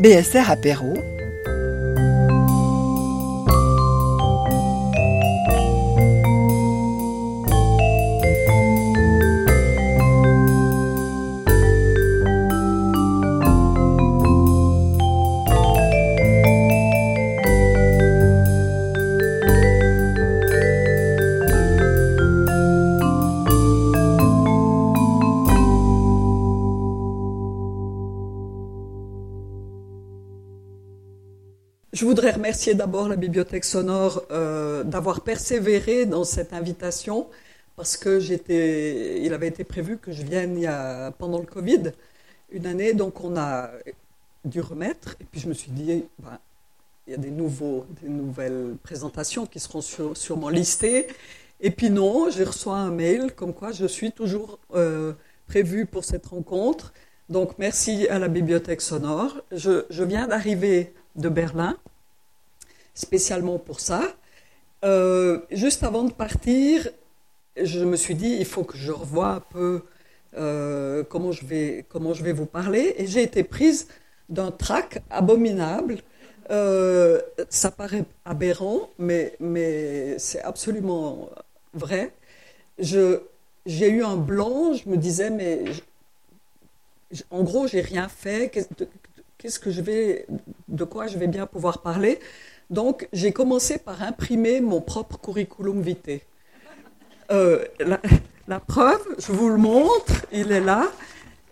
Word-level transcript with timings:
BSR 0.00 0.50
Apéro. 0.50 1.19
Voudrais 32.10 32.32
remercier 32.32 32.74
d'abord 32.74 33.08
la 33.08 33.14
Bibliothèque 33.14 33.64
Sonore 33.64 34.24
euh, 34.32 34.82
d'avoir 34.82 35.20
persévéré 35.20 36.06
dans 36.06 36.24
cette 36.24 36.52
invitation 36.52 37.28
parce 37.76 37.96
que 37.96 38.18
j'étais, 38.18 39.22
il 39.22 39.32
avait 39.32 39.46
été 39.46 39.62
prévu 39.62 39.96
que 39.96 40.10
je 40.10 40.24
vienne 40.24 40.56
il 40.56 40.64
y 40.64 40.66
a, 40.66 41.12
pendant 41.12 41.38
le 41.38 41.46
Covid 41.46 41.92
une 42.50 42.66
année, 42.66 42.94
donc 42.94 43.22
on 43.22 43.36
a 43.36 43.70
dû 44.44 44.60
remettre. 44.60 45.14
Et 45.20 45.24
puis 45.24 45.38
je 45.38 45.48
me 45.48 45.54
suis 45.54 45.70
dit, 45.70 46.04
ben, 46.18 46.36
il 47.06 47.12
y 47.12 47.14
a 47.14 47.16
des, 47.16 47.30
nouveaux, 47.30 47.86
des 48.02 48.08
nouvelles 48.08 48.74
présentations 48.82 49.46
qui 49.46 49.60
seront 49.60 49.80
sûrement 49.80 50.48
listées. 50.48 51.06
Et 51.60 51.70
puis 51.70 51.90
non, 51.90 52.28
j'ai 52.28 52.42
reçu 52.42 52.70
un 52.70 52.90
mail 52.90 53.34
comme 53.36 53.54
quoi 53.54 53.70
je 53.70 53.86
suis 53.86 54.10
toujours 54.10 54.58
euh, 54.74 55.12
prévue 55.46 55.86
pour 55.86 56.02
cette 56.02 56.26
rencontre. 56.26 56.92
Donc 57.28 57.56
merci 57.58 58.08
à 58.08 58.18
la 58.18 58.26
Bibliothèque 58.26 58.80
Sonore. 58.80 59.42
Je 59.52 60.02
viens 60.02 60.26
d'arriver 60.26 60.92
de 61.14 61.28
Berlin, 61.28 61.76
spécialement 63.00 63.58
pour 63.58 63.80
ça. 63.80 64.02
Euh, 64.84 65.40
juste 65.50 65.82
avant 65.82 66.04
de 66.04 66.12
partir, 66.12 66.88
je 67.56 67.84
me 67.84 67.96
suis 67.96 68.14
dit, 68.14 68.36
il 68.38 68.46
faut 68.46 68.64
que 68.64 68.76
je 68.76 68.92
revoie 68.92 69.28
un 69.28 69.40
peu 69.40 69.82
euh, 70.36 71.02
comment, 71.04 71.32
je 71.32 71.44
vais, 71.44 71.84
comment 71.88 72.14
je 72.14 72.22
vais 72.22 72.32
vous 72.32 72.46
parler. 72.46 72.94
Et 72.98 73.06
j'ai 73.06 73.22
été 73.22 73.42
prise 73.42 73.88
d'un 74.28 74.50
trac 74.50 75.02
abominable. 75.10 75.96
Euh, 76.50 77.20
ça 77.48 77.70
paraît 77.70 78.04
aberrant, 78.24 78.90
mais, 78.98 79.36
mais 79.40 80.18
c'est 80.18 80.42
absolument 80.42 81.30
vrai. 81.74 82.12
J'ai 82.78 83.88
eu 83.88 84.02
un 84.02 84.16
blanc, 84.16 84.72
je 84.74 84.88
me 84.88 84.96
disais, 84.96 85.30
mais 85.30 85.64
en 87.30 87.42
gros, 87.42 87.66
j'ai 87.66 87.80
rien 87.80 88.08
fait. 88.08 88.50
Qu'est-ce 89.38 89.58
que 89.58 89.70
je 89.70 89.80
vais, 89.80 90.26
de 90.68 90.84
quoi 90.84 91.06
je 91.06 91.18
vais 91.18 91.26
bien 91.28 91.46
pouvoir 91.46 91.82
parler? 91.82 92.18
Donc, 92.70 93.08
j'ai 93.12 93.32
commencé 93.32 93.78
par 93.78 94.00
imprimer 94.02 94.60
mon 94.60 94.80
propre 94.80 95.18
curriculum 95.18 95.82
vitae. 95.82 96.20
Euh, 97.32 97.64
la, 98.46 98.60
preuve, 98.60 99.02
je 99.18 99.32
vous 99.32 99.48
le 99.48 99.56
montre, 99.56 100.26
il 100.32 100.52
est 100.52 100.60
là, 100.60 100.90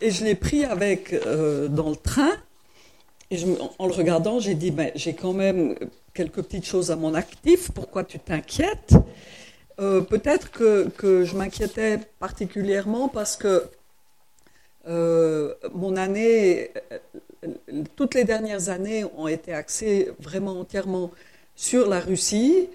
et 0.00 0.10
je 0.10 0.25
l'ai 0.25 0.36
pris 0.36 0.64
avec 0.64 1.12
euh, 1.12 1.66
dans 1.69 1.91
le 1.91 1.97
train. 1.97 2.30
En, 3.78 3.86
le 3.86 3.92
regardant, 3.92 4.38
j'ai 4.38 4.55
dit, 4.55 4.70
ben, 4.70 4.91
j'ai 4.94 5.14
quand 5.14 5.33
même 5.33 5.75
quelques 6.14 6.42
petites 6.42 6.66
choses 6.66 6.91
à 6.91 6.97
mon 6.97 7.14
actif. 7.14 7.70
Pourquoi 7.72 8.05
tu 8.05 8.19
t'inquiètes? 8.20 8.94
Euh, 9.80 10.00
Peut-être 10.00 10.50
que, 10.50 11.25
je 11.25 11.36
m'inquiétais 11.36 11.98
particulièrement 12.20 13.08
parce 13.08 13.36
que 13.36 13.64
mon 14.86 15.97
année, 15.97 16.70
toutes 17.96 18.14
les 18.14 18.24
dernières 18.24 18.68
années 18.68 19.04
ont 19.16 19.28
été 19.28 19.52
axées 19.52 20.10
vraiment 20.20 20.60
entièrement 20.60 21.10
sur 21.56 21.88
la 21.88 22.00
Russie, 22.00 22.69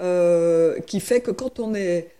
euh, 0.00 0.80
qui 0.80 1.00
fait 1.00 1.20
que 1.20 1.30
quand 1.30 1.60
on 1.60 1.74
est 1.74 2.10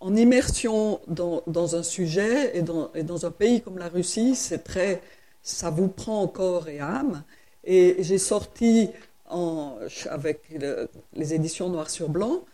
en 0.00 0.14
immersion 0.16 1.00
dans, 1.08 1.42
un 1.76 1.82
sujet 1.82 2.56
et 2.56 2.62
dans, 2.62 3.26
un 3.26 3.30
pays 3.30 3.60
comme 3.60 3.78
la 3.78 3.88
Russie, 3.88 4.34
c'est 4.34 4.64
très, 4.64 5.02
ça 5.42 5.70
vous 5.70 5.88
prend 5.88 6.26
corps 6.28 6.68
et 6.68 6.80
âme. 6.80 7.24
Et 7.64 7.96
j'ai 8.00 8.18
sorti 8.18 8.90
avec 10.08 10.40
le- 10.50 10.88
les 11.14 11.34
éditions 11.34 11.68
Noir 11.68 11.90
sur 11.90 12.08
Blanc, 12.08 12.44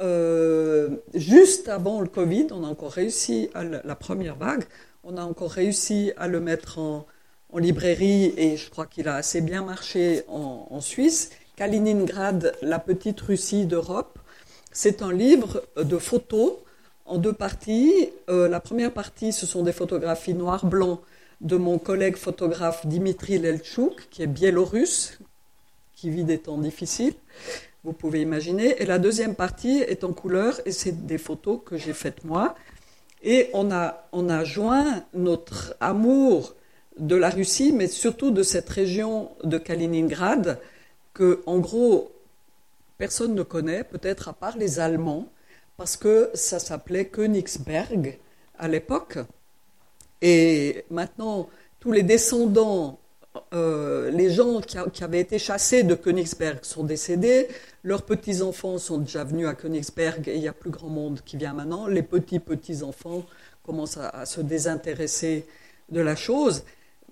euh, 0.00 0.96
juste 1.14 1.68
avant 1.68 2.00
le 2.00 2.08
Covid, 2.08 2.48
on 2.50 2.64
a 2.64 2.68
encore 2.68 2.92
réussi 2.92 3.50
à 3.54 3.62
la 3.64 3.94
première 3.94 4.36
vague, 4.36 4.64
on 5.04 5.16
a 5.16 5.22
encore 5.22 5.50
réussi 5.52 6.12
à 6.16 6.28
le 6.28 6.40
mettre 6.40 6.78
en, 6.78 7.06
en 7.54 7.58
librairie 7.58 8.34
et 8.36 8.56
je 8.56 8.68
crois 8.68 8.86
qu'il 8.86 9.06
a 9.08 9.14
assez 9.14 9.40
bien 9.40 9.62
marché 9.62 10.24
en, 10.28 10.80
Suisse. 10.80 11.30
Kaliningrad, 11.56 12.56
la 12.62 12.80
petite 12.80 13.20
Russie 13.20 13.64
d'Europe, 13.64 14.18
c'est 14.72 15.02
un 15.02 15.12
livre 15.12 15.62
de 15.76 15.98
photos 15.98 16.54
en 17.06 17.18
deux 17.18 17.32
parties. 17.32 18.10
Euh, 18.28 18.48
la 18.48 18.58
première 18.58 18.92
partie, 18.92 19.32
ce 19.32 19.46
sont 19.46 19.62
des 19.62 19.72
photographies 19.72 20.34
noir-blanc 20.34 21.00
de 21.40 21.56
mon 21.56 21.78
collègue 21.78 22.16
photographe 22.16 22.86
Dimitri 22.86 23.38
Lelchuk, 23.38 24.08
qui 24.10 24.24
est 24.24 24.26
biélorusse, 24.26 25.18
qui 25.94 26.10
vit 26.10 26.24
des 26.24 26.38
temps 26.38 26.58
difficiles, 26.58 27.14
vous 27.84 27.92
pouvez 27.92 28.20
imaginer. 28.20 28.82
Et 28.82 28.84
la 28.84 28.98
deuxième 28.98 29.36
partie 29.36 29.78
est 29.78 30.02
en 30.02 30.12
couleur 30.12 30.60
et 30.66 30.72
c'est 30.72 31.06
des 31.06 31.18
photos 31.18 31.60
que 31.64 31.76
j'ai 31.76 31.92
faites 31.92 32.24
moi. 32.24 32.56
Et 33.22 33.48
on 33.52 33.70
a, 33.70 34.08
on 34.10 34.28
a 34.28 34.42
joint 34.42 35.04
notre 35.14 35.76
amour 35.80 36.54
de 36.98 37.16
la 37.16 37.30
Russie, 37.30 37.72
mais 37.72 37.88
surtout 37.88 38.30
de 38.30 38.42
cette 38.42 38.68
région 38.68 39.30
de 39.42 39.58
Kaliningrad, 39.58 40.60
que, 41.12 41.42
en 41.46 41.58
gros, 41.58 42.12
personne 42.98 43.34
ne 43.34 43.42
connaît, 43.42 43.84
peut-être 43.84 44.28
à 44.28 44.32
part 44.32 44.56
les 44.56 44.80
Allemands, 44.80 45.28
parce 45.76 45.96
que 45.96 46.30
ça 46.34 46.58
s'appelait 46.58 47.06
Königsberg 47.06 48.18
à 48.58 48.68
l'époque. 48.68 49.18
Et 50.22 50.84
maintenant, 50.90 51.48
tous 51.80 51.92
les 51.92 52.02
descendants, 52.02 52.98
euh, 53.52 54.10
les 54.10 54.30
gens 54.30 54.60
qui, 54.60 55.04
avaient 55.04 55.20
été 55.20 55.38
chassés 55.38 55.82
de 55.82 55.94
Königsberg 55.94 56.60
sont 56.62 56.84
décédés, 56.84 57.48
leurs 57.82 58.02
petits-enfants 58.02 58.78
sont 58.78 58.98
déjà 58.98 59.24
venus 59.24 59.48
à 59.48 59.54
Königsberg 59.54 60.28
et 60.28 60.36
il 60.36 60.42
y 60.42 60.48
a 60.48 60.52
plus 60.52 60.70
grand 60.70 60.88
monde 60.88 61.20
qui 61.24 61.36
vient 61.36 61.52
maintenant. 61.52 61.88
Les 61.88 62.02
petits-petits-enfants 62.02 63.24
commencent 63.64 63.98
à 63.98 64.24
se 64.24 64.40
désintéresser 64.40 65.46
de 65.90 66.00
la 66.00 66.16
chose. 66.16 66.62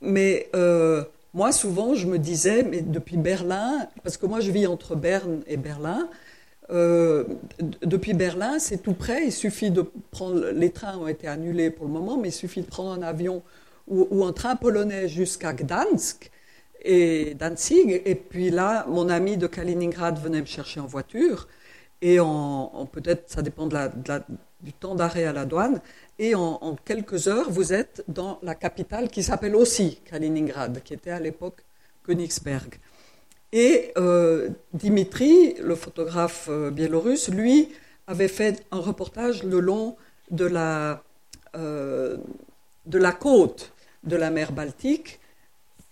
Mais 0.02 0.50
euh, 0.54 1.04
moi, 1.34 1.52
souvent, 1.52 1.94
je 1.94 2.06
me 2.06 2.18
disais, 2.18 2.64
mais 2.64 2.82
depuis 2.82 3.16
Berlin, 3.16 3.88
parce 4.04 4.16
que 4.18 4.26
moi, 4.26 4.40
je 4.40 4.50
vis 4.50 4.66
entre 4.66 4.96
Berne 4.96 5.42
et 5.46 5.56
Berlin, 5.56 6.08
euh, 6.70 7.24
depuis 7.82 8.14
Berlin, 8.14 8.58
c'est 8.58 8.78
tout 8.82 8.94
près. 8.94 9.26
Il 9.26 9.32
suffit 9.32 9.70
de 9.70 9.84
prendre. 10.10 10.50
Les 10.50 10.70
trains 10.70 10.98
ont 10.98 11.08
été 11.08 11.28
annulés 11.28 11.70
pour 11.70 11.86
le 11.86 11.92
moment, 11.92 12.16
mais 12.18 12.28
il 12.28 12.32
suffit 12.32 12.62
de 12.62 12.66
prendre 12.66 12.92
un 12.92 13.02
avion 13.02 13.42
ou, 13.88 14.24
un 14.24 14.32
train 14.32 14.56
polonais 14.56 15.08
jusqu'à 15.08 15.52
Gdansk 15.54 16.30
et 16.84 17.34
Danzig. 17.34 18.02
Et 18.04 18.14
puis 18.14 18.50
là, 18.50 18.86
mon 18.88 19.08
ami 19.08 19.36
de 19.36 19.46
Kaliningrad 19.46 20.18
venait 20.22 20.40
me 20.40 20.46
chercher 20.46 20.80
en 20.80 20.86
voiture. 20.86 21.48
Et 22.02 22.18
peut-être, 22.92 23.30
ça 23.30 23.42
dépend 23.42 23.66
de 23.66 23.74
la- 23.74 23.92
du 24.60 24.72
temps 24.72 24.94
d'arrêt 24.94 25.24
à 25.24 25.32
la 25.32 25.44
douane. 25.44 25.80
Et 26.18 26.34
en, 26.34 26.76
quelques 26.84 27.26
heures, 27.26 27.50
vous 27.50 27.72
êtes 27.72 28.04
dans 28.06 28.38
la 28.42 28.54
capitale 28.54 29.08
qui 29.08 29.22
s'appelle 29.22 29.56
aussi 29.56 30.00
Kaliningrad, 30.04 30.82
qui 30.82 30.94
était 30.94 31.10
à 31.10 31.18
l'époque 31.18 31.64
Königsberg. 32.04 32.78
Et 33.52 33.92
euh, 33.98 34.50
Dimitri, 34.72 35.54
le 35.54 35.74
photographe 35.74 36.46
euh, 36.48 36.70
biélorusse, 36.70 37.28
lui, 37.28 37.70
avait 38.06 38.28
fait 38.28 38.64
un 38.70 38.78
reportage 38.78 39.42
le 39.42 39.60
long 39.60 39.96
de 40.30 40.46
la, 40.46 41.02
euh, 41.56 42.16
de 42.86 42.98
la 42.98 43.12
côte 43.12 43.72
de 44.04 44.16
la 44.16 44.30
mer 44.30 44.52
Baltique. 44.52 45.20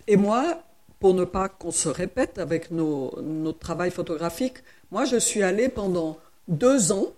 Et 0.07 0.17
moi, 0.17 0.63
pour 1.01 1.15
ne 1.15 1.25
pas 1.25 1.49
qu'on 1.49 1.71
se 1.71 1.89
répète 1.89 2.39
avec 2.39 2.71
nos, 2.71 3.15
notre 3.23 3.59
travail 3.59 3.91
photographique, 3.91 4.59
moi, 4.91 5.05
je 5.05 5.17
suis 5.17 5.43
allée 5.43 5.69
pendant 5.69 6.19
deux 6.49 6.93
ans, 6.93 7.13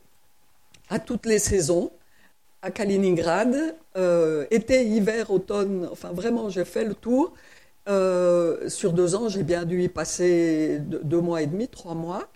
à 0.88 0.98
toutes 0.98 1.26
les 1.26 1.38
saisons, 1.38 1.90
à 2.62 2.70
Kaliningrad, 2.70 3.76
euh, 3.96 4.46
été, 4.50 4.86
hiver, 4.86 5.30
automne, 5.30 5.88
enfin 5.90 6.12
vraiment, 6.12 6.48
j'ai 6.48 6.64
fait 6.64 6.84
le 6.84 6.94
tour. 6.94 7.34
Euh, 7.88 8.68
sur 8.68 8.92
deux 8.92 9.16
ans, 9.16 9.28
j'ai 9.28 9.42
bien 9.42 9.64
dû 9.64 9.82
y 9.82 9.88
passer 9.88 10.78
deux, 10.80 11.20
mois 11.20 11.42
et 11.42 11.46
demi, 11.46 11.66
trois 11.68 11.94
mois. 11.94 12.28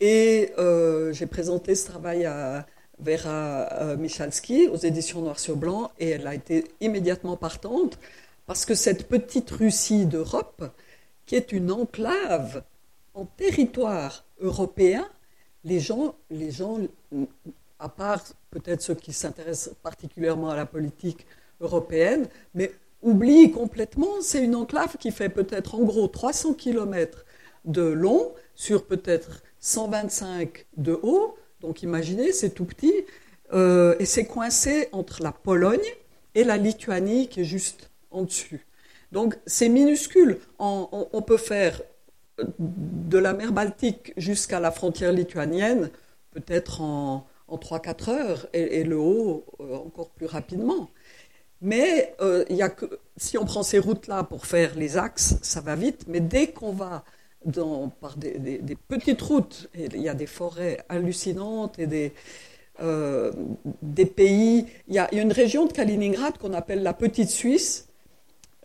Et 0.00 0.52
euh, 0.58 1.12
j'ai 1.12 1.26
présenté 1.26 1.74
ce 1.74 1.86
travail 1.86 2.24
à 2.24 2.66
Vera 3.00 3.96
Michalski 3.98 4.68
aux 4.68 4.76
éditions 4.76 5.20
Noir 5.20 5.38
sur 5.38 5.56
Blanc 5.56 5.90
et 5.98 6.10
elle 6.10 6.26
a 6.26 6.34
été 6.34 6.64
immédiatement 6.80 7.36
partante 7.36 7.98
parce 8.46 8.64
que 8.64 8.74
cette 8.74 9.08
petite 9.08 9.50
Russie 9.50 10.06
d'Europe, 10.06 10.64
qui 11.26 11.34
est 11.34 11.52
une 11.52 11.72
enclave 11.72 12.62
en 13.14 13.24
territoire 13.24 14.24
européen, 14.40 15.06
les 15.64 15.80
gens, 15.80 16.14
les 16.30 16.52
gens, 16.52 16.78
à 17.78 17.88
part 17.88 18.22
peut-être 18.50 18.82
ceux 18.82 18.94
qui 18.94 19.12
s'intéressent 19.12 19.74
particulièrement 19.82 20.50
à 20.50 20.56
la 20.56 20.66
politique 20.66 21.26
européenne, 21.60 22.28
mais 22.54 22.72
oublie 23.02 23.50
complètement, 23.50 24.20
c'est 24.20 24.42
une 24.42 24.54
enclave 24.54 24.96
qui 24.98 25.10
fait 25.10 25.28
peut-être 25.28 25.74
en 25.74 25.82
gros 25.82 26.08
300 26.08 26.54
km 26.54 27.24
de 27.64 27.82
long 27.82 28.32
sur 28.54 28.86
peut-être 28.86 29.42
125 29.60 30.66
de 30.76 30.98
haut. 31.02 31.36
Donc 31.60 31.82
imaginez, 31.82 32.32
c'est 32.32 32.50
tout 32.50 32.64
petit. 32.64 32.94
Euh, 33.52 33.94
et 33.98 34.06
c'est 34.06 34.24
coincé 34.24 34.88
entre 34.92 35.22
la 35.22 35.32
Pologne 35.32 35.78
et 36.34 36.44
la 36.44 36.56
Lituanie 36.56 37.28
qui 37.28 37.40
est 37.40 37.44
juste 37.44 37.90
en 38.10 38.22
dessus. 38.22 38.66
Donc 39.12 39.36
c'est 39.46 39.68
minuscule. 39.68 40.38
On, 40.58 41.22
peut 41.22 41.36
faire 41.36 41.80
de 42.58 43.18
la 43.18 43.32
mer 43.32 43.52
Baltique 43.52 44.12
jusqu'à 44.16 44.60
la 44.60 44.70
frontière 44.70 45.12
lituanienne 45.12 45.90
peut-être 46.32 46.82
en, 46.82 47.26
en 47.48 47.56
3-4 47.56 48.10
heures 48.10 48.46
et, 48.52 48.84
le 48.84 48.98
haut 48.98 49.44
euh, 49.60 49.76
encore 49.76 50.10
plus 50.10 50.26
rapidement. 50.26 50.90
Mais 51.60 52.14
euh, 52.20 52.44
y 52.50 52.62
a 52.62 52.68
que, 52.68 52.98
si 53.16 53.38
on 53.38 53.44
prend 53.44 53.62
ces 53.62 53.78
routes-là 53.78 54.24
pour 54.24 54.46
faire 54.46 54.74
les 54.74 54.96
axes, 54.96 55.36
ça 55.42 55.60
va 55.60 55.74
vite. 55.74 56.04
Mais 56.08 56.20
dès 56.20 56.48
qu'on 56.48 56.72
va 56.72 57.04
dans, 57.44 57.88
par 57.88 58.16
des, 58.16 58.60
petites 58.88 59.22
routes, 59.22 59.70
il 59.74 60.00
y 60.00 60.08
a 60.08 60.14
des 60.14 60.26
forêts 60.26 60.84
hallucinantes 60.88 61.78
et 61.78 61.86
des, 61.86 62.12
euh, 62.80 63.32
des 63.82 64.06
pays. 64.06 64.66
Il 64.88 64.94
y, 64.94 64.98
a, 64.98 65.12
une 65.14 65.32
région 65.32 65.66
de 65.66 65.72
Kaliningrad 65.72 66.36
qu'on 66.38 66.52
appelle 66.52 66.82
la 66.82 66.92
Petite 66.92 67.30
Suisse. 67.30 67.88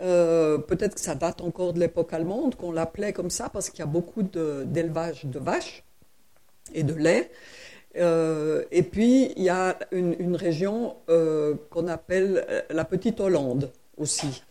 Euh, 0.01 0.57
peut-être 0.57 0.95
que 0.95 1.01
ça 1.01 1.16
date 1.16 1.42
encore 1.42 1.74
de 1.74 1.80
l'époque 1.80 2.12
allemande, 2.12 2.56
qu'on 2.56 2.72
l'appelait 2.72 3.13
comme 3.13 3.30
ça 3.30 3.50
parce 3.50 3.69
qu'il 3.69 3.80
y 3.80 3.83
a 3.83 3.86
beaucoup 3.88 4.24
d'élevage 4.24 5.25
de, 5.25 5.39
vaches 5.39 5.83
et 6.74 6.83
de 6.83 6.94
lait. 6.94 7.31
Euh, 7.97 8.63
et 8.71 8.83
puis, 8.83 9.33
il 9.35 9.43
y 9.43 9.49
a 9.49 9.77
une, 9.91 10.35
région 10.35 10.95
qu'on 11.69 11.88
appelle 11.88 12.65
la 12.69 12.85
Petite 12.85 13.19
Hollande 13.19 13.71
aussi. 13.97 14.43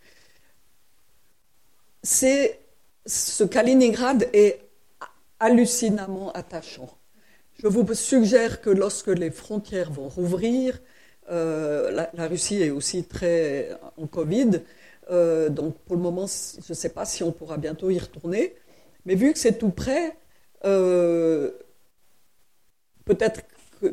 C'est, 2.03 2.61
ce 3.07 3.45
Kaliningrad 3.45 4.29
est 4.33 4.61
hallucinamment 5.39 6.33
attachant. 6.33 6.91
Je 7.63 7.67
vous 7.67 7.95
suggère 7.95 8.61
que 8.61 8.71
lorsque 8.71 9.09
les 9.09 9.31
frontières 9.31 9.91
vont 9.91 10.09
rouvrir, 10.09 10.79
euh, 11.31 11.91
la, 12.15 12.27
Russie 12.27 12.63
est 12.63 12.71
aussi 12.71 13.05
très 13.05 13.71
en 13.97 14.07
Covid, 14.07 14.63
euh, 15.11 15.49
donc 15.49 15.77
pour 15.81 15.97
le 15.97 16.03
moment, 16.03 16.27
je 16.27 16.73
ne 16.73 16.75
sais 16.75 16.89
pas 16.89 17.05
si 17.05 17.23
on 17.23 17.33
pourra 17.33 17.59
bientôt 17.59 17.91
y 17.91 17.99
retourner, 17.99 18.55
mais 19.05 19.15
vu 19.15 19.33
que 19.33 19.39
c'est 19.39 19.59
tout 19.59 19.71
près, 19.71 20.17
euh, 20.65 21.51
peut-être 23.11 23.41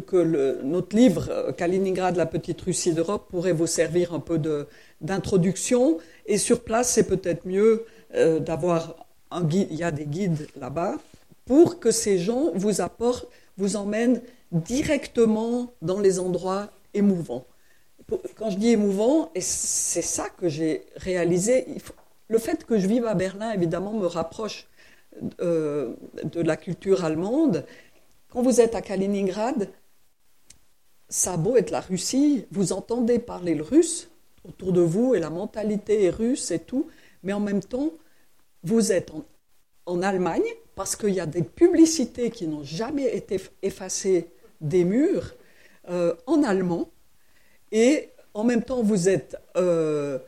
que, 0.05 0.61
notre 0.63 0.95
livre 0.95 1.51
Kaliningrad, 1.57 2.15
la 2.15 2.25
petite 2.25 2.61
Russie 2.61 2.93
d'Europe, 2.93 3.27
pourrait 3.29 3.53
vous 3.53 3.67
servir 3.67 4.13
un 4.13 4.19
peu 4.19 4.39
d'introduction, 5.01 5.97
et 6.25 6.37
sur 6.37 6.61
place, 6.61 6.91
c'est 6.91 7.07
peut-être 7.07 7.45
mieux 7.45 7.85
d'avoir 8.13 9.07
un 9.31 9.43
guide, 9.43 9.67
il 9.71 9.77
y 9.77 9.83
a 9.83 9.91
des 9.91 10.05
guides 10.05 10.47
là-bas, 10.59 10.95
pour 11.45 11.79
que 11.79 11.91
ces 11.91 12.19
gens 12.19 12.51
vous 12.53 12.81
apportent 12.81 13.27
vous 13.57 13.75
emmène 13.75 14.21
directement 14.51 15.73
dans 15.81 15.99
les 15.99 16.19
endroits 16.19 16.69
émouvants. 16.93 17.45
Quand 18.35 18.51
je 18.51 18.57
dis 18.57 18.69
émouvant, 18.69 19.31
et 19.33 19.41
c'est 19.41 20.03
ça 20.03 20.27
que 20.29 20.47
j'ai 20.47 20.83
réalisé, 20.95 21.65
le 22.27 22.37
fait 22.37 22.65
que 22.65 22.77
je 22.77 22.87
vive 22.87 23.05
à 23.05 23.15
Berlin, 23.15 23.51
évidemment, 23.51 23.93
me 23.93 24.05
rapproche 24.05 24.67
euh, 25.41 25.93
de 26.23 26.41
la 26.41 26.55
culture 26.55 27.03
allemande. 27.03 27.65
Quand 28.37 28.43
vous 28.43 28.61
êtes 28.61 28.75
à 28.75 28.83
Kaliningrad, 28.83 29.67
ça 31.09 31.33
a 31.33 31.37
beau 31.37 31.57
être 31.57 31.71
la 31.71 31.81
Russie, 31.81 32.45
vous 32.51 32.71
entendez 32.71 33.17
parler 33.17 33.55
le 33.55 33.63
russe 33.63 34.11
autour 34.47 34.73
de 34.73 34.81
vous 34.81 35.15
et 35.15 35.19
la 35.19 35.31
mentalité 35.31 36.03
est 36.03 36.11
russe 36.11 36.51
et 36.51 36.59
tout, 36.59 36.87
mais 37.23 37.33
en 37.33 37.39
même 37.39 37.63
temps, 37.63 37.89
vous 38.61 38.91
êtes 38.91 39.11
en 39.87 40.01
Allemagne, 40.03 40.45
parce 40.75 40.95
qu'il 40.95 41.15
y 41.15 41.19
a 41.19 41.25
des 41.25 41.41
publicités 41.41 42.29
qui 42.29 42.45
n'ont 42.45 42.63
jamais 42.63 43.17
été 43.17 43.41
effacées 43.63 44.27
des 44.61 44.83
murs 44.83 45.33
euh, 45.89 46.13
en 46.27 46.43
allemand, 46.43 46.91
et 47.71 48.11
en 48.35 48.43
même 48.43 48.61
temps 48.61 48.83
vous 48.83 49.09
êtes 49.09 49.35
euh, 49.55 50.19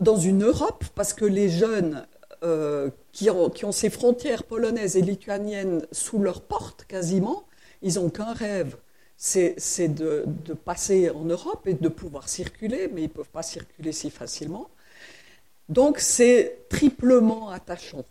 dans 0.00 0.16
une 0.16 0.42
Europe, 0.42 0.84
parce 0.96 1.12
que 1.12 1.26
les 1.26 1.48
jeunes 1.48 2.08
euh, 2.42 2.90
qui, 3.18 3.30
ont, 3.64 3.72
ces 3.72 3.90
frontières 3.90 4.44
polonaises 4.44 4.96
et 4.96 5.02
lituaniennes 5.02 5.84
sous 5.90 6.20
leur 6.20 6.40
porte 6.40 6.84
quasiment, 6.84 7.46
ils 7.82 7.94
n'ont 7.94 8.10
qu'un 8.10 8.32
rêve, 8.32 8.76
c'est 9.16 9.88
de, 9.88 10.24
passer 10.64 11.10
en 11.10 11.24
Europe 11.24 11.66
et 11.66 11.74
de 11.74 11.88
pouvoir 11.88 12.28
circuler, 12.28 12.88
mais 12.92 13.00
ils 13.00 13.08
ne 13.08 13.12
peuvent 13.12 13.28
pas 13.28 13.42
circuler 13.42 13.90
si 13.90 14.10
facilement. 14.10 14.68
Donc 15.68 15.98
c'est 15.98 16.58
triplement 16.68 17.50
attachant. 17.50 18.04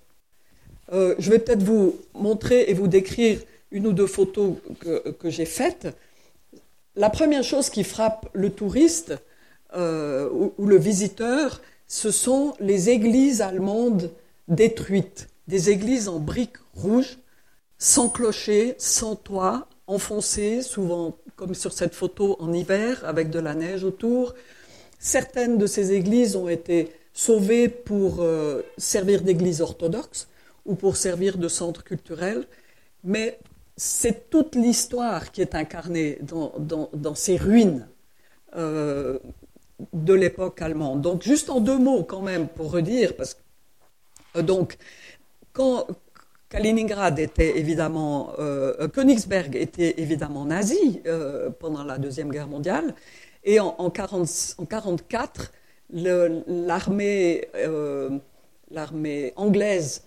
Euh, 0.91 1.15
je 1.19 1.31
vais 1.31 1.39
peut-être 1.39 1.63
vous 1.63 1.95
montrer 2.13 2.63
et 2.63 2.73
vous 2.73 2.89
décrire 2.89 3.39
une 3.71 3.87
ou 3.87 3.93
deux 3.93 4.07
photos 4.07 4.55
que, 4.81 5.29
j'ai 5.29 5.45
faites. 5.45 5.87
La 6.97 7.09
première 7.09 7.43
chose 7.43 7.69
qui 7.69 7.85
frappe 7.85 8.27
le 8.33 8.49
touriste 8.49 9.13
euh, 9.73 10.29
ou, 10.57 10.65
le 10.65 10.77
visiteur, 10.77 11.61
ce 11.87 12.11
sont 12.11 12.55
les 12.59 12.89
églises 12.89 13.41
allemandes 13.41 14.11
détruites, 14.47 15.27
des 15.47 15.69
églises 15.69 16.07
en 16.07 16.19
briques 16.19 16.57
rouges, 16.73 17.17
sans 17.77 18.09
clocher, 18.09 18.75
sans 18.77 19.15
toit, 19.15 19.67
enfoncées, 19.87 20.61
souvent 20.61 21.17
comme 21.35 21.53
sur 21.53 21.71
cette 21.71 21.93
photo 21.93 22.35
en 22.39 22.51
hiver, 22.51 23.03
avec 23.05 23.29
de 23.29 23.39
la 23.39 23.53
neige 23.53 23.83
autour. 23.83 24.33
Certaines 24.99 25.57
de 25.57 25.67
ces 25.67 25.91
églises 25.93 26.35
ont 26.35 26.49
été 26.49 26.91
sauvées 27.13 27.69
pour 27.69 28.21
euh, 28.21 28.63
servir 28.77 29.21
d'églises 29.21 29.61
orthodoxes, 29.61 30.27
ou 30.65 30.75
pour 30.75 30.97
servir 30.97 31.37
de 31.37 31.47
centre 31.47 31.83
culturel, 31.83 32.45
mais 33.03 33.39
c'est 33.77 34.29
toute 34.29 34.55
l'histoire 34.55 35.31
qui 35.31 35.41
est 35.41 35.55
incarnée 35.55 36.19
dans, 36.21 37.15
ces 37.15 37.37
ruines 37.37 37.87
euh, 38.55 39.17
de 39.93 40.13
l'époque 40.13 40.61
allemande. 40.61 41.01
Donc, 41.01 41.23
juste 41.23 41.49
en 41.49 41.61
deux 41.61 41.77
mots 41.77 42.03
quand 42.03 42.21
même 42.21 42.47
pour 42.47 42.71
redire, 42.71 43.15
parce 43.15 43.33
que 43.33 43.39
donc 44.41 44.77
quand 45.53 45.87
Kaliningrad 46.49 47.19
était 47.19 47.57
évidemment, 47.57 48.31
euh, 48.39 48.87
Königsberg 48.87 49.55
était 49.55 49.99
évidemment 49.99 50.45
nazi 50.45 51.01
pendant 51.59 51.83
la 51.83 51.97
deuxième 51.97 52.31
guerre 52.31 52.47
mondiale, 52.47 52.95
et 53.43 53.59
en, 53.59 53.75
en, 53.77 53.89
40, 53.89 54.55
en 54.57 54.65
44, 54.65 55.51
l'armée 55.89 57.47
anglaise 59.35 60.03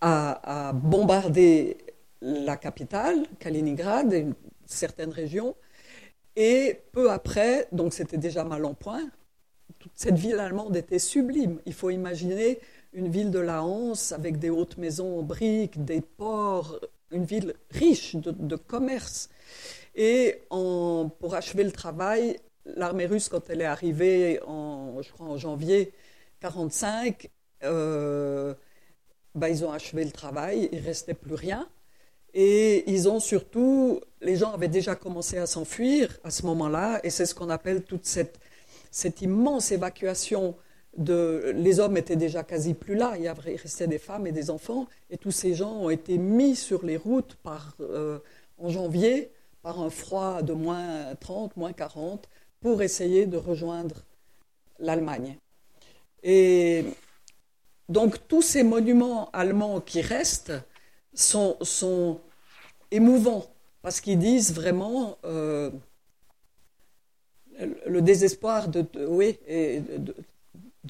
a, 0.00 0.72
bombardé 0.74 1.76
la 2.20 2.56
capitale, 2.56 3.26
Kaliningrad, 3.38 4.12
et 4.12 4.26
certaines 4.66 5.10
régions. 5.10 5.54
Et 6.36 6.80
peu 6.92 7.10
après, 7.10 7.68
donc 7.72 7.92
c'était 7.92 8.16
déjà 8.16 8.44
mal 8.44 8.64
en 8.64 8.74
point, 8.74 9.02
toute 9.78 9.92
cette 9.94 10.16
ville 10.16 10.38
allemande 10.38 10.76
était 10.76 10.98
sublime. 10.98 11.60
Il 11.66 11.74
faut 11.74 11.90
imaginer 11.90 12.58
une 12.92 13.08
ville 13.08 13.30
de 13.30 13.38
la 13.38 13.62
Hanse 13.62 14.12
avec 14.12 14.38
des 14.38 14.50
hautes 14.50 14.76
maisons 14.76 15.20
en 15.20 15.22
briques, 15.22 15.84
des 15.84 16.00
ports, 16.00 16.78
une 17.10 17.24
ville 17.24 17.54
riche 17.70 18.16
de, 18.16 18.56
commerce. 18.56 19.28
Et 19.94 20.42
pour 20.48 21.34
achever 21.34 21.64
le 21.64 21.72
travail, 21.72 22.38
l'armée 22.64 23.06
russe, 23.06 23.28
quand 23.28 23.50
elle 23.50 23.60
est 23.60 23.66
arrivée 23.66 24.40
en, 24.46 25.00
je 25.02 25.10
crois, 25.12 25.26
en 25.26 25.36
janvier 25.36 25.92
1945, 26.42 27.30
bah, 29.34 29.48
ils 29.48 29.64
ont 29.64 29.72
achevé 29.72 30.04
le 30.04 30.10
travail, 30.10 30.68
il 30.72 30.80
restait 30.80 31.14
plus 31.14 31.34
rien. 31.34 31.68
Et 32.34 32.90
ils 32.90 33.08
ont 33.08 33.20
surtout, 33.20 34.00
les 34.22 34.36
gens 34.36 34.52
avaient 34.52 34.68
déjà 34.68 34.94
commencé 34.94 35.36
à 35.36 35.46
s'enfuir 35.46 36.18
à 36.24 36.30
ce 36.30 36.46
moment-là, 36.46 37.00
et 37.04 37.10
c'est 37.10 37.26
ce 37.26 37.34
qu'on 37.34 37.50
appelle 37.50 37.82
toute 37.82 38.06
cette 38.06 39.20
immense 39.20 39.70
évacuation 39.70 40.56
les 40.96 41.80
hommes 41.80 41.96
étaient 41.96 42.16
déjà 42.16 42.42
quasi 42.44 42.74
plus 42.74 42.94
là, 42.94 43.14
il, 43.16 43.22
y 43.22 43.28
avait, 43.28 43.56
restait 43.56 43.86
des 43.86 43.98
femmes 43.98 44.26
et 44.26 44.32
des 44.32 44.50
enfants, 44.50 44.86
et 45.10 45.16
tous 45.16 45.30
ces 45.30 45.54
gens 45.54 45.72
ont 45.72 45.90
été 45.90 46.18
mis 46.18 46.54
sur 46.54 46.84
les 46.84 46.96
routes 46.96 47.34
par, 47.36 47.74
euh, 47.80 48.18
en 48.58 48.68
janvier 48.68 49.32
par 49.62 49.80
un 49.80 49.90
froid 49.90 50.42
de 50.42 50.52
moins 50.52 51.14
30, 51.20 51.56
moins 51.56 51.72
40, 51.72 52.28
pour 52.60 52.82
essayer 52.82 53.26
de 53.26 53.36
rejoindre 53.36 54.04
l'Allemagne. 54.78 55.36
Et 56.22 56.84
donc 57.88 58.28
tous 58.28 58.42
ces 58.42 58.62
monuments 58.62 59.30
allemands 59.32 59.80
qui 59.80 60.00
restent 60.00 60.52
sont, 61.14 62.20
émouvants 62.90 63.46
parce 63.80 64.00
qu'ils 64.00 64.18
disent 64.18 64.52
vraiment 64.52 65.16
euh, 65.24 65.70
le 67.86 68.02
désespoir 68.02 68.68
de, 68.68 68.84
oui, 69.06 69.38
de, 69.48 70.14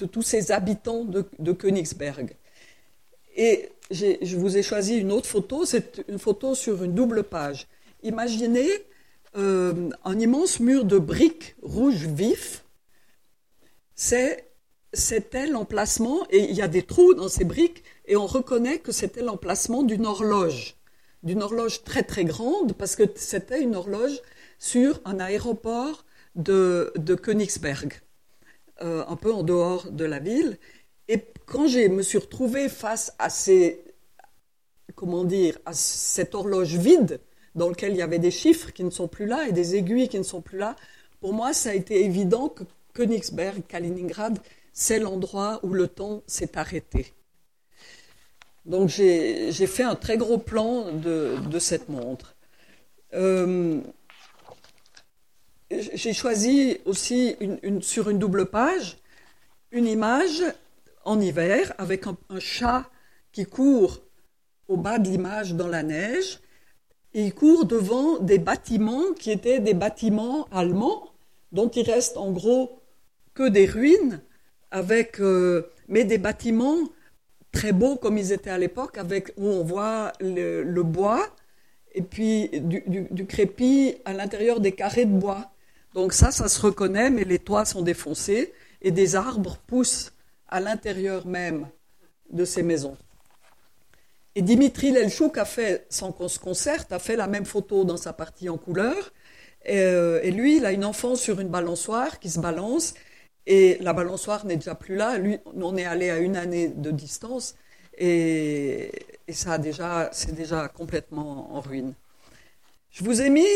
tous 0.06 0.22
ces 0.22 0.52
habitants 0.52 1.04
de, 1.04 1.52
Königsberg. 1.52 2.36
Et 3.36 3.70
je 3.90 4.36
vous 4.36 4.56
ai 4.56 4.62
choisi 4.62 4.96
une 4.96 5.12
autre 5.12 5.28
photo, 5.28 5.64
c'est 5.64 6.04
une 6.08 6.18
photo 6.18 6.54
sur 6.54 6.82
une 6.82 6.94
double 6.94 7.22
page. 7.24 7.66
Imaginez 8.02 8.68
euh, 9.36 9.90
un 10.04 10.18
immense 10.18 10.60
mur 10.60 10.84
de 10.84 10.98
briques 10.98 11.56
rouges. 11.62 12.08
C'est 13.94 14.52
c'était 14.94 15.46
l'emplacement, 15.46 16.26
et 16.30 16.50
il 16.50 16.54
y 16.54 16.62
a 16.62 16.68
des 16.68 16.82
trous 16.82 17.14
dans 17.14 17.28
ces 17.28 17.44
briques, 17.44 17.82
et 18.04 18.16
on 18.16 18.26
reconnaît 18.26 18.78
que 18.78 18.92
c'était 18.92 19.22
l'emplacement 19.22 19.82
d'une 19.82 20.04
horloge, 20.04 20.76
d'une 21.22 21.42
horloge 21.42 21.82
très 21.82 22.02
très 22.02 22.24
grande, 22.24 22.74
parce 22.74 22.94
que 22.96 23.04
c'était 23.16 23.62
une 23.62 23.74
horloge 23.74 24.20
sur 24.58 25.00
un 25.04 25.18
aéroport 25.18 26.04
de, 26.34 26.92
de 26.96 27.14
Königsberg, 27.14 28.02
euh, 28.82 29.04
un 29.08 29.16
peu 29.16 29.32
en 29.32 29.42
dehors 29.42 29.90
de 29.90 30.04
la 30.04 30.18
ville. 30.18 30.58
Et 31.08 31.24
quand 31.46 31.66
je 31.66 31.88
me 31.88 32.02
suis 32.02 32.18
retrouvée 32.18 32.68
face 32.68 33.12
à 33.18 33.30
ces, 33.30 33.84
comment 34.94 35.24
dire, 35.24 35.58
à 35.66 35.72
cette 35.72 36.34
horloge 36.34 36.76
vide, 36.76 37.20
dans 37.54 37.68
laquelle 37.68 37.92
il 37.92 37.98
y 37.98 38.02
avait 38.02 38.18
des 38.18 38.30
chiffres 38.30 38.72
qui 38.72 38.84
ne 38.84 38.90
sont 38.90 39.08
plus 39.08 39.26
là 39.26 39.46
et 39.46 39.52
des 39.52 39.76
aiguilles 39.76 40.08
qui 40.08 40.18
ne 40.18 40.24
sont 40.24 40.40
plus 40.40 40.58
là, 40.58 40.76
pour 41.20 41.32
moi, 41.32 41.52
ça 41.52 41.70
a 41.70 41.74
été 41.74 42.04
évident 42.04 42.48
que 42.48 42.64
Königsberg, 42.94 43.62
Kaliningrad, 43.68 44.38
c'est 44.72 44.98
l'endroit 44.98 45.60
où 45.62 45.74
le 45.74 45.86
temps 45.88 46.22
s'est 46.26 46.56
arrêté. 46.58 47.12
Donc 48.64 48.88
j'ai 48.88 49.52
fait 49.52 49.82
un 49.82 49.94
très 49.94 50.16
gros 50.16 50.38
plan 50.38 50.92
de, 50.92 51.58
cette 51.58 51.88
montre. 51.88 52.34
Euh, 53.14 53.80
j'ai 55.94 56.12
choisi 56.12 56.78
aussi 56.84 57.36
sur 57.80 58.10
une 58.10 58.18
double 58.18 58.46
page 58.46 58.98
une 59.72 59.86
image 59.86 60.42
en 61.04 61.18
hiver 61.18 61.72
avec 61.78 62.06
un, 62.06 62.16
chat 62.38 62.84
qui 63.32 63.46
court 63.46 64.02
au 64.68 64.76
bas 64.76 64.98
de 64.98 65.08
l'image 65.08 65.54
dans 65.54 65.66
la 65.66 65.82
neige. 65.82 66.40
Et 67.14 67.24
il 67.24 67.34
court 67.34 67.64
devant 67.64 68.18
des 68.18 68.38
bâtiments 68.38 69.12
qui 69.18 69.30
étaient 69.30 69.60
des 69.60 69.74
bâtiments 69.74 70.46
allemands 70.50 71.10
dont 71.50 71.68
il 71.68 71.90
reste 71.90 72.16
en 72.16 72.30
gros 72.32 72.80
que 73.34 73.48
des 73.48 73.66
ruines 73.66 74.22
avec 74.70 75.20
euh, 75.20 75.70
mais 75.88 76.04
des 76.04 76.18
bâtiments 76.18 76.78
très 77.50 77.72
beaux 77.72 77.96
comme 77.96 78.16
ils 78.16 78.32
étaient 78.32 78.50
à 78.50 78.56
l'époque 78.56 78.96
avec 78.96 79.32
où 79.36 79.46
on 79.46 79.62
voit 79.62 80.12
le, 80.20 80.82
bois 80.82 81.26
et 81.94 82.00
puis 82.00 82.48
du, 82.48 82.82
du 83.10 83.26
crépi 83.26 83.96
à 84.06 84.14
l'intérieur 84.14 84.60
des 84.60 84.72
carrés 84.72 85.04
de 85.04 85.12
bois 85.12 85.52
donc 85.94 86.12
ça, 86.12 86.30
ça 86.30 86.48
se 86.48 86.60
reconnaît, 86.60 87.10
mais 87.10 87.24
les 87.24 87.38
toits 87.38 87.64
sont 87.64 87.82
défoncés 87.82 88.52
et 88.80 88.90
des 88.90 89.14
arbres 89.16 89.58
poussent 89.66 90.12
à 90.48 90.60
l'intérieur 90.60 91.26
même 91.26 91.68
de 92.30 92.44
ces 92.44 92.62
maisons. 92.62 92.96
Et 94.34 94.42
Dimitri 94.42 94.90
Lelchouk 94.90 95.36
a 95.36 95.44
fait, 95.44 95.86
sans 95.90 96.12
qu'on 96.12 96.28
se 96.28 96.38
concerte, 96.38 96.92
a 96.92 96.98
fait 96.98 97.16
la 97.16 97.26
même 97.26 97.44
photo 97.44 97.84
dans 97.84 97.98
sa 97.98 98.14
partie 98.14 98.48
en 98.48 98.56
couleur. 98.56 99.12
Et, 99.64 99.78
euh, 99.78 100.22
lui, 100.30 100.56
il 100.56 100.64
a 100.64 100.72
une 100.72 100.84
enfant 100.84 101.16
sur 101.16 101.40
une 101.40 101.48
balançoire 101.48 102.18
qui 102.18 102.30
se 102.30 102.40
balance. 102.40 102.94
Et 103.46 103.76
la 103.80 103.92
balançoire 103.92 104.46
n'est 104.46 104.56
déjà 104.56 104.74
plus 104.74 104.96
là. 104.96 105.18
Lui, 105.18 105.38
on 105.44 105.76
est 105.76 105.84
allé 105.84 106.08
à 106.08 106.18
une 106.18 106.36
année 106.36 106.68
de 106.68 106.90
distance. 106.90 107.56
Et, 107.98 108.90
et 109.28 109.32
ça 109.34 109.58
déjà, 109.58 110.08
c'est 110.12 110.34
déjà 110.34 110.68
complètement 110.68 111.54
en 111.54 111.60
ruine. 111.60 111.92
Je 112.92 113.04
vous 113.04 113.22
ai 113.22 113.30
mis, 113.30 113.46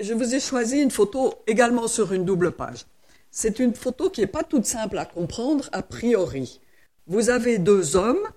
je 0.00 0.12
vous 0.12 0.34
ai 0.34 0.40
choisi 0.40 0.78
une 0.78 0.90
photo 0.90 1.32
également 1.46 1.88
sur 1.88 2.12
une 2.12 2.26
double 2.26 2.52
page. 2.52 2.84
C'est 3.30 3.58
une 3.58 3.74
photo 3.74 4.10
qui 4.10 4.20
n'est 4.20 4.26
pas 4.26 4.44
toute 4.44 4.66
simple 4.66 4.98
à 4.98 5.06
comprendre 5.06 5.70
a 5.72 5.82
priori. 5.82 6.60
Vous 7.06 7.30
avez 7.30 7.56
deux 7.56 7.96
hommes 7.96 8.28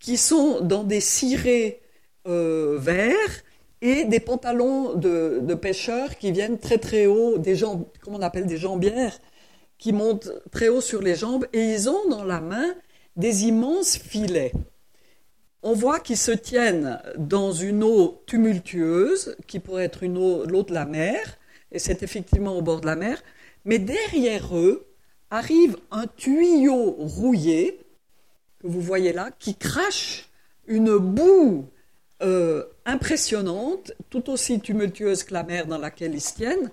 qui 0.00 0.16
sont 0.16 0.60
dans 0.60 0.82
des 0.82 1.00
cirés 1.00 1.80
euh, 2.26 2.76
verts 2.76 3.44
et 3.82 4.04
des 4.04 4.18
pantalons 4.18 4.94
de, 4.94 5.54
pêcheurs 5.54 6.18
qui 6.18 6.32
viennent 6.32 6.58
très 6.58 6.78
très 6.78 7.06
haut, 7.06 7.38
des 7.38 7.54
jambes, 7.54 7.84
comment 8.00 8.18
on 8.18 8.22
appelle 8.22 8.46
des 8.46 8.56
jambières, 8.56 9.16
qui 9.78 9.92
montent 9.92 10.32
très 10.50 10.68
haut 10.68 10.80
sur 10.80 11.02
les 11.02 11.14
jambes, 11.14 11.46
et 11.52 11.72
ils 11.72 11.88
ont 11.88 12.08
dans 12.08 12.24
la 12.24 12.40
main 12.40 12.74
des 13.16 13.44
immenses 13.44 13.96
filets 13.96 14.52
on 15.64 15.72
voit 15.72 15.98
qu'ils 15.98 16.18
se 16.18 16.30
tiennent 16.30 17.00
dans 17.16 17.50
une 17.50 17.82
eau 17.82 18.22
tumultueuse, 18.26 19.34
qui 19.46 19.60
pourrait 19.60 19.84
être 19.84 20.04
l'eau 20.04 20.62
de 20.62 20.74
la 20.74 20.84
mer, 20.84 21.38
et 21.72 21.78
c'est 21.78 22.02
effectivement 22.02 22.56
au 22.56 22.60
bord 22.60 22.82
de 22.82 22.86
la 22.86 22.96
mer, 22.96 23.22
mais 23.64 23.78
derrière 23.78 24.54
eux 24.54 24.86
arrive 25.30 25.78
un 25.90 26.06
tuyau 26.06 26.94
rouillé, 26.98 27.80
que 28.60 28.66
vous 28.66 28.82
voyez 28.82 29.14
là, 29.14 29.30
qui 29.38 29.56
crache 29.56 30.28
une 30.66 30.98
boue 30.98 31.64
euh, 32.22 32.64
impressionnante, 32.84 33.92
tout 34.10 34.28
aussi 34.28 34.60
tumultueuse 34.60 35.24
que 35.24 35.32
la 35.32 35.44
mer 35.44 35.66
dans 35.66 35.78
laquelle 35.78 36.14
ils 36.14 36.20
se 36.20 36.34
tiennent. 36.34 36.70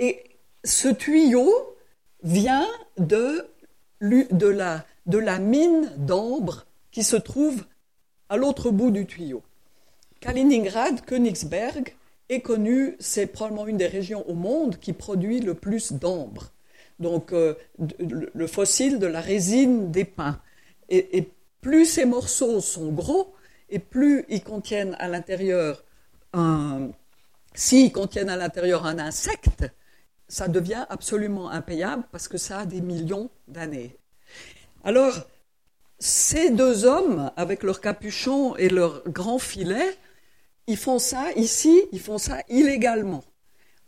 Et 0.00 0.24
ce 0.64 0.88
tuyau 0.88 1.76
vient 2.24 2.66
de 2.98 3.48
la 4.00 5.38
mine 5.38 5.92
d'ambre 5.98 6.66
qui 6.90 7.04
se 7.04 7.16
trouve 7.16 7.64
à 8.28 8.36
l'autre 8.36 8.70
bout 8.70 8.90
du 8.90 9.06
tuyau. 9.06 9.42
Kaliningrad, 10.20 11.02
Königsberg 11.02 11.94
est 12.28 12.40
connu, 12.40 12.96
c'est 12.98 13.26
probablement 13.26 13.66
une 13.66 13.76
des 13.76 13.86
régions 13.86 14.28
au 14.28 14.34
monde 14.34 14.78
qui 14.78 14.92
produit 14.92 15.40
le 15.40 15.54
plus 15.54 15.92
d'ambre. 15.92 16.50
Donc 16.98 17.32
euh, 17.32 17.54
le 17.98 18.46
fossile 18.46 18.98
de 18.98 19.06
la 19.06 19.20
résine 19.20 19.90
des 19.90 20.04
pins. 20.04 20.40
Et, 20.88 21.28
plus 21.60 21.86
ces 21.86 22.04
morceaux 22.04 22.60
sont 22.60 22.92
gros, 22.92 23.34
et 23.70 23.80
plus 23.80 24.24
ils 24.28 24.42
contiennent 24.42 24.94
à 25.00 25.08
l'intérieur 25.08 25.82
un... 26.32 26.90
S'ils 27.54 27.90
contiennent 27.90 28.28
à 28.28 28.36
l'intérieur 28.36 28.86
un 28.86 29.00
insecte, 29.00 29.64
ça 30.28 30.46
devient 30.46 30.86
absolument 30.90 31.50
impayable 31.50 32.04
parce 32.12 32.28
que 32.28 32.38
ça 32.38 32.60
a 32.60 32.66
des 32.66 32.80
millions 32.80 33.30
d'années. 33.48 33.96
Alors, 34.84 35.26
ces 35.98 36.50
deux 36.50 36.84
hommes, 36.84 37.30
avec 37.36 37.62
leur 37.62 37.80
capuchon 37.80 38.56
et 38.56 38.68
leur 38.68 39.02
grand 39.08 39.38
filet, 39.38 39.96
ils 40.66 40.76
font 40.76 40.98
ça 40.98 41.32
ici, 41.36 41.82
ils 41.92 42.00
font 42.00 42.18
ça 42.18 42.42
illégalement. 42.48 43.24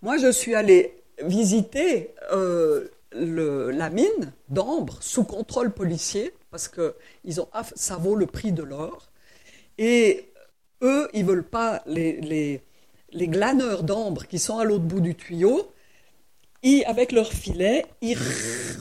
Moi, 0.01 0.17
je 0.17 0.31
suis 0.31 0.55
allé 0.55 1.03
visiter 1.23 2.15
euh, 2.33 2.89
la 3.13 3.91
mine 3.91 4.33
d'ambre 4.49 4.99
sous 5.01 5.25
contrôle 5.25 5.73
policier 5.73 6.33
parce 6.51 6.69
que 6.69 6.95
ils 7.25 7.41
ont, 7.41 7.49
ça 7.75 7.97
vaut 7.97 8.15
le 8.15 8.27
prix 8.27 8.53
de 8.53 8.63
l'or. 8.63 9.11
Et 9.77 10.33
eux, 10.83 11.09
ils 11.13 11.25
veulent 11.25 11.49
pas 11.49 11.83
les, 11.87 12.61
les, 13.13 13.29
glaneurs 13.29 13.83
d'ambre 13.83 14.27
qui 14.27 14.39
sont 14.39 14.59
à 14.59 14.65
l'autre 14.65 14.85
bout 14.85 15.01
du 15.01 15.15
tuyau. 15.15 15.73
Et 16.63 16.85
avec 16.87 17.13
leur 17.13 17.33
filet, 17.33 17.87
ils 18.01 18.19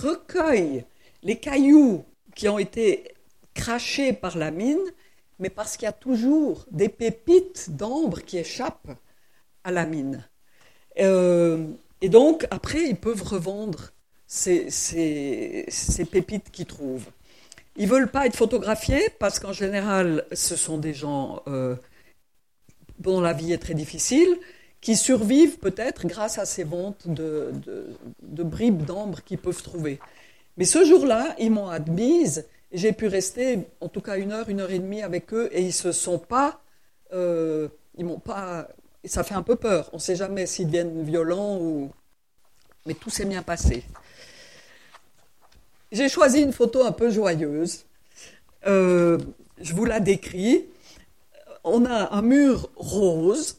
recueillent 0.02 0.86
les 1.24 1.38
cailloux 1.38 2.04
qui 2.36 2.48
ont 2.48 2.60
été 2.60 3.16
craché 3.58 4.14
par 4.14 4.38
la 4.38 4.52
mine, 4.52 4.86
mais 5.40 5.50
parce 5.50 5.76
qu'il 5.76 5.86
y 5.86 5.90
a 5.90 6.00
toujours 6.08 6.66
des 6.72 6.90
pépites 6.90 7.76
d'ambre 7.76 8.22
qui 8.22 8.38
échappent 8.38 8.96
à 9.64 9.72
la 9.72 9.86
mine. 9.86 10.24
Euh, 11.00 11.68
et 12.02 12.10
donc, 12.10 12.48
après, 12.52 12.84
ils 12.84 12.96
peuvent 12.96 13.24
revendre 13.24 13.92
ces, 14.28 14.68
pépites 16.12 16.52
qu'ils 16.52 16.66
trouvent. 16.66 17.10
Ils 17.76 17.88
veulent 17.88 18.12
pas 18.12 18.26
être 18.28 18.36
photographiés 18.36 19.10
parce 19.20 19.40
qu'en 19.40 19.54
général, 19.54 20.26
ce 20.32 20.56
sont 20.56 20.78
des 20.78 20.94
gens 20.94 21.42
euh, 21.48 21.76
dont 23.00 23.22
la 23.22 23.34
vie 23.34 23.54
est 23.54 23.60
très 23.60 23.76
difficile, 23.76 24.38
qui 24.82 24.96
survivent 24.96 25.58
peut-être 25.58 26.06
grâce 26.08 26.38
à 26.38 26.46
ces 26.46 26.64
ventes 26.64 27.08
de, 27.08 27.52
de 28.22 28.44
bribes 28.44 28.84
d'ambre 28.84 29.24
qu'ils 29.24 29.40
peuvent 29.40 29.64
trouver. 29.64 30.00
Mais 30.58 30.66
ce 30.66 30.86
jour-là, 30.86 31.36
ils 31.40 31.52
m'ont 31.52 31.70
admise 31.70 32.46
j'ai 32.78 32.92
pu 32.94 33.08
rester 33.08 33.68
en 33.82 33.90
tout 33.90 34.02
cas 34.02 34.18
une 34.18 34.32
heure, 34.32 34.50
une 34.50 34.60
heure 34.60 34.70
et 34.70 34.78
demie 34.78 35.02
avec 35.02 35.34
eux 35.34 35.50
et 35.52 35.64
ils 35.64 35.74
se 35.74 35.92
sont 35.92 36.20
pas, 36.20 36.62
euh, 37.12 37.68
ils 37.96 38.06
m'ont 38.06 38.20
pas, 38.20 38.68
ça 39.04 39.24
fait 39.24 39.34
un 39.34 39.42
peu 39.42 39.56
peur. 39.56 39.90
On 39.94 39.96
ne 39.96 40.02
sait 40.02 40.16
jamais 40.16 40.46
s'ils 40.46 40.68
deviennent 40.68 41.04
violents 41.04 41.58
ou, 41.58 41.90
mais 42.86 42.94
tout 42.94 43.10
s'est 43.10 43.26
bien 43.26 43.42
passé. 43.42 43.84
J'ai 45.92 46.08
choisi 46.08 46.42
une 46.42 46.54
photo 46.54 46.86
un 46.86 46.92
peu 46.92 47.10
joyeuse. 47.10 47.86
Euh, 48.68 49.18
je 49.60 49.74
vous 49.74 49.86
la 49.86 50.00
décris. 50.00 50.66
On 51.64 51.84
a 51.86 52.14
un 52.14 52.22
mur 52.22 52.70
rose 52.76 53.58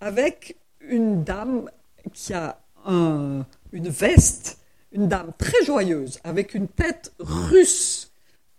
avec 0.00 0.56
une 0.80 1.22
dame 1.22 1.70
qui 2.14 2.32
a 2.32 2.58
une 2.86 3.44
veste, 3.72 4.58
une 4.90 5.06
dame 5.06 5.32
très 5.36 5.64
joyeuse, 5.64 6.18
avec 6.24 6.54
une 6.54 6.66
tête 6.66 7.12
russe 7.18 8.11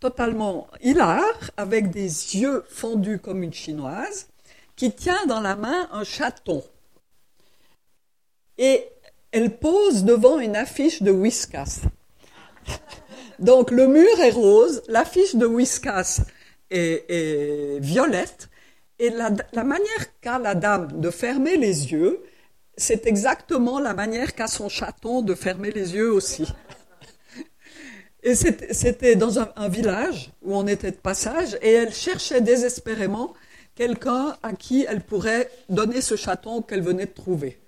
totalement 0.04 0.68
hilar, 0.82 1.34
avec 1.56 1.90
des 1.90 2.12
yeux 2.36 2.66
fendus 2.68 3.20
comme 3.20 3.42
une 3.42 3.54
chinoise, 3.54 4.28
qui 4.76 4.92
tient 4.92 5.26
dans 5.28 5.40
la 5.40 5.56
main 5.56 5.88
un 5.94 6.04
chaton. 6.04 6.62
Et 8.58 8.86
elle 9.32 9.58
pose 9.58 10.04
devant 10.04 10.40
une 10.40 10.58
affiche 10.58 11.02
de 11.02 11.10
Whiskas. 11.10 11.84
Donc 13.40 13.72
le 13.72 13.88
mur 13.88 14.20
est 14.20 14.32
rose, 14.32 14.84
l'affiche 14.90 15.36
de 15.36 15.46
Whiskas 15.46 16.20
est, 16.70 17.80
violette, 17.80 18.50
et 19.00 19.10
la, 19.10 19.32
la 19.54 19.64
manière 19.64 20.20
qu'a 20.20 20.38
la 20.38 20.54
dame 20.54 21.00
de 21.00 21.12
fermer 21.12 21.56
les 21.56 21.94
yeux, 21.94 22.22
c'est 22.76 23.08
exactement 23.08 23.80
la 23.80 23.94
manière 23.94 24.36
qu'a 24.36 24.48
son 24.48 24.68
chaton 24.68 25.22
de 25.22 25.34
fermer 25.34 25.72
les 25.72 25.96
yeux 25.96 26.12
aussi. 26.12 26.46
Et 28.24 28.36
c'était 28.36 29.18
dans 29.18 29.38
un, 29.38 29.68
village 29.68 30.32
où 30.42 30.56
on 30.56 30.66
était 30.66 30.92
de 30.92 30.96
passage, 30.96 31.58
et 31.62 31.72
elle 31.74 31.94
cherchait 31.94 32.40
désespérément 32.40 33.34
quelqu'un 33.76 34.38
à 34.42 34.54
qui 34.54 34.86
elle 34.88 35.02
pourrait 35.02 35.50
donner 35.68 36.00
ce 36.00 36.16
chaton 36.16 36.62
qu'elle 36.62 36.82
venait 36.82 37.06
de 37.06 37.12
trouver. 37.12 37.60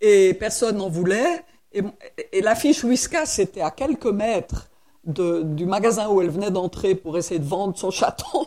Et 0.00 0.34
personne 0.34 0.78
n'en 0.78 0.88
voulait, 0.88 1.44
et, 1.72 2.40
l'affiche 2.40 2.82
Whiskas, 2.82 3.26
c'était 3.26 3.60
à 3.60 3.70
quelques 3.70 4.06
mètres 4.06 4.68
du 5.04 5.66
magasin 5.66 6.08
où 6.08 6.20
elle 6.20 6.30
venait 6.30 6.50
d'entrer 6.50 6.96
pour 6.96 7.16
essayer 7.16 7.40
de 7.40 7.46
vendre 7.46 7.78
son 7.78 7.90
chaton. 7.90 8.46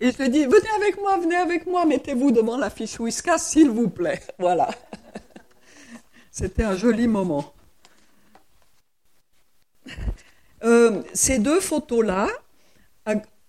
Et 0.00 0.12
je 0.12 0.22
lui 0.22 0.44
venez 0.44 0.70
avec 0.76 1.00
moi, 1.00 1.18
venez 1.18 1.36
avec 1.36 1.66
moi, 1.66 1.86
mettez-vous 1.86 2.32
devant 2.32 2.58
l'affiche 2.58 3.00
Whiskas, 3.00 3.38
s'il 3.38 3.70
vous 3.70 3.88
plaît. 3.88 4.20
Voilà. 4.38 4.68
C'était 6.30 6.64
un 6.64 6.76
joli 6.76 7.08
moment. 7.08 7.52
Euh, 10.62 11.02
ces 11.14 11.38
deux 11.38 11.60
photos-là, 11.60 12.28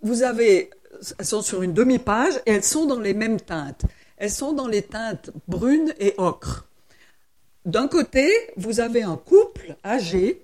vous 0.01 0.23
avez, 0.23 0.69
elles 1.17 1.25
sont 1.25 1.41
sur 1.41 1.61
une 1.61 1.73
demi-page 1.73 2.41
et 2.45 2.51
elles 2.51 2.63
sont 2.63 2.85
dans 2.85 2.99
les 2.99 3.13
mêmes 3.13 3.39
teintes. 3.39 3.83
Elles 4.17 4.31
sont 4.31 4.53
dans 4.53 4.67
les 4.67 4.83
teintes 4.83 5.31
brunes 5.47 5.93
et 5.99 6.13
ocre. 6.17 6.67
D'un 7.65 7.87
côté, 7.87 8.29
vous 8.57 8.79
avez 8.79 9.03
un 9.03 9.17
couple 9.17 9.75
âgé 9.85 10.43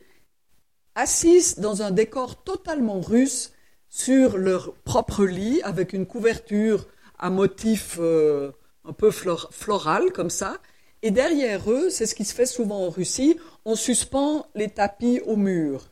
assis 0.96 1.60
dans 1.60 1.82
un 1.82 1.92
décor 1.92 2.44
totalement 2.44 3.02
russe 3.02 3.54
sur 3.90 4.38
leur 4.38 4.74
propre 4.74 5.26
lit 5.26 5.62
avec 5.64 5.94
une 5.94 6.06
couverture 6.06 6.88
à 7.18 7.30
motif 7.30 7.98
euh, 8.00 8.52
un 8.86 8.94
peu 8.94 9.12
floral 9.12 10.12
comme 10.12 10.30
ça. 10.30 10.58
Et 11.02 11.12
derrière 11.12 11.72
eux, 11.72 11.90
c'est 11.90 12.06
ce 12.06 12.16
qui 12.16 12.26
se 12.26 12.34
fait 12.34 12.46
souvent 12.46 12.86
en 12.86 12.90
Russie, 12.90 13.38
on 13.66 13.76
suspend 13.76 14.48
les 14.56 14.70
tapis 14.70 15.22
au 15.26 15.36
mur. 15.36 15.90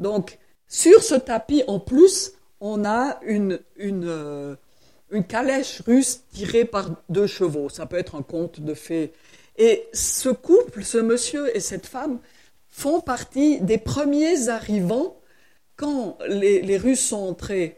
Donc, 0.00 0.38
sur 0.66 1.02
ce 1.02 1.14
tapis, 1.14 1.62
en 1.68 1.78
plus, 1.78 2.32
on 2.60 2.84
a 2.84 3.20
une, 3.22 3.60
euh, 3.78 4.56
une 5.10 5.24
calèche 5.24 5.82
russe 5.82 6.22
tirée 6.32 6.64
par 6.64 6.90
deux 7.08 7.26
chevaux. 7.26 7.68
Ça 7.68 7.86
peut 7.86 7.98
être 7.98 8.14
un 8.14 8.22
conte 8.22 8.60
de 8.60 8.74
fées. 8.74 9.12
Et 9.56 9.86
ce 9.92 10.30
couple, 10.30 10.82
ce 10.82 10.98
monsieur 10.98 11.54
et 11.54 11.60
cette 11.60 11.86
femme, 11.86 12.18
font 12.68 13.00
partie 13.00 13.60
des 13.60 13.78
premiers 13.78 14.48
arrivants 14.48 15.16
quand 15.76 16.18
les, 16.28 16.76
Russes 16.76 17.08
sont 17.08 17.16
entrés, 17.16 17.76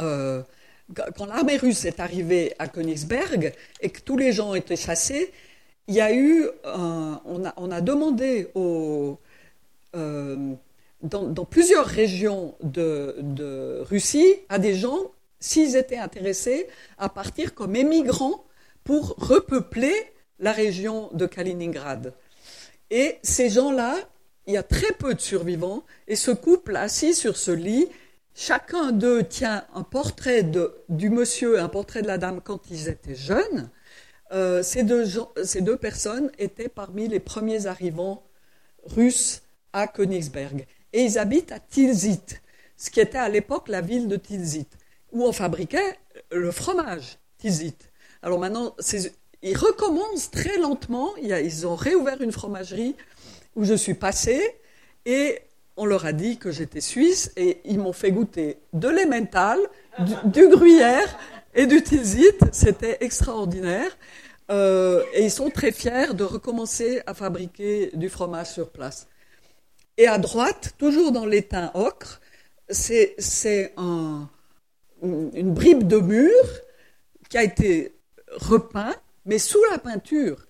euh, 0.00 0.42
quand 0.94 1.26
l'armée 1.26 1.56
russe 1.56 1.84
est 1.86 2.00
arrivée 2.00 2.54
à 2.58 2.68
Königsberg 2.68 3.54
et 3.80 3.90
que 3.90 4.00
tous 4.00 4.16
les 4.16 4.32
gens 4.32 4.54
étaient 4.54 4.76
chassés, 4.76 5.32
il 5.86 5.94
y 5.94 6.02
a 6.02 6.14
eu, 6.14 6.46
on, 6.64 7.70
a, 7.70 7.80
demandé 7.80 8.48
aux, 8.54 9.18
euh, 9.96 10.54
dans, 11.02 11.44
plusieurs 11.44 11.86
régions 11.86 12.54
de, 12.62 13.82
Russie 13.88 14.34
à 14.48 14.58
des 14.58 14.74
gens 14.74 15.12
s'ils 15.40 15.76
étaient 15.76 15.98
intéressés 15.98 16.66
à 16.98 17.08
partir 17.08 17.54
comme 17.54 17.76
émigrants 17.76 18.44
pour 18.84 19.14
repeupler 19.18 19.94
la 20.40 20.52
région 20.52 21.10
de 21.12 21.26
Kaliningrad. 21.26 22.14
Et 22.90 23.18
ces 23.22 23.48
gens-là, 23.50 23.96
il 24.46 24.54
y 24.54 24.56
a 24.56 24.62
très 24.62 24.92
peu 24.92 25.14
de 25.14 25.20
survivants, 25.20 25.84
et 26.06 26.16
ce 26.16 26.30
couple 26.30 26.74
assis 26.74 27.14
sur 27.14 27.36
ce 27.36 27.50
lit, 27.50 27.88
chacun 28.34 28.92
d'eux 28.92 29.22
tient 29.24 29.66
un 29.74 29.82
portrait 29.82 30.42
de, 30.42 30.74
du 30.88 31.10
monsieur 31.10 31.60
un 31.60 31.68
portrait 31.68 32.02
de 32.02 32.06
la 32.06 32.18
dame 32.18 32.40
quand 32.42 32.70
ils 32.70 32.88
étaient 32.88 33.14
jeunes. 33.14 33.68
Euh, 34.32 34.62
ces, 34.62 34.82
deux 34.82 35.04
ces, 35.44 35.60
deux 35.60 35.76
personnes 35.76 36.30
étaient 36.38 36.68
parmi 36.68 37.08
les 37.08 37.20
premiers 37.20 37.66
arrivants 37.66 38.24
russes 38.84 39.42
à 39.72 39.86
Königsberg. 39.86 40.66
Et 40.92 41.02
ils 41.04 41.18
habitent 41.18 41.52
à 41.52 41.60
Tilsit, 41.60 42.40
ce 42.76 42.90
qui 42.90 43.00
était 43.00 43.18
à 43.18 43.28
l'époque 43.28 43.68
la 43.68 43.80
ville 43.80 44.08
de 44.08 44.16
Tilsit, 44.16 44.68
où 45.12 45.24
on 45.24 45.32
fabriquait 45.32 45.98
le 46.30 46.50
fromage 46.50 47.18
Tilsit. 47.38 47.76
Alors 48.22 48.38
maintenant, 48.38 48.74
ils 49.42 49.56
recommencent 49.56 50.30
très 50.30 50.58
lentement. 50.58 51.14
Ils 51.16 51.66
ont 51.66 51.76
réouvert 51.76 52.20
une 52.20 52.32
fromagerie 52.32 52.96
où 53.54 53.64
je 53.64 53.74
suis 53.74 53.94
passée 53.94 54.56
et 55.06 55.40
on 55.76 55.86
leur 55.86 56.04
a 56.04 56.12
dit 56.12 56.38
que 56.38 56.50
j'étais 56.50 56.80
suisse 56.80 57.30
et 57.36 57.60
ils 57.64 57.78
m'ont 57.78 57.92
fait 57.92 58.10
goûter 58.10 58.58
de 58.72 58.88
l'emmental, 58.88 59.58
du, 60.24 60.48
gruyère 60.48 61.18
et 61.54 61.66
du 61.66 61.82
tilsit. 61.82 62.36
C'était 62.52 62.98
extraordinaire. 63.00 63.96
Euh, 64.50 65.04
et 65.12 65.24
ils 65.24 65.30
sont 65.30 65.50
très 65.50 65.72
fiers 65.72 66.14
de 66.14 66.24
recommencer 66.24 67.02
à 67.06 67.14
fabriquer 67.14 67.90
du 67.94 68.08
fromage 68.08 68.50
sur 68.50 68.70
place. 68.70 69.06
Et 69.98 70.06
à 70.06 70.16
droite, 70.16 70.74
toujours 70.78 71.12
dans 71.12 71.26
l'étain 71.26 71.70
ocre, 71.74 72.20
c'est 72.70 73.74
un, 73.76 74.30
une 75.02 75.52
bribe 75.52 75.86
de 75.86 75.98
mur 75.98 76.44
qui 77.28 77.36
a 77.36 77.42
été 77.42 77.92
repeint 78.32 78.94
mais 79.28 79.38
sous 79.38 79.62
la 79.70 79.78
peinture, 79.78 80.46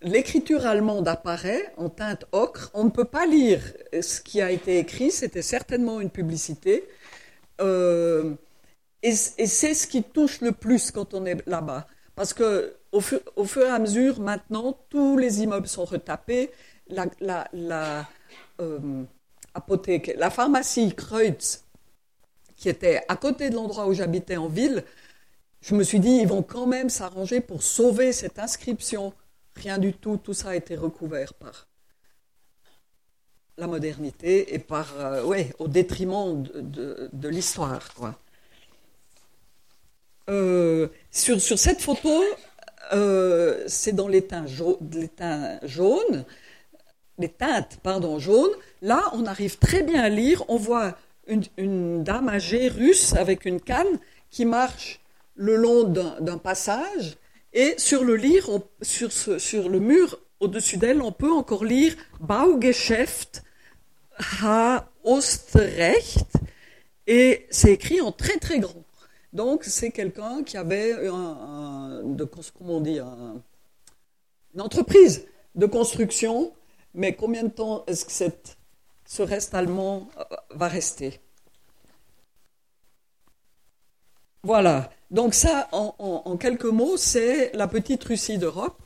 l'écriture 0.00 0.64
allemande 0.66 1.06
apparaît 1.08 1.74
en 1.76 1.90
teinte 1.90 2.24
ocre. 2.32 2.70
On 2.72 2.84
ne 2.84 2.90
peut 2.90 3.04
pas 3.04 3.26
lire 3.26 3.60
ce 4.00 4.22
qui 4.22 4.40
a 4.40 4.50
été 4.50 4.78
écrit, 4.78 5.10
c'était 5.10 5.42
certainement 5.42 6.00
une 6.00 6.08
publicité. 6.08 6.88
Euh, 7.60 8.34
et, 9.02 9.12
c'est 9.12 9.74
ce 9.74 9.86
qui 9.86 10.02
touche 10.02 10.40
le 10.40 10.52
plus 10.52 10.90
quand 10.90 11.12
on 11.12 11.26
est 11.26 11.46
là-bas. 11.46 11.86
Parce 12.16 12.32
que 12.32 12.74
au 12.92 13.00
fur, 13.02 13.20
et 13.58 13.68
à 13.68 13.78
mesure, 13.78 14.20
maintenant, 14.20 14.78
tous 14.88 15.18
les 15.18 15.42
immeubles 15.42 15.68
sont 15.68 15.84
retapés. 15.84 16.50
Euh, 18.60 19.04
la 20.16 20.30
pharmacie 20.30 20.94
Kreutz, 20.94 21.64
qui 22.56 22.68
était 22.68 23.02
à 23.08 23.16
côté 23.16 23.50
de 23.50 23.54
l'endroit 23.54 23.86
où 23.86 23.94
j'habitais 23.94 24.36
en 24.36 24.48
ville, 24.48 24.84
je 25.60 25.74
me 25.74 25.82
suis 25.82 26.00
dit, 26.00 26.10
ils 26.10 26.28
vont 26.28 26.42
quand 26.42 26.66
même 26.66 26.90
s'arranger 26.90 27.40
pour 27.40 27.62
sauver 27.62 28.12
cette 28.12 28.38
inscription. 28.38 29.12
Rien 29.56 29.78
du 29.78 29.92
tout, 29.92 30.18
tout 30.18 30.34
ça 30.34 30.50
a 30.50 30.56
été 30.56 30.76
recouvert 30.76 31.34
par 31.34 31.68
la 33.56 33.66
modernité 33.66 34.54
et 34.54 34.58
par, 34.58 34.92
euh, 34.98 35.48
au 35.58 35.68
détriment 35.68 36.42
de, 36.42 37.28
l'histoire. 37.28 37.88
Euh, 40.28 40.88
sur, 41.10 41.40
cette 41.40 41.80
photo, 41.80 42.22
c'est 43.66 43.92
dans 43.92 44.08
les 44.08 44.26
teintes, 44.26 44.48
jaunes, 45.62 46.24
les 47.18 47.28
teintes 47.28 47.78
pardon, 47.82 48.18
jaunes. 48.18 48.54
Là, 48.82 49.02
on 49.12 49.26
arrive 49.26 49.58
très 49.58 49.82
bien 49.82 50.02
à 50.02 50.08
lire. 50.08 50.44
On 50.48 50.56
voit 50.56 50.96
une, 51.26 52.02
dame 52.02 52.28
âgée 52.28 52.68
russe 52.68 53.14
avec 53.14 53.44
une 53.44 53.60
canne 53.60 53.98
qui 54.30 54.44
marche 54.44 55.00
le 55.36 55.56
long 55.56 55.84
d'un 55.84 56.38
passage, 56.38 57.16
et 57.52 57.74
sur 57.78 58.04
le, 58.04 58.16
mur 59.78 60.20
au-dessus 60.40 60.76
d'elle, 60.76 61.02
on 61.02 61.12
peut 61.12 61.32
encore 61.32 61.64
lire 61.64 61.94
Baugeschäft 62.20 63.42
ha 64.42 64.88
Ostrecht, 65.02 66.26
et 67.06 67.46
c'est 67.50 67.72
écrit 67.72 68.00
en 68.00 68.12
très 68.12 68.38
très 68.38 68.58
grand. 68.60 68.84
Donc 69.32 69.64
c'est 69.64 69.90
quelqu'un 69.90 70.44
qui 70.44 70.56
avait 70.56 70.94
de, 70.94 72.80
dit, 72.80 73.00
une 74.54 74.60
entreprise 74.60 75.26
de 75.56 75.66
construction, 75.66 76.52
mais 76.94 77.14
combien 77.14 77.42
de 77.42 77.48
temps 77.48 77.84
est-ce 77.86 78.04
que 78.04 78.36
ce 79.04 79.22
reste 79.22 79.54
allemand 79.54 80.08
euh, 80.18 80.24
va 80.50 80.68
rester? 80.68 81.20
Voilà. 84.42 84.90
Donc 85.10 85.34
ça, 85.34 85.68
en, 85.72 86.36
quelques 86.36 86.64
mots, 86.64 86.96
c'est 86.96 87.50
la 87.54 87.66
petite 87.66 88.04
Russie 88.04 88.38
d'Europe 88.38 88.80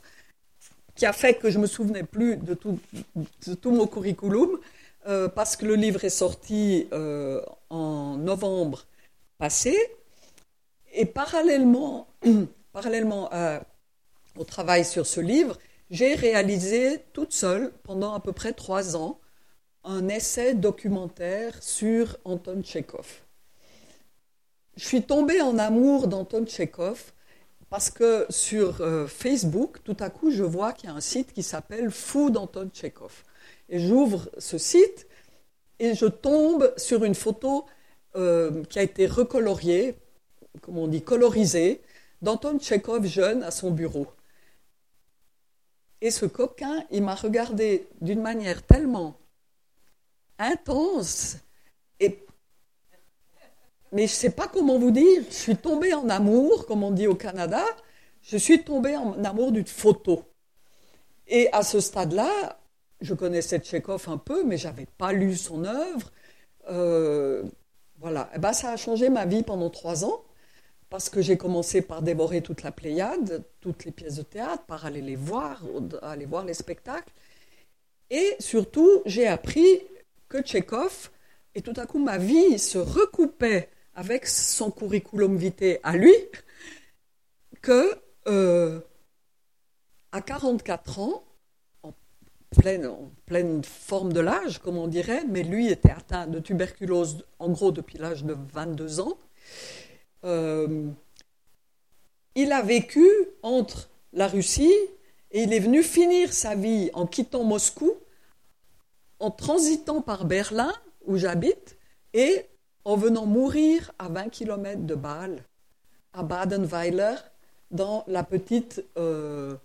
qui 0.95 1.05
a 1.05 1.13
fait 1.13 1.35
que 1.35 1.49
je 1.49 1.59
me 1.59 1.67
souvenais 1.67 2.03
plus 2.03 2.35
de 2.37 2.53
tout, 2.55 3.71
mon 3.71 3.87
curriculum, 3.87 4.59
euh, 5.07 5.29
parce 5.29 5.55
que 5.55 5.65
le 5.65 5.75
livre 5.75 6.03
est 6.03 6.09
sorti 6.09 6.87
euh, 6.91 7.41
en 7.69 8.17
novembre 8.17 8.85
passé, 9.37 9.77
et 10.93 11.05
parallèlement, 11.05 12.07
parallèlement 12.73 13.29
au 14.37 14.43
travail 14.43 14.83
sur 14.83 15.05
ce 15.05 15.21
livre, 15.21 15.57
j'ai 15.89 16.15
réalisé 16.15 17.03
toute 17.13 17.33
seule, 17.33 17.71
pendant 17.83 18.13
à 18.13 18.19
peu 18.19 18.33
près 18.33 18.53
trois 18.53 18.95
ans, 18.95 19.19
un 19.83 20.07
essai 20.09 20.53
documentaire 20.53 21.61
sur 21.63 22.17
Anton 22.25 22.61
Tchekhov 22.61 23.21
je 24.79 24.85
suis 24.85 25.01
tombée 25.01 25.41
en 25.41 25.57
amour 25.57 26.07
d'Anton 26.07 26.45
Tchekhov 26.45 27.11
parce 27.69 27.89
que 27.89 28.25
sur 28.29 28.79
euh, 28.79 29.07
Facebook, 29.07 29.83
tout 29.83 29.97
à 29.99 30.09
coup, 30.09 30.31
je 30.31 30.43
vois 30.43 30.71
qu'il 30.71 30.89
y 30.89 30.91
a 30.91 30.95
un 30.95 31.01
site 31.01 31.33
qui 31.33 31.43
s'appelle 31.43 31.91
Fou 31.91 32.29
d'Anton 32.29 32.69
Tchekhov. 32.73 33.23
Et 33.67 33.79
j'ouvre 33.79 34.29
ce 34.37 34.57
site 34.57 35.05
et 35.79 35.95
je 35.95 36.05
tombe 36.05 36.73
sur 36.77 37.03
une 37.03 37.13
photo 37.13 37.65
euh, 38.15 38.63
qui 38.69 38.79
a 38.79 38.83
été 38.83 39.05
recoloriée, 39.05 39.97
comme 40.61 40.77
on 40.77 40.87
dit, 40.87 41.01
colorisée, 41.01 41.81
d'Anton 42.21 42.57
Tchekhov 42.57 43.05
jeune 43.05 43.43
à 43.43 43.51
son 43.51 43.71
bureau. 43.71 44.07
Et 46.01 46.11
ce 46.11 46.25
coquin, 46.25 46.83
il 46.91 47.03
m'a 47.03 47.15
regardé 47.15 47.87
d'une 48.01 48.21
manière 48.21 48.63
tellement 48.65 49.17
intense. 50.37 51.37
Et... 51.99 52.25
Mais 53.91 54.07
je 54.07 54.13
ne 54.13 54.17
sais 54.17 54.29
pas 54.29 54.47
comment 54.47 54.79
vous 54.79 54.91
dire, 54.91 55.23
je 55.29 55.35
suis 55.35 55.57
tombée 55.57 55.93
en 55.93 56.09
amour, 56.09 56.65
comme 56.67 56.83
on 56.83 56.91
dit 56.91 57.07
au 57.07 57.15
Canada, 57.15 57.63
je 58.21 58.37
suis 58.37 58.63
tombée 58.63 58.95
en 58.95 59.23
amour 59.23 59.51
d'une 59.51 59.65
photo. 59.65 60.23
Et 61.27 61.51
à 61.51 61.63
ce 61.63 61.79
stade-là, 61.79 62.59
je 63.01 63.13
connaissais 63.13 63.59
Tchekhov 63.59 64.07
un 64.07 64.17
peu, 64.17 64.43
mais 64.43 64.57
je 64.57 64.67
n'avais 64.67 64.85
pas 64.85 65.11
lu 65.11 65.35
son 65.35 65.65
œuvre. 65.65 66.11
Euh, 66.69 67.43
voilà, 67.97 68.29
eh 68.35 68.39
ben, 68.39 68.53
ça 68.53 68.71
a 68.71 68.77
changé 68.77 69.09
ma 69.09 69.25
vie 69.25 69.43
pendant 69.43 69.69
trois 69.69 70.05
ans 70.05 70.23
parce 70.89 71.09
que 71.09 71.21
j'ai 71.21 71.37
commencé 71.37 71.81
par 71.81 72.01
dévorer 72.01 72.41
toute 72.41 72.63
la 72.63 72.71
Pléiade, 72.71 73.43
toutes 73.61 73.85
les 73.85 73.91
pièces 73.91 74.15
de 74.15 74.23
théâtre, 74.23 74.63
par 74.65 74.85
aller 74.85 75.01
les 75.01 75.15
voir, 75.15 75.63
aller 76.01 76.25
voir 76.25 76.45
les 76.45 76.55
spectacles. 76.55 77.13
Et 78.09 78.35
surtout, 78.39 79.03
j'ai 79.05 79.27
appris 79.27 79.81
que 80.27 80.41
Tchekhov, 80.41 81.11
et 81.53 81.61
tout 81.61 81.73
à 81.75 81.85
coup 81.85 81.99
ma 81.99 82.17
vie 82.17 82.57
se 82.57 82.77
recoupait 82.77 83.69
avec 83.93 84.25
son 84.25 84.71
curriculum 84.71 85.37
vitae 85.37 85.79
à 85.83 85.95
lui, 85.95 86.13
que 87.61 87.93
euh, 88.27 88.79
à 90.11 90.21
44 90.21 90.99
ans, 90.99 91.23
en 91.83 91.93
pleine, 92.57 92.87
en 92.87 93.11
pleine 93.25 93.63
forme 93.63 94.11
de 94.11 94.21
l'âge, 94.21 94.59
comme 94.59 94.77
on 94.77 94.87
dirait, 94.87 95.23
mais 95.27 95.43
lui 95.43 95.67
était 95.67 95.91
atteint 95.91 96.25
de 96.25 96.39
tuberculose 96.39 97.25
en 97.37 97.49
gros 97.49 97.71
depuis 97.71 97.99
l'âge 97.99 98.23
de 98.23 98.35
22 98.53 99.01
ans, 99.01 99.17
euh, 100.23 100.89
il 102.35 102.51
a 102.51 102.61
vécu 102.61 103.07
entre 103.41 103.89
la 104.13 104.27
Russie 104.27 104.75
et 105.31 105.43
il 105.43 105.53
est 105.53 105.59
venu 105.59 105.83
finir 105.83 106.33
sa 106.33 106.55
vie 106.55 106.89
en 106.93 107.05
quittant 107.05 107.43
Moscou, 107.43 107.93
en 109.19 109.31
transitant 109.31 110.01
par 110.01 110.25
Berlin, 110.25 110.73
où 111.05 111.17
j'habite, 111.17 111.77
et 112.13 112.45
en 112.85 112.95
venant 112.95 113.25
mourir 113.25 113.91
à 113.99 114.07
20 114.09 114.29
km 114.29 114.81
de 114.85 114.95
Bâle, 114.95 115.43
à 116.13 116.23
Badenweiler, 116.23 117.15
dans 117.71 118.03
la 118.07 118.23
petite 118.23 118.83
euh, 118.97 119.55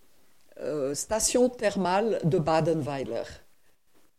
euh, 0.61 0.95
station 0.95 1.49
thermale 1.49 2.21
de 2.25 2.39
Badenweiler. 2.39 3.23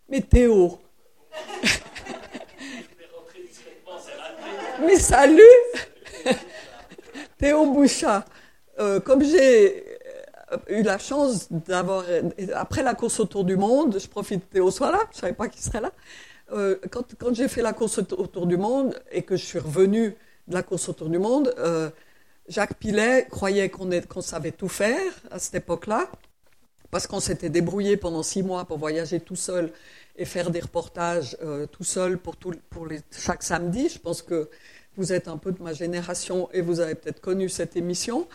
Mais 0.10 0.22
Théo 0.22 0.80
Mais 4.82 4.98
salut 4.98 5.42
Théo 7.38 7.72
Bouchat, 7.72 8.26
euh, 8.80 9.00
comme 9.00 9.24
j'ai 9.24 9.84
euh, 10.52 10.58
eu 10.70 10.84
la 10.84 10.98
chance 10.98 11.52
d'avoir, 11.52 12.06
après 12.54 12.84
la 12.84 12.94
course 12.94 13.20
autour 13.20 13.44
du 13.44 13.58
monde, 13.58 14.00
je 14.00 14.08
profite 14.08 14.48
que 14.48 14.54
Théo 14.54 14.72
soit 14.72 14.92
là, 14.92 15.00
je 15.12 15.18
ne 15.18 15.22
savais 15.22 15.34
pas 15.34 15.48
qu'il 15.48 15.62
serait 15.62 15.82
là, 15.82 15.92
euh, 16.52 16.78
quand, 16.92 17.16
quand 17.18 17.34
j'ai 17.34 17.48
fait 17.48 17.62
la 17.62 17.74
course 17.74 17.98
autour 17.98 18.48
du 18.48 18.58
monde 18.58 19.00
et 19.12 19.24
que 19.24 19.36
je 19.36 19.44
suis 19.44 19.60
revenu 19.60 20.16
de 20.48 20.54
la 20.54 20.64
course 20.64 20.90
autour 20.90 21.10
du 21.10 21.18
monde, 21.18 21.54
Jacques 22.48 22.76
Pilet 22.76 23.26
croyait 23.32 23.70
qu'on 23.70 23.90
qu'on 24.08 24.22
savait 24.22 24.52
tout 24.52 24.68
faire 24.68 25.12
à 25.32 25.40
cette 25.40 25.56
époque-là, 25.56 26.08
parce 26.92 27.08
qu'on 27.08 27.20
s'était 27.20 27.50
débrouillé 27.50 27.98
pendant 27.98 28.22
six 28.22 28.44
mois 28.44 28.66
pour 28.66 28.78
voyager 28.78 29.20
tout 29.20 29.36
seul 29.36 29.72
et 30.16 30.26
faire 30.26 30.52
des 30.52 30.60
reportages 30.60 31.36
tout 31.72 31.84
seul 31.84 32.20
pour, 32.20 32.38
tout, 32.38 32.54
pour 32.70 32.86
les, 32.86 33.00
chaque 33.12 33.42
samedi. 33.42 33.90
Je 33.90 33.98
pense 33.98 34.22
que 34.22 34.48
vous 34.98 35.14
êtes 35.14 35.28
un 35.28 35.38
peu 35.38 35.52
de 35.52 35.62
ma 35.62 35.74
génération 35.74 36.50
et 36.54 36.62
vous 36.62 36.80
avez 36.80 36.96
peut-être 36.96 37.22
connu 37.22 37.50
cette 37.50 37.76
émission. 37.76 38.28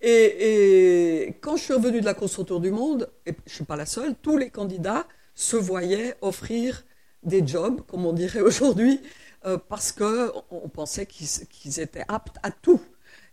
Et, 0.00 1.34
quand 1.40 1.56
je 1.56 1.62
suis 1.62 1.74
revenue 1.74 2.00
de 2.00 2.04
la 2.04 2.14
course 2.14 2.44
du 2.60 2.70
monde, 2.70 3.08
et 3.24 3.32
je 3.46 3.50
ne 3.50 3.54
suis 3.54 3.64
pas 3.64 3.76
la 3.76 3.86
seule, 3.86 4.14
tous 4.20 4.36
les 4.36 4.50
candidats 4.50 5.06
se 5.34 5.56
voyaient 5.56 6.16
offrir 6.20 6.84
des 7.22 7.46
jobs, 7.46 7.82
comme 7.86 8.04
on 8.04 8.12
dirait 8.12 8.40
aujourd'hui, 8.50 9.00
euh, 9.46 9.58
parce 9.68 9.92
qu'on 9.92 10.68
pensait 10.72 11.06
qu'ils 11.06 11.80
étaient 11.80 12.04
aptes 12.08 12.36
à 12.42 12.50
tout. 12.50 12.80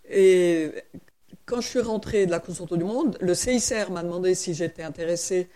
Et 0.10 0.72
quand 1.46 1.62
je 1.62 1.68
suis 1.68 1.80
rentrée 1.82 2.26
de 2.26 2.32
la 2.32 2.40
course 2.40 2.62
du 2.62 2.84
monde, 2.84 3.18
le 3.22 3.34
CICR 3.34 3.92
m'a 3.92 4.04
demandé 4.04 4.36
si 4.36 4.54
j'étais 4.54 4.84
intéressée 4.84 5.50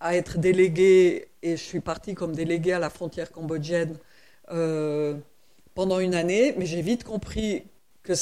à 0.00 0.16
être 0.16 0.38
déléguée, 0.38 1.28
et 1.42 1.56
je 1.56 1.62
suis 1.62 1.80
partie 1.80 2.14
comme 2.14 2.34
déléguée 2.34 2.72
à 2.72 2.78
la 2.78 2.90
frontière 2.90 3.30
cambodgienne. 3.32 3.96
Euh, 4.50 5.14
pendant 5.74 5.98
une 6.00 6.14
année, 6.14 6.54
mais 6.56 6.66
j'ai 6.66 6.82
vite 6.82 7.04
compris 7.04 7.64
que, 8.02 8.12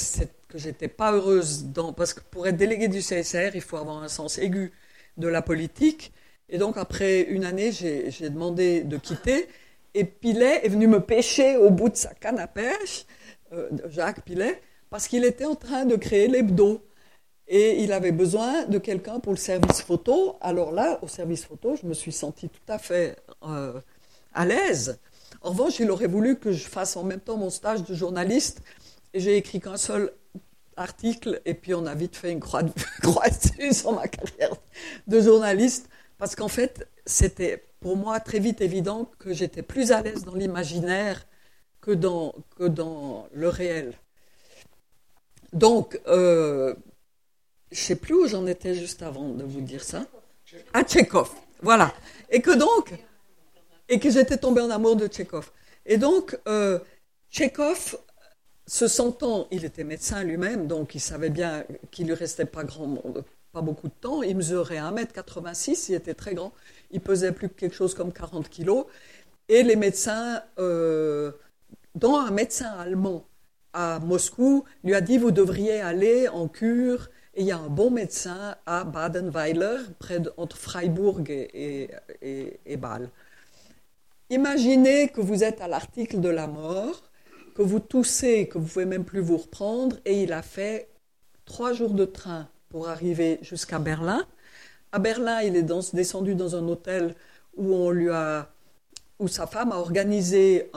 que 0.48 0.58
j'étais 0.58 0.88
pas 0.88 1.12
heureuse 1.12 1.66
parce 1.96 2.14
que 2.14 2.20
pour 2.30 2.46
être 2.46 2.56
délégué 2.56 2.88
du 2.88 3.00
CSR, 3.00 3.50
il 3.54 3.60
faut 3.60 3.76
avoir 3.76 4.02
un 4.02 4.08
sens 4.08 4.38
aigu 4.38 4.72
de 5.16 5.28
la 5.28 5.42
politique. 5.42 6.12
Et 6.48 6.58
donc, 6.58 6.76
après 6.76 7.22
une 7.22 7.44
année, 7.44 7.70
j'ai 7.72 8.30
demandé 8.30 8.82
de 8.82 8.96
quitter. 8.96 9.48
Et 9.94 10.04
Pilet 10.04 10.64
est 10.64 10.68
venu 10.68 10.86
me 10.86 11.00
pêcher 11.00 11.56
au 11.56 11.70
bout 11.70 11.88
de 11.88 11.96
sa 11.96 12.14
canne 12.14 12.38
à 12.38 12.46
pêche, 12.46 13.06
euh, 13.52 13.68
Jacques 13.88 14.24
Pilet, 14.24 14.60
parce 14.88 15.08
qu'il 15.08 15.24
était 15.24 15.44
en 15.44 15.56
train 15.56 15.84
de 15.84 15.96
créer 15.96 16.28
l'hebdo. 16.28 16.82
Et 17.48 17.82
il 17.82 17.92
avait 17.92 18.12
besoin 18.12 18.66
de 18.66 18.78
quelqu'un 18.78 19.18
pour 19.18 19.32
le 19.32 19.38
service 19.38 19.82
photo. 19.82 20.36
Alors 20.40 20.70
là, 20.70 21.00
au 21.02 21.08
service 21.08 21.44
photo, 21.44 21.74
je 21.74 21.86
me 21.86 21.94
suis 21.94 22.12
sentie 22.12 22.48
tout 22.48 22.72
à 22.72 22.78
fait 22.78 23.16
euh, 23.42 23.80
à 24.32 24.46
l'aise. 24.46 25.00
En 25.42 25.50
revanche, 25.50 25.78
il 25.80 25.90
aurait 25.90 26.06
voulu 26.06 26.38
que 26.38 26.52
je 26.52 26.68
fasse 26.68 26.96
en 26.96 27.02
même 27.02 27.20
temps 27.20 27.36
mon 27.36 27.50
stage 27.50 27.82
de 27.84 27.94
journaliste 27.94 28.62
et 29.14 29.20
j'ai 29.20 29.36
écrit 29.36 29.60
qu'un 29.60 29.78
seul 29.78 30.12
article 30.76 31.40
et 31.44 31.54
puis 31.54 31.74
on 31.74 31.86
a 31.86 31.94
vite 31.94 32.16
fait 32.16 32.30
une 32.30 32.40
croix, 32.40 32.62
dessus 32.62 33.72
sur 33.72 33.92
ma 33.92 34.06
carrière 34.08 34.54
de 35.06 35.20
journaliste 35.20 35.88
parce 36.18 36.34
qu'en 36.36 36.48
fait, 36.48 36.86
c'était 37.06 37.64
pour 37.80 37.96
moi 37.96 38.20
très 38.20 38.38
vite 38.38 38.60
évident 38.60 39.10
que 39.18 39.32
j'étais 39.32 39.62
plus 39.62 39.92
à 39.92 40.02
l'aise 40.02 40.24
dans 40.24 40.34
l'imaginaire 40.34 41.26
que 41.80 41.92
dans, 41.92 42.34
le 43.32 43.48
réel. 43.48 43.94
Donc, 45.54 45.98
euh, 46.06 46.74
je 47.72 47.80
ne 47.80 47.84
sais 47.84 47.96
plus 47.96 48.14
où 48.14 48.26
j'en 48.26 48.46
étais 48.46 48.74
juste 48.74 49.02
avant 49.02 49.30
de 49.30 49.44
vous 49.44 49.62
dire 49.62 49.82
ça. 49.82 50.04
À 50.74 50.82
Tchekhov, 50.82 51.30
voilà. 51.62 51.94
Et 52.28 52.42
que 52.42 52.50
donc, 52.50 52.92
et 53.90 53.98
que 53.98 54.08
j'étais 54.08 54.38
tombée 54.38 54.62
en 54.62 54.70
amour 54.70 54.96
de 54.96 55.06
Tchekhov. 55.08 55.50
Et 55.84 55.98
donc, 55.98 56.38
euh, 56.48 56.78
Tchekhov, 57.30 57.98
se 58.66 58.86
sentant, 58.86 59.48
il 59.50 59.64
était 59.64 59.84
médecin 59.84 60.22
lui-même, 60.22 60.68
donc 60.68 60.94
il 60.94 61.00
savait 61.00 61.28
bien 61.30 61.64
qu'il 61.90 62.06
lui 62.06 62.14
restait 62.14 62.44
pas 62.46 62.62
grand, 62.62 63.02
pas 63.52 63.62
beaucoup 63.62 63.88
de 63.88 63.94
temps. 64.00 64.22
Il 64.22 64.36
mesurait 64.36 64.78
1m86, 64.78 65.86
il 65.88 65.96
était 65.96 66.14
très 66.14 66.34
grand. 66.34 66.52
Il 66.92 67.00
pesait 67.00 67.32
plus 67.32 67.48
que 67.48 67.54
quelque 67.54 67.74
chose 67.74 67.94
comme 67.94 68.12
40 68.12 68.48
kilos. 68.48 68.86
Et 69.48 69.64
les 69.64 69.74
médecins, 69.74 70.42
euh, 70.60 71.32
dont 71.96 72.16
un 72.16 72.30
médecin 72.30 72.70
allemand 72.78 73.26
à 73.72 73.98
Moscou, 73.98 74.64
lui 74.84 74.94
a 74.94 75.00
dit 75.00 75.18
vous 75.18 75.32
devriez 75.32 75.80
aller 75.80 76.28
en 76.28 76.46
cure. 76.46 77.08
Et 77.34 77.42
il 77.42 77.46
y 77.46 77.52
a 77.52 77.58
un 77.58 77.68
bon 77.68 77.90
médecin 77.90 78.56
à 78.66 78.84
Badenweiler, 78.84 79.78
près 79.98 80.20
de, 80.20 80.32
entre 80.36 80.56
Freiburg 80.56 81.28
et, 81.28 81.90
et, 82.22 82.60
et 82.66 82.76
Bâle. 82.76 83.10
Imaginez 84.32 85.08
que 85.08 85.20
vous 85.20 85.42
êtes 85.42 85.60
à 85.60 85.66
l'article 85.66 86.20
de 86.20 86.28
la 86.28 86.46
mort, 86.46 87.02
que 87.56 87.62
vous 87.62 87.80
toussez, 87.80 88.46
que 88.46 88.58
vous 88.58 88.66
pouvez 88.66 88.84
même 88.84 89.04
plus 89.04 89.18
vous 89.18 89.38
reprendre, 89.38 89.96
et 90.04 90.22
il 90.22 90.32
a 90.32 90.42
fait 90.42 90.88
trois 91.44 91.72
jours 91.72 91.94
de 91.94 92.04
train 92.04 92.48
pour 92.68 92.88
arriver 92.88 93.40
jusqu'à 93.42 93.80
Berlin. 93.80 94.24
À 94.92 95.00
Berlin, 95.00 95.40
il 95.42 95.56
est 95.56 95.66
descendu 95.92 96.36
dans 96.36 96.54
un 96.54 96.68
hôtel 96.68 97.16
où 97.56 97.74
on 97.74 97.90
lui 97.90 98.08
a, 98.10 98.48
où 99.18 99.26
sa 99.26 99.48
femme 99.48 99.72
a 99.72 99.78
organisé 99.78 100.70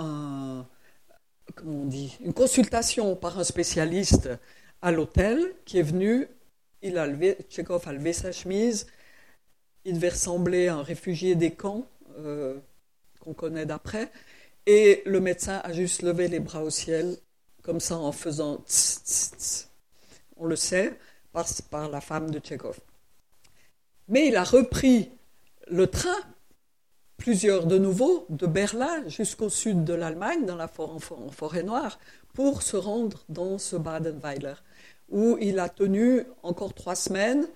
une 1.63 2.33
consultation 2.35 3.15
par 3.15 3.37
un 3.37 3.43
spécialiste 3.43 4.29
à 4.81 4.91
l'hôtel 4.91 5.53
qui 5.65 5.77
est 5.77 5.83
venu. 5.83 6.27
Il 6.81 6.97
a 6.97 7.05
levé, 7.05 7.37
Tchekhov 7.49 7.87
a 7.87 7.93
levé 7.93 8.13
sa 8.13 8.31
chemise. 8.31 8.87
Il 9.85 9.93
devait 9.93 10.09
ressembler 10.09 10.69
à 10.69 10.77
un 10.77 10.83
réfugié 10.83 11.35
des 11.35 11.51
camps. 11.51 11.85
Euh, 12.17 12.57
qu'on 13.23 13.33
connaît 13.33 13.65
d'après. 13.65 14.11
Et 14.65 15.01
le 15.05 15.19
médecin 15.19 15.61
a 15.63 15.73
juste 15.73 16.01
levé 16.01 16.27
les 16.27 16.39
bras 16.39 16.63
au 16.63 16.69
ciel, 16.69 17.17
comme 17.63 17.79
ça 17.79 17.97
en 17.97 18.11
faisant 18.11 18.57
tss, 18.65 19.01
tss, 19.03 19.31
tss. 19.37 19.69
On 20.37 20.45
le 20.45 20.55
sait, 20.55 20.97
par, 21.31 21.45
par 21.69 21.89
la 21.89 22.01
femme 22.01 22.31
de 22.31 22.39
Tchekhov. 22.39 22.79
Mais 24.07 24.27
il 24.27 24.35
a 24.35 24.43
repris 24.43 25.11
le 25.67 25.87
train, 25.87 26.17
plusieurs 27.17 27.65
de 27.65 27.77
nouveau, 27.77 28.25
de 28.29 28.47
Berlin 28.47 29.07
jusqu'au 29.07 29.49
sud 29.49 29.83
de 29.85 29.93
l'Allemagne, 29.93 30.45
dans 30.45 30.57
la 30.57 30.69
en 30.77 30.99
forêt 31.31 31.63
noire, 31.63 31.99
pour 32.33 32.61
se 32.61 32.75
rendre 32.75 33.23
dans 33.29 33.57
ce 33.57 33.75
Badenweiler, 33.75 34.55
où 35.09 35.37
il 35.39 35.59
a 35.59 35.69
tenu 35.69 36.23
encore 36.41 36.73
trois 36.73 36.95
semaines, 36.95 37.47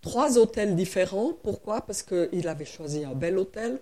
trois 0.00 0.36
hôtels 0.36 0.74
différents. 0.74 1.32
Pourquoi? 1.32 1.80
Parce 1.80 2.02
qu'il 2.02 2.48
avait 2.48 2.64
choisi 2.64 3.04
un 3.04 3.14
bel 3.14 3.38
hôtel, 3.38 3.80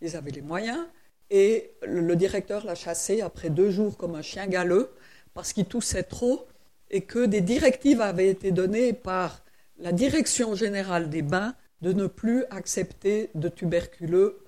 ils 0.00 0.16
avaient 0.16 0.30
les 0.30 0.42
moyens, 0.42 0.86
et 1.30 1.72
le, 1.82 2.14
directeur 2.16 2.64
l'a 2.64 2.74
chassé 2.74 3.20
après 3.20 3.50
deux 3.50 3.70
jours 3.70 3.96
comme 3.96 4.14
un 4.14 4.22
chien 4.22 4.46
galeux, 4.46 4.90
parce 5.34 5.52
qu'il 5.52 5.66
toussait 5.66 6.04
trop, 6.04 6.46
et 6.90 7.02
que 7.02 7.26
des 7.26 7.40
directives 7.40 8.00
avaient 8.00 8.28
été 8.28 8.52
données 8.52 8.92
par 8.92 9.44
la 9.78 9.92
direction 9.92 10.54
générale 10.54 11.10
des 11.10 11.22
bains 11.22 11.54
de 11.82 11.92
ne 11.92 12.06
plus 12.06 12.44
accepter 12.50 13.30
de 13.34 13.48
tuberculeux 13.48 14.38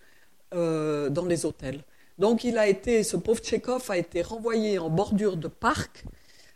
euh, 0.55 1.11
dans 1.11 1.27
les 1.27 1.45
hôtels. 1.45 1.83
Donc 2.19 2.45
il 2.45 2.59
a 2.59 2.67
été, 2.67 3.03
ce 3.03 3.17
pauvre 3.17 3.41
Tchekhov 3.41 3.91
a 3.91 3.99
été 3.99 4.23
renvoyé 4.23 4.79
en 4.79 4.91
bordure 4.91 5.37
de 5.37 5.49
parc 5.49 6.05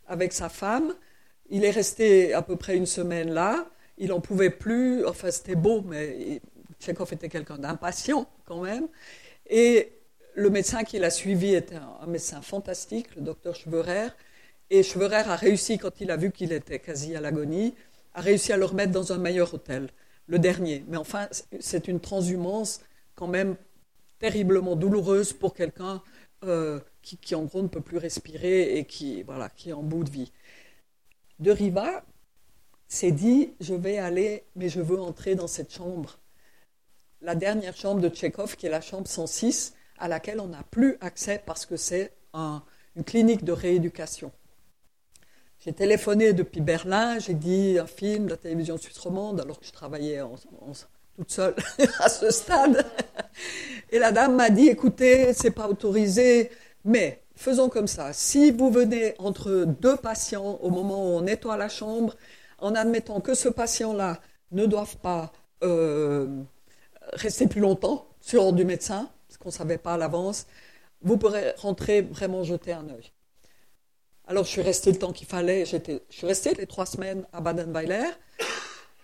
avec 0.06 0.32
sa 0.32 0.48
femme. 0.48 0.94
Il 1.50 1.64
est 1.64 1.70
resté 1.70 2.32
à 2.32 2.42
peu 2.42 2.56
près 2.56 2.76
une 2.76 2.86
semaine 2.86 3.30
là. 3.30 3.66
Il 3.98 4.08
n'en 4.08 4.20
pouvait 4.20 4.50
plus. 4.50 5.06
Enfin, 5.06 5.30
c'était 5.30 5.54
beau, 5.54 5.82
mais 5.82 6.40
Tchekhov 6.82 7.12
était 7.12 7.28
quelqu'un 7.28 7.58
d'impatient 7.58 8.26
quand 8.44 8.62
même. 8.62 8.88
Et 9.48 9.92
le 10.34 10.50
médecin 10.50 10.82
qui 10.82 10.98
l'a 10.98 11.10
suivi 11.10 11.54
était 11.54 11.76
un, 11.76 12.06
médecin 12.06 12.42
fantastique, 12.42 13.14
le 13.14 13.22
docteur 13.22 13.54
Cheverer. 13.54 14.08
Et 14.70 14.82
Cheverer 14.82 15.16
a 15.16 15.36
réussi, 15.36 15.78
quand 15.78 16.00
il 16.00 16.10
a 16.10 16.16
vu 16.16 16.32
qu'il 16.32 16.52
était 16.52 16.78
quasi 16.78 17.14
à 17.14 17.20
l'agonie, 17.20 17.74
a 18.14 18.20
réussi 18.20 18.52
à 18.52 18.56
le 18.56 18.64
remettre 18.64 18.92
dans 18.92 19.12
un 19.12 19.18
meilleur 19.18 19.54
hôtel, 19.54 19.88
le 20.26 20.38
dernier. 20.38 20.84
Mais 20.88 20.96
enfin, 20.96 21.28
c'est 21.60 21.88
une 21.88 22.00
transhumance 22.00 22.80
quand 23.14 23.28
même 23.28 23.56
terriblement 24.18 24.76
douloureuse 24.76 25.32
pour 25.32 25.54
quelqu'un 25.54 26.02
euh, 26.44 26.80
qui, 27.02 27.34
en 27.34 27.44
gros, 27.44 27.62
ne 27.62 27.68
peut 27.68 27.80
plus 27.80 27.98
respirer 27.98 28.76
et 28.76 28.84
qui, 28.84 29.22
voilà, 29.22 29.48
qui 29.50 29.70
est 29.70 29.74
en 29.74 29.82
bout 29.82 30.04
de 30.04 30.10
vie. 30.10 30.32
De 31.38 31.50
Riva 31.50 32.04
s'est 32.88 33.12
dit, 33.12 33.52
je 33.60 33.74
vais 33.74 33.98
aller, 33.98 34.44
mais 34.56 34.68
je 34.68 34.80
veux 34.80 35.00
entrer 35.00 35.34
dans 35.34 35.46
cette 35.46 35.72
chambre. 35.72 36.18
La 37.22 37.36
dernière 37.36 37.76
chambre 37.76 38.00
de 38.00 38.08
Tchekhov, 38.08 38.56
qui 38.56 38.66
est 38.66 38.70
la 38.70 38.80
chambre 38.80 39.06
106, 39.06 39.74
à 39.98 40.08
laquelle 40.08 40.40
on 40.40 40.48
n'a 40.48 40.64
plus 40.72 40.98
accès 41.00 41.40
parce 41.46 41.66
que 41.66 41.76
c'est 41.76 42.12
une 42.34 43.04
clinique 43.04 43.44
de 43.44 43.52
rééducation. 43.52 44.32
J'ai 45.60 45.72
téléphoné 45.72 46.32
depuis 46.32 46.60
Berlin, 46.60 47.20
j'ai 47.20 47.34
dit 47.34 47.78
un 47.78 47.86
film 47.86 48.24
de 48.24 48.30
la 48.30 48.36
télévision 48.36 48.76
suisse 48.76 48.98
romande, 48.98 49.40
alors 49.40 49.60
que 49.60 49.66
je 49.66 49.70
travaillais 49.70 50.20
toute 51.16 51.30
seule 51.30 51.54
à 52.00 52.08
ce 52.08 52.32
stade. 52.32 52.84
Et 53.92 54.00
la 54.00 54.10
dame 54.10 54.34
m'a 54.34 54.50
dit, 54.50 54.66
écoutez, 54.66 55.32
c'est 55.32 55.52
pas 55.52 55.68
autorisé, 55.68 56.50
mais 56.84 57.22
faisons 57.36 57.68
comme 57.68 57.86
ça. 57.86 58.12
Si 58.12 58.50
vous 58.50 58.72
venez 58.72 59.14
entre 59.18 59.64
deux 59.64 59.96
patients 59.96 60.58
au 60.60 60.70
moment 60.70 60.98
où 61.06 61.18
on 61.18 61.20
nettoie 61.20 61.56
la 61.56 61.68
chambre, 61.68 62.16
en 62.58 62.74
admettant 62.74 63.20
que 63.20 63.34
ce 63.34 63.48
patient-là 63.48 64.20
ne 64.50 64.66
doive 64.66 64.96
pas 64.96 65.32
euh, 65.62 66.42
rester 67.12 67.46
plus 67.46 67.60
longtemps 67.60 68.08
sur 68.20 68.42
ordre 68.42 68.56
du 68.56 68.64
médecin, 68.64 69.10
parce 69.28 69.38
qu'on 69.38 69.48
ne 69.48 69.54
savait 69.54 69.78
pas 69.78 69.94
à 69.94 69.96
l'avance, 69.96 70.46
vous 71.02 71.16
pourrez 71.16 71.52
rentrer 71.58 72.02
vraiment 72.02 72.44
jeter 72.44 72.72
un 72.72 72.88
œil. 72.88 73.12
Alors 74.26 74.44
je 74.44 74.50
suis 74.50 74.62
restée 74.62 74.92
le 74.92 74.98
temps 74.98 75.12
qu'il 75.12 75.26
fallait, 75.26 75.64
je 75.64 75.76
suis 76.10 76.26
restée 76.26 76.54
les 76.54 76.66
trois 76.66 76.86
semaines 76.86 77.26
à 77.32 77.40
Baden-Weiler 77.40 78.08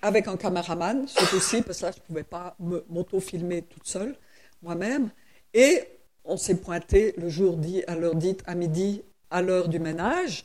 avec 0.01 0.29
un 0.29 0.37
caméraman, 0.37 1.09
ce 1.09 1.37
aussi, 1.37 1.63
parce 1.63 1.81
que 1.81 1.87
là, 1.87 1.93
je 1.93 1.97
ne 1.99 2.03
pouvais 2.03 2.23
pas 2.23 2.57
m'auto-filmer 2.59 3.63
toute 3.63 3.87
seule, 3.87 4.17
moi-même. 4.63 5.11
Et 5.55 5.83
on 6.25 6.37
s'est 6.37 6.57
pointé 6.57 7.15
le 7.17 7.29
jour 7.29 7.57
dit, 7.57 7.83
à 7.89 7.97
l'heure 7.97 8.15
dite, 8.15 8.43
à 8.47 8.55
midi, 8.55 9.03
à 9.31 9.43
l'heure 9.43 9.69
du 9.69 9.81
ménage. 9.81 10.45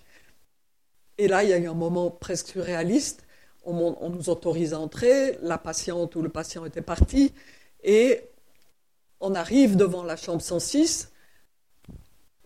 Et 1.19 1.27
là, 1.27 1.43
il 1.43 1.51
y 1.51 1.53
a 1.53 1.57
eu 1.57 1.67
un 1.67 1.75
moment 1.75 2.09
presque 2.09 2.47
surréaliste. 2.47 3.23
On, 3.65 4.09
nous 4.09 4.29
autorise 4.29 4.73
à 4.73 4.79
entrer, 4.79 5.37
la 5.41 5.57
patiente 5.57 6.15
ou 6.15 6.21
le 6.21 6.29
patient 6.29 6.65
était 6.65 6.81
parti, 6.81 7.33
et 7.83 8.21
on 9.21 9.35
arrive 9.35 9.77
devant 9.77 10.03
la 10.03 10.17
chambre 10.17 10.41
106, 10.41 11.11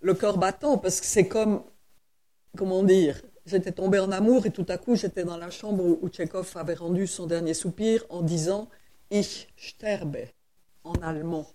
le 0.02 0.14
cœur 0.14 0.38
battant, 0.38 0.78
parce 0.78 1.00
que 1.00 1.08
c'est 1.08 1.28
comme, 1.28 1.64
comment 2.56 2.84
dire, 2.84 3.20
j'étais 3.48 3.72
tombée 3.72 4.00
en 4.00 4.12
amour 4.12 4.46
et 4.46 4.52
tout 4.52 4.66
à 4.70 4.78
coup 4.78 4.96
j'étais 4.96 5.24
dans 5.24 5.38
la 5.38 5.50
chambre 5.50 5.84
où, 5.84 6.10
Tchekhov 6.10 6.52
avait 6.56 6.76
rendu 6.76 7.08
son 7.08 7.26
dernier 7.26 7.54
soupir 7.54 8.06
en 8.10 8.22
disant 8.22 8.68
Ich 9.10 9.48
sterbe 9.58 10.18
en 10.84 10.94
allemand. 10.96 11.48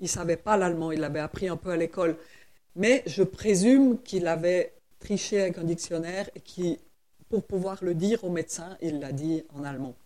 Il 0.00 0.08
savait 0.08 0.36
pas 0.36 0.56
l'allemand, 0.56 0.90
il 0.90 1.00
l'avait 1.00 1.20
appris 1.20 1.48
un 1.48 1.56
peu 1.56 1.70
à 1.70 1.76
l'école. 1.76 2.16
Mais 2.76 3.02
je 3.06 3.22
présume 3.22 4.02
qu'il 4.02 4.26
avait 4.26 4.74
triché 4.98 5.42
avec 5.42 5.58
un 5.58 5.64
dictionnaire 5.64 6.28
et 6.34 6.40
qui, 6.40 6.78
pour 7.34 7.42
pouvoir 7.42 7.82
le 7.82 7.94
dire 7.94 8.22
au 8.22 8.30
médecin, 8.30 8.76
il 8.80 9.00
l'a 9.00 9.10
dit 9.10 9.42
en 9.56 9.64
allemand. 9.64 9.96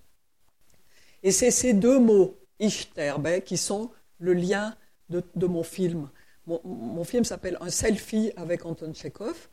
Et 1.23 1.31
c'est 1.31 1.51
ces 1.51 1.75
deux 1.75 1.99
mots, 1.99 2.39
Ich 2.59 2.89
sterbe, 2.91 3.41
qui 3.41 3.59
sont 3.59 3.91
le 4.19 4.33
lien 4.33 4.75
de, 5.11 5.47
mon 5.47 5.63
film. 5.63 6.09
Mon, 6.47 6.59
mon 6.65 7.05
film 7.05 7.25
s'appelle 7.25 7.59
Un 7.61 7.69
selfie 7.69 8.33
avec 8.37 8.65
Anton 8.65 8.95
Tchekhov. 8.95 9.49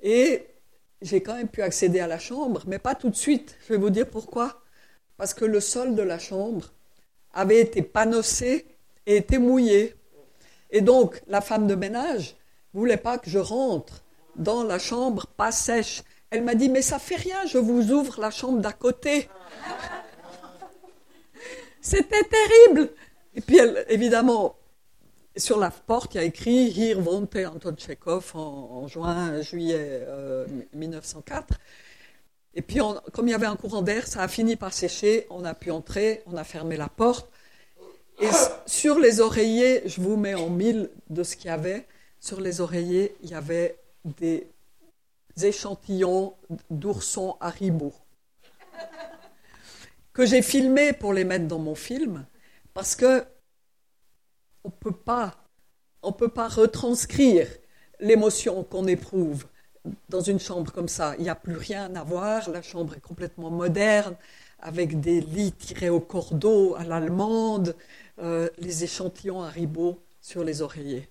Et 0.00 0.48
j'ai 1.00 1.22
quand 1.22 1.36
même 1.36 1.46
pu 1.46 1.62
accéder 1.62 2.00
à 2.00 2.08
la 2.08 2.18
chambre, 2.18 2.64
mais 2.66 2.80
pas 2.80 2.96
tout 2.96 3.08
de 3.08 3.14
suite. 3.14 3.56
Je 3.68 3.74
vais 3.74 3.78
vous 3.78 3.90
dire 3.90 4.10
pourquoi. 4.10 4.60
Parce 5.16 5.32
que 5.32 5.44
le 5.44 5.60
sol 5.60 5.94
de 5.94 6.02
la 6.02 6.18
chambre 6.18 6.72
avait 7.32 7.60
été 7.60 7.82
panossé 7.82 8.66
et 9.06 9.18
était 9.18 9.38
mouillé. 9.38 9.94
Et 10.70 10.80
donc, 10.80 11.22
la 11.28 11.40
femme 11.40 11.68
de 11.68 11.76
ménage 11.76 12.34
voulait 12.74 12.96
pas 12.96 13.16
que 13.16 13.30
je 13.30 13.38
rentre 13.38 14.02
dans 14.34 14.64
la 14.64 14.80
chambre 14.80 15.26
pas 15.36 15.52
sèche. 15.52 16.02
Elle 16.32 16.44
m'a 16.44 16.54
dit, 16.54 16.70
mais 16.70 16.80
ça 16.80 16.98
fait 16.98 17.16
rien, 17.16 17.44
je 17.46 17.58
vous 17.58 17.92
ouvre 17.92 18.18
la 18.18 18.30
chambre 18.30 18.58
d'à 18.58 18.72
côté. 18.72 19.28
C'était 21.82 22.24
terrible. 22.24 22.90
Et 23.34 23.42
puis, 23.42 23.58
elle, 23.58 23.84
évidemment, 23.90 24.56
sur 25.36 25.58
la 25.58 25.70
porte, 25.70 26.14
il 26.14 26.18
y 26.18 26.20
a 26.20 26.24
écrit 26.24 26.68
Hier 26.68 26.98
wohnte 26.98 27.36
Anton 27.36 27.74
Tchekhov 27.74 28.32
en, 28.34 28.88
juin, 28.88 29.42
juillet 29.42 30.06
1904. 30.72 31.52
Euh, 31.52 31.56
Et 32.54 32.62
puis, 32.62 32.80
comme 33.12 33.28
il 33.28 33.32
y 33.32 33.34
avait 33.34 33.44
un 33.44 33.56
courant 33.56 33.82
d'air, 33.82 34.06
ça 34.06 34.22
a 34.22 34.28
fini 34.28 34.56
par 34.56 34.72
sécher. 34.72 35.26
On 35.28 35.44
a 35.44 35.52
pu 35.52 35.70
entrer, 35.70 36.22
on 36.24 36.38
a 36.38 36.44
fermé 36.44 36.78
la 36.78 36.88
porte. 36.88 37.28
Et 38.22 38.30
sur 38.64 38.98
les 38.98 39.20
oreillers, 39.20 39.82
je 39.86 40.00
vous 40.00 40.16
mets 40.16 40.34
en 40.34 40.48
mille 40.48 40.88
de 41.10 41.22
ce 41.24 41.36
qu'il 41.36 41.48
y 41.48 41.50
avait. 41.50 41.86
Sur 42.20 42.40
les 42.40 42.62
oreillers, 42.62 43.16
il 43.22 43.28
y 43.28 43.34
avait 43.34 43.76
des 44.04 44.51
échantillons 45.40 46.34
d'oursons 46.70 47.36
Haribo 47.40 47.92
que 50.12 50.26
j'ai 50.26 50.42
filmés 50.42 50.92
pour 50.92 51.12
les 51.12 51.24
mettre 51.24 51.46
dans 51.46 51.58
mon 51.58 51.74
film 51.74 52.26
parce 52.74 52.94
que 52.94 53.24
on 54.64 54.70
peut 54.70 54.92
pas, 54.92 55.34
on 56.02 56.12
peut 56.12 56.28
pas 56.28 56.48
retranscrire 56.48 57.48
l'émotion 58.00 58.62
qu'on 58.64 58.86
éprouve 58.86 59.46
dans 60.08 60.20
une 60.20 60.38
chambre 60.38 60.72
comme 60.72 60.88
ça. 60.88 61.14
Il 61.18 61.24
n'y 61.24 61.30
a 61.30 61.34
plus 61.34 61.56
rien 61.56 61.94
à 61.96 62.04
voir. 62.04 62.48
La 62.50 62.62
chambre 62.62 62.94
est 62.94 63.00
complètement 63.00 63.50
moderne, 63.50 64.14
avec 64.60 65.00
des 65.00 65.20
lits 65.20 65.52
tirés 65.52 65.90
au 65.90 66.00
cordeau 66.00 66.76
à 66.76 66.84
l'allemande, 66.84 67.74
euh, 68.20 68.48
les 68.58 68.84
échantillons 68.84 69.42
à 69.42 69.48
ribot 69.48 70.00
sur 70.20 70.44
les 70.44 70.62
oreillers. 70.62 71.08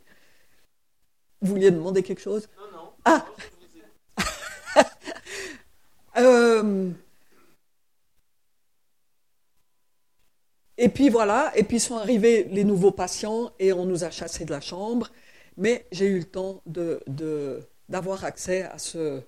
Vous 1.42 1.54
vouliez 1.54 1.72
demander 1.72 2.04
quelque 2.04 2.22
chose? 2.22 2.48
Non, 2.58 2.78
non. 2.78 2.90
Ah 3.04 3.26
euh, 6.18 6.92
Et 10.84 10.90
puis 10.90 11.10
voilà, 11.10 11.52
et 11.56 11.64
puis 11.64 11.80
sont 11.80 11.98
arrivés 11.98 12.46
les 12.46 12.64
nouveaux 12.64 12.90
patients 12.90 13.52
et 13.60 13.72
on 13.72 13.86
nous 13.86 14.04
a 14.04 14.10
chassés 14.10 14.46
de 14.46 14.52
la 14.52 14.62
chambre. 14.62 15.12
Mais 15.56 15.86
j'ai 15.92 16.08
eu 16.08 16.18
le 16.18 16.26
temps 16.26 16.64
de, 16.66 17.04
d'avoir 17.88 18.26
accès 18.26 18.64
à 18.64 18.80
ce, 18.80 19.22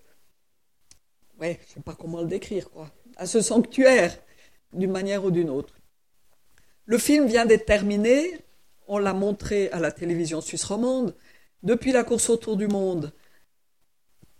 ouais, 1.39 1.59
je 1.67 1.73
sais 1.75 1.79
pas 1.81 1.93
comment 1.93 2.21
le 2.21 2.27
décrire, 2.27 2.71
quoi, 2.71 2.89
à 3.17 3.27
ce 3.27 3.39
sanctuaire 3.39 4.17
d'une 4.73 4.89
manière 4.89 5.25
ou 5.25 5.29
d'une 5.29 5.51
autre. 5.51 5.75
Le 6.85 6.97
film 6.97 7.27
vient 7.27 7.45
d'être 7.45 7.67
terminé, 7.67 8.39
on 8.87 8.97
l'a 8.97 9.13
montré 9.13 9.69
à 9.69 9.79
la 9.79 9.91
télévision 9.91 10.41
suisse 10.41 10.63
romande. 10.63 11.15
Depuis 11.61 11.91
la 11.91 12.03
course 12.03 12.31
autour 12.31 12.57
du 12.57 12.67
monde, 12.67 13.13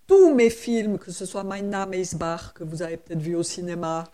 tous 0.08 0.34
mes 0.34 0.50
films, 0.50 0.98
que 0.98 1.12
ce 1.12 1.26
soit 1.26 1.44
Mein 1.44 1.70
Name 1.70 1.94
ist 1.94 2.18
Bach, 2.18 2.54
que 2.54 2.64
vous 2.64 2.82
avez 2.82 2.98
peut-être 2.98 3.22
vu 3.22 3.36
au 3.36 3.44
cinéma, 3.44 4.06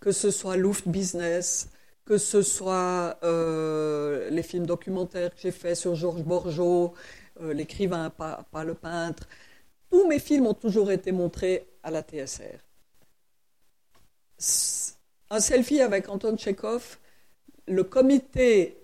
que 0.00 0.12
ce 0.12 0.30
soit 0.30 0.56
Luft 0.56 0.88
Business, 0.88 1.68
que 2.04 2.18
ce 2.18 2.42
soit 2.42 3.18
euh, 3.22 4.28
les 4.30 4.42
films 4.42 4.66
documentaires 4.66 5.34
que 5.34 5.40
j'ai 5.40 5.50
faits 5.52 5.76
sur 5.76 5.94
Georges 5.94 6.22
Borgeot, 6.22 6.94
euh, 7.40 7.52
l'écrivain, 7.52 8.10
pas, 8.10 8.64
le 8.64 8.74
peintre. 8.74 9.26
Tous 9.90 10.06
mes 10.06 10.18
films 10.18 10.46
ont 10.46 10.54
toujours 10.54 10.90
été 10.90 11.12
montrés 11.12 11.66
à 11.82 11.90
la 11.90 12.02
TSR. 12.02 12.58
Un 15.30 15.40
selfie 15.40 15.80
avec 15.80 16.08
Anton 16.08 16.36
Tchekhov, 16.36 16.98
le 17.66 17.84
comité 17.84 18.76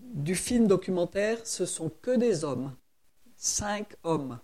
du 0.00 0.34
film 0.34 0.66
documentaire, 0.66 1.38
ce 1.44 1.66
sont 1.66 1.90
que 2.00 2.16
des 2.16 2.44
hommes. 2.44 2.74
Cinq 3.36 3.94
hommes, 4.02 4.38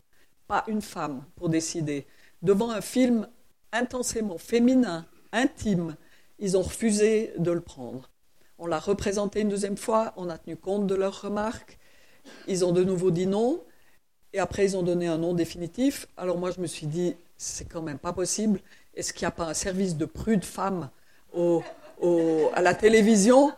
pas 0.46 0.64
une 0.68 0.82
femme 0.82 1.24
pour 1.36 1.48
décider. 1.48 2.06
Devant 2.42 2.70
un 2.70 2.80
film 2.80 3.28
intensément 3.72 4.38
féminin, 4.38 5.06
intime, 5.32 5.96
ils 6.38 6.56
ont 6.56 6.62
refusé 6.62 7.32
de 7.38 7.50
le 7.50 7.60
prendre. 7.60 8.10
On 8.58 8.66
l'a 8.66 8.78
représenté 8.78 9.40
une 9.40 9.48
deuxième 9.48 9.76
fois, 9.76 10.12
on 10.16 10.28
a 10.28 10.38
tenu 10.38 10.56
compte 10.56 10.86
de 10.86 10.94
leurs 10.94 11.22
remarques, 11.22 11.78
ils 12.46 12.64
ont 12.64 12.72
de 12.72 12.84
nouveau 12.84 13.10
dit 13.10 13.26
non, 13.26 13.62
et 14.32 14.38
après 14.38 14.64
ils 14.64 14.76
ont 14.76 14.82
donné 14.82 15.06
un 15.06 15.18
nom 15.18 15.34
définitif. 15.34 16.06
Alors 16.16 16.38
moi 16.38 16.50
je 16.50 16.60
me 16.60 16.66
suis 16.66 16.86
dit, 16.86 17.16
c'est 17.36 17.68
quand 17.68 17.82
même 17.82 17.98
pas 17.98 18.12
possible, 18.12 18.60
est-ce 18.94 19.12
qu'il 19.12 19.24
n'y 19.24 19.28
a 19.28 19.32
pas 19.32 19.46
un 19.46 19.54
service 19.54 19.96
de 19.96 20.04
prude 20.04 20.44
femmes 20.44 20.90
au, 21.32 21.62
à 22.54 22.62
la 22.62 22.74
télévision? 22.74 23.52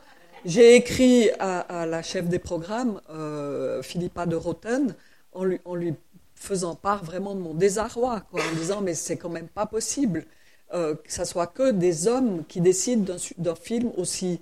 J'ai 0.45 0.77
écrit 0.77 1.31
à, 1.41 1.87
la 1.87 2.03
chef 2.03 2.29
des 2.29 2.39
programmes, 2.39 3.01
euh, 3.11 3.83
Philippa 3.83 4.27
de 4.27 4.37
Roten, 4.37 4.95
en 5.33 5.45
lui, 5.45 5.61
en 5.65 5.75
lui, 5.75 5.95
faisant 6.37 6.75
part 6.77 7.05
vraiment 7.05 7.35
de 7.35 7.41
mon 7.41 7.55
désarroi, 7.55 8.21
quoi, 8.31 8.43
en 8.43 8.55
disant 8.57 8.81
mais 8.81 8.95
c'est 8.95 9.17
quand 9.17 9.31
même 9.31 9.49
pas 9.49 9.67
possible 9.67 10.27
euh, 10.75 10.95
que 10.95 11.13
ça 11.13 11.25
soit 11.25 11.47
que 11.47 11.71
des 11.71 12.07
hommes 12.07 12.45
qui 12.47 12.61
décident 12.61 13.17
d'un 13.39 13.55
film 13.55 13.93
aussi, 13.97 14.41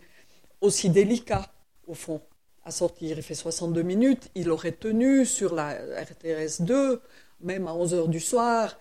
aussi 0.61 0.91
délicat, 0.91 1.53
au 1.87 1.95
fond, 1.95 2.21
à 2.65 2.71
sortir. 2.71 3.17
Il 3.17 3.23
fait 3.23 3.35
62 3.35 3.83
minutes, 3.83 4.31
il 4.35 4.51
aurait 4.51 4.73
tenu 4.73 5.27
sur 5.27 5.55
la 5.55 5.73
RTS 5.73 6.63
2, 6.63 7.01
même 7.41 7.67
à 7.67 7.75
11 7.75 7.95
heures 7.95 8.09
du 8.09 8.21
soir, 8.21 8.79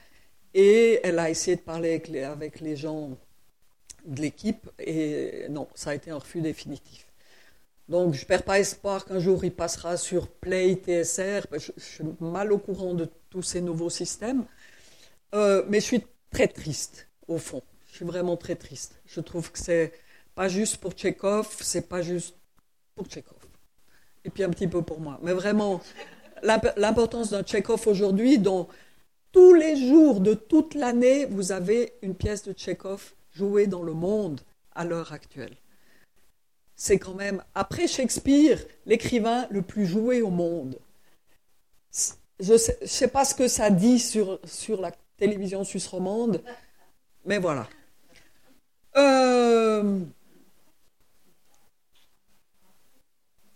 et 0.53 0.99
elle 1.03 1.19
a 1.19 1.29
essayé 1.29 1.57
de 1.57 1.61
parler 1.61 2.01
avec 2.23 2.59
les 2.61 2.75
gens 2.75 3.09
de 4.05 4.21
l'équipe, 4.21 4.69
et 4.79 5.47
non, 5.49 5.67
ça 5.75 5.91
a 5.91 5.95
été 5.95 6.11
un 6.11 6.17
refus 6.17 6.41
définitif. 6.41 7.07
Donc, 7.89 8.13
je 8.13 8.21
ne 8.21 8.25
perds 8.25 8.43
pas 8.43 8.59
espoir 8.59 9.05
qu'un 9.05 9.19
jour 9.19 9.43
il 9.43 9.53
passera 9.53 9.97
sur 9.97 10.27
Play, 10.27 10.75
TSR. 10.75 11.45
Je, 11.51 11.71
suis 11.77 12.03
mal 12.19 12.51
au 12.53 12.57
courant 12.57 12.93
de 12.93 13.09
tous 13.29 13.41
ces 13.41 13.61
nouveaux 13.61 13.89
systèmes. 13.89 14.45
Euh, 15.35 15.63
mais 15.67 15.79
je 15.79 15.85
suis 15.85 16.05
très 16.31 16.47
triste, 16.47 17.07
au 17.27 17.37
fond. 17.37 17.61
Je 17.91 17.95
suis 17.97 18.05
vraiment 18.05 18.37
très 18.37 18.55
triste. 18.55 19.01
Je 19.05 19.19
trouve 19.19 19.51
que 19.51 19.59
c'est 19.59 19.91
pas 20.33 20.47
juste 20.47 20.77
pour 20.77 20.93
Tchekhov, 20.93 21.57
c'est 21.59 21.89
pas 21.89 22.01
juste 22.01 22.35
pour 22.95 23.05
Tchekhov. 23.07 23.37
Et 24.25 24.29
puis 24.29 24.43
un 24.43 24.49
petit 24.49 24.67
peu 24.67 24.81
pour 24.81 24.99
moi. 24.99 25.19
Mais 25.21 25.33
vraiment, 25.33 25.81
l'importance 26.41 27.31
d'un 27.31 27.43
Tchekhov 27.43 27.87
aujourd'hui, 27.87 28.37
dont 28.37 28.67
tous 29.31 29.53
les 29.53 29.75
jours 29.75 30.21
de 30.21 30.33
toute 30.33 30.73
l'année, 30.75 31.25
vous 31.25 31.51
avez 31.51 31.93
une 32.01 32.15
pièce 32.15 32.43
de 32.43 32.53
Tchekhov 32.53 33.13
jouée 33.33 33.67
dans 33.67 33.83
le 33.83 33.93
monde 33.93 34.39
à 34.73 34.85
l'heure 34.85 35.11
actuelle 35.11 35.57
c'est 36.75 36.99
quand 36.99 37.13
même, 37.13 37.43
après 37.55 37.87
Shakespeare, 37.87 38.59
l'écrivain 38.85 39.47
le 39.49 39.61
plus 39.61 39.85
joué 39.85 40.21
au 40.21 40.29
monde. 40.29 40.79
Je 42.39 42.53
ne 42.53 42.57
sais, 42.57 43.07
pas 43.07 43.25
ce 43.25 43.35
que 43.35 43.47
ça 43.47 43.69
dit 43.69 43.99
sur, 43.99 44.39
sur 44.43 44.81
la 44.81 44.91
télévision 45.17 45.63
suisse 45.63 45.87
romande, 45.87 46.43
mais 47.25 47.37
voilà. 47.37 47.67
Euh, 48.97 49.99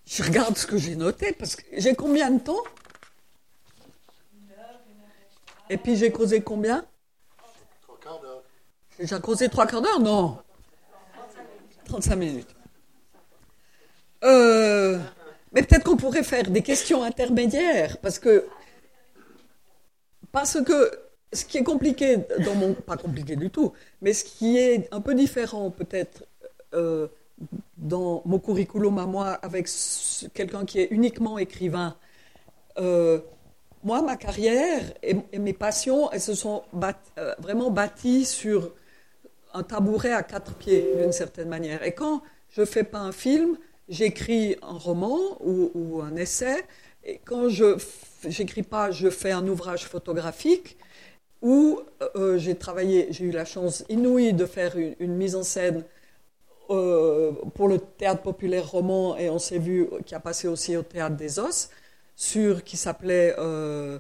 je 0.06 0.24
regarde 0.24 0.58
ce 0.58 0.66
que 0.66 0.78
j'ai 0.78 0.96
noté, 0.96 1.34
parce 1.34 1.56
que 1.56 1.64
j'ai 1.74 1.96
combien 1.96 2.32
de 2.32 2.40
temps? 2.40 2.64
Et 5.70 5.78
puis 5.78 5.98
j'ai 5.98 6.12
causé 6.12 6.42
combien? 6.42 6.86
Trois 7.82 8.00
quarts 8.00 8.22
d'heure. 8.22 8.44
J'ai 9.00 9.20
causé 9.20 9.50
trois 9.50 9.68
quarts 9.68 9.82
d'heure? 9.82 10.00
Non. 10.00 10.40
35 11.86 12.16
minutes. 12.16 12.57
Euh, 14.28 15.00
mais 15.54 15.64
peut-être 15.64 15.84
qu'on 15.84 15.98
pourrait 15.98 16.24
faire 16.24 16.50
des 16.50 16.62
questions 16.62 17.04
intermédiaires, 17.04 17.98
parce 18.00 18.20
que, 18.20 18.46
parce 20.32 20.62
que 20.62 20.92
ce 21.32 21.46
qui 21.46 21.58
est 21.58 21.64
compliqué 21.64 22.18
dans 22.46 22.56
mon, 22.56 22.74
pas 22.74 22.98
compliqué 22.98 23.36
du 23.36 23.50
tout, 23.50 23.74
mais 24.02 24.14
ce 24.14 24.24
qui 24.24 24.58
est 24.58 24.88
un 24.94 25.02
peu 25.02 25.16
différent 25.16 25.72
peut-être 25.72 26.26
euh, 26.74 27.08
dans 27.78 28.22
mon 28.26 28.40
curriculum 28.40 28.98
à 29.00 29.06
moi 29.06 29.30
avec 29.30 29.70
quelqu'un 30.34 30.66
qui 30.66 30.80
est 30.80 30.88
uniquement 30.92 31.38
écrivain, 31.38 31.96
euh, 32.78 33.20
moi, 33.84 34.02
ma 34.02 34.18
carrière 34.18 34.82
et, 35.02 35.16
mes 35.38 35.54
passions, 35.54 36.12
elles 36.12 36.22
se 36.22 36.34
sont 36.34 36.64
vraiment 37.40 37.72
bâties 37.72 38.26
sur 38.26 38.74
un 39.54 39.64
tabouret 39.64 40.12
à 40.12 40.24
quatre 40.24 40.56
pieds, 40.56 40.86
d'une 41.00 41.12
certaine 41.12 41.48
manière. 41.48 41.84
Et 41.84 41.94
quand 41.94 42.22
je 42.50 42.66
fais 42.66 42.84
pas 42.84 43.00
un 43.00 43.12
film, 43.12 43.58
j'écris 43.90 44.56
un 44.62 44.78
roman 44.78 45.38
ou, 45.42 46.02
un 46.02 46.16
essai, 46.16 46.66
et 47.04 47.20
quand 47.24 47.50
je 47.50 47.78
n'écris 48.40 48.64
pas, 48.64 48.92
je 48.92 49.10
fais 49.10 49.32
un 49.32 49.48
ouvrage 49.48 49.86
photographique 49.86 50.78
où 51.42 51.80
euh, 52.16 52.38
j'ai 52.38 52.56
travaillé, 52.56 53.08
j'ai 53.12 53.26
eu 53.26 53.32
la 53.32 53.46
chance 53.46 53.86
inouïe 53.90 54.34
de 54.34 54.46
faire 54.46 54.76
une, 54.78 55.16
mise 55.16 55.36
en 55.36 55.44
scène 55.44 55.84
euh, 56.70 57.32
pour 57.54 57.68
le 57.68 57.78
théâtre 57.78 58.24
populaire 58.24 58.70
roman 58.70 59.16
et 59.18 59.30
on 59.30 59.40
s'est 59.40 59.60
vu 59.60 59.88
qui 60.06 60.16
a 60.16 60.20
passé 60.20 60.48
aussi 60.48 60.76
au 60.76 60.82
théâtre 60.82 61.16
des 61.16 61.40
Os 61.40 61.70
sur 62.16 62.64
qui 62.64 62.76
s'appelait 62.76 63.36
euh, 63.38 64.00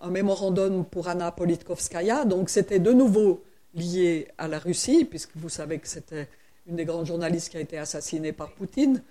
un 0.00 0.10
mémorandum 0.10 0.84
pour 0.84 1.08
Anna 1.08 1.30
Politkovskaya. 1.30 2.24
Donc 2.24 2.48
c'était 2.48 2.78
de 2.78 2.92
nouveau 2.92 3.44
lié 3.74 4.28
à 4.38 4.48
la 4.48 4.58
Russie 4.58 5.04
puisque 5.04 5.36
vous 5.36 5.50
savez 5.50 5.78
que 5.78 5.86
c'était 5.86 6.28
une 6.66 6.76
des 6.76 6.84
grandes 6.84 7.06
journalistes 7.06 7.50
qui 7.50 7.58
a 7.58 7.60
été 7.60 7.78
assassinée 7.78 8.32
par 8.32 8.52
Poutine 8.52 9.02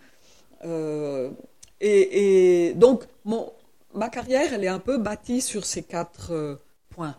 euh, 0.66 1.30
et, 1.80 2.74
donc, 2.76 3.04
ma 3.94 4.10
carrière, 4.10 4.54
elle 4.54 4.64
est 4.64 4.70
un 4.70 4.80
peu 4.80 4.98
bâtie 4.98 5.42
sur 5.42 5.66
ces 5.66 5.84
quatre 5.84 6.32
euh, 6.32 6.56
points. 6.90 7.16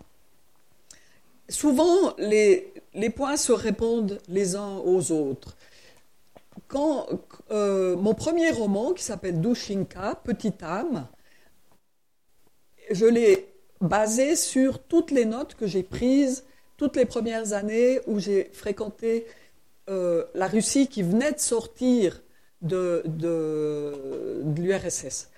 Souvent, 1.48 2.14
les, 2.18 2.72
les, 2.94 3.10
points 3.10 3.36
se 3.36 3.52
répondent 3.52 4.20
les 4.28 4.56
uns 4.56 4.76
aux 4.78 5.12
autres. 5.12 5.56
Quand 6.66 7.06
euh, 7.50 7.96
mon 7.96 8.14
premier 8.14 8.50
roman, 8.50 8.92
qui 8.92 9.02
s'appelle 9.02 9.40
Dushinka, 9.40 10.20
Petite 10.24 10.62
âme, 10.62 11.06
je 12.90 13.06
l'ai 13.06 13.48
basé 13.80 14.36
sur 14.36 14.82
toutes 14.82 15.10
les 15.10 15.24
notes 15.24 15.54
que 15.54 15.66
j'ai 15.66 15.82
prises 15.82 16.44
toutes 16.76 16.96
les 16.96 17.06
premières 17.06 17.54
années 17.54 18.00
où 18.06 18.20
j'ai 18.20 18.50
fréquenté 18.52 19.26
la 19.88 20.46
Russie 20.46 20.86
qui 20.86 21.02
venait 21.02 21.32
de 21.32 21.40
sortir 21.40 22.20
de, 22.62 23.02
de, 23.06 24.42
l'URSS. 24.56 25.30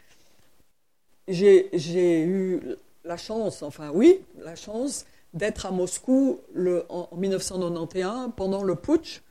J'ai 1.28 2.24
eu 2.24 2.60
la 3.04 3.16
chance, 3.16 3.62
enfin 3.62 3.90
oui, 3.94 4.20
la 4.38 4.56
chance 4.56 5.06
d'être 5.32 5.66
à 5.66 5.70
Moscou 5.70 6.40
en, 6.88 7.08
1991 7.16 8.32
pendant 8.36 8.62
le 8.64 8.74
putsch 8.74 9.22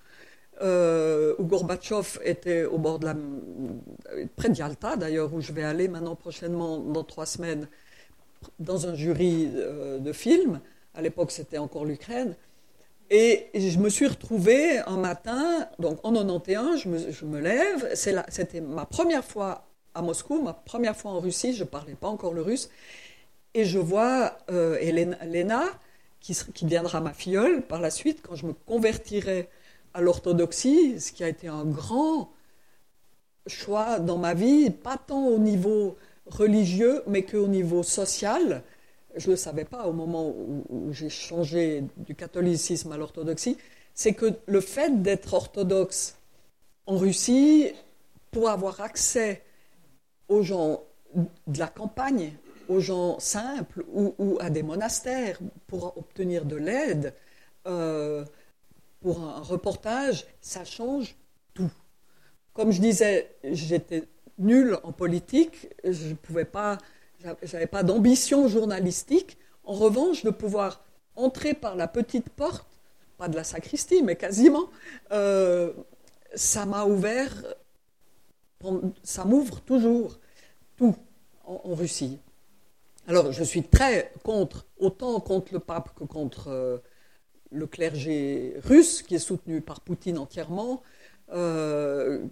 euh, 0.61 1.35
où 1.37 1.45
Gorbatchev 1.45 2.19
était 2.23 2.65
au 2.65 2.77
bord 2.77 2.99
de 2.99 3.05
la, 3.05 3.15
près 4.35 4.49
d'Yalta 4.49 4.97
d'ailleurs, 4.97 5.33
où 5.33 5.41
je 5.41 5.53
vais 5.53 5.63
aller 5.63 5.87
maintenant 5.87 6.15
prochainement 6.15 6.79
dans 6.79 7.03
trois 7.03 7.25
semaines 7.25 7.67
dans 8.59 8.87
un 8.87 8.95
jury 8.95 9.49
euh, 9.55 9.99
de 9.99 10.11
films. 10.11 10.59
À 10.93 11.01
l'époque, 11.01 11.31
c'était 11.31 11.57
encore 11.57 11.85
l'Ukraine. 11.85 12.35
Et 13.09 13.49
je 13.55 13.79
me 13.79 13.89
suis 13.89 14.05
retrouvée 14.07 14.77
un 14.79 14.97
matin, 14.97 15.67
donc 15.79 15.99
en 16.03 16.13
91, 16.13 16.79
je 17.09 17.25
me, 17.25 17.39
lève, 17.39 17.89
c'était 17.95 18.61
ma 18.61 18.85
première 18.85 19.25
fois 19.25 19.67
à 19.95 20.03
Moscou, 20.03 20.41
ma 20.43 20.53
première 20.53 20.95
fois 20.95 21.11
en 21.11 21.19
Russie, 21.19 21.53
je 21.53 21.63
ne 21.63 21.69
parlais 21.69 21.95
pas 21.95 22.07
encore 22.07 22.33
le 22.33 22.43
russe, 22.43 22.69
et 23.55 23.65
je 23.65 23.79
vois 23.79 24.37
euh, 24.51 24.77
Elena, 24.79 25.63
qui, 26.19 26.37
qui, 26.53 26.65
deviendra 26.65 27.01
ma 27.01 27.13
filleule 27.13 27.63
par 27.63 27.81
la 27.81 27.89
suite, 27.89 28.21
quand 28.21 28.35
je 28.35 28.45
me 28.45 28.53
convertirai 28.53 29.49
à 29.95 30.01
l'orthodoxie, 30.01 30.99
ce 30.99 31.11
qui 31.11 31.23
a 31.23 31.29
été 31.29 31.47
un 31.47 31.65
grand 31.65 32.31
choix 33.47 33.99
dans 33.99 34.17
ma 34.17 34.35
vie, 34.35 34.69
pas 34.69 34.97
tant 34.97 35.25
au 35.25 35.39
niveau 35.39 35.97
religieux, 36.27 37.01
mais 37.07 37.23
qu'au 37.23 37.47
niveau 37.47 37.81
social 37.81 38.63
je 39.15 39.27
ne 39.27 39.31
le 39.31 39.37
savais 39.37 39.65
pas 39.65 39.87
au 39.87 39.93
moment 39.93 40.29
où, 40.29 40.91
j'ai 40.91 41.09
changé 41.09 41.83
du 41.97 42.15
catholicisme 42.15 42.91
à 42.91 42.97
l'orthodoxie, 42.97 43.57
c'est 43.93 44.13
que 44.13 44.33
le 44.45 44.61
fait 44.61 45.01
d'être 45.01 45.33
orthodoxe 45.33 46.15
en 46.85 46.97
Russie, 46.97 47.71
pour 48.31 48.49
avoir 48.49 48.81
accès 48.81 49.43
aux 50.27 50.43
gens 50.43 50.83
de 51.47 51.59
la 51.59 51.67
campagne, 51.67 52.33
aux 52.67 52.79
gens 52.79 53.19
simples 53.19 53.83
ou, 53.91 54.37
à 54.39 54.49
des 54.49 54.63
monastères, 54.63 55.39
pour 55.67 55.97
obtenir 55.97 56.45
de 56.45 56.55
l'aide, 56.55 57.13
euh, 57.67 58.23
pour 59.01 59.21
un 59.21 59.41
reportage, 59.41 60.25
ça 60.41 60.65
change 60.65 61.15
tout. 61.53 61.71
Comme 62.53 62.71
je 62.71 62.81
disais, 62.81 63.35
j'étais 63.43 64.03
nulle 64.37 64.77
en 64.83 64.91
politique, 64.91 65.69
je 65.83 66.09
ne 66.09 66.13
pouvais 66.13 66.45
pas 66.45 66.77
j'avais 67.43 67.67
pas 67.67 67.83
d'ambition 67.83 68.47
journalistique. 68.47 69.37
En 69.63 69.73
revanche, 69.73 70.23
de 70.23 70.29
pouvoir 70.29 70.83
entrer 71.15 71.53
par 71.53 71.75
la 71.75 71.87
petite 71.87 72.29
porte, 72.29 72.67
pas 73.17 73.27
de 73.27 73.35
la 73.35 73.43
sacristie, 73.43 74.01
mais 74.01 74.15
quasiment, 74.15 74.69
euh, 75.11 75.73
ça 76.33 76.65
m'a 76.65 76.85
ouvert, 76.85 77.43
ça 79.03 79.25
m'ouvre 79.25 79.61
toujours 79.61 80.19
tout 80.77 80.95
en, 81.45 81.75
Russie. 81.75 82.19
Alors, 83.07 83.31
je 83.31 83.43
suis 83.43 83.63
très 83.63 84.11
contre, 84.23 84.65
autant 84.77 85.19
contre 85.19 85.53
le 85.53 85.59
pape 85.59 85.93
que 85.95 86.03
contre 86.03 86.47
euh, 86.47 86.77
le 87.51 87.67
clergé 87.67 88.55
russe, 88.63 89.01
qui 89.01 89.15
est 89.15 89.19
soutenu 89.19 89.61
par 89.61 89.81
Poutine 89.81 90.17
entièrement. 90.17 90.83
Euh, 91.31 92.23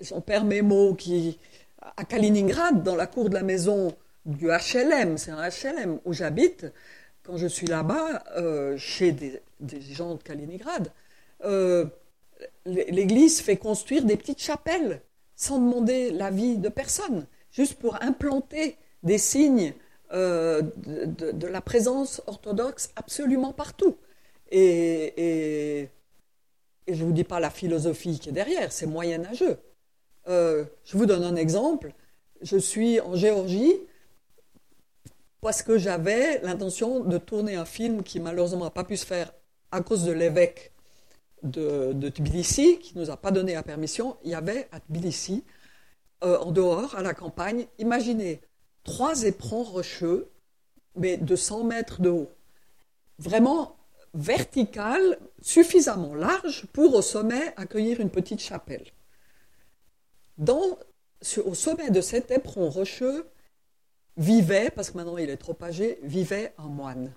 son 0.00 0.20
père 0.20 0.44
Memo, 0.44 0.94
qui, 0.94 1.38
à 1.80 2.04
Kaliningrad, 2.04 2.82
dans 2.82 2.96
la 2.96 3.06
cour 3.06 3.28
de 3.28 3.34
la 3.34 3.42
maison 3.42 3.94
du 4.24 4.48
HLM, 4.48 5.16
c'est 5.16 5.30
un 5.30 5.48
HLM 5.48 6.00
où 6.04 6.12
j'habite, 6.12 6.66
quand 7.22 7.36
je 7.36 7.46
suis 7.46 7.66
là-bas, 7.66 8.24
euh, 8.36 8.76
chez 8.76 9.12
des, 9.12 9.40
gens 9.80 10.14
de 10.14 10.22
Kaliningrad, 10.22 10.92
euh, 11.44 11.86
l'Église 12.66 13.40
fait 13.40 13.56
construire 13.56 14.04
des 14.04 14.16
petites 14.16 14.40
chapelles 14.40 15.00
sans 15.34 15.58
demander 15.58 16.10
l'avis 16.10 16.58
de 16.58 16.68
personne, 16.68 17.26
juste 17.52 17.74
pour 17.74 18.02
implanter 18.02 18.76
des 19.02 19.18
signes 19.18 19.72
euh, 20.12 20.62
de, 20.86 21.46
la 21.46 21.60
présence 21.60 22.22
orthodoxe 22.26 22.90
absolument 22.96 23.52
partout. 23.52 23.96
Et, 24.50 25.82
et, 25.82 25.88
je 26.88 27.02
ne 27.02 27.08
vous 27.08 27.12
dis 27.12 27.24
pas 27.24 27.38
la 27.38 27.50
philosophie 27.50 28.18
qui 28.18 28.30
est 28.30 28.32
derrière, 28.32 28.72
c'est 28.72 28.86
moyenâgeux. 28.86 29.58
Euh, 30.28 30.64
je 30.84 30.96
vous 30.96 31.06
donne 31.06 31.24
un 31.24 31.36
exemple. 31.36 31.92
Je 32.42 32.56
suis 32.56 33.00
en 33.00 33.16
Géorgie 33.16 33.74
parce 35.40 35.62
que 35.62 35.78
j'avais 35.78 36.40
l'intention 36.42 37.00
de 37.00 37.18
tourner 37.18 37.56
un 37.56 37.64
film 37.64 38.02
qui 38.02 38.20
malheureusement 38.20 38.64
n'a 38.64 38.70
pas 38.70 38.84
pu 38.84 38.96
se 38.96 39.06
faire 39.06 39.32
à 39.70 39.80
cause 39.80 40.04
de 40.04 40.12
l'évêque 40.12 40.72
de, 41.42 42.08
Tbilissi, 42.10 42.78
qui 42.78 42.96
ne 42.96 43.02
nous 43.02 43.10
a 43.10 43.16
pas 43.16 43.30
donné 43.30 43.54
la 43.54 43.62
permission. 43.62 44.16
Il 44.24 44.30
y 44.30 44.34
avait 44.34 44.68
à 44.72 44.80
Tbilissi, 44.80 45.44
euh, 46.24 46.38
en 46.38 46.50
dehors, 46.50 46.94
à 46.96 47.02
la 47.02 47.14
campagne, 47.14 47.66
imaginez, 47.78 48.40
trois 48.82 49.22
éperons 49.22 49.62
rocheux, 49.62 50.28
mais 50.96 51.16
de 51.16 51.36
100 51.36 51.64
mètres 51.64 52.00
de 52.02 52.10
haut. 52.10 52.30
Vraiment 53.18 53.76
vertical, 54.14 55.18
suffisamment 55.40 56.14
large 56.14 56.66
pour 56.72 56.94
au 56.94 57.02
sommet 57.02 57.54
accueillir 57.56 58.00
une 58.00 58.10
petite 58.10 58.40
chapelle. 58.40 58.84
Au 60.46 61.54
sommet 61.54 61.90
de 61.90 62.00
cet 62.00 62.30
éperon 62.30 62.70
rocheux 62.70 63.26
vivait, 64.16 64.70
parce 64.70 64.90
que 64.90 64.96
maintenant 64.96 65.16
il 65.18 65.30
est 65.30 65.36
trop 65.36 65.56
âgé, 65.62 65.98
vivait 66.02 66.52
un 66.58 66.68
moine. 66.68 67.12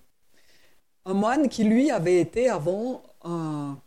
Un 1.05 1.13
moine 1.13 1.49
qui 1.49 1.63
lui 1.63 1.91
avait 1.91 2.19
été 2.19 2.49
avant 2.49 3.03
un, 3.23 3.77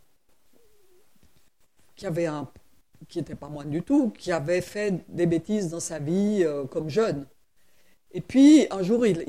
qui 1.95 3.17
n'était 3.17 3.35
pas 3.35 3.49
moine 3.49 3.69
du 3.69 3.81
tout, 3.81 4.09
qui 4.09 4.31
avait 4.31 4.61
fait 4.61 4.93
des 5.09 5.25
bêtises 5.25 5.69
dans 5.69 5.79
sa 5.79 5.99
vie 5.99 6.41
euh, 6.43 6.65
comme 6.65 6.89
jeune. 6.89 7.25
Et 8.11 8.21
puis 8.21 8.67
un 8.71 8.83
jour, 8.83 9.05
il, 9.05 9.19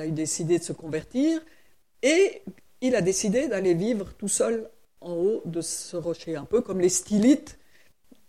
a 0.00 0.06
eu 0.06 0.12
décidé 0.12 0.58
de 0.58 0.64
se 0.64 0.72
convertir 0.72 1.40
et 2.02 2.42
il 2.80 2.94
a 2.94 3.00
décidé 3.00 3.48
d'aller 3.48 3.74
vivre 3.74 4.12
tout 4.14 4.28
seul 4.28 4.70
en 5.00 5.12
haut 5.12 5.42
de 5.44 5.60
ce 5.60 5.96
rocher, 5.96 6.36
un 6.36 6.44
peu 6.44 6.60
comme 6.60 6.80
les 6.80 6.88
stylites 6.88 7.57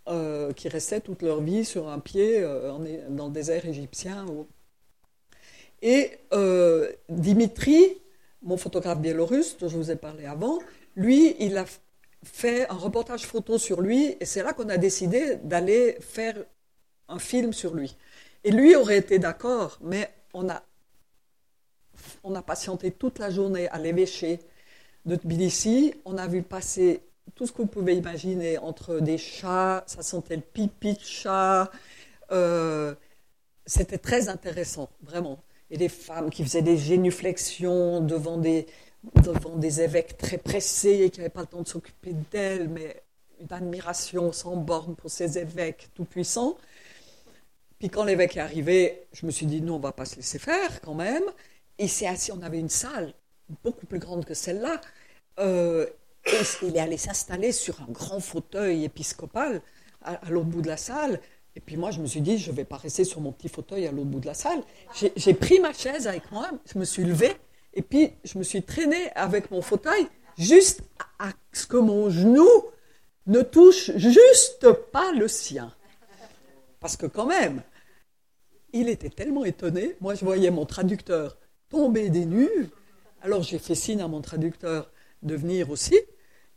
euh, 0.10 0.54
qui 0.54 0.70
restaient 0.70 1.02
toute 1.02 1.22
leur 1.22 1.42
vie 1.42 1.66
sur 1.66 1.90
un 1.90 2.00
pied 2.00 2.42
euh, 2.42 2.72
dans 3.10 3.28
le 3.28 3.34
désert 3.34 3.66
égyptien. 3.66 4.26
Et 5.82 6.12
Dimitri, 7.08 7.98
mon 8.42 8.58
photographe 8.58 9.00
biélorusse 9.00 9.58
dont 9.58 9.70
je 9.70 9.78
vous 9.78 9.92
ai 9.92 9.96
parlé 9.96 10.26
avant, 10.26 10.60
lui, 10.96 11.36
il 11.40 11.58
a 11.58 11.66
fait 12.24 12.70
un 12.70 12.76
reportage 12.76 13.26
photo 13.26 13.58
sur 13.58 13.82
lui 13.82 14.16
et 14.20 14.26
c'est 14.26 14.44
là 14.44 14.54
qu'on 14.54 14.70
a 14.70 14.78
décidé 14.78 15.38
d'aller 15.38 15.98
faire 16.02 16.36
un 17.08 17.20
film 17.20 17.54
sur 17.54 17.74
lui. 17.74 17.96
Et 18.44 18.52
lui 18.52 18.76
aurait 18.76 18.98
été 18.98 19.20
d'accord, 19.20 19.78
mais 19.82 20.10
on 20.34 20.50
a, 20.50 20.64
on 22.24 22.36
a 22.36 22.42
patienté 22.42 22.92
toute 22.92 23.20
la 23.20 23.30
journée 23.30 23.68
à 23.70 23.80
l'évêché 23.80 24.40
de 25.06 25.16
Tbilissi. 25.16 25.94
On 26.06 26.18
a 26.18 26.28
vu 26.28 26.42
passer 26.42 27.02
tout 27.36 27.48
ce 27.48 27.52
que 27.52 27.62
vous 27.62 27.68
pouvez 27.68 27.96
imaginer 27.96 28.58
entre 28.58 29.00
des 29.00 29.18
chats, 29.18 29.84
ça 29.88 30.02
sentait 30.02 30.36
le 30.36 30.42
pipi 30.42 30.94
de 30.94 31.00
chat. 31.02 31.72
Euh, 32.32 32.96
c'était 33.66 33.98
très 33.98 34.30
intéressant, 34.30 34.90
vraiment. 35.02 35.40
Et 35.72 35.78
des 35.78 35.90
femmes 35.90 36.30
qui 36.30 36.44
faisaient 36.44 36.62
des 36.62 36.78
génuflexions 36.78 38.02
devant 38.02 38.38
des, 38.38 38.66
devant 39.24 39.56
des 39.56 39.82
évêques 39.82 40.18
très 40.18 40.38
pressés 40.38 41.02
et 41.04 41.10
qui 41.10 41.20
n'avaient 41.20 41.30
pas 41.30 41.42
le 41.42 41.48
temps 41.48 41.62
de 41.62 41.68
s'occuper 41.68 42.14
d'elles, 42.32 42.70
mais 42.70 43.02
une 43.40 43.54
admiration 43.54 44.32
sans 44.32 44.56
borne 44.56 44.96
pour 44.96 45.10
ces 45.10 45.38
évêques 45.38 45.90
tout-puissants. 45.96 46.58
Puis 47.80 47.90
quand 47.90 48.04
l'évêque 48.04 48.36
est 48.36 48.42
arrivé, 48.42 49.08
je 49.14 49.26
me 49.26 49.32
suis 49.32 49.46
dit, 49.46 49.62
non, 49.62 49.76
on 49.76 49.80
va 49.80 49.94
pas 49.94 50.06
se 50.06 50.18
laisser 50.18 50.40
faire 50.40 50.82
quand 50.82 50.96
même. 50.96 51.24
Il 51.78 51.90
s'est 51.90 52.08
assis, 52.08 52.32
on 52.32 52.42
avait 52.42 52.60
une 52.60 52.70
salle 52.70 53.14
beaucoup 53.64 53.86
plus 53.86 54.00
grande 54.00 54.26
que 54.26 54.34
celle-là. 54.34 54.82
Euh, 55.40 55.88
il 56.62 56.76
est 56.76 56.80
allé 56.80 56.98
s'installer 56.98 57.52
sur 57.52 57.82
un 57.82 57.92
grand 57.92 58.20
fauteuil 58.20 58.84
épiscopal 58.84 59.62
à, 60.02 60.20
l'autre 60.30 60.48
bout 60.48 60.62
de 60.62 60.68
la 60.68 60.78
salle. 60.78 61.20
Et 61.56 61.60
puis 61.60 61.78
moi, 61.78 61.92
je 61.92 62.00
me 62.00 62.06
suis 62.06 62.22
dit, 62.22 62.38
je 62.38 62.52
ne 62.52 62.56
vais 62.56 62.66
pas 62.66 62.78
rester 62.78 63.04
sur 63.04 63.22
mon 63.22 63.32
petit 63.32 63.50
fauteuil 63.50 63.88
à 63.88 63.92
l'autre 63.92 64.10
bout 64.10 64.20
de 64.20 64.28
la 64.28 64.34
salle. 64.34 64.62
J'ai 65.16 65.34
pris 65.34 65.60
ma 65.60 65.74
chaise 65.74 66.08
avec 66.08 66.32
moi, 66.32 66.50
je 66.72 66.78
me 66.78 66.86
suis 66.86 67.04
levé 67.04 67.36
et 67.74 67.82
puis, 67.82 68.14
je 68.24 68.38
me 68.38 68.44
suis 68.44 68.64
traînée 68.64 69.12
avec 69.16 69.52
mon 69.52 69.62
fauteuil 69.62 70.08
juste 70.38 70.82
à 71.20 71.32
ce 71.54 71.66
que 71.68 71.78
mon 71.78 72.10
genou 72.10 72.48
ne 73.28 73.42
touche 73.42 73.92
juste 73.96 74.72
pas 74.92 75.12
le 75.12 75.28
sien. 75.28 75.74
Parce 76.80 76.98
que 76.98 77.06
quand 77.06 77.26
même, 77.26 77.62
il 78.74 78.90
était 78.90 79.10
tellement 79.10 79.46
étonné. 79.46 79.96
Moi, 80.02 80.16
je 80.16 80.26
voyais 80.26 80.52
mon 80.52 80.66
traducteur 80.66 81.38
tomber 81.70 82.10
des 82.10 82.26
nues. 82.26 82.70
Alors, 83.22 83.44
j'ai 83.44 83.60
fait 83.60 83.76
signe 83.76 84.02
à 84.02 84.08
mon 84.08 84.22
traducteur 84.22 84.92
de 85.24 85.36
venir 85.36 85.70
aussi. 85.70 85.98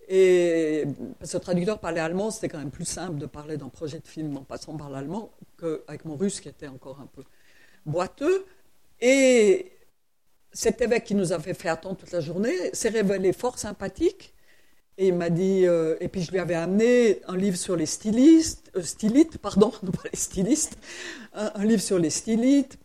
Et 0.08 0.84
le 1.20 1.38
traducteur 1.38 1.78
parlait 1.78 2.00
allemand, 2.00 2.30
c'était 2.30 2.48
quand 2.48 2.58
même 2.58 2.70
plus 2.70 2.84
simple 2.84 3.18
de 3.18 3.26
parler 3.26 3.56
d'un 3.56 3.68
projet 3.68 4.00
de 4.00 4.06
film 4.06 4.36
en 4.36 4.42
passant 4.42 4.76
par 4.76 4.90
l'allemand 4.90 5.32
qu'avec 5.58 6.04
mon 6.04 6.16
russe 6.16 6.40
qui 6.40 6.48
était 6.48 6.66
encore 6.66 7.00
un 7.00 7.06
peu 7.06 7.22
boiteux. 7.86 8.44
Et 9.00 9.72
cet 10.52 10.80
évêque 10.80 11.04
qui 11.04 11.14
nous 11.14 11.32
avait 11.32 11.54
fait 11.54 11.68
attendre 11.68 11.96
toute 11.96 12.12
la 12.12 12.20
journée 12.20 12.54
s'est 12.72 12.90
révélé 12.90 13.32
fort 13.32 13.58
sympathique. 13.58 14.34
Et 14.98 15.08
il 15.08 15.14
m'a 15.14 15.30
dit, 15.30 15.66
euh, 15.66 15.96
et 16.00 16.08
puis 16.08 16.22
je 16.22 16.30
lui 16.30 16.38
avais 16.38 16.54
amené 16.54 17.22
un 17.26 17.36
livre 17.36 17.56
sur 17.56 17.76
les 17.76 17.86
stylistes, 17.86 18.70
euh, 18.76 18.82
stylites, 18.82 19.38
pardon, 19.38 19.72
non 19.82 19.90
pas 19.90 20.08
les 20.12 20.18
stylistes, 20.18 20.76
un, 21.32 21.64
livre 21.64 21.80
sur 21.80 21.98
les 21.98 22.10
stylites, 22.10 22.78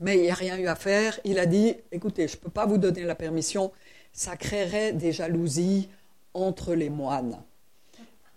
mais 0.00 0.16
il 0.16 0.22
n'y 0.22 0.30
a 0.30 0.34
rien 0.34 0.56
eu 0.56 0.68
à 0.68 0.76
faire. 0.76 1.18
Il 1.24 1.40
a 1.40 1.46
dit, 1.46 1.74
écoutez, 1.90 2.28
je 2.28 2.36
ne 2.36 2.42
peux 2.42 2.50
pas 2.50 2.66
vous 2.66 2.78
donner 2.78 3.02
la 3.02 3.16
permission, 3.16 3.72
ça 4.16 4.36
créerait 4.36 4.94
des 4.94 5.12
jalousies 5.12 5.88
entre 6.34 6.74
les 6.74 6.90
moines. 6.90 7.40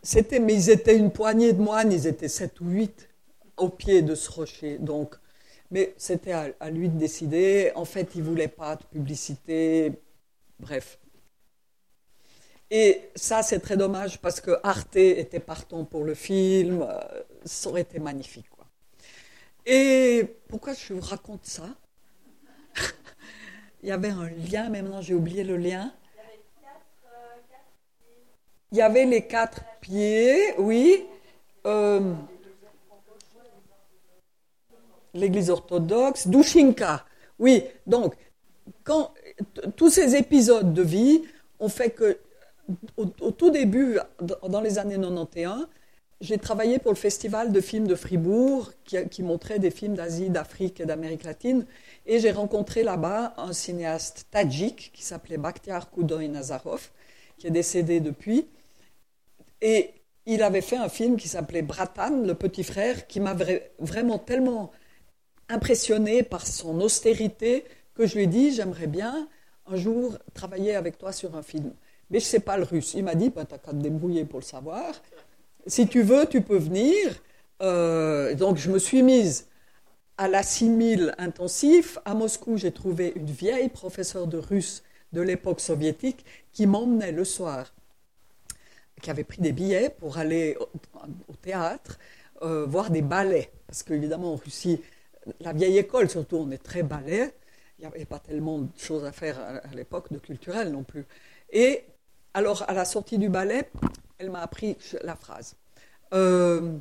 C'était, 0.03 0.39
mais 0.39 0.53
ils 0.53 0.69
étaient 0.69 0.97
une 0.97 1.11
poignée 1.11 1.53
de 1.53 1.61
moines, 1.61 1.91
ils 1.91 2.05
étaient 2.05 2.27
sept 2.27 2.59
ou 2.59 2.69
huit 2.69 3.09
au 3.57 3.69
pied 3.69 4.01
de 4.01 4.13
ce 4.13 4.29
rocher, 4.29 4.77
donc 4.77 5.15
mais 5.71 5.93
c'était 5.97 6.31
à, 6.31 6.69
lui 6.69 6.89
de 6.89 6.97
décider. 6.97 7.71
En 7.75 7.85
fait, 7.85 8.15
il 8.15 8.23
voulait 8.23 8.47
pas 8.47 8.75
de 8.75 8.83
publicité. 8.85 9.93
Bref. 10.59 10.97
Et 12.71 13.01
ça, 13.15 13.43
c'est 13.43 13.59
très 13.59 13.77
dommage 13.77 14.19
parce 14.19 14.41
que 14.41 14.59
Arte 14.63 14.95
était 14.95 15.39
partant 15.39 15.85
pour 15.85 16.03
le 16.03 16.15
film. 16.15 16.81
Euh, 16.81 16.99
ça 17.45 17.69
aurait 17.69 17.81
été 17.81 17.99
magnifique. 17.99 18.49
Quoi. 18.49 18.65
Et 19.65 20.25
pourquoi 20.47 20.73
je 20.73 20.93
vous 20.93 21.01
raconte 21.01 21.45
ça? 21.45 21.69
Il 23.81 23.89
y 23.89 23.91
avait 23.91 24.09
un 24.09 24.29
lien, 24.29 24.69
mais 24.69 24.81
maintenant 24.81 25.01
j'ai 25.01 25.13
oublié 25.13 25.43
le 25.43 25.57
lien. 25.57 25.91
Il 28.71 28.77
y 28.77 28.81
avait 28.81 29.05
les 29.05 29.25
quatre 29.25 29.63
pieds, 29.81 30.53
oui. 30.59 31.05
Euh, 31.65 32.13
l'Église 35.13 35.49
orthodoxe, 35.49 36.27
Dushinka. 36.27 37.05
Oui, 37.39 37.63
donc, 37.87 38.15
quand, 38.83 39.13
tous 39.75 39.89
ces 39.89 40.15
épisodes 40.15 40.73
de 40.73 40.81
vie 40.83 41.23
ont 41.59 41.69
fait 41.69 41.89
que, 41.89 42.19
au, 42.97 43.31
tout 43.31 43.49
début, 43.49 43.97
dans 44.21 44.61
les 44.61 44.77
années 44.77 44.97
91, 44.97 45.67
j'ai 46.21 46.37
travaillé 46.37 46.79
pour 46.79 46.91
le 46.91 46.97
Festival 46.97 47.51
de 47.51 47.61
films 47.61 47.87
de 47.87 47.95
Fribourg, 47.95 48.71
qui, 48.83 49.23
montrait 49.23 49.59
des 49.59 49.71
films 49.71 49.95
d'Asie, 49.95 50.29
d'Afrique 50.29 50.81
et 50.81 50.85
d'Amérique 50.85 51.23
latine. 51.23 51.65
Et 52.05 52.19
j'ai 52.19 52.31
rencontré 52.31 52.83
là-bas 52.83 53.33
un 53.37 53.53
cinéaste 53.53 54.27
tadjik 54.29 54.91
qui 54.93 55.03
s'appelait 55.03 55.37
Bakhtiar 55.37 55.89
Koudoy 55.89 56.27
Nazarov, 56.27 56.89
qui 57.37 57.47
est 57.47 57.51
décédé 57.51 58.01
depuis. 58.01 58.47
Et 59.61 59.91
il 60.25 60.43
avait 60.43 60.61
fait 60.61 60.75
un 60.75 60.89
film 60.89 61.15
qui 61.15 61.29
s'appelait 61.29 61.61
Bratan, 61.61 62.21
le 62.21 62.33
petit 62.33 62.63
frère, 62.63 63.07
qui 63.07 63.21
m'a 63.21 63.35
vraiment 63.79 64.19
tellement 64.19 64.71
impressionné 65.47 66.23
par 66.23 66.45
son 66.45 66.81
austérité 66.81 67.63
que 67.95 68.05
je 68.05 68.15
lui 68.15 68.23
ai 68.23 68.27
dit 68.27 68.51
j'aimerais 68.53 68.87
bien 68.87 69.27
un 69.67 69.75
jour 69.75 70.17
travailler 70.33 70.75
avec 70.75 70.97
toi 70.97 71.11
sur 71.13 71.35
un 71.35 71.43
film. 71.43 71.71
Mais 72.09 72.19
je 72.19 72.25
ne 72.25 72.29
sais 72.29 72.39
pas 72.39 72.57
le 72.57 72.63
russe. 72.63 72.93
Il 72.93 73.03
m'a 73.05 73.15
dit 73.15 73.29
bah, 73.29 73.45
tu 73.45 73.53
n'as 73.53 73.59
qu'à 73.59 73.71
te 73.71 73.77
débrouiller 73.77 74.25
pour 74.25 74.39
le 74.39 74.45
savoir. 74.45 74.93
Si 75.69 75.87
tu 75.87 76.01
veux, 76.01 76.25
tu 76.25 76.41
peux 76.41 76.57
venir. 76.57 77.21
Euh, 77.61 78.33
donc 78.33 78.57
je 78.57 78.71
me 78.71 78.79
suis 78.79 79.03
mise 79.03 79.47
à 80.17 80.27
la 80.27 80.41
6000 80.41 81.13
intensif. 81.19 81.99
À 82.05 82.15
Moscou, 82.15 82.57
j'ai 82.57 82.71
trouvé 82.71 83.13
une 83.15 83.27
vieille 83.27 83.69
professeure 83.69 84.25
de 84.25 84.39
russe 84.39 84.81
de 85.13 85.21
l'époque 85.21 85.59
soviétique 85.59 86.25
qui 86.53 86.65
m'emmenait 86.65 87.11
le 87.11 87.23
soir, 87.23 87.71
qui 88.99 89.11
avait 89.11 89.23
pris 89.23 89.43
des 89.43 89.51
billets 89.51 89.91
pour 89.91 90.17
aller 90.17 90.57
au, 90.57 91.35
théâtre, 91.35 91.99
euh, 92.41 92.65
voir 92.65 92.89
des 92.89 93.03
ballets. 93.03 93.51
Parce 93.67 93.83
qu'évidemment, 93.83 94.33
en 94.33 94.37
Russie, 94.37 94.81
la 95.39 95.53
vieille 95.53 95.77
école, 95.77 96.09
surtout, 96.09 96.37
on 96.37 96.49
est 96.49 96.63
très 96.63 96.81
ballet. 96.81 97.31
Il 97.77 97.81
n'y 97.81 97.87
avait 97.87 98.05
pas 98.05 98.19
tellement 98.19 98.57
de 98.57 98.69
choses 98.75 99.05
à 99.05 99.11
faire 99.11 99.39
à, 99.39 99.75
l'époque 99.75 100.11
de 100.11 100.17
culturel 100.17 100.71
non 100.71 100.83
plus. 100.83 101.05
Et 101.51 101.83
alors, 102.33 102.67
à 102.67 102.73
la 102.73 102.85
sortie 102.85 103.19
du 103.19 103.29
ballet, 103.29 103.69
elle 104.17 104.31
m'a 104.31 104.41
appris 104.41 104.75
la 105.03 105.15
phrase. 105.15 105.55
Euh, 106.13 106.77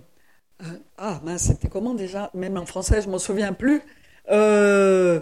euh, 0.62 0.64
ah, 0.96 1.20
c'était 1.38 1.68
comment 1.68 1.94
déjà? 1.94 2.30
Même 2.34 2.56
en 2.56 2.66
français, 2.66 3.02
je 3.02 3.08
m'en 3.08 3.18
souviens 3.18 3.52
plus. 3.52 3.82
Euh, 4.30 5.20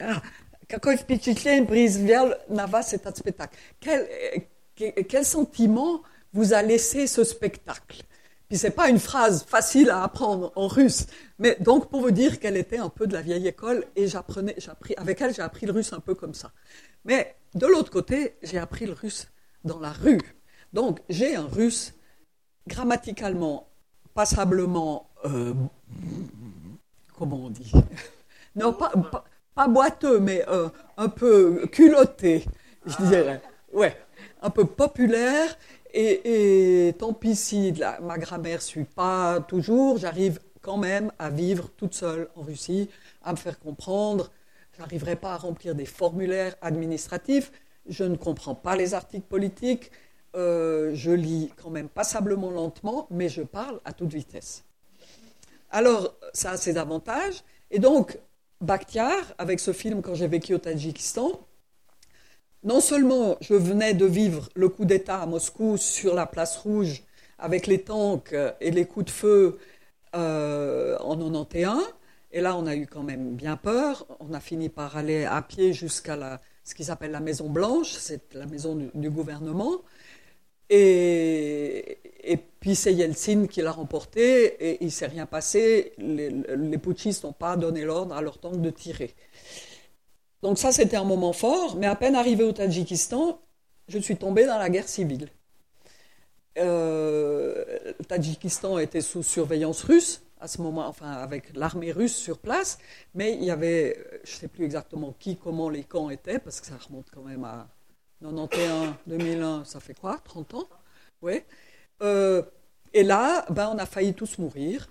ah, 0.00 0.22
kako 0.68 0.90
izpičitlen 0.90 1.66
prizvel 1.66 2.36
na 2.48 2.66
vas 2.66 2.82
cet 2.82 3.16
spectacle 3.16 3.56
quel, 3.80 4.06
euh, 4.80 4.90
quel 5.08 5.24
sentiment 5.24 6.02
vous 6.32 6.52
a 6.52 6.62
laissé 6.62 7.06
ce 7.06 7.24
spectacle? 7.24 8.02
Puis 8.48 8.58
c'est 8.58 8.70
pas 8.70 8.88
une 8.88 8.98
phrase 8.98 9.44
facile 9.44 9.90
à 9.90 10.02
apprendre 10.02 10.52
en 10.56 10.66
russe, 10.66 11.06
mais 11.38 11.56
donc 11.60 11.88
pour 11.88 12.00
vous 12.00 12.10
dire 12.10 12.40
qu'elle 12.40 12.56
était 12.56 12.78
un 12.78 12.88
peu 12.88 13.06
de 13.06 13.12
la 13.12 13.22
vieille 13.22 13.46
école 13.46 13.84
et 13.96 14.06
j'apprenais, 14.08 14.54
j'appris 14.58 14.94
avec 14.96 15.20
elle, 15.20 15.34
j'ai 15.34 15.42
appris 15.42 15.66
le 15.66 15.72
russe 15.72 15.92
un 15.92 16.00
peu 16.00 16.14
comme 16.14 16.34
ça. 16.34 16.52
Mais 17.04 17.36
de 17.54 17.66
l'autre 17.66 17.90
côté, 17.90 18.36
j'ai 18.42 18.58
appris 18.58 18.86
le 18.86 18.92
russe 18.92 19.28
dans 19.64 19.78
la 19.78 19.92
rue. 19.92 20.20
Donc 20.72 21.00
j'ai 21.08 21.34
un 21.36 21.46
russe 21.46 21.94
grammaticalement, 22.66 23.68
passablement, 24.14 25.10
euh, 25.24 25.54
comment 27.16 27.46
on 27.46 27.50
dit? 27.50 27.72
Non, 28.56 28.72
pas, 28.72 29.68
boiteux, 29.68 30.18
mais 30.18 30.44
euh, 30.48 30.68
un 30.96 31.08
peu 31.08 31.66
culotté, 31.70 32.44
je 32.84 32.96
dirais. 33.04 33.40
Ouais, 33.72 33.96
un 34.42 34.50
peu 34.50 34.64
populaire. 34.64 35.56
Et, 35.92 36.94
tant 36.98 37.12
pis 37.12 37.36
si 37.36 37.72
ma 38.02 38.18
grammaire 38.18 38.58
ne 38.58 38.62
suit 38.62 38.84
pas 38.84 39.40
toujours, 39.40 39.98
j'arrive 39.98 40.40
quand 40.62 40.76
même 40.76 41.12
à 41.18 41.30
vivre 41.30 41.70
toute 41.76 41.94
seule 41.94 42.28
en 42.36 42.42
Russie, 42.42 42.88
à 43.22 43.32
me 43.32 43.36
faire 43.36 43.58
comprendre. 43.58 44.30
Je 44.72 44.80
n'arriverai 44.80 45.16
pas 45.16 45.34
à 45.34 45.36
remplir 45.36 45.74
des 45.74 45.86
formulaires 45.86 46.54
administratifs. 46.62 47.52
Je 47.88 48.04
ne 48.04 48.16
comprends 48.16 48.54
pas 48.54 48.76
les 48.76 48.94
articles 48.94 49.26
politiques. 49.26 49.90
Euh, 50.36 50.92
je 50.94 51.10
lis 51.10 51.52
quand 51.60 51.70
même 51.70 51.88
passablement 51.88 52.50
lentement, 52.50 53.06
mais 53.10 53.28
je 53.28 53.42
parle 53.42 53.80
à 53.84 53.92
toute 53.92 54.12
vitesse. 54.12 54.64
Alors, 55.70 56.14
ça 56.32 56.52
a 56.52 56.56
ses 56.56 56.78
avantages. 56.78 57.42
Et 57.70 57.78
donc, 57.78 58.18
Bakhtiar, 58.60 59.34
avec 59.38 59.60
ce 59.60 59.72
film 59.72 60.02
quand 60.02 60.14
j'ai 60.14 60.28
vécu 60.28 60.54
au 60.54 60.58
Tadjikistan, 60.58 61.40
non 62.62 62.80
seulement 62.80 63.36
je 63.40 63.54
venais 63.54 63.94
de 63.94 64.04
vivre 64.04 64.48
le 64.54 64.68
coup 64.68 64.84
d'État 64.84 65.22
à 65.22 65.26
Moscou 65.26 65.76
sur 65.76 66.14
la 66.14 66.26
place 66.26 66.58
rouge 66.58 67.02
avec 67.38 67.66
les 67.66 67.82
tanks 67.82 68.34
et 68.60 68.70
les 68.70 68.84
coups 68.84 69.06
de 69.06 69.10
feu 69.10 69.58
euh, 70.14 70.98
en 70.98 71.16
91, 71.16 71.82
et 72.32 72.40
là 72.40 72.56
on 72.56 72.66
a 72.66 72.76
eu 72.76 72.86
quand 72.86 73.02
même 73.02 73.34
bien 73.34 73.56
peur, 73.56 74.06
on 74.20 74.34
a 74.34 74.40
fini 74.40 74.68
par 74.68 74.96
aller 74.96 75.24
à 75.24 75.40
pied 75.40 75.72
jusqu'à 75.72 76.40
ce 76.64 76.74
qu'ils 76.74 76.90
appellent 76.90 77.12
la 77.12 77.20
Maison 77.20 77.48
Blanche, 77.48 77.92
c'est 77.92 78.34
la 78.34 78.46
maison 78.46 78.90
du 78.92 79.08
gouvernement, 79.08 79.80
et, 80.70 81.98
puis 82.60 82.74
c'est 82.74 82.92
Yeltsin 82.92 83.46
qui 83.46 83.62
l'a 83.62 83.72
remporté 83.72 84.44
et 84.64 84.78
il 84.82 84.86
ne 84.86 84.90
s'est 84.90 85.06
rien 85.06 85.26
passé. 85.26 85.92
Les, 85.98 86.78
putschistes 86.78 87.24
n'ont 87.24 87.32
pas 87.32 87.56
donné 87.56 87.82
l'ordre 87.82 88.14
à 88.14 88.22
leur 88.22 88.38
tank 88.38 88.60
de 88.60 88.70
tirer. 88.70 89.14
Donc 90.42 90.58
ça, 90.58 90.72
c'était 90.72 90.96
un 90.96 91.04
moment 91.04 91.32
fort, 91.32 91.76
mais 91.76 91.86
à 91.86 91.96
peine 91.96 92.14
arrivé 92.14 92.44
au 92.44 92.52
Tadjikistan, 92.52 93.40
je 93.88 93.98
suis 93.98 94.16
tombé 94.16 94.46
dans 94.46 94.58
la 94.58 94.70
guerre 94.70 94.88
civile. 94.88 95.28
Euh, 96.58 97.64
le 97.98 98.04
Tadjikistan 98.04 98.78
était 98.78 99.00
sous 99.00 99.22
surveillance 99.22 99.82
russe 99.82 100.22
à 100.40 100.48
ce 100.48 100.62
moment, 100.62 100.86
enfin 100.86 101.12
avec 101.12 101.54
l'armée 101.54 101.92
russe 101.92 102.16
sur 102.16 102.38
place, 102.38 102.78
mais 103.14 103.34
il 103.34 103.44
y 103.44 103.50
avait, 103.50 103.96
je 104.24 104.32
ne 104.32 104.36
sais 104.36 104.48
plus 104.48 104.64
exactement 104.64 105.14
qui, 105.18 105.36
comment 105.36 105.68
les 105.68 105.84
camps 105.84 106.10
étaient, 106.10 106.38
parce 106.38 106.60
que 106.60 106.66
ça 106.66 106.78
remonte 106.88 107.06
quand 107.14 107.22
même 107.22 107.44
à 107.44 107.68
91, 108.22 108.94
2001, 109.06 109.64
ça 109.64 109.80
fait 109.80 109.94
quoi 109.94 110.18
30 110.24 110.54
ans 110.54 110.68
Oui. 111.22 111.42
Euh, 112.02 112.42
et 112.92 113.02
là, 113.02 113.46
ben, 113.50 113.70
on 113.74 113.78
a 113.78 113.86
failli 113.86 114.14
tous 114.14 114.38
mourir. 114.38 114.90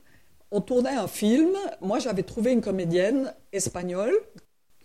On 0.52 0.62
tournait 0.62 0.96
un 0.96 1.08
film. 1.08 1.56
Moi, 1.82 2.00
j'avais 2.00 2.24
trouvé 2.24 2.52
une 2.52 2.62
comédienne 2.62 3.34
espagnole 3.52 4.14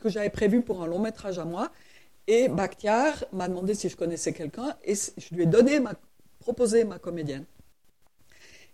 que 0.00 0.08
j'avais 0.08 0.30
prévue 0.30 0.60
pour 0.60 0.82
un 0.82 0.86
long 0.86 0.98
métrage 0.98 1.38
à 1.38 1.44
moi. 1.44 1.70
Et 2.26 2.48
Bakhtiar 2.48 3.24
m'a 3.32 3.48
demandé 3.48 3.74
si 3.74 3.88
je 3.88 3.96
connaissais 3.96 4.32
quelqu'un 4.32 4.76
et 4.84 4.94
je 4.94 5.34
lui 5.34 5.44
ai 5.44 5.46
donné 5.46 5.80
ma, 5.80 5.94
proposé 6.40 6.84
ma 6.84 6.98
comédienne. 6.98 7.44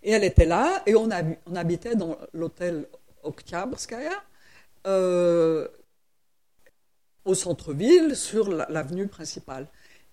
Et 0.03 0.13
elle 0.13 0.25
était 0.25 0.47
là 0.47 0.83
et 0.87 0.95
on, 0.95 1.11
habitait 1.55 1.95
dans 1.95 2.17
l'hôtel 2.33 2.87
Oktyabrskaya. 3.23 4.13
Euh, 4.87 5.69
au 7.31 7.35
centre-ville, 7.35 8.17
sur 8.17 8.51
l'avenue 8.51 9.07
principale. 9.07 9.69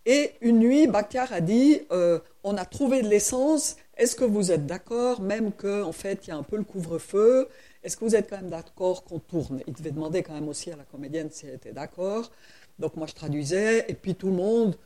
Et 0.06 0.34
une 0.42 0.60
nuit, 0.60 0.88
Bakhtiar 0.88 1.34
a 1.34 1.42
dit 1.42 1.82
euh, 1.92 2.20
On 2.44 2.56
a 2.56 2.66
trouvé 2.66 3.02
de 3.02 3.10
l'essence, 3.10 3.76
est-ce 3.98 4.16
que 4.16 4.24
vous 4.24 4.52
êtes 4.52 4.66
d'accord, 4.66 5.20
même 5.22 5.52
qu'en 5.52 5.82
en 5.82 5.92
fait, 5.92 6.26
il 6.26 6.30
y 6.30 6.32
a 6.32 6.38
un 6.38 6.44
peu 6.44 6.58
le 6.58 6.64
couvre-feu? 6.64 7.50
Est-ce 7.84 7.98
que 7.98 8.06
vous 8.06 8.16
êtes 8.16 8.30
quand 8.30 8.38
même 8.38 8.50
d'accord 8.50 9.04
qu'on 9.04 9.20
tourne? 9.20 9.62
Il 9.68 9.74
devait 9.74 9.92
demander 9.92 10.24
quand 10.24 10.34
même 10.34 10.48
aussi 10.48 10.72
à 10.72 10.76
la 10.76 10.84
comédienne 10.84 11.30
si 11.32 11.48
elle 11.48 11.56
était 11.56 11.74
d'accord. 11.74 12.32
Donc 12.80 12.96
moi, 12.96 13.08
je 13.08 13.16
traduisais, 13.16 13.86
et 13.90 13.96
puis 13.96 14.14
tout 14.16 14.28
le 14.28 14.34
monde, 14.34 14.78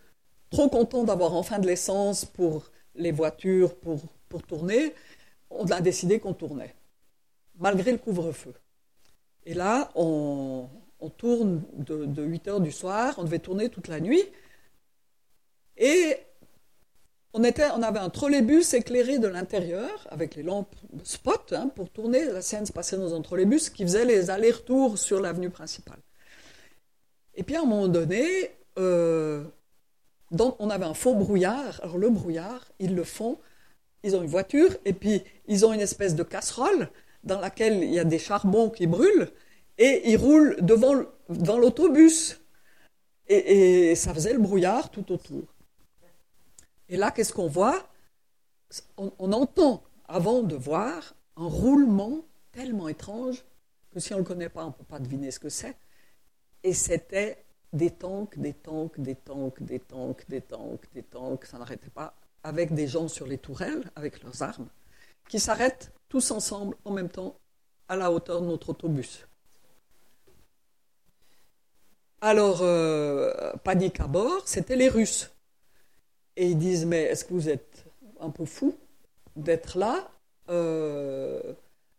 trop 0.50 0.70
content 0.70 1.04
d'avoir 1.04 1.34
enfin 1.34 1.60
de 1.60 1.68
l'essence 1.68 2.24
pour 2.24 2.72
les 2.96 3.12
voitures, 3.12 3.76
pour, 3.76 4.00
pour 4.30 4.44
tourner, 4.44 4.94
on 5.50 5.66
a 5.66 5.82
décidé 5.82 6.20
qu'on 6.20 6.34
tournait, 6.34 6.74
malgré 7.60 7.92
le 7.92 7.98
couvre-feu. 7.98 8.54
Et 9.46 9.54
là, 9.54 9.92
on, 9.96 10.68
on 11.02 11.10
tourne 11.10 11.64
de, 11.74 12.24
8 12.24 12.48
heures 12.48 12.62
du 12.62 12.72
soir, 12.72 13.16
on 13.18 13.24
devait 13.24 13.40
tourner 13.40 13.70
toute 13.70 13.88
la 13.88 14.00
nuit. 14.00 14.24
Et 15.78 16.16
on, 17.34 17.44
était, 17.44 17.70
on 17.76 17.82
avait 17.82 18.00
un 18.00 18.10
trolleybus 18.10 18.74
éclairé 18.76 19.18
de 19.18 19.28
l'intérieur, 19.28 20.08
avec 20.12 20.36
les 20.36 20.44
lampes 20.44 20.76
spot, 21.04 21.54
hein, 21.54 21.72
pour 21.76 21.90
tourner. 21.90 22.26
La 22.26 22.42
scène 22.42 22.66
se 22.66 22.72
passait 22.72 22.98
dans 22.98 23.16
un 23.16 23.22
trolleybus 23.22 23.72
qui 23.72 23.84
faisait 23.84 24.06
les 24.06 24.30
allers-retours 24.30 25.00
sur 25.00 25.20
l'avenue 25.20 25.50
principale. 25.50 26.00
Et 27.34 27.44
puis 27.44 27.56
à 27.56 27.62
un 27.62 27.66
moment 27.66 27.88
donné, 27.88 28.52
euh, 28.78 29.44
on 30.40 30.70
avait 30.70 30.86
un 30.86 30.94
faux 30.94 31.16
brouillard. 31.16 31.80
Alors 31.82 31.98
le 31.98 32.10
brouillard, 32.10 32.72
ils 32.80 32.94
le 32.94 33.04
font, 33.04 33.40
ils 34.04 34.16
ont 34.16 34.22
une 34.22 34.30
voiture, 34.30 34.78
et 34.86 34.94
puis 34.94 35.24
ils 35.48 35.66
ont 35.66 35.74
une 35.74 35.82
espèce 35.82 36.16
de 36.16 36.24
casserole 36.24 36.90
dans 37.24 37.40
laquelle 37.40 37.84
il 37.84 37.94
y 37.94 38.00
a 38.00 38.04
des 38.04 38.20
charbons 38.20 38.70
qui 38.70 38.88
brûlent 38.88 39.32
et 39.82 40.12
il 40.12 40.18
roule 40.18 40.58
devant, 40.62 41.06
dans 41.28 41.58
l'autobus. 41.58 42.40
Et, 43.28 43.96
ça 43.96 44.14
faisait 44.14 44.34
le 44.34 44.40
brouillard 44.40 44.92
tout 44.92 45.12
autour. 45.12 45.44
Et 46.88 46.98
là, 46.98 47.10
qu'est-ce 47.10 47.34
qu'on 47.34 47.48
voit? 47.48 47.90
On, 48.98 49.32
entend, 49.32 49.82
avant 50.08 50.44
de 50.44 50.56
voir, 50.56 51.16
un 51.36 51.48
roulement 51.48 52.26
tellement 52.52 52.90
étrange 52.90 53.44
que 53.90 54.00
si 54.00 54.14
on 54.14 54.18
ne 54.18 54.22
le 54.22 54.28
connaît 54.28 54.50
pas, 54.50 54.64
on 54.66 54.68
ne 54.68 54.74
peut 54.74 54.84
pas 54.84 55.00
deviner 55.00 55.32
ce 55.32 55.40
que 55.40 55.50
c'est. 55.50 55.76
Et 56.64 56.74
c'était 56.74 57.44
des 57.74 57.90
tanks, 57.90 58.38
des 58.38 58.54
tanks, 58.54 59.00
des 59.00 59.16
tanks, 59.16 59.64
des 59.64 59.80
tanks, 59.80 60.30
des 60.30 60.42
tanks, 60.42 60.94
des 60.94 61.04
tanks, 61.04 61.46
ça 61.46 61.58
n'arrêtait 61.58 61.90
pas, 61.90 62.14
avec 62.44 62.74
des 62.76 62.88
gens 62.88 63.08
sur 63.08 63.26
les 63.26 63.40
tourelles, 63.40 63.90
avec 63.96 64.22
leurs 64.22 64.44
armes, 64.44 64.70
qui 65.28 65.40
s'arrêtent 65.40 65.92
tous 66.08 66.30
ensemble 66.30 66.76
en 66.86 66.92
même 66.92 67.10
temps 67.10 67.40
à 67.88 67.96
la 67.96 68.12
hauteur 68.12 68.42
de 68.42 68.46
notre 68.46 68.70
autobus. 68.70 69.26
Alors, 72.24 72.60
euh, 72.62 73.52
panique 73.64 74.00
à 74.00 74.06
bord, 74.06 74.48
c'était 74.48 74.76
les 74.76 74.90
Russes. 74.90 75.32
Et 76.36 76.50
ils 76.50 76.58
disent, 76.58 76.86
mais 76.86 77.02
est-ce 77.04 77.26
que 77.26 77.34
vous 77.34 77.50
êtes 77.50 77.84
un 78.20 78.30
peu 78.30 78.46
fou 78.46 78.78
d'être 79.36 79.80
là 79.80 80.12
euh, 80.50 81.42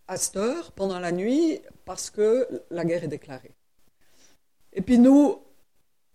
à 0.07 0.17
cette 0.17 0.37
heure, 0.37 0.71
pendant 0.73 1.01
la 1.01 1.11
nuit, 1.11 1.61
parce 1.85 2.09
que 2.09 2.49
la 2.71 2.85
guerre 2.85 3.03
est 3.03 3.09
déclarée? 3.09 3.51
Et 4.73 4.81
puis 4.81 4.99
nous, 4.99 5.39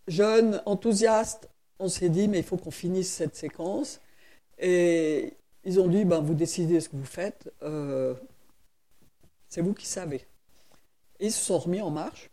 jeunes, 0.07 0.61
enthousiastes, 0.65 1.49
on 1.79 1.89
s'est 1.89 2.09
dit, 2.09 2.29
mais 2.29 2.39
il 2.39 2.45
faut 2.45 2.57
qu'on 2.57 2.71
finisse 2.71 3.11
cette 3.11 3.35
séquence. 3.35 3.99
Et 4.57 5.33
ils 5.65 5.81
ont 5.81 5.87
dit, 5.89 6.05
ben, 6.05 6.21
vous 6.21 6.33
décidez 6.33 6.79
ce 6.79 6.87
que 6.87 6.95
vous 6.95 7.03
faites, 7.03 7.51
euh, 7.61 8.13
c'est 9.49 9.61
vous 9.61 9.73
qui 9.73 9.85
savez. 9.85 10.25
Ils 11.19 11.33
se 11.33 11.43
sont 11.43 11.59
remis 11.59 11.81
en 11.81 11.89
marche 11.89 12.31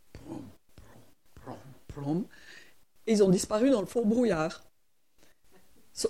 ils 3.06 3.22
ont 3.22 3.28
disparu 3.28 3.70
dans 3.70 3.80
le 3.80 3.86
faux 3.86 4.04
brouillard. 4.04 4.64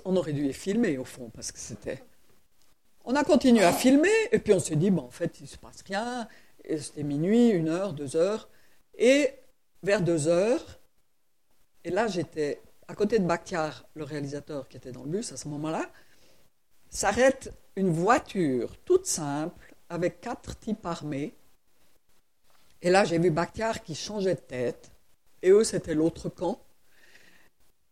On 0.04 0.16
aurait 0.16 0.32
dû 0.32 0.42
les 0.42 0.52
filmer 0.52 0.98
au 0.98 1.04
fond, 1.04 1.30
parce 1.34 1.52
que 1.52 1.58
c'était. 1.58 2.02
On 3.04 3.14
a 3.16 3.24
continué 3.24 3.64
à 3.64 3.72
filmer, 3.72 4.08
et 4.32 4.38
puis 4.38 4.54
on 4.54 4.60
s'est 4.60 4.76
dit, 4.76 4.90
bon, 4.90 5.02
en 5.02 5.10
fait, 5.10 5.40
il 5.40 5.44
ne 5.44 5.48
se 5.48 5.58
passe 5.58 5.82
rien. 5.86 6.26
Et 6.64 6.78
c'était 6.78 7.02
minuit, 7.02 7.50
une 7.50 7.68
heure, 7.68 7.92
deux 7.92 8.16
heures. 8.16 8.48
Et 8.96 9.30
vers 9.84 10.00
deux 10.00 10.28
heures, 10.28 10.80
et 11.84 11.90
là 11.90 12.06
j'étais 12.08 12.60
à 12.88 12.94
côté 12.94 13.18
de 13.18 13.26
Bakhtiar, 13.26 13.86
le 13.94 14.04
réalisateur 14.04 14.68
qui 14.68 14.76
était 14.78 14.92
dans 14.92 15.02
le 15.02 15.10
bus 15.10 15.32
à 15.32 15.36
ce 15.36 15.48
moment-là, 15.48 15.90
s'arrête 16.88 17.52
une 17.76 17.90
voiture 17.90 18.76
toute 18.84 19.06
simple 19.06 19.74
avec 19.88 20.20
quatre 20.20 20.58
types 20.58 20.84
armés. 20.86 21.34
Et 22.82 22.90
là 22.90 23.04
j'ai 23.04 23.18
vu 23.18 23.30
Bakhtiar 23.30 23.82
qui 23.82 23.94
changeait 23.94 24.34
de 24.34 24.40
tête 24.40 24.90
et 25.44 25.50
eux, 25.50 25.62
c'était 25.62 25.94
l'autre 25.94 26.30
camp. 26.30 26.58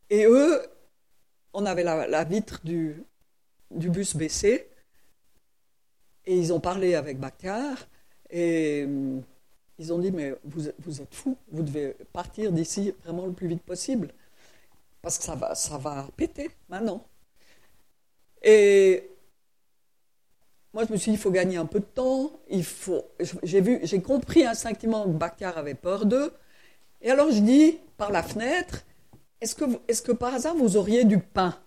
Et 0.09 0.25
eux, 0.25 0.63
on 1.53 1.67
avait 1.67 1.85
la, 1.85 2.25
vitre 2.25 2.61
du, 2.65 3.05
bus 3.71 4.17
baissée 4.17 4.69
et 6.25 6.37
ils 6.37 6.53
ont 6.53 6.61
parlé 6.61 6.95
avec 6.95 7.19
Bakhtiar 7.21 7.77
et 8.31 8.85
hum, 8.87 9.23
ils 9.79 9.93
ont 9.93 9.99
dit 9.99 10.13
mais 10.13 10.35
vous, 10.45 10.71
vous 10.79 11.03
êtes 11.03 11.15
fou, 11.15 11.37
vous 11.51 11.63
devez 11.63 11.97
partir 12.13 12.53
d'ici 12.53 12.95
vraiment 13.05 13.27
le 13.27 13.33
plus 13.33 13.49
vite 13.49 13.63
possible 13.63 14.09
parce 15.03 15.19
que 15.19 15.25
ça 15.25 15.35
va, 15.35 15.55
ça 15.55 15.77
va 15.77 16.09
péter 16.17 16.51
maintenant. 16.71 17.05
Et 18.43 19.11
moi, 20.73 20.85
je 20.87 20.93
me 20.93 20.97
suis 20.97 21.11
dit, 21.11 21.19
il 21.19 21.21
faut 21.21 21.31
gagner 21.31 21.59
un 21.59 21.67
peu 21.67 21.81
de 21.81 21.85
temps. 21.85 22.33
Il 22.49 22.65
faut. 22.65 23.05
J'ai 23.43 23.87
j'ai 23.87 24.01
compris 24.01 24.47
instinctivement 24.47 25.05
que 25.05 25.11
Bakhtiar 25.11 25.59
avait 25.59 25.75
peur 25.75 26.07
d'eux. 26.07 26.33
Et 27.03 27.11
alors, 27.11 27.31
je 27.31 27.41
dis 27.41 27.79
par 27.97 28.11
la 28.11 28.23
fenêtre, 28.23 28.85
est-ce 29.41 30.03
que, 30.03 30.13
par 30.13 30.35
hasard 30.35 30.55
vous 30.55 30.77
auriez 30.77 31.05
du 31.05 31.19
pain? 31.19 31.59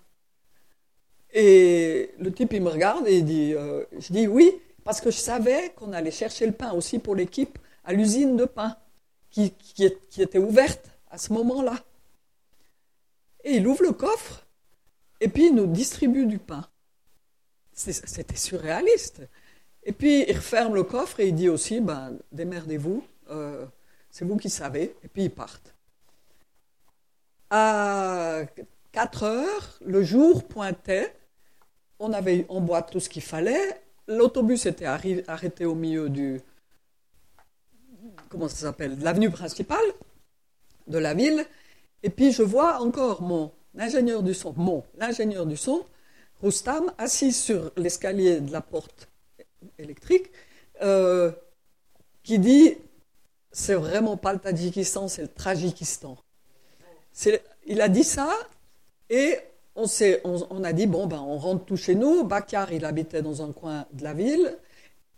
Et 1.33 2.11
le 2.19 2.31
type, 2.31 2.53
il 2.53 2.61
me 2.61 2.69
regarde 2.69 3.07
et 3.07 3.17
il 3.17 3.25
dit, 3.25 3.53
euh, 3.53 3.83
je 3.99 4.13
dis 4.13 4.27
oui, 4.27 4.51
parce 4.85 5.01
que 5.01 5.11
je 5.11 5.17
savais 5.17 5.73
qu'on 5.75 5.91
allait 5.91 6.11
chercher 6.11 6.45
le 6.45 6.53
pain 6.53 6.71
aussi 6.71 6.99
pour 6.99 7.15
l'équipe 7.15 7.59
à 7.83 7.91
l'usine 7.93 8.37
de 8.37 8.45
pain 8.45 8.77
qui 9.29 9.53
était 10.17 10.37
ouverte 10.37 10.89
à 11.11 11.17
ce 11.17 11.33
moment-là. 11.33 11.75
Et 13.43 13.57
il 13.57 13.67
ouvre 13.67 13.83
le 13.83 13.91
coffre 13.91 14.45
et 15.19 15.27
puis 15.27 15.47
il 15.47 15.55
nous 15.55 15.67
distribue 15.67 16.25
du 16.25 16.39
pain. 16.39 16.65
C'était 17.73 18.37
surréaliste. 18.37 19.21
Et 19.83 19.91
puis 19.91 20.23
il 20.27 20.35
referme 20.35 20.75
le 20.75 20.83
coffre 20.83 21.19
et 21.19 21.27
il 21.27 21.35
dit 21.35 21.49
aussi, 21.49 21.81
ben, 21.81 22.17
démerdez-vous, 22.31 23.03
euh, 23.29 23.65
c'est 24.15 24.23
vous 24.23 24.37
qui 24.37 24.49
savez, 24.49 24.95
et 25.03 25.09
puis 25.09 25.25
ils 25.25 25.29
partent. 25.29 25.75
À 27.49 28.43
4 28.93 29.23
heures, 29.23 29.77
le 29.81 30.03
jour 30.03 30.47
pointait, 30.47 31.13
on 31.99 32.13
avait 32.13 32.45
en 32.47 32.61
boîte 32.61 32.91
tout 32.93 33.01
ce 33.01 33.09
qu'il 33.09 33.23
fallait, 33.23 33.81
l'autobus 34.07 34.67
était 34.67 34.85
arrêté 34.85 35.65
au 35.65 35.75
milieu 35.75 36.07
du, 36.07 36.39
comment 38.29 38.47
l'avenue 38.99 39.31
principale 39.31 39.91
de 40.87 40.97
la 40.97 41.13
ville, 41.13 41.45
et 42.01 42.09
puis 42.09 42.31
je 42.31 42.41
vois 42.41 42.79
encore 42.79 43.21
mon 43.21 43.51
ingénieur 43.77 44.23
du 44.23 44.33
son, 44.33 44.53
mon, 44.55 44.85
l'ingénieur 44.97 45.45
du 45.45 45.57
son, 45.57 45.83
Roustam, 46.41 46.89
assis 46.97 47.33
sur 47.33 47.69
l'escalier 47.75 48.39
de 48.39 48.53
la 48.53 48.61
porte 48.61 49.09
électrique, 49.77 50.31
euh, 50.81 51.33
qui 52.23 52.39
dit 52.39 52.77
c'est 53.55 53.75
vraiment 53.75 54.17
pas 54.17 54.33
le 54.33 54.39
Tadjikistan, 54.39 55.07
c'est 55.07 55.21
le 55.21 55.27
Trajikistan. 55.29 56.17
Il 57.65 57.79
a 57.79 57.87
dit 57.87 58.03
ça 58.03 58.29
et 59.09 59.37
on, 59.75 60.63
a 60.63 60.73
dit 60.73 60.87
bon 60.87 61.07
ben 61.07 61.21
on 61.21 61.37
rentre 61.37 61.63
tout 61.63 61.77
chez 61.77 61.95
nous. 61.95 62.25
Bakar 62.25 62.73
il 62.73 62.83
habitait 62.83 63.21
dans 63.21 63.41
un 63.41 63.53
coin 63.53 63.85
de 63.93 64.03
la 64.03 64.13
ville. 64.13 64.57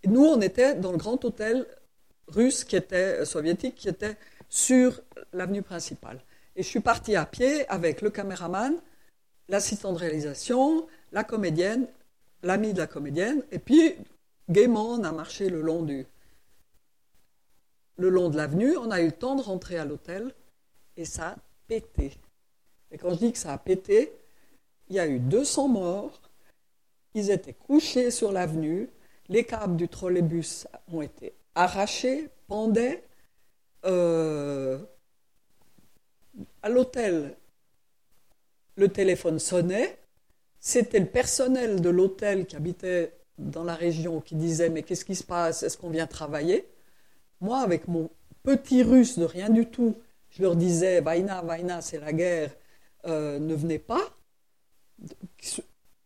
nous 0.06 0.24
on 0.24 0.40
était 0.40 0.76
dans 0.76 0.92
le 0.92 1.00
grand 1.00 1.26
hôtel 1.26 1.66
russe 2.28 2.64
qui 2.64 2.76
était 2.76 3.26
soviétique 3.26 3.74
qui 3.74 3.90
était 3.90 4.18
sur 4.50 5.02
l'avenue 5.34 5.64
principale. 5.64 6.20
Et 6.56 6.62
je 6.62 6.68
suis 6.68 6.80
parti 6.80 7.16
à 7.16 7.26
pied 7.26 7.68
avec 7.70 8.04
le 8.04 8.12
caméraman, 8.12 8.76
l'assistant 9.50 9.94
de 9.94 9.98
réalisation, 9.98 10.86
la 11.12 11.24
comédienne, 11.24 11.88
l'ami 12.44 12.74
de 12.74 12.78
la 12.78 12.88
comédienne, 12.88 13.42
et 13.52 13.58
puis 13.58 13.96
gaiement 14.48 14.92
on 14.92 15.04
a 15.04 15.12
marché 15.12 15.50
le 15.50 15.62
long 15.62 15.82
du, 15.82 16.06
le 17.98 18.10
long 18.10 18.30
de 18.30 18.38
l'avenue. 18.38 18.78
On 18.78 18.92
a 18.92 19.02
eu 19.02 19.08
le 19.08 19.12
temps 19.12 19.36
de 19.36 19.42
rentrer 19.42 19.78
à 19.78 19.86
l'hôtel 19.86 20.34
et 20.96 21.06
ça 21.06 21.30
a 21.30 21.36
pété. 21.68 22.14
Et 22.92 22.98
quand 22.98 23.12
je 23.12 23.18
dis 23.18 23.32
que 23.32 23.38
ça 23.38 23.54
a 23.54 23.58
pété, 23.58 24.14
il 24.90 24.96
y 24.96 25.00
a 25.00 25.08
eu 25.08 25.20
200 25.20 25.68
morts. 25.68 26.22
Ils 27.14 27.32
étaient 27.32 27.54
couchés 27.54 28.12
sur 28.12 28.32
l'avenue. 28.32 28.90
Les 29.30 29.44
câbles 29.44 29.76
du 29.76 29.90
trolleybus 29.90 30.68
ont 30.92 31.02
été 31.02 31.34
arrachés, 31.56 32.30
pendaient. 32.48 33.04
Euh, 33.86 34.80
à 36.62 36.70
l'hôtel, 36.70 37.36
le 38.76 38.90
téléphone 38.90 39.40
sonnait. 39.40 39.98
C'était 40.60 41.00
le 41.00 41.08
personnel 41.08 41.82
de 41.82 41.90
l'hôtel 41.90 42.46
qui 42.46 42.56
habitait 42.56 43.14
dans 43.38 43.64
la 43.64 43.76
région 43.76 44.22
qui 44.22 44.36
disait 44.36 44.70
Mais 44.70 44.84
qu'est-ce 44.84 45.06
qui 45.06 45.16
se 45.16 45.24
passe? 45.24 45.64
Est-ce 45.64 45.78
qu'on 45.78 45.90
vient 45.90 46.08
travailler? 46.08 46.68
Moi, 47.42 47.60
avec 47.60 47.88
mon 47.88 48.10
petit 48.44 48.84
russe 48.84 49.18
de 49.20 49.26
rien 49.26 49.50
du 49.50 49.66
tout, 49.68 49.96
je 50.30 50.42
leur 50.42 50.56
disais 50.56 51.02
Vaina, 51.02 51.42
Vaina, 51.42 51.82
c'est 51.82 52.00
la 52.00 52.14
guerre, 52.14 52.52
euh, 53.06 53.40
ne 53.40 53.56
venez 53.56 53.80
pas. 53.80 54.02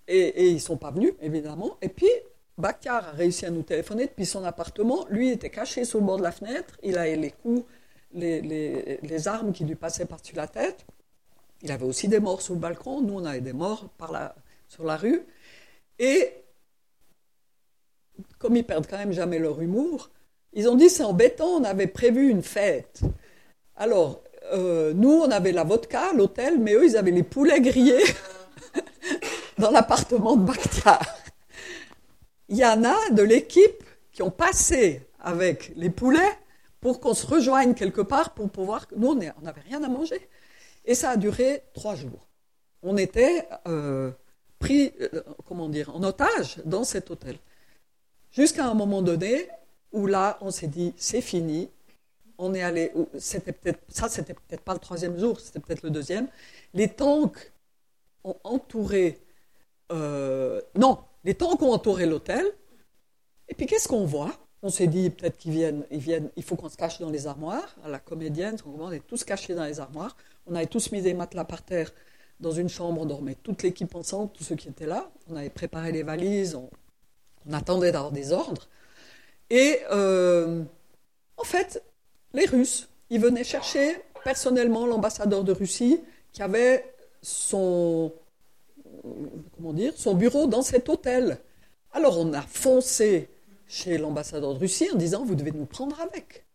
Et, 0.08 0.50
ils 0.50 0.56
ne 0.56 0.60
sont 0.60 0.78
pas 0.78 0.92
venus, 0.92 1.14
évidemment. 1.22 1.78
Et 1.82 1.90
puis, 1.90 2.10
Bakar 2.58 3.08
a 3.10 3.12
réussi 3.12 3.46
à 3.46 3.50
nous 3.50 3.64
téléphoner 3.64 4.08
depuis 4.08 4.26
son 4.26 4.44
appartement. 4.44 5.06
Lui 5.10 5.30
était 5.30 5.50
caché 5.50 5.86
sur 5.86 6.00
le 6.00 6.06
bord 6.06 6.18
de 6.18 6.24
la 6.24 6.32
fenêtre. 6.32 6.78
Il 6.84 6.98
a 6.98 7.06
les 7.16 7.32
coups 7.32 7.64
les, 8.14 9.28
armes 9.28 9.54
qui 9.54 9.66
lui 9.66 9.76
passaient 9.76 10.06
par-dessus 10.06 10.36
la 10.36 10.48
tête. 10.48 10.86
Il 11.62 11.72
avait 11.72 11.86
aussi 11.86 12.08
des 12.08 12.20
morts 12.20 12.42
sous 12.42 12.54
le 12.54 12.60
balcon. 12.60 13.02
Nous, 13.02 13.14
on 13.14 13.26
avait 13.26 13.42
des 13.42 13.54
morts 13.54 13.90
par 13.98 14.12
la, 14.12 14.36
sur 14.68 14.84
la 14.84 14.98
rue. 14.98 15.22
Et 16.00 16.34
comme 18.38 18.56
ils 18.56 18.66
perdent 18.66 18.88
quand 18.88 18.98
même 18.98 19.12
jamais 19.12 19.40
leur 19.40 19.62
humour, 19.62 20.10
ils 20.54 20.68
ont 20.68 20.76
dit 20.76 20.89
c'est 20.89 21.04
embêtant, 21.04 21.47
on 21.47 21.64
avait 21.64 21.88
prévu 21.88 22.30
une 22.30 22.43
fête. 22.43 23.02
Alors, 23.76 24.22
euh, 24.54 24.93
nous, 24.93 25.12
on 25.12 25.32
avait 25.32 25.52
la 25.52 25.64
vodka, 25.64 26.14
l'hôtel, 26.14 26.60
mais 26.60 26.74
eux, 26.74 26.86
ils 26.86 26.97
avaient 26.97 27.12
les 27.12 27.24
poulets 27.24 27.62
grillés 27.62 28.04
dans 29.58 29.72
l'appartement 29.72 30.36
de 30.36 30.43
Bakhtiar. 30.43 31.02
Il 32.49 32.58
y 32.58 32.66
en 32.66 32.84
a 32.84 33.10
de 33.12 33.24
l'équipe 33.24 33.84
qui 34.12 34.22
ont 34.24 34.32
passé 34.32 35.08
avec 35.20 35.72
les 35.76 35.89
poulets 35.89 36.38
pour 36.82 36.99
qu'on 36.99 37.14
se 37.14 37.26
rejoigne 37.26 37.74
quelque 37.74 38.02
part 38.02 38.34
pour 38.34 38.49
pouvoir. 38.49 38.88
Nous, 38.95 39.08
on 39.08 39.16
n'avait 39.16 39.62
rien 39.62 39.84
à 39.84 39.88
manger. 39.88 40.28
Et 40.84 40.95
ça 40.95 41.12
a 41.12 41.18
duré 41.18 41.64
trois 41.74 41.95
jours. 41.95 42.28
On 42.84 42.97
était 42.97 43.47
euh, 43.68 44.12
pris, 44.60 44.91
euh, 44.99 45.22
comment 45.47 45.70
dire, 45.70 45.95
en 45.95 46.04
otage 46.04 46.58
dans 46.66 46.84
cet 46.84 47.12
hôtel. 47.12 47.38
Jusqu'à 48.32 48.66
un 48.66 48.74
moment 48.74 49.02
donné 49.02 49.47
où 49.92 50.08
là, 50.08 50.38
on 50.42 50.52
s'est 50.52 50.68
dit, 50.68 50.94
c'est 50.98 51.22
fini. 51.22 51.70
On 52.38 52.54
est 52.54 52.62
allé, 52.62 52.92
c'était 53.20 53.52
peut-être, 53.52 53.80
ça, 53.89 54.10
c'était 54.10 54.34
peut-être 54.34 54.62
pas 54.62 54.74
le 54.74 54.80
troisième 54.80 55.18
jour, 55.20 55.39
c'était 55.39 55.60
peut-être 55.60 55.84
le 55.84 55.92
deuxième. 55.92 56.28
Les 56.74 56.88
tanks 56.88 57.52
ont 58.24 58.38
entouré, 58.44 59.20
euh, 59.92 60.62
non, 60.76 61.00
les 61.24 61.36
tanks 61.36 61.62
ont 61.62 61.72
entouré 61.72 62.06
l'hôtel. 62.06 62.46
Et 63.48 63.54
puis 63.54 63.66
qu'est-ce 63.66 63.88
qu'on 63.88 64.06
voit? 64.06 64.34
On 64.64 64.70
s'est 64.70 64.88
dit 64.88 65.10
peut-être 65.10 65.38
qu'ils 65.38 65.52
viennent, 65.52 66.30
il 66.36 66.44
faut 66.44 66.56
qu'on 66.56 66.70
se 66.70 66.78
cache 66.78 67.00
dans 67.00 67.10
les 67.10 67.28
armoires. 67.28 67.76
La 67.86 68.00
comédienne, 68.00 68.58
on 68.66 68.92
est 68.92 69.06
tous 69.06 69.24
cachés 69.24 69.56
dans 69.56 69.66
les 69.66 69.80
armoires. 69.80 70.16
On 70.48 70.56
avait 70.56 70.68
tous 70.68 70.92
mis 70.92 71.02
des 71.02 71.14
matelas 71.14 71.46
par 71.46 71.64
terre 71.64 71.92
dans 72.42 72.52
une 72.52 72.70
chambre, 72.70 73.02
on 73.02 73.06
dormait 73.06 73.36
toute 73.36 73.64
l'équipe 73.64 73.94
ensemble, 73.96 74.32
tous 74.34 74.44
ceux 74.44 74.56
qui 74.56 74.68
étaient 74.68 74.88
là. 74.88 75.10
On 75.30 75.36
avait 75.36 75.50
préparé 75.50 75.92
les 75.92 76.04
valises, 76.04 76.56
on, 76.56 76.70
attendait 77.54 77.92
d'avoir 77.92 78.12
des 78.12 78.32
ordres. 78.32 78.68
Et 79.52 79.80
euh, 79.91 80.64
en 81.36 81.43
fait, 81.43 81.84
les 82.34 82.45
Russes, 82.45 82.88
ils 83.10 83.20
venaient 83.20 83.43
chercher 83.43 83.97
personnellement 84.24 84.86
l'ambassadeur 84.88 85.43
de 85.43 85.52
Russie 85.52 85.99
qui 86.32 86.41
avait 86.41 86.86
son, 87.22 88.14
comment 89.58 89.74
dire, 89.74 89.91
son 89.97 90.16
bureau 90.16 90.47
dans 90.47 90.62
cet 90.62 90.88
hôtel. 90.88 91.38
Alors 91.91 92.18
on 92.18 92.32
a 92.32 92.41
foncé 92.41 93.28
chez 93.68 93.97
l'ambassadeur 93.97 94.54
de 94.54 94.60
Russie 94.60 94.89
en 94.93 94.95
disant 94.95 95.26
Vous 95.26 95.36
devez 95.36 95.52
nous 95.52 95.66
prendre 95.66 95.99
avec. 95.99 96.45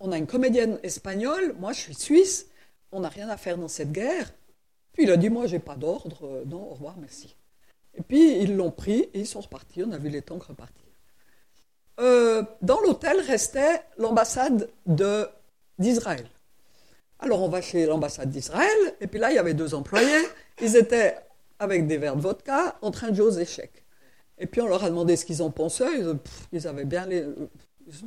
On 0.00 0.10
a 0.10 0.18
une 0.18 0.26
comédienne 0.26 0.80
espagnole, 0.82 1.54
moi 1.60 1.72
je 1.72 1.82
suis 1.82 1.94
suisse, 1.94 2.48
on 2.90 2.98
n'a 2.98 3.10
rien 3.10 3.28
à 3.28 3.36
faire 3.36 3.56
dans 3.56 3.68
cette 3.68 3.92
guerre. 3.92 4.32
Puis 4.92 5.04
il 5.04 5.10
a 5.12 5.16
dit 5.16 5.30
Moi 5.30 5.46
j'ai 5.46 5.60
pas 5.60 5.76
d'ordre, 5.76 6.26
euh, 6.26 6.44
non, 6.46 6.68
au 6.68 6.74
revoir, 6.74 6.96
merci. 6.98 7.36
Et 7.94 8.02
puis 8.02 8.38
ils 8.40 8.56
l'ont 8.56 8.72
pris 8.72 9.02
et 9.14 9.20
ils 9.20 9.26
sont 9.26 9.40
repartis, 9.40 9.84
on 9.84 9.92
a 9.92 9.98
vu 9.98 10.08
les 10.08 10.22
tanks 10.22 10.42
repartir. 10.42 10.89
Euh, 12.00 12.42
dans 12.62 12.80
l'hôtel 12.80 13.20
restait 13.20 13.82
l'ambassade 13.98 14.70
d'Israël. 15.78 16.26
Alors 17.18 17.42
on 17.42 17.48
va 17.48 17.60
chez 17.60 17.84
l'ambassade 17.84 18.30
d'Israël, 18.30 18.94
et 19.00 19.06
puis 19.06 19.20
là 19.20 19.30
il 19.30 19.34
y 19.34 19.38
avait 19.38 19.52
deux 19.52 19.74
employés, 19.74 20.26
ils 20.62 20.76
étaient 20.76 21.16
avec 21.58 21.86
des 21.86 21.98
verres 21.98 22.16
de 22.16 22.22
vodka 22.22 22.76
en 22.80 22.90
train 22.90 23.10
de 23.10 23.16
jouer 23.16 23.26
aux 23.26 23.38
échecs. 23.38 23.84
Et 24.38 24.46
puis 24.46 24.62
on 24.62 24.66
leur 24.66 24.82
a 24.82 24.88
demandé 24.88 25.16
ce 25.16 25.26
qu'ils 25.26 25.42
en 25.42 25.50
pensaient. 25.50 26.00
Ils, 26.52 26.66
avaient 26.66 26.86
bien 26.86 27.04
les. 27.04 27.26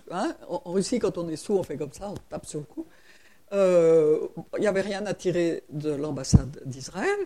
Hein, 0.09 0.35
en, 0.49 0.71
Russie, 0.71 0.97
quand 0.97 1.19
on 1.19 1.29
est 1.29 1.35
sous, 1.35 1.53
on 1.53 1.61
fait 1.61 1.77
comme 1.77 1.93
ça, 1.93 2.09
on 2.09 2.15
tape 2.29 2.47
sur 2.47 2.59
le 2.59 2.65
cou. 2.65 2.87
Euh, 3.53 4.27
il 4.57 4.61
n'y 4.61 4.67
avait 4.67 4.81
rien 4.81 5.05
à 5.05 5.13
tirer 5.13 5.63
de 5.69 5.91
l'ambassade 5.91 6.59
d'Israël. 6.65 7.19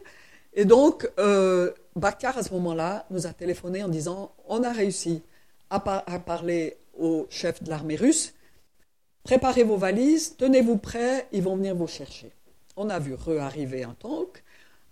Et 0.54 0.66
donc, 0.66 1.10
euh, 1.20 1.72
Bakar, 1.96 2.38
à 2.38 2.44
ce 2.44 2.52
moment-là, 2.56 3.06
nous 3.12 3.26
a 3.28 3.32
téléphoné 3.32 3.82
en 3.84 3.88
disant 3.88 4.34
on 4.50 4.64
a 4.64 4.74
réussi 4.74 5.24
à 5.70 5.80
parler 6.20 6.78
au 6.98 7.28
chef 7.30 7.64
de 7.64 7.70
l'armée 7.70 7.96
russe. 7.96 8.34
Préparez 9.24 9.64
vos 9.64 9.78
valises, 9.78 10.36
tenez-vous 10.38 10.78
prêts, 10.78 11.28
ils 11.32 11.44
vont 11.44 11.58
venir 11.58 11.76
vous 11.76 11.88
chercher. 11.88 12.32
On 12.76 12.90
a 12.90 13.00
vu 13.00 13.14
re-arriver 13.14 13.84
un 13.84 13.94
tank 13.94 14.44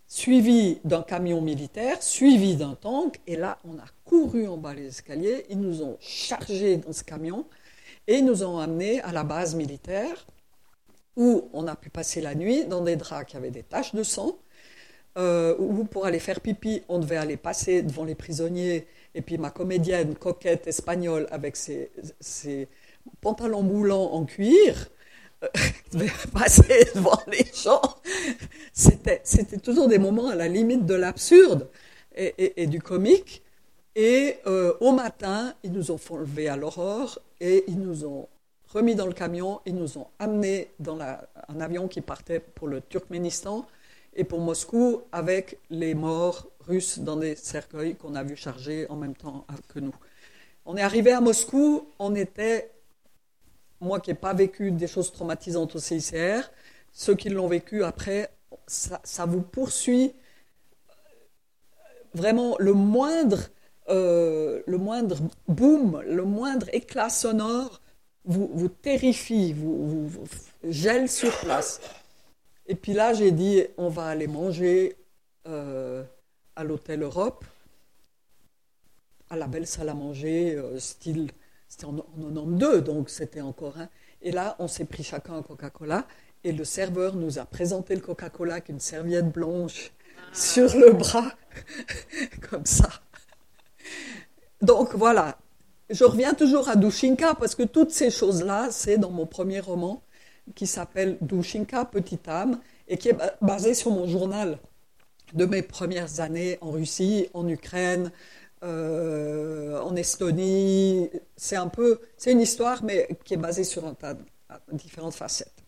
suivi 0.07 0.79
d'un 0.83 1.01
camion 1.01 1.41
militaire, 1.41 2.01
suivi 2.01 2.55
d'un 2.55 2.75
tank, 2.75 3.19
et 3.27 3.35
là, 3.35 3.57
on 3.65 3.77
a 3.77 3.85
couru 4.05 4.47
en 4.47 4.57
bas 4.57 4.73
les 4.73 4.87
escaliers, 4.87 5.45
ils 5.49 5.59
nous 5.59 5.81
ont 5.81 5.97
chargés 5.99 6.77
dans 6.77 6.93
ce 6.93 7.03
camion, 7.03 7.45
et 8.07 8.15
ils 8.15 8.25
nous 8.25 8.43
ont 8.43 8.59
amenés 8.59 9.01
à 9.01 9.11
la 9.11 9.23
base 9.23 9.55
militaire, 9.55 10.27
où 11.15 11.49
on 11.53 11.67
a 11.67 11.75
pu 11.75 11.89
passer 11.89 12.21
la 12.21 12.35
nuit 12.35 12.65
dans 12.65 12.81
des 12.81 12.97
draps 12.97 13.29
qui 13.29 13.37
avaient 13.37 13.51
des 13.51 13.63
taches 13.63 13.95
de 13.95 14.03
sang, 14.03 14.37
euh, 15.17 15.55
où 15.57 15.85
pour 15.85 16.05
aller 16.05 16.19
faire 16.19 16.41
pipi, 16.41 16.83
on 16.89 16.99
devait 16.99 17.17
aller 17.17 17.37
passer 17.37 17.81
devant 17.81 18.03
les 18.03 18.15
prisonniers, 18.15 18.85
et 19.15 19.21
puis 19.21 19.37
ma 19.37 19.49
comédienne 19.49 20.13
coquette 20.15 20.67
espagnole 20.67 21.27
avec 21.31 21.55
ses, 21.55 21.89
pantalons 23.21 23.63
moulants 23.63 24.11
en 24.13 24.25
cuir, 24.25 24.89
euh, 25.43 25.47
passer 26.33 26.85
devant 26.93 27.19
les 27.27 27.45
gens. 27.53 27.81
C'était, 28.73 29.21
c'était 29.23 29.57
toujours 29.57 29.87
des 29.87 29.97
moments 29.97 30.27
à 30.27 30.35
la 30.35 30.47
limite 30.47 30.85
de 30.85 30.95
l'absurde 30.95 31.69
et, 32.15 32.67
du 32.67 32.81
comique. 32.81 33.41
Et 33.95 34.37
euh, 34.45 34.73
au 34.81 34.91
matin, 34.91 35.53
ils 35.63 35.71
nous 35.71 35.91
ont 35.91 35.97
fait 35.97 36.13
enlever 36.13 36.49
à 36.49 36.57
l'aurore 36.57 37.19
et 37.39 37.63
ils 37.67 37.79
nous 37.79 38.05
ont 38.05 38.27
remis 38.67 38.95
dans 38.95 39.07
le 39.07 39.13
camion, 39.13 39.61
ils 39.65 39.75
nous 39.75 39.97
ont 39.97 40.07
amenés 40.19 40.71
dans 40.79 40.99
un 40.99 41.61
avion 41.61 41.87
qui 41.87 42.01
partait 42.01 42.41
pour 42.41 42.67
le 42.67 42.81
Turkménistan 42.81 43.65
et 44.13 44.25
pour 44.25 44.41
Moscou 44.41 45.01
avec 45.13 45.59
les 45.69 45.93
morts 45.95 46.47
russes 46.67 46.99
dans 46.99 47.15
des 47.15 47.35
cercueils 47.35 47.95
qu'on 47.95 48.15
a 48.15 48.23
vu 48.23 48.35
charger 48.35 48.87
en 48.89 48.95
même 48.95 49.15
temps 49.15 49.45
que 49.69 49.79
nous. 49.79 49.95
On 50.65 50.77
est 50.77 50.81
arrivé 50.81 51.11
à 51.11 51.21
Moscou, 51.21 51.87
on 51.99 52.15
était, 52.15 52.71
moi 53.79 53.99
qui 53.99 54.09
n'ai 54.09 54.15
pas 54.15 54.33
vécu 54.33 54.71
des 54.71 54.87
choses 54.87 55.11
traumatisantes 55.11 55.75
au 55.75 55.79
CICR, 55.79 56.49
ceux 56.91 57.15
qui 57.15 57.29
l'ont 57.29 57.47
vécu 57.47 57.83
après, 57.83 58.29
ça, 58.67 59.25
vous 59.25 59.41
poursuit 59.41 60.13
vraiment 62.13 62.55
le 62.59 62.73
moindre, 62.73 63.49
euh, 63.89 64.61
le 64.65 64.77
moindre 64.77 65.17
boom, 65.47 66.01
le 66.05 66.23
moindre 66.23 66.67
éclat 66.73 67.09
sonore 67.09 67.81
vous, 68.25 68.49
vous 68.53 68.69
terrifie, 68.69 69.53
vous, 69.53 70.07
vous 70.07 70.27
gèle 70.63 71.09
sur 71.09 71.37
place. 71.39 71.79
Et 72.67 72.75
puis 72.75 72.93
là, 72.93 73.13
j'ai 73.13 73.31
dit, 73.31 73.63
on 73.77 73.89
va 73.89 74.07
aller 74.07 74.27
manger 74.27 74.95
euh, 75.47 76.03
à 76.55 76.63
l'hôtel 76.63 77.03
Europe, 77.03 77.45
à 79.29 79.35
la 79.35 79.47
belle 79.47 79.67
salle 79.67 79.89
à 79.89 79.93
manger, 79.93 80.55
euh, 80.55 80.79
style, 80.79 81.31
c'était 81.67 81.85
en, 81.85 81.97
en 81.97 82.03
92, 82.03 82.83
donc 82.83 83.09
c'était 83.09 83.41
encore 83.41 83.77
un. 83.77 83.89
Et 84.21 84.31
là, 84.31 84.55
on 84.59 84.67
s'est 84.67 84.85
pris 84.85 85.03
chacun 85.03 85.35
un 85.35 85.41
Coca-Cola, 85.41 86.07
et 86.43 86.51
le 86.51 86.63
serveur 86.63 87.15
nous 87.15 87.39
a 87.39 87.45
présenté 87.45 87.95
le 87.95 88.01
Coca-Cola 88.01 88.53
avec 88.53 88.69
une 88.69 88.79
serviette 88.79 89.31
blanche 89.31 89.91
sur 90.31 90.75
le 90.75 90.91
bras, 90.91 91.31
comme 92.49 92.65
ça. 92.65 92.89
Donc 94.61 94.95
voilà, 94.95 95.37
je 95.89 96.03
reviens 96.03 96.33
toujours 96.33 96.69
à 96.69 96.75
Dushinka 96.75 97.35
parce 97.35 97.55
que 97.55 97.63
toutes 97.63 97.91
ces 97.91 98.09
choses-là, 98.09 98.69
c'est 98.71 98.97
dans 98.97 99.11
mon 99.11 99.25
premier 99.25 99.59
roman 99.59 100.01
qui 100.55 100.67
s'appelle 100.67 101.17
Dushinka, 101.21 101.85
Petite 101.85 102.27
âme, 102.27 102.59
et 102.87 102.97
qui 102.97 103.09
est 103.09 103.17
basé 103.41 103.73
sur 103.73 103.91
mon 103.91 104.07
journal 104.07 104.59
de 105.33 105.45
mes 105.45 105.61
premières 105.61 106.19
années 106.19 106.57
en 106.61 106.71
Russie, 106.71 107.29
en 107.33 107.47
Ukraine, 107.47 108.11
euh, 108.63 109.79
en 109.81 109.95
Estonie. 109.95 111.09
C'est 111.35 111.55
un 111.55 111.67
peu, 111.67 111.99
c'est 112.17 112.31
une 112.31 112.41
histoire, 112.41 112.83
mais 112.83 113.07
qui 113.23 113.33
est 113.33 113.37
basée 113.37 113.63
sur 113.63 113.85
un 113.85 113.93
tas 113.93 114.13
de 114.13 114.23
différentes 114.71 115.15
facettes. 115.15 115.63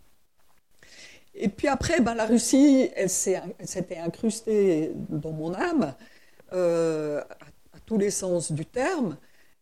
Et 1.36 1.50
puis 1.50 1.68
après, 1.68 2.00
ben, 2.02 2.16
la 2.16 2.26
Russie, 2.26 2.90
elle, 2.96 3.10
s'était 3.10 3.98
incrustée 3.98 4.92
dans 4.96 5.32
mon 5.32 5.54
âme, 5.54 5.94
euh, 6.54 7.22
à, 7.22 7.80
tous 7.86 7.98
les 7.98 8.10
sens 8.10 8.52
du 8.52 8.66
terme. 8.66 9.18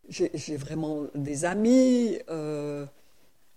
J'ai 0.08 0.56
vraiment 0.56 1.04
des 1.16 1.46
amis. 1.46 2.20
Euh, 2.30 2.86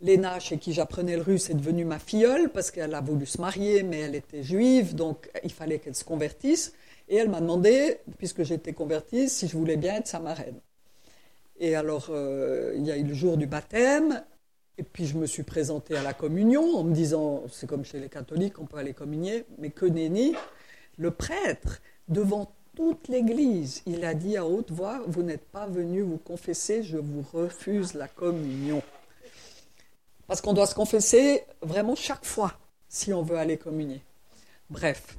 Léna, 0.01 0.39
chez 0.39 0.59
qui 0.59 0.73
j'apprenais 0.73 1.17
le 1.17 1.23
russe, 1.23 1.51
est 1.51 1.55
devenue 1.55 1.85
ma 1.85 1.99
filleule 1.99 2.51
parce 2.51 2.71
qu'elle 2.71 2.95
a 2.95 3.01
voulu 3.01 3.27
se 3.27 3.41
marier, 3.41 3.83
mais 3.83 3.99
elle 4.01 4.15
était 4.15 4.45
juive, 4.45 4.95
donc 4.95 5.29
il 5.43 5.53
fallait 5.53 5.81
qu'elle 5.81 5.97
se 5.97 6.05
convertisse. 6.05 6.73
Et 7.09 7.17
elle 7.17 7.29
m'a 7.29 7.41
demandé, 7.41 7.99
puisque 8.17 8.45
j'étais 8.45 8.73
convertie, 8.73 9.29
si 9.29 9.49
je 9.49 9.57
voulais 9.57 9.77
bien 9.77 9.97
être 9.97 10.07
sa 10.07 10.21
marraine. 10.21 10.61
Et 11.59 11.75
alors, 11.75 12.09
euh, 12.11 12.75
il 12.77 12.87
y 12.87 12.93
a 12.93 12.97
eu 12.97 13.03
le 13.03 13.15
jour 13.15 13.37
du 13.37 13.47
baptême, 13.47 14.23
et 14.77 14.85
puis 14.85 15.07
je 15.07 15.17
me 15.17 15.27
suis 15.27 15.43
présentée 15.43 15.97
à 15.97 16.03
la 16.03 16.13
communion 16.13 16.77
en 16.77 16.85
me 16.85 16.95
disant, 16.95 17.43
c'est 17.51 17.67
comme 17.67 17.85
chez 17.85 17.99
les 17.99 18.09
catholiques, 18.09 18.61
on 18.61 18.67
peut 18.67 18.77
aller 18.77 18.93
communier, 18.93 19.45
mais 19.59 19.71
que 19.71 19.87
nenni, 19.87 20.35
le 20.97 21.11
prêtre, 21.11 21.81
devant 22.09 22.53
toute 22.77 23.09
l'Église, 23.09 23.83
il 23.87 24.05
a 24.05 24.15
dit 24.15 24.37
à 24.37 24.47
haute 24.47 24.71
voix, 24.71 25.03
vous 25.09 25.25
n'êtes 25.25 25.49
pas 25.49 25.67
venu 25.67 26.03
vous 26.03 26.19
confesser, 26.19 26.85
je 26.85 26.99
vous 26.99 27.25
refuse 27.33 27.95
la 27.95 28.07
communion. 28.07 28.81
Parce 30.29 30.41
qu'on 30.43 30.53
doit 30.53 30.67
se 30.67 30.75
confesser 30.75 31.43
vraiment 31.63 31.97
chaque 31.97 32.25
fois 32.25 32.53
si 32.89 33.13
on 33.13 33.23
veut 33.23 33.39
aller 33.39 33.57
communier. 33.57 34.03
Bref, 34.71 35.17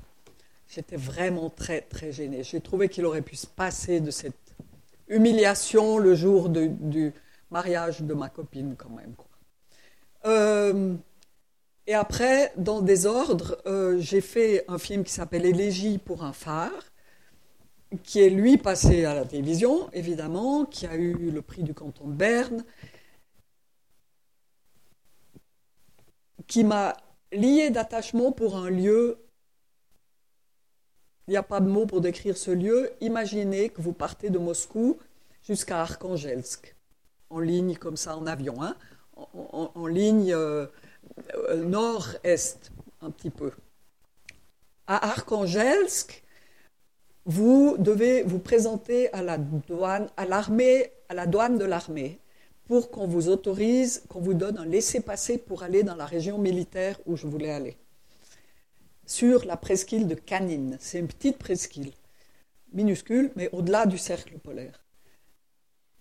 j'étais 0.70 0.96
vraiment 0.96 1.50
très, 1.50 1.82
très 1.82 2.12
gênée. 2.12 2.44
J'ai 2.44 2.62
trouvé 2.62 2.88
qu'il 2.88 3.06
aurait 3.06 3.24
pu 3.24 3.36
se 3.36 3.48
passer 3.48 4.00
de 4.00 4.12
cette 4.12 4.36
humiliation 5.08 5.98
le 5.98 6.16
jour 6.16 6.48
du 6.50 7.12
mariage 7.52 8.02
de 8.02 8.14
ma 8.14 8.30
copine, 8.30 8.76
quand 8.78 8.92
même. 8.92 9.16
Euh, 10.26 10.96
et 11.88 11.96
après, 11.96 12.54
dans 12.56 12.82
des 12.82 13.08
ordres, 13.08 13.58
euh, 13.66 13.98
j'ai 14.00 14.22
fait 14.22 14.64
un 14.68 14.78
film 14.78 15.04
qui 15.04 15.12
s'appelle 15.12 15.46
Élégie 15.46 15.98
pour 15.98 16.24
un 16.24 16.34
phare, 16.34 16.92
qui 18.04 18.22
est 18.22 18.30
lui 18.30 18.58
passé 18.58 19.06
à 19.06 19.16
la 19.16 19.26
télévision, 19.26 19.90
évidemment, 19.92 20.66
qui 20.66 20.86
a 20.86 20.96
eu 20.96 21.32
le 21.32 21.42
prix 21.42 21.64
du 21.64 21.74
canton 21.74 22.08
de 22.08 22.14
Berne, 22.14 22.64
qui 26.50 26.66
m'a 26.66 26.98
lié 27.32 27.70
d'attachement 27.70 28.34
pour 28.34 28.58
un 28.58 28.70
lieu. 28.70 29.20
Il 31.28 31.32
n'y 31.32 31.38
a 31.38 31.44
pas 31.44 31.62
de 31.62 31.70
mots 31.70 31.86
pour 31.86 32.02
décrire 32.02 32.36
ce 32.36 32.52
lieu. 32.52 32.92
Imaginez 33.00 33.70
que 33.70 33.82
vous 33.82 33.94
partez 33.94 34.32
de 34.32 34.40
Moscou 34.40 34.98
jusqu'à 35.44 35.80
Arkhangelsk, 35.82 36.76
en 37.30 37.40
ligne 37.40 37.78
comme 37.78 37.96
ça, 37.96 38.18
en 38.18 38.26
avion, 38.26 38.62
hein, 38.64 38.76
en, 39.16 39.86
ligne 39.86 40.34
euh, 40.34 40.66
euh, 41.36 41.64
nord-est, 41.64 42.72
un 43.02 43.12
petit 43.12 43.30
peu. 43.30 43.52
À 44.88 45.12
Arkhangelsk, 45.12 46.24
vous 47.26 47.76
devez 47.78 48.24
vous 48.24 48.40
présenter 48.40 49.14
à 49.14 49.22
la 49.22 49.38
douane, 49.38 50.10
à 50.18 50.26
l'armée, 50.26 50.92
à 51.10 51.14
la 51.14 51.28
douane 51.28 51.60
de 51.60 51.66
l'armée 51.66 52.20
pour 52.70 52.92
qu'on 52.92 53.08
vous 53.08 53.30
autorise, 53.30 54.04
qu'on 54.10 54.20
vous 54.20 54.36
donne 54.36 54.60
un 54.60 54.66
laissez-passer 54.66 55.40
pour 55.40 55.64
aller 55.64 55.82
dans 55.82 55.96
la 55.96 56.06
région 56.06 56.38
militaire 56.38 57.00
où 57.08 57.16
je 57.16 57.26
voulais 57.26 57.50
aller. 57.50 57.78
Sur 59.08 59.44
la 59.46 59.58
presqu'île 59.58 60.08
de 60.08 60.14
Canine. 60.14 60.78
C'est 60.80 61.00
une 61.00 61.08
petite 61.08 61.40
presqu'île, 61.40 61.92
minuscule, 62.72 63.32
mais 63.36 63.50
au-delà 63.54 63.88
du 63.88 63.98
cercle 63.98 64.38
polaire. 64.38 64.84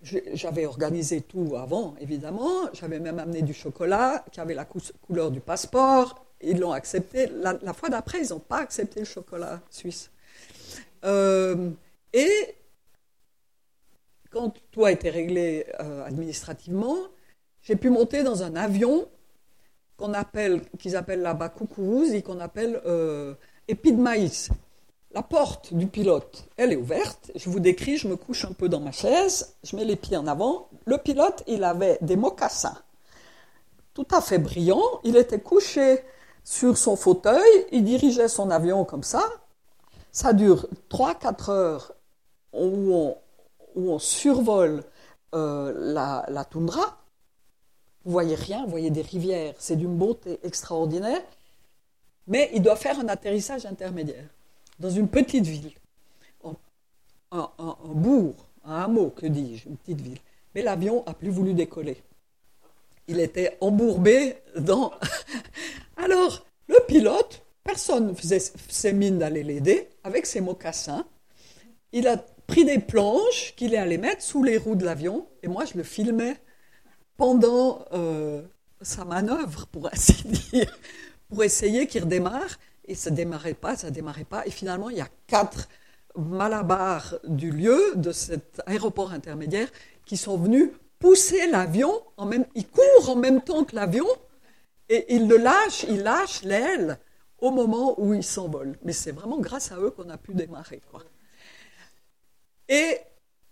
J'avais 0.03 0.67
organisé 0.67 1.23
tout 1.23 1.57
avant, 1.57 1.95
évidemment. 2.01 2.71
J'avais 2.75 3.01
même 3.01 3.19
amené 3.19 3.41
du 3.41 3.55
chocolat 3.55 4.27
qui 4.31 4.39
avait 4.39 4.53
la 4.53 4.67
couleur 4.67 5.31
du 5.31 5.41
passeport. 5.41 6.23
Ils 6.43 6.61
l'ont 6.61 6.73
accepté. 6.73 7.29
La, 7.29 7.73
fois 7.73 7.89
d'après, 7.89 8.21
ils 8.21 8.29
n'ont 8.29 8.41
pas 8.41 8.59
accepté 8.59 9.01
le 9.01 9.07
chocolat 9.07 9.63
suisse. 9.71 10.11
Euh, 11.07 11.71
et 12.13 12.55
quand 14.39 14.55
tout 14.71 14.85
a 14.85 14.93
été 14.93 15.11
réglé 15.11 15.67
euh, 15.81 16.05
administrativement, 16.05 16.97
j'ai 17.61 17.75
pu 17.75 17.91
monter 17.91 18.23
dans 18.23 18.45
un 18.45 18.55
avion 18.55 19.09
qu'on 19.97 20.15
appelle, 20.15 20.63
qu'ils 20.79 20.95
appellent 20.95 21.23
là-bas 21.23 21.53
et 22.13 22.23
qu'on 22.23 22.39
appelle 22.39 22.81
euh, 22.87 23.35
de 23.69 23.91
maïs. 24.01 24.51
La 25.13 25.23
porte 25.23 25.75
du 25.75 25.89
pilote, 25.89 26.45
elle 26.57 26.73
est 26.73 26.77
ouverte. 26.77 27.33
Je 27.35 27.51
vous 27.51 27.59
décris, 27.59 27.97
je 27.97 28.07
me 28.07 28.15
couche 28.15 28.45
un 28.45 28.53
peu 28.53 28.69
dans 28.69 28.79
ma 28.79 28.93
chaise, 28.93 29.57
je 29.65 29.75
mets 29.75 29.85
les 29.85 29.97
pieds 29.97 30.17
en 30.17 30.29
avant. 30.29 30.69
Le 30.85 30.99
pilote, 30.99 31.43
il 31.49 31.65
avait 31.65 31.99
des 32.01 32.15
mocassins, 32.15 32.81
tout 33.93 34.07
à 34.13 34.21
fait 34.21 34.39
brillants. 34.39 35.01
Il 35.03 35.17
était 35.17 35.41
couché 35.41 35.99
sur 36.45 36.79
son 36.79 36.95
fauteuil, 36.95 37.67
il 37.73 37.83
dirigeait 37.83 38.29
son 38.29 38.51
avion 38.51 38.85
comme 38.85 39.03
ça. 39.03 39.25
Ça 40.13 40.33
dure 40.33 40.69
3-4 40.91 41.51
heures 41.51 41.93
où 42.53 42.95
on, 42.95 43.17
où 43.79 43.93
on 43.93 43.99
survole 44.01 44.83
euh, 45.35 45.73
la, 45.95 46.45
toundra, 46.45 46.99
vous 48.05 48.11
voyez 48.11 48.35
rien, 48.35 48.65
vous 48.65 48.71
voyez 48.71 48.91
des 48.91 49.03
rivières, 49.03 49.55
c'est 49.59 49.77
d'une 49.77 49.97
beauté 49.97 50.41
extraordinaire, 50.43 51.23
mais 52.27 52.51
il 52.55 52.61
doit 52.61 52.77
faire 52.77 52.99
un 52.99 53.09
atterrissage 53.09 53.67
intermédiaire 53.67 54.29
dans 54.81 54.91
une 54.91 55.09
petite 55.09 55.47
ville, 55.47 55.73
un, 57.31 57.51
bourg, 57.95 58.35
un 58.65 58.83
hameau, 58.83 59.11
que 59.11 59.27
dis-je, 59.27 59.69
une 59.69 59.77
petite 59.77 60.01
ville. 60.01 60.19
Mais 60.55 60.63
l'avion 60.63 61.05
a 61.07 61.15
plus 61.15 61.31
voulu 61.31 61.53
décoller. 61.53 62.03
Il 63.07 63.21
était 63.21 63.59
embourbé 63.61 64.39
dans. 64.57 64.93
Alors, 65.99 66.45
le 66.69 66.79
pilote, 66.87 67.43
personne 67.63 68.17
faisait 68.17 68.41
ses 68.41 68.93
mines 68.95 69.19
d'aller 69.19 69.43
l'aider 69.43 69.89
avec 70.05 70.25
ses 70.25 70.41
mocassins. 70.41 71.05
Il 71.93 72.09
a 72.09 72.25
pris 72.49 72.65
des 72.65 72.81
planches 72.81 73.55
qu'il 73.57 73.75
est 73.75 73.79
allé 73.79 73.99
mettre 73.99 74.23
sous 74.23 74.43
les 74.43 74.59
roues 74.59 74.75
de 74.75 74.85
l'avion 74.85 75.29
et 75.45 75.49
moi 75.49 75.65
je 75.65 75.77
le 75.77 75.85
filmais 75.85 76.37
pendant 77.17 77.85
euh, 77.93 78.43
sa 78.81 79.05
manœuvre, 79.05 79.67
pour 79.67 79.93
ainsi 79.93 80.27
dire, 80.53 80.79
pour 81.29 81.45
essayer 81.45 81.87
qu'il 81.87 82.05
redémarre. 82.05 82.59
Et 82.87 82.95
ça 82.95 83.11
ne 83.11 83.17
démarrait 83.17 83.55
pas, 83.55 83.77
ça 83.77 83.91
démarrait 83.91 84.25
pas. 84.25 84.47
Et 84.47 84.51
finalement, 84.51 84.89
il 84.89 84.97
y 84.97 85.03
a 85.03 85.09
quatre 85.27 85.69
malabars 86.17 87.17
du 87.25 87.51
lieu, 87.51 87.93
de 87.97 88.13
cet 88.13 88.63
aéroport 88.67 89.13
intermédiaire, 89.13 89.69
qui 90.07 90.17
sont 90.17 90.39
venus 90.39 90.71
pousser 90.99 91.47
l'avion, 91.49 91.93
en 92.17 92.25
même, 92.25 92.47
ils 92.55 92.67
courent 92.67 93.11
en 93.11 93.17
même 93.17 93.43
temps 93.43 93.65
que 93.65 93.77
l'avion, 93.77 94.07
et 94.89 95.15
ils 95.15 95.29
le 95.29 95.37
lâchent, 95.37 95.85
ils 95.89 96.03
lâchent 96.03 96.43
l'aile 96.45 96.99
au 97.41 97.51
moment 97.51 98.01
où 98.01 98.15
il 98.15 98.25
s'envole. 98.25 98.79
Mais 98.83 98.93
c'est 98.93 99.13
vraiment 99.13 99.39
grâce 99.39 99.71
à 99.71 99.79
eux 99.79 99.91
qu'on 99.91 100.09
a 100.09 100.17
pu 100.17 100.33
démarrer. 100.33 100.81
Quoi. 100.91 101.03
Et 102.69 102.99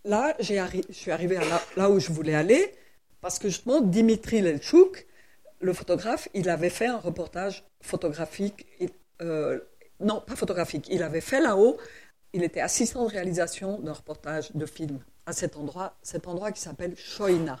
là, 0.03 0.35
je 0.39 0.53
suis 0.91 1.11
arrivé 1.11 1.39
là, 1.75 1.89
où 1.89 1.99
je 1.99 2.11
voulais 2.11 2.35
aller, 2.35 2.73
parce 3.21 3.39
que 3.39 3.49
justement, 3.49 3.81
Dimitri 3.81 4.41
Lelchouk, 4.41 5.07
le 5.59 5.73
photographe, 5.73 6.29
il 6.33 6.49
avait 6.49 6.69
fait 6.69 6.87
un 6.87 6.97
reportage 6.97 7.63
photographique, 7.81 8.67
euh, 9.21 9.59
non, 9.99 10.21
pas 10.21 10.35
photographique, 10.35 10.87
il 10.89 11.01
avait 11.01 11.21
fait 11.21 11.41
là-haut, 11.41 11.77
il 12.33 12.43
était 12.43 12.61
assistant 12.61 13.05
de 13.05 13.09
réalisation 13.09 13.79
d'un 13.79 13.93
reportage 13.93 14.51
de 14.53 14.65
film 14.65 14.99
à 15.25 15.33
cet 15.33 15.57
endroit, 15.57 15.97
cet 16.03 16.27
endroit 16.27 16.51
qui 16.51 16.61
s'appelle 16.61 16.95
Choina. 16.95 17.59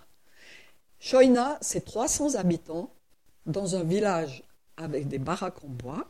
Choina, 0.99 1.57
c'est 1.61 1.85
300 1.85 2.35
habitants 2.35 2.93
dans 3.45 3.75
un 3.75 3.83
village 3.83 4.43
avec 4.77 5.07
des 5.07 5.17
baraques 5.17 5.63
en 5.63 5.69
bois 5.69 6.05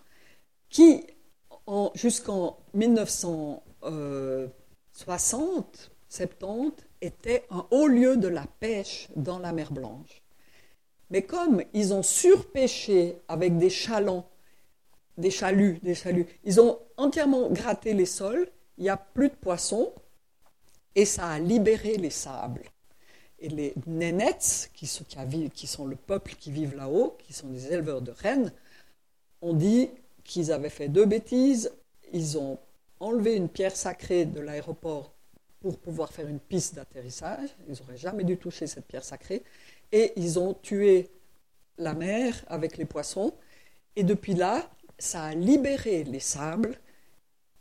qui, 0.69 1.05
jusqu'en 1.95 2.57
1960, 4.97 5.91
70, 6.09 6.71
était 7.01 7.45
un 7.51 7.67
haut 7.69 7.87
lieu 7.87 8.17
de 8.17 8.27
la 8.27 8.45
pêche 8.59 9.09
dans 9.15 9.37
la 9.37 9.53
mer 9.53 9.71
Blanche. 9.71 10.23
Mais 11.09 11.21
comme 11.21 11.63
ils 11.73 11.93
ont 11.93 12.03
surpêché 12.03 13.17
avec 13.27 13.57
des 13.57 13.69
chalands, 13.69 14.27
des 15.17 15.29
chaluts, 15.29 15.79
des 15.83 15.95
chaluts, 15.95 16.25
ils 16.43 16.59
ont 16.59 16.79
entièrement 16.97 17.49
gratté 17.49 17.93
les 17.93 18.05
sols, 18.05 18.49
il 18.77 18.83
n'y 18.83 18.89
a 18.89 18.97
plus 18.97 19.29
de 19.29 19.35
poissons, 19.35 19.93
et 20.95 21.05
ça 21.05 21.27
a 21.27 21.39
libéré 21.39 21.97
les 21.97 22.09
sables. 22.09 22.63
Et 23.39 23.49
les 23.49 23.75
Nénets, 23.85 24.69
qui 24.73 24.87
sont, 24.87 25.05
qui 25.53 25.67
sont 25.67 25.85
le 25.85 25.95
peuple 25.95 26.33
qui 26.39 26.51
vit 26.51 26.65
là-haut, 26.65 27.15
qui 27.23 27.33
sont 27.33 27.47
des 27.49 27.71
éleveurs 27.71 28.01
de 28.01 28.11
rennes, 28.11 28.51
ont 29.41 29.53
dit 29.53 29.89
qu'ils 30.23 30.51
avaient 30.51 30.69
fait 30.69 30.89
deux 30.89 31.05
bêtises. 31.05 31.71
Ils 32.13 32.39
ont 32.39 32.57
enlevé 32.99 33.35
une 33.35 33.49
pierre 33.49 33.75
sacrée 33.75 34.25
de 34.25 34.39
l'aéroport 34.39 35.13
pour 35.59 35.79
pouvoir 35.79 36.11
faire 36.11 36.27
une 36.27 36.39
piste 36.39 36.75
d'atterrissage. 36.75 37.49
Ils 37.67 37.77
n'auraient 37.79 37.97
jamais 37.97 38.23
dû 38.23 38.37
toucher 38.37 38.67
cette 38.67 38.85
pierre 38.85 39.03
sacrée 39.03 39.43
et 39.91 40.13
ils 40.15 40.39
ont 40.39 40.53
tué 40.53 41.09
la 41.77 41.93
mer 41.93 42.43
avec 42.47 42.77
les 42.77 42.85
poissons. 42.85 43.33
Et 43.95 44.03
depuis 44.03 44.33
là, 44.33 44.69
ça 44.99 45.25
a 45.25 45.33
libéré 45.33 46.03
les 46.03 46.19
sables 46.19 46.79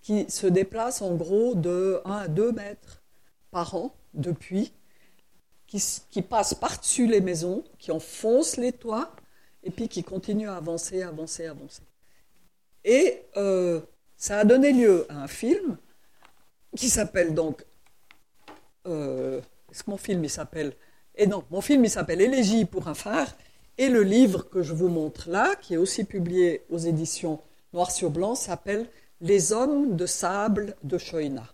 qui 0.01 0.31
se 0.31 0.47
déplacent 0.47 1.03
en 1.03 1.15
gros 1.15 1.55
de 1.55 2.01
1 2.05 2.13
à 2.13 2.29
2 2.29 2.53
mètres 2.53 3.03
par 3.51 3.75
an 3.75 3.95
depuis, 4.15 4.73
qui, 5.67 5.83
qui 6.11 6.23
passent 6.23 6.55
par-dessus 6.55 7.07
les 7.07 7.21
maisons, 7.21 7.65
qui 7.79 7.91
enfoncent 7.91 8.57
les 8.57 8.73
toits 8.73 9.11
et 9.65 9.71
puis 9.71 9.89
qui 9.89 10.05
continuent 10.05 10.49
à 10.49 10.57
avancer, 10.57 11.03
avancer, 11.03 11.47
avancer. 11.47 11.83
Et 12.85 13.23
euh, 13.37 13.81
ça 14.17 14.39
a 14.39 14.45
donné 14.45 14.73
lieu 14.73 15.07
à 15.09 15.23
un 15.23 15.29
film 15.29 15.77
qui 16.77 16.89
s'appelle 16.89 17.35
donc. 17.35 17.65
Euh, 18.87 19.41
est-ce 19.71 19.83
que 19.83 19.91
mon 19.91 19.97
film 19.97 20.25
il 20.25 20.31
s'appelle 20.31 20.73
et 21.17 21.27
non, 21.27 21.45
mon 21.51 21.61
film, 21.61 21.85
il 21.85 21.91
s'appelle 21.91 22.21
Élégie 22.21 22.67
pour 22.67 22.89
un 22.89 22.95
phare. 22.95 23.35
Et 23.79 23.89
le 23.89 24.03
livre 24.03 24.43
que 24.49 24.63
je 24.63 24.73
vous 24.73 24.89
montre 24.89 25.31
là, 25.31 25.55
qui 25.57 25.75
est 25.75 25.79
aussi 25.79 26.05
publié 26.05 26.65
aux 26.71 26.79
éditions 26.79 27.41
Noir 27.73 27.91
sur 27.91 28.11
Blanc, 28.11 28.35
s'appelle 28.35 28.87
Les 29.21 29.53
hommes 29.53 29.97
de 29.97 30.07
sable 30.07 30.77
de 30.83 30.99
Choïna. 30.99 31.47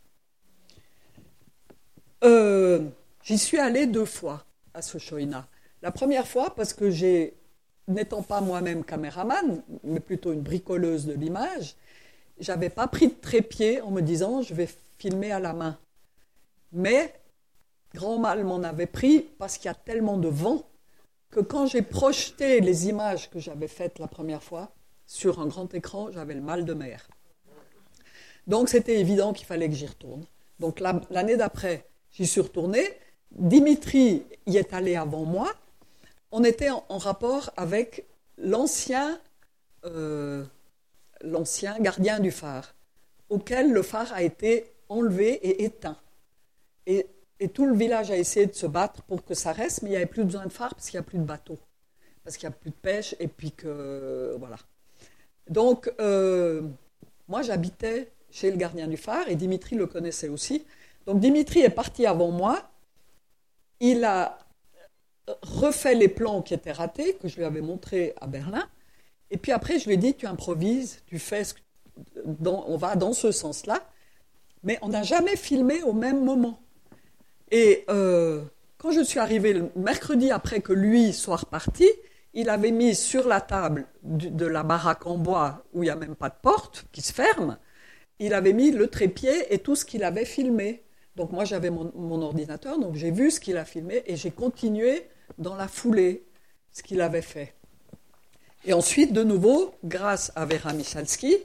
Euh, 2.24 2.88
j'y 3.22 3.38
suis 3.38 3.58
allée 3.58 3.86
deux 3.86 4.04
fois 4.04 4.44
à 4.74 4.82
ce 4.82 4.98
Choïna. 4.98 5.46
La 5.80 5.90
première 5.90 6.26
fois 6.26 6.54
parce 6.54 6.72
que 6.72 6.90
j'ai, 6.90 7.34
n'étant 7.88 8.22
pas 8.22 8.40
moi-même 8.40 8.84
caméraman, 8.84 9.62
mais 9.84 10.00
plutôt 10.00 10.32
une 10.32 10.42
bricoleuse 10.42 11.06
de 11.06 11.14
l'image, 11.14 11.76
j'avais 12.39 12.70
pas 12.70 12.87
pris 12.87 13.09
de 13.09 13.14
trépied 13.14 13.80
en 13.80 13.91
me 13.91 14.01
disant 14.01 14.43
je 14.43 14.55
vais 14.55 14.68
filmer 14.99 15.33
à 15.33 15.41
la 15.41 15.53
main. 15.53 15.78
Mais 16.72 17.14
grand 17.95 18.18
mal 18.18 18.45
m'en 18.45 18.62
avait 18.62 18.87
pris 18.87 19.20
parce 19.39 19.57
qu'il 19.59 19.66
y 19.66 19.68
a 19.68 19.74
tellement 19.74 20.16
de 20.16 20.28
vent 20.28 20.62
que 21.30 21.41
quand 21.41 21.66
j'ai 21.66 21.83
projeté 21.83 22.61
les 22.61 22.89
images 22.89 23.30
que 23.30 23.39
j'avais 23.39 23.68
faites 23.68 23.99
la 23.99 24.07
première 24.07 24.43
fois 24.43 24.70
sur 25.07 25.41
un 25.41 25.47
grand 25.47 25.72
écran, 25.74 26.11
j'avais 26.12 26.35
le 26.35 26.41
mal 26.41 26.64
de 26.64 26.74
mer. 26.74 27.09
Donc 28.47 28.68
c'était 28.68 28.99
évident 28.99 29.33
qu'il 29.33 29.47
fallait 29.47 29.68
que 29.68 29.74
j'y 29.74 29.87
retourne. 29.87 30.24
Donc 30.59 30.80
l'année 31.11 31.37
d'après, 31.37 31.87
j'y 32.12 32.26
suis 32.26 32.41
retourné. 32.41 32.83
Dimitri 33.30 34.24
y 34.47 34.57
est 34.57 34.72
allé 34.74 34.97
avant 34.97 35.24
moi. 35.24 35.51
On 36.30 36.45
était 36.45 36.70
en, 36.70 36.99
rapport 36.99 37.51
avec 37.57 38.07
l'ancien 38.39 39.20
euh, 39.85 40.45
l'ancien 41.23 41.79
gardien 41.79 42.20
du 42.20 42.31
phare, 42.31 42.75
auquel 43.29 43.73
le 43.73 43.83
phare 43.83 44.12
a 44.12 44.23
été 44.23 44.66
enlevé 44.89 45.33
et 45.33 45.64
éteint. 45.64 45.97
Et 46.87 47.07
tout 47.55 47.66
le 47.66 47.75
village 47.75 48.11
a 48.11 48.16
essayé 48.16 48.47
de 48.47 48.55
se 48.55 48.66
battre 48.66 49.03
pour 49.03 49.25
que 49.25 49.35
ça 49.35 49.53
reste, 49.53 49.83
mais 49.83 49.89
il 49.89 49.93
n'y 49.93 49.97
avait 49.97 50.07
plus 50.07 50.25
besoin 50.25 50.45
de 50.45 50.53
phare 50.53 50.75
parce 50.75 50.91
qu'il 50.91 50.99
n'y 50.99 51.05
a 51.05 51.09
plus 51.09 51.18
de 51.18 51.25
bateaux, 51.25 51.59
parce 52.25 52.37
qu'il 52.37 52.49
n'y 52.49 52.55
a 52.55 52.57
plus 52.57 52.70
de 52.70 52.77
pêche, 52.77 53.16
et 53.18 53.29
puis 53.29 53.53
que. 53.53 54.37
Voilà. 54.39 54.57
Donc, 55.49 55.93
euh, 56.01 56.62
moi, 57.29 57.43
j'habitais 57.43 58.12
chez 58.31 58.51
le 58.51 58.57
gardien 58.57 58.87
du 58.87 58.97
phare, 58.97 59.29
et 59.29 59.35
Dimitri 59.35 59.77
le 59.77 59.87
connaissait 59.87 60.29
aussi. 60.29 60.64
Donc, 61.07 61.20
Dimitri 61.20 61.61
est 61.61 61.70
parti 61.70 62.07
avant 62.07 62.31
moi. 62.31 62.70
Il 63.81 64.05
a 64.05 64.39
refait 65.43 65.95
les 65.95 66.09
plans 66.09 66.43
qui 66.43 66.55
étaient 66.55 66.73
ratés, 66.73 67.14
que 67.14 67.29
je 67.29 67.37
lui 67.37 67.45
avais 67.45 67.61
montrés 67.61 68.14
à 68.20 68.27
Berlin. 68.27 68.68
Et 69.33 69.39
puis 69.39 69.51
après, 69.51 69.80
je 69.80 69.87
lui 69.87 69.95
ai 69.95 69.97
dit, 69.97 70.14
tu 70.14 70.26
improvises, 70.26 71.03
tu 71.07 71.18
fais 71.18 71.43
ce 71.43 71.55
on 72.45 72.76
va 72.76 72.97
dans 72.97 73.12
ce 73.12 73.33
sens-là. 73.33 73.80
Mais 74.62 74.78
on 74.83 74.89
n'a 74.89 75.03
jamais 75.03 75.37
filmé 75.37 75.83
au 75.83 75.93
même 75.93 76.24
moment. 76.24 76.61
Et 77.51 77.85
euh, 77.91 78.43
quand 78.78 78.93
je 78.93 79.03
suis 79.03 79.18
arrivée 79.18 79.53
le 79.53 79.70
mercredi 79.74 80.30
après 80.30 80.61
que 80.61 80.72
lui 80.72 81.12
soit 81.12 81.37
reparti, 81.37 81.89
il 82.35 82.49
avait 82.49 82.70
mis 82.70 82.95
sur 82.95 83.26
la 83.26 83.41
table 83.41 83.87
de 84.03 84.47
la 84.47 84.62
baraque 84.62 85.07
en 85.07 85.18
bois 85.18 85.64
où 85.72 85.83
il 85.83 85.87
n'y 85.87 85.91
a 85.91 85.97
même 85.97 86.14
pas 86.14 86.30
de 86.30 86.35
porte 86.41 86.87
qui 86.93 87.03
se 87.03 87.12
ferme, 87.12 87.59
il 88.18 88.35
avait 88.35 88.53
mis 88.53 88.70
le 88.70 88.87
trépied 88.87 89.53
et 89.53 89.59
tout 89.59 89.76
ce 89.76 89.85
qu'il 89.85 90.05
avait 90.05 90.24
filmé. 90.24 90.83
Donc 91.16 91.33
moi 91.33 91.45
j'avais 91.45 91.70
mon, 91.70 92.22
ordinateur, 92.22 92.78
donc 92.78 92.95
j'ai 92.95 93.11
vu 93.11 93.30
ce 93.30 93.41
qu'il 93.41 93.59
a 93.59 93.66
filmé 93.66 94.03
et 94.07 94.16
j'ai 94.16 94.30
continué 94.30 95.09
dans 95.37 95.57
la 95.57 95.68
foulée 95.68 96.24
ce 96.70 96.83
qu'il 96.83 97.03
avait 97.03 97.20
fait. 97.20 97.55
Et 98.64 98.72
ensuite, 98.72 99.12
de 99.12 99.24
nouveau, 99.24 99.74
grâce 99.84 100.30
à 100.36 100.44
Vera 100.44 100.72
Michalski, 100.72 101.36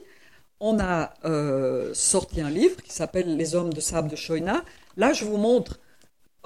on 0.60 0.78
a 0.78 1.14
euh, 1.24 1.92
sorti 1.92 2.40
un 2.40 2.50
livre 2.50 2.80
qui 2.82 2.92
s'appelle 2.92 3.36
Les 3.36 3.54
hommes 3.56 3.72
de 3.72 3.80
sable 3.80 4.08
de 4.08 4.16
Choina. 4.16 4.64
Là, 4.96 5.12
je 5.12 5.24
vous 5.24 5.36
montre 5.36 5.80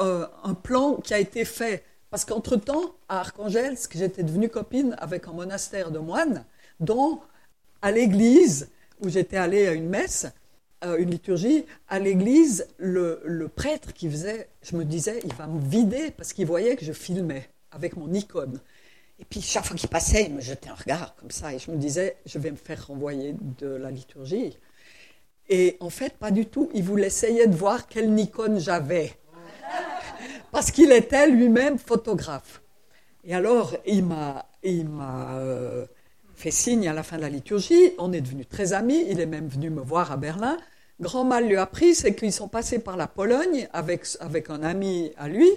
euh, 0.00 0.26
un 0.42 0.54
plan 0.54 0.96
qui 0.96 1.12
a 1.12 1.18
été 1.18 1.44
fait. 1.44 1.84
Parce 2.10 2.24
qu'entre-temps, 2.24 2.94
à 3.08 3.20
Archangelsk, 3.20 3.96
j'étais 3.96 4.22
devenue 4.22 4.48
copine 4.48 4.96
avec 4.98 5.28
un 5.28 5.32
monastère 5.32 5.90
de 5.90 5.98
moines, 5.98 6.44
dont 6.80 7.20
à 7.82 7.90
l'église, 7.90 8.68
où 9.00 9.08
j'étais 9.08 9.36
allée 9.38 9.66
à 9.66 9.72
une 9.72 9.88
messe, 9.88 10.26
euh, 10.84 10.96
une 10.96 11.10
liturgie, 11.10 11.64
à 11.88 11.98
l'église, 11.98 12.66
le, 12.78 13.48
prêtre 13.54 13.92
qui 13.92 14.10
faisait, 14.10 14.48
je 14.62 14.76
me 14.76 14.84
disais, 14.84 15.20
il 15.24 15.34
va 15.34 15.46
me 15.46 15.60
vider 15.60 16.10
parce 16.10 16.32
qu'il 16.32 16.46
voyait 16.46 16.76
que 16.76 16.84
je 16.84 16.92
filmais 16.92 17.48
avec 17.70 17.96
mon 17.96 18.12
icône. 18.12 18.60
Et 19.22 19.24
puis 19.24 19.40
chaque 19.40 19.64
fois 19.64 19.76
qu'il 19.76 19.88
passait, 19.88 20.24
il 20.24 20.34
me 20.34 20.40
jetait 20.40 20.68
un 20.68 20.74
regard 20.74 21.14
comme 21.14 21.30
ça, 21.30 21.54
et 21.54 21.60
je 21.60 21.70
me 21.70 21.76
disais, 21.76 22.16
je 22.26 22.40
vais 22.40 22.50
me 22.50 22.56
faire 22.56 22.88
renvoyer 22.88 23.36
de 23.58 23.68
la 23.68 23.92
liturgie. 23.92 24.58
Et 25.48 25.76
en 25.78 25.90
fait, 25.90 26.14
pas 26.14 26.32
du 26.32 26.46
tout. 26.46 26.70
Il 26.74 26.82
voulait 26.82 27.06
essayer 27.06 27.46
de 27.46 27.54
voir 27.54 27.86
quelle 27.86 28.12
Nikon 28.12 28.58
j'avais 28.58 29.12
parce 30.50 30.72
qu'il 30.72 30.90
était 30.90 31.28
lui-même 31.28 31.78
photographe. 31.78 32.62
Et 33.22 33.32
alors, 33.32 33.76
il 33.86 34.04
m'a, 34.04 34.44
euh, 34.64 35.86
fait 36.34 36.50
signe 36.50 36.88
à 36.88 36.92
la 36.92 37.04
fin 37.04 37.16
de 37.16 37.22
la 37.22 37.28
liturgie, 37.28 37.92
on 37.98 38.12
est 38.12 38.20
devenus 38.20 38.48
très 38.48 38.72
amis, 38.72 39.04
il 39.08 39.20
est 39.20 39.26
même 39.26 39.46
venu 39.46 39.70
me 39.70 39.82
voir 39.82 40.10
à 40.10 40.16
Berlin. 40.16 40.56
Grand 41.00 41.22
mal 41.22 41.46
lui 41.46 41.56
a 41.56 41.66
pris, 41.66 41.94
c'est 41.94 42.16
qu'ils 42.16 42.32
sont 42.32 42.48
passés 42.48 42.80
par 42.80 42.96
la 42.96 43.06
Pologne 43.06 43.68
avec, 43.72 44.04
avec 44.18 44.50
un 44.50 44.64
ami 44.64 45.12
à 45.16 45.28
lui, 45.28 45.48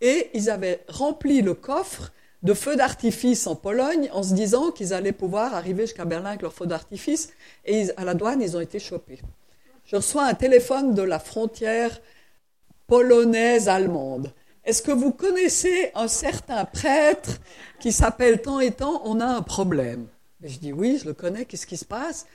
et 0.00 0.30
ils 0.32 0.48
avaient 0.48 0.84
rempli 0.88 1.42
le 1.42 1.54
coffre 1.54 2.12
de 2.42 2.54
feux 2.54 2.76
d'artifice 2.76 3.46
en 3.46 3.54
Pologne 3.54 4.08
en 4.12 4.22
se 4.22 4.34
disant 4.34 4.70
qu'ils 4.70 4.94
allaient 4.94 5.12
pouvoir 5.12 5.54
arriver 5.54 5.84
jusqu'à 5.84 6.04
Berlin 6.04 6.30
avec 6.30 6.42
leurs 6.42 6.54
feux 6.54 6.66
d'artifice. 6.66 7.30
Et 7.64 7.88
à 7.96 8.04
la 8.04 8.14
douane, 8.14 8.40
ils 8.40 8.56
ont 8.56 8.60
été 8.60 8.78
chopés. 8.78 9.20
Je 9.84 9.96
reçois 9.96 10.24
un 10.24 10.34
téléphone 10.34 10.94
de 10.94 11.02
la 11.02 11.18
frontière 11.18 12.00
polonaise-allemande. 12.86 14.32
Est-ce 14.64 14.82
que 14.82 14.92
vous 14.92 15.12
connaissez 15.12 15.90
un 15.94 16.08
certain 16.08 16.64
prêtre 16.64 17.38
qui 17.78 17.92
s'appelle 17.92 18.40
tant 18.40 18.60
et 18.60 18.72
tant 18.72 19.02
On 19.04 19.20
a 19.20 19.26
un 19.26 19.42
problème. 19.42 20.06
Et 20.42 20.48
je 20.48 20.58
dis 20.58 20.72
oui, 20.72 20.98
je 21.00 21.06
le 21.06 21.14
connais, 21.14 21.44
qu'est-ce 21.44 21.66
qui 21.66 21.76
se 21.76 21.84
passe? 21.84 22.26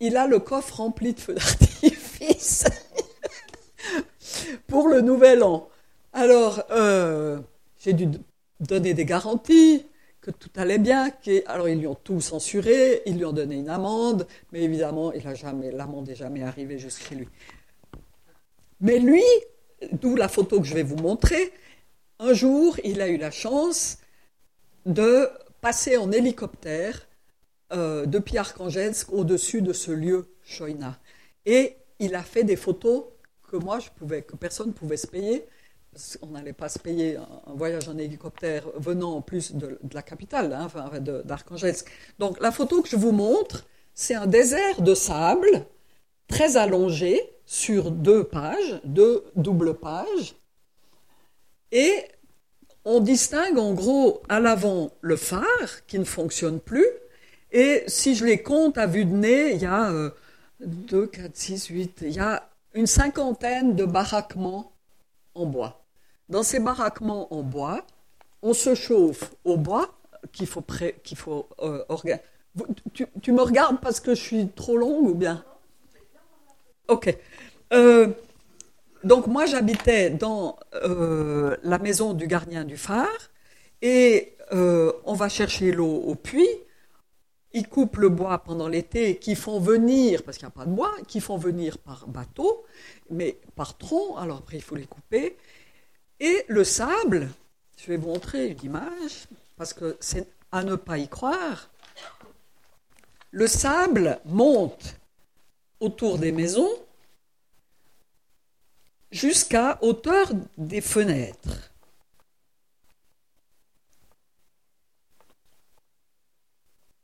Il 0.00 0.16
a 0.16 0.26
le 0.26 0.38
coffre 0.38 0.76
rempli 0.76 1.14
de 1.14 1.20
feux 1.20 1.34
d'artifice 1.34 2.64
pour 4.66 4.88
le 4.88 5.00
nouvel 5.00 5.42
an. 5.42 5.68
Alors, 6.12 6.62
euh, 6.70 7.38
j'ai 7.78 7.92
dû 7.92 8.08
donner 8.60 8.94
des 8.94 9.04
garanties 9.04 9.86
que 10.20 10.30
tout 10.30 10.50
allait 10.56 10.78
bien. 10.78 11.12
Alors, 11.46 11.68
ils 11.68 11.78
lui 11.78 11.86
ont 11.86 11.94
tout 11.94 12.20
censuré, 12.20 13.02
ils 13.06 13.16
lui 13.16 13.24
ont 13.24 13.32
donné 13.32 13.56
une 13.56 13.68
amende, 13.68 14.26
mais 14.52 14.62
évidemment, 14.62 15.12
il 15.12 15.26
a 15.26 15.34
jamais, 15.34 15.70
l'amende 15.70 16.08
n'est 16.08 16.16
jamais 16.16 16.42
arrivée 16.42 16.78
jusqu'à 16.78 17.14
lui. 17.14 17.28
Mais 18.80 18.98
lui, 18.98 19.22
d'où 19.92 20.16
la 20.16 20.28
photo 20.28 20.60
que 20.60 20.66
je 20.66 20.74
vais 20.74 20.82
vous 20.82 20.96
montrer, 20.96 21.52
un 22.18 22.32
jour, 22.32 22.78
il 22.84 23.00
a 23.00 23.08
eu 23.08 23.18
la 23.18 23.30
chance 23.30 23.98
de 24.84 25.28
passer 25.60 25.96
en 25.96 26.10
hélicoptère 26.12 27.06
euh, 27.72 28.06
depuis 28.06 28.38
Archangelsk 28.38 29.12
au-dessus 29.12 29.62
de 29.62 29.72
ce 29.72 29.90
lieu, 29.90 30.28
Choïna. 30.42 30.98
Et 31.44 31.76
il 31.98 32.14
a 32.14 32.22
fait 32.22 32.44
des 32.44 32.56
photos 32.56 33.04
que 33.50 33.56
moi, 33.56 33.78
je 33.78 33.90
pouvais, 33.96 34.22
que 34.22 34.36
personne 34.36 34.68
ne 34.68 34.72
pouvait 34.72 34.96
se 34.96 35.06
payer. 35.06 35.46
On 36.22 36.28
n'allait 36.28 36.52
pas 36.52 36.68
se 36.68 36.78
payer 36.78 37.16
un, 37.16 37.54
voyage 37.54 37.88
en 37.88 37.96
hélicoptère 37.96 38.64
venant 38.76 39.14
en 39.16 39.22
plus 39.22 39.54
de, 39.54 39.78
la 39.92 40.02
capitale, 40.02 40.52
hein, 40.52 40.66
enfin, 40.66 40.90
d'Archangelsk. 41.00 41.90
Donc 42.18 42.40
la 42.40 42.52
photo 42.52 42.82
que 42.82 42.88
je 42.88 42.96
vous 42.96 43.12
montre, 43.12 43.66
c'est 43.94 44.14
un 44.14 44.26
désert 44.26 44.82
de 44.82 44.94
sable 44.94 45.66
très 46.28 46.56
allongé 46.56 47.20
sur 47.46 47.90
deux 47.90 48.24
pages, 48.24 48.80
deux 48.84 49.24
doubles 49.36 49.74
pages. 49.74 50.36
Et 51.72 52.04
on 52.84 53.00
distingue 53.00 53.58
en 53.58 53.74
gros 53.74 54.22
à 54.28 54.38
l'avant 54.38 54.90
le 55.00 55.16
phare 55.16 55.86
qui 55.86 55.98
ne 55.98 56.04
fonctionne 56.04 56.60
plus. 56.60 56.86
Et 57.52 57.84
si 57.86 58.14
je 58.14 58.24
les 58.24 58.42
compte 58.42 58.76
à 58.78 58.86
vue 58.86 59.04
de 59.04 59.14
nez, 59.14 59.52
il 59.54 59.62
y 59.62 59.66
a 59.66 60.12
2, 60.60 61.06
4, 61.06 61.36
6, 61.36 61.66
8, 61.66 61.98
il 62.02 62.12
y 62.12 62.18
a 62.18 62.48
une 62.74 62.86
cinquantaine 62.86 63.74
de 63.74 63.84
baraquements 63.84 64.72
en 65.34 65.46
bois. 65.46 65.85
Dans 66.28 66.42
ces 66.42 66.60
baraquements 66.60 67.32
en 67.32 67.42
bois, 67.42 67.86
on 68.42 68.52
se 68.52 68.74
chauffe 68.74 69.34
au 69.44 69.56
bois 69.56 69.98
qu'il 70.32 70.46
faut, 70.46 70.64
qu'il 71.02 71.16
faut 71.16 71.48
euh, 71.60 71.84
tu, 72.92 73.06
tu, 73.22 73.32
me 73.32 73.42
regardes 73.42 73.80
parce 73.80 74.00
que 74.00 74.14
je 74.14 74.20
suis 74.20 74.48
trop 74.48 74.76
longue 74.76 75.08
ou 75.08 75.14
bien? 75.14 75.44
Ok. 76.88 77.16
Euh, 77.72 78.08
donc 79.04 79.26
moi 79.26 79.46
j'habitais 79.46 80.10
dans 80.10 80.58
euh, 80.74 81.56
la 81.62 81.78
maison 81.78 82.12
du 82.12 82.26
gardien 82.26 82.64
du 82.64 82.76
phare 82.76 83.30
et 83.82 84.32
on 84.52 85.14
va 85.14 85.28
chercher 85.28 85.72
l'eau 85.72 86.02
au 86.06 86.14
puits 86.14 86.48
ils 87.56 87.68
coupent 87.68 87.96
le 87.96 88.10
bois 88.10 88.38
pendant 88.38 88.68
l'été, 88.68 89.16
qui 89.16 89.34
font 89.34 89.58
venir, 89.58 90.22
parce 90.22 90.36
qu'il 90.36 90.46
n'y 90.46 90.52
a 90.52 90.58
pas 90.58 90.66
de 90.66 90.74
bois, 90.74 90.92
qui 91.08 91.20
font 91.20 91.38
venir 91.38 91.78
par 91.78 92.06
bateau, 92.06 92.64
mais 93.10 93.38
par 93.54 93.78
tronc, 93.78 94.16
alors 94.16 94.38
après 94.38 94.58
il 94.58 94.62
faut 94.62 94.76
les 94.76 94.84
couper. 94.84 95.38
Et 96.20 96.44
le 96.48 96.64
sable, 96.64 97.30
je 97.76 97.86
vais 97.86 97.96
vous 97.96 98.08
montrer 98.08 98.48
une 98.48 98.64
image, 98.64 99.28
parce 99.56 99.74
que 99.74 99.96
c'est 100.00 100.28
à 100.52 100.64
ne 100.64 100.76
pas 100.76 100.98
y 100.98 101.08
croire, 101.08 101.70
le 103.30 103.46
sable 103.46 104.18
monte 104.24 104.96
autour 105.80 106.18
des 106.18 106.32
maisons 106.32 106.70
jusqu'à 109.10 109.78
hauteur 109.82 110.30
des 110.56 110.80
fenêtres. 110.80 111.70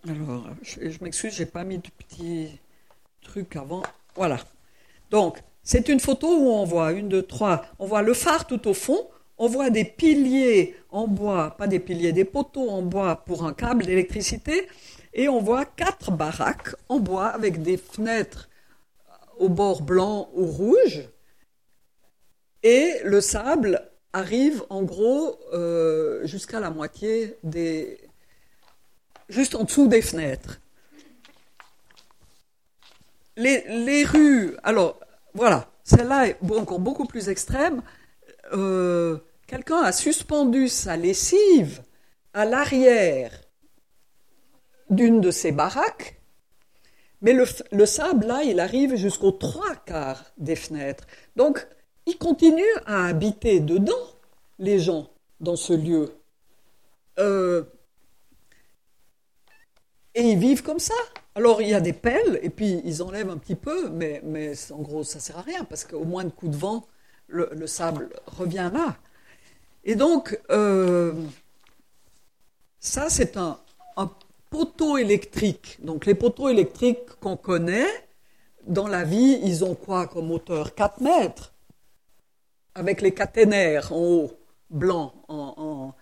Alors, 0.09 0.49
je, 0.63 0.91
je 0.91 1.05
m'excuse, 1.05 1.35
j'ai 1.35 1.47
pas 1.47 1.65
mis 1.65 1.79
de 1.79 1.89
petits 1.91 2.59
trucs 3.21 3.55
avant. 3.55 3.83
Voilà. 4.17 4.39
Donc, 5.11 5.41
c'est 5.65 5.89
une 5.89 6.01
photo 6.01 6.27
où 6.27 6.49
on 6.51 6.65
voit 6.65 6.93
une, 6.93 7.09
deux, 7.09 7.23
trois. 7.23 7.65
On 7.79 7.87
voit 7.87 8.03
le 8.03 8.15
phare 8.15 8.47
tout 8.47 8.69
au 8.69 8.75
fond. 8.75 9.09
On 9.39 9.49
voit 9.49 9.71
des 9.71 9.85
piliers 9.85 10.77
en 10.91 11.09
bois, 11.09 11.57
pas 11.57 11.67
des 11.67 11.81
piliers, 11.81 12.13
des 12.13 12.25
poteaux 12.25 12.71
en 12.71 12.83
bois 12.83 13.17
pour 13.25 13.45
un 13.45 13.53
câble 13.53 13.87
d'électricité. 13.87 14.69
Et 15.15 15.29
on 15.29 15.41
voit 15.41 15.65
quatre 15.65 16.11
baraques 16.11 16.75
en 16.89 16.99
bois 16.99 17.27
avec 17.27 17.63
des 17.63 17.77
fenêtres 17.77 18.49
au 19.39 19.49
bord 19.49 19.83
blanc 19.83 20.29
ou 20.35 20.47
rouge. 20.47 21.03
Et 22.63 23.01
le 23.05 23.21
sable 23.21 23.91
arrive 24.13 24.63
en 24.71 24.83
gros 24.83 25.39
euh, 25.53 26.25
jusqu'à 26.27 26.61
la 26.61 26.71
moitié 26.71 27.37
des, 27.43 27.99
juste 29.29 29.55
en 29.55 29.65
dessous 29.65 29.89
des 29.89 30.03
fenêtres. 30.03 30.61
Les, 33.37 34.05
rues, 34.05 34.57
alors 34.63 35.01
voilà, 35.35 35.71
celle-là 35.85 36.29
est 36.29 36.37
encore 36.51 36.79
beaucoup 36.79 37.07
plus 37.07 37.29
extrême. 37.29 37.83
Euh, 38.53 39.19
quelqu'un 39.47 39.83
a 39.83 39.93
suspendu 39.93 40.69
sa 40.69 40.97
lessive 40.97 41.83
à 42.35 42.45
l'arrière 42.45 43.33
d'une 44.91 45.21
de 45.21 45.31
ces 45.31 45.53
baraques, 45.53 46.21
mais 47.23 47.33
le, 47.33 47.45
le, 47.71 47.87
sable, 47.87 48.27
là, 48.27 48.43
il 48.43 48.61
arrive 48.61 48.97
jusqu'aux 48.97 49.33
trois 49.33 49.77
quarts 49.77 50.25
des 50.39 50.57
fenêtres. 50.57 51.07
Donc, 51.37 51.67
il 52.07 52.19
continue 52.19 52.63
à 52.85 53.07
habiter 53.07 53.61
dedans, 53.61 53.93
les 54.59 54.79
gens, 54.79 55.09
dans 55.41 55.57
ce 55.57 55.73
lieu. 55.73 56.17
Euh, 57.19 57.65
et 60.15 60.23
ils 60.23 60.39
vivent 60.39 60.63
comme 60.63 60.79
ça. 60.79 60.95
Alors 61.35 61.63
il 61.63 61.69
y 61.69 61.75
a 61.75 61.81
des 61.81 61.95
pelles, 61.95 62.39
et 62.43 62.51
puis 62.51 62.83
ils 62.85 63.03
enlèvent 63.03 63.31
un 63.31 63.39
petit 63.39 63.55
peu, 63.55 63.89
mais, 63.89 64.21
mais 64.25 64.53
en 64.71 64.83
gros 64.83 65.03
ça 65.03 65.19
sert 65.19 65.39
à 65.39 65.43
rien, 65.43 65.65
parce 65.65 65.85
qu'au 65.85 66.05
moins 66.05 66.25
de 66.25 66.31
coup 66.31 66.49
de 66.49 66.57
vent, 66.57 66.87
le, 67.29 67.67
sable 67.67 68.11
revient 68.27 68.71
là. 68.73 68.97
Et 69.85 69.95
donc, 69.95 70.39
euh, 70.51 71.15
ça 72.81 73.09
c'est 73.09 73.37
un, 73.37 73.59
poteau 74.51 74.99
électrique. 74.99 75.79
Donc 75.83 76.05
les 76.05 76.15
poteaux 76.15 76.51
électriques 76.51 77.09
qu'on 77.21 77.39
connaît, 77.39 77.89
dans 78.67 78.87
la 78.87 79.03
vie, 79.03 79.41
ils 79.43 79.65
ont 79.65 79.75
quoi 79.75 80.07
comme 80.07 80.31
hauteur? 80.31 80.75
4 80.75 81.01
mètres, 81.01 81.55
avec 82.75 83.01
les 83.01 83.15
caténaires 83.15 83.95
en 83.95 83.97
haut, 83.97 84.33
blanc. 84.69 85.15
En, 85.29 85.55
en... 85.57 85.95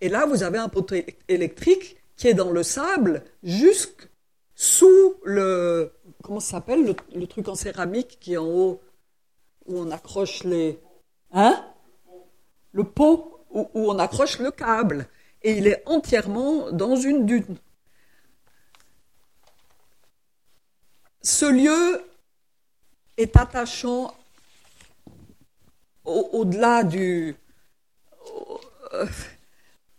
Et 0.00 0.08
là, 0.08 0.24
vous 0.24 0.42
avez 0.42 0.56
un 0.56 0.70
poteau 0.70 0.94
électrique 1.28 1.98
qui 2.16 2.28
est 2.28 2.34
dans 2.34 2.50
le 2.50 2.62
sable 2.62 3.24
jusque 3.42 4.08
sous 4.60 5.14
le 5.22 5.92
comment 6.20 6.40
ça 6.40 6.56
s'appelle 6.56 6.96
le, 7.14 7.26
truc 7.28 7.46
en 7.46 7.54
céramique 7.54 8.18
qui 8.20 8.32
est 8.32 8.38
en 8.38 8.44
haut 8.44 8.80
où 9.66 9.78
on 9.78 9.92
accroche 9.92 10.42
les 10.42 10.80
hein? 11.30 11.64
Le 12.72 12.82
pot 12.82 13.46
où, 13.50 13.68
on 13.72 14.00
accroche 14.00 14.40
le 14.40 14.50
câble 14.50 15.06
et 15.42 15.58
il 15.58 15.68
est 15.68 15.84
entièrement 15.86 16.72
dans 16.72 16.96
une 16.96 17.24
dune. 17.24 17.56
Ce 21.22 21.46
lieu 21.46 22.04
est 23.16 23.36
attachant 23.36 24.12
au-delà 26.04 26.82
du 26.82 27.36
euh, 28.92 29.06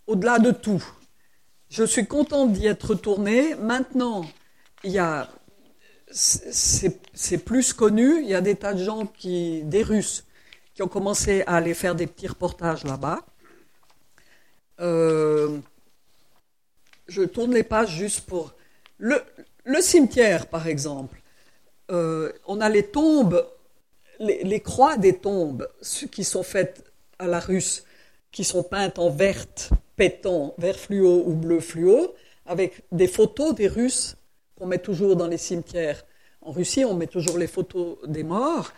au-delà 0.06 0.38
de 0.38 0.52
tout. 0.52 0.84
Je 1.70 1.86
suis 1.86 2.06
contente 2.06 2.52
d'y 2.52 2.68
être 2.68 2.90
retournée. 2.90 3.56
Maintenant, 3.56 4.26
il 4.84 4.92
y 4.92 5.00
a, 5.00 5.30
c'est 6.12 7.38
plus 7.44 7.74
connu. 7.74 8.22
Il 8.22 8.30
y 8.30 8.36
a 8.36 8.42
des 8.42 8.56
tas 8.56 8.74
de 8.74 8.84
gens 8.84 9.06
qui, 9.06 9.64
des 9.64 9.84
Russes, 9.84 10.26
qui 10.74 10.82
ont 10.82 10.88
commencé 10.88 11.44
à 11.46 11.56
aller 11.56 11.74
faire 11.74 11.96
des 11.96 12.08
petits 12.08 12.28
reportages 12.28 12.84
là-bas. 12.84 13.20
Euh, 14.80 15.58
je 17.08 17.24
tourne 17.24 17.54
les 17.54 17.64
pages 17.64 17.96
juste 17.96 18.22
pour 18.22 18.54
le, 18.98 19.22
cimetière, 19.82 20.48
par 20.48 20.68
exemple. 20.68 21.22
Euh, 21.92 22.32
on 22.48 22.62
a 22.62 22.70
les 22.70 22.86
tombes, 22.86 23.46
les, 24.20 24.44
les, 24.44 24.60
croix 24.62 24.96
des 24.96 25.18
tombes, 25.18 25.68
qui 26.12 26.24
sont 26.24 26.44
faites 26.44 26.84
à 27.18 27.28
la 27.28 27.40
russe, 27.40 27.84
qui 28.32 28.44
sont 28.44 28.64
peintes 28.64 29.00
en 29.00 29.10
verte 29.10 29.72
pétant 29.96 30.54
vert 30.58 30.80
fluo 30.80 31.24
ou 31.26 31.34
bleu 31.34 31.60
fluo, 31.60 32.16
avec 32.46 32.84
des 32.92 33.08
photos 33.08 33.54
des 33.54 33.68
Russes 33.68 34.16
qu'on 34.60 34.68
met 34.68 34.80
toujours 34.80 35.16
dans 35.16 35.28
les 35.28 35.38
cimetières. 35.38 36.06
En 36.42 36.52
Russie, 36.52 36.86
on 36.86 36.94
met 36.94 37.08
toujours 37.08 37.38
les 37.38 37.48
photos 37.48 37.98
des 38.08 38.24
morts, 38.24 38.72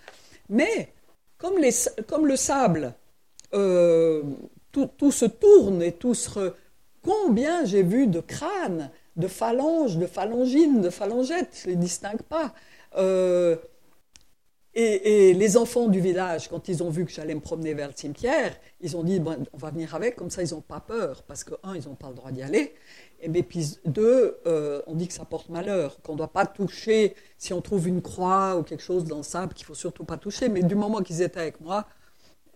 mais 0.49 0.93
comme, 1.37 1.57
les, 1.57 1.71
comme 2.07 2.27
le 2.27 2.35
sable, 2.35 2.93
euh, 3.53 4.23
tout, 4.71 5.11
se 5.11 5.25
tourne 5.25 5.81
et 5.81 5.91
tout 5.91 6.13
se 6.13 6.53
Combien 7.03 7.65
j'ai 7.65 7.81
vu 7.81 8.05
de 8.05 8.19
crânes, 8.19 8.91
de 9.15 9.27
phalanges, 9.27 9.97
de 9.97 10.05
phalangines, 10.05 10.81
de 10.81 10.91
phalangettes, 10.91 11.61
je 11.63 11.67
ne 11.67 11.73
les 11.73 11.79
distingue 11.79 12.21
pas. 12.21 12.53
Euh, 12.95 13.55
et, 14.75 15.33
les 15.33 15.57
enfants 15.57 15.87
du 15.87 15.99
village, 15.99 16.47
quand 16.47 16.67
ils 16.69 16.83
ont 16.83 16.89
vu 16.91 17.05
que 17.05 17.11
j'allais 17.11 17.33
me 17.33 17.41
promener 17.41 17.73
vers 17.73 17.87
le 17.87 17.93
cimetière, 17.95 18.55
ils 18.81 18.95
ont 18.95 19.03
dit 19.03 19.19
bon, 19.19 19.35
on 19.51 19.57
va 19.57 19.71
venir 19.71 19.95
avec, 19.95 20.15
comme 20.15 20.29
ça 20.29 20.43
ils 20.43 20.53
n'ont 20.53 20.61
pas 20.61 20.79
peur, 20.79 21.23
parce 21.23 21.43
que, 21.43 21.55
un, 21.63 21.75
ils 21.75 21.87
n'ont 21.87 21.95
pas 21.95 22.09
le 22.09 22.15
droit 22.15 22.31
d'y 22.31 22.43
aller, 22.43 22.75
et 23.21 23.45
deux, 23.85 24.37
euh, 24.45 24.81
on 24.87 24.95
dit 24.95 25.07
que 25.07 25.13
ça 25.13 25.25
porte 25.25 25.49
malheur, 25.49 26.01
qu'on 26.01 26.13
ne 26.13 26.17
doit 26.17 26.31
pas 26.31 26.45
toucher, 26.45 27.15
si 27.37 27.53
on 27.53 27.61
trouve 27.61 27.87
une 27.87 28.01
croix 28.01 28.57
ou 28.57 28.63
quelque 28.63 28.83
chose 28.83 29.05
dans 29.05 29.17
le 29.17 29.23
sable, 29.23 29.53
qu'il 29.53 29.65
faut 29.65 29.75
surtout 29.75 30.03
pas 30.03 30.17
toucher, 30.17 30.49
mais 30.49 30.63
du 30.63 30.75
moment 30.75 31.01
qu'ils 31.01 31.21
étaient 31.21 31.39
avec 31.39 31.61
moi, 31.61 31.85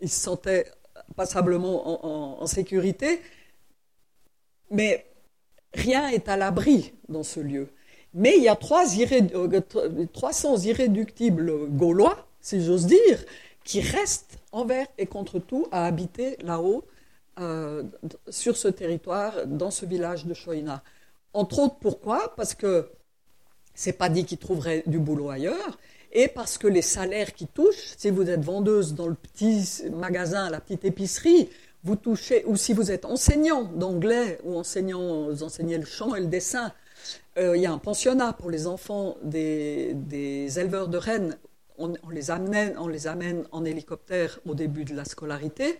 ils 0.01 0.09
se 0.09 0.20
sentaient 0.20 0.66
passablement 1.16 2.41
en, 2.41 2.47
sécurité, 2.47 3.22
mais 4.72 5.05
rien 5.74 6.09
n'est 6.09 6.30
à 6.30 6.38
l'abri 6.38 6.93
dans 7.09 7.24
ce 7.24 7.39
lieu. 7.39 7.70
Mais 8.13 8.38
il 8.38 8.43
y 8.43 8.47
a 8.47 8.55
trois 8.55 8.86
300 10.13 10.57
irréductibles 10.57 11.70
gaulois, 11.70 12.28
si 12.39 12.63
j'ose 12.63 12.86
dire, 12.86 13.24
qui 13.63 13.82
restent 13.82 14.38
envers 14.51 14.88
et 14.97 15.05
contre 15.05 15.39
tout 15.39 15.68
à 15.72 15.86
habiter 15.86 16.38
là-haut, 16.41 16.86
euh, 17.39 17.83
sur 18.29 18.57
ce 18.57 18.67
territoire, 18.67 19.45
dans 19.45 19.71
ce 19.71 19.86
village 19.86 20.25
de 20.25 20.33
Choïna. 20.33 20.83
Entre 21.33 21.59
autres, 21.59 21.75
pourquoi? 21.79 22.33
Parce 22.36 22.53
que 22.53 22.89
c'est 23.73 23.93
pas 23.93 24.09
dit 24.09 24.25
qu'ils 24.25 24.38
trouveraient 24.38 24.83
du 24.86 24.99
boulot 24.99 25.29
ailleurs, 25.29 25.77
et 26.11 26.29
parce 26.29 26.57
que 26.57 26.67
les 26.67 26.81
salaires 26.81 27.33
qui 27.33 27.45
touchent, 27.45 27.93
si 27.97 28.09
vous 28.09 28.29
êtes 28.29 28.43
vendeuse 28.43 28.93
dans 28.93 29.07
le 29.07 29.15
petit 29.15 29.83
magasin, 29.91 30.49
la 30.49 30.61
petite 30.61 30.86
épicerie, 30.86 31.49
vous 31.83 31.95
touchez, 31.95 32.43
ou 32.45 32.55
si 32.55 32.73
vous 32.73 32.91
êtes 32.91 33.05
enseignant 33.05 33.63
d'anglais 33.63 34.39
ou 34.43 34.57
enseignant, 34.57 35.29
vous 35.29 35.43
enseignez 35.43 35.77
le 35.77 35.86
chant 35.86 36.15
et 36.15 36.21
le 36.21 36.27
dessin, 36.27 36.71
euh, 37.38 37.55
il 37.55 37.61
y 37.61 37.65
a 37.65 37.71
un 37.71 37.77
pensionnat 37.77 38.33
pour 38.33 38.49
les 38.49 38.65
enfants 38.65 39.17
des, 39.23 39.95
éleveurs 40.57 40.88
de 40.88 40.97
rennes. 40.97 41.38
On, 41.77 41.91
les 42.09 42.31
amène, 42.31 42.75
on 42.77 42.88
les 42.88 43.05
amène 43.05 43.43
en 43.51 43.65
hélicoptère 43.65 44.39
au 44.47 44.55
début 44.55 44.86
de 44.86 44.95
la 44.95 45.03
scolarité, 45.03 45.77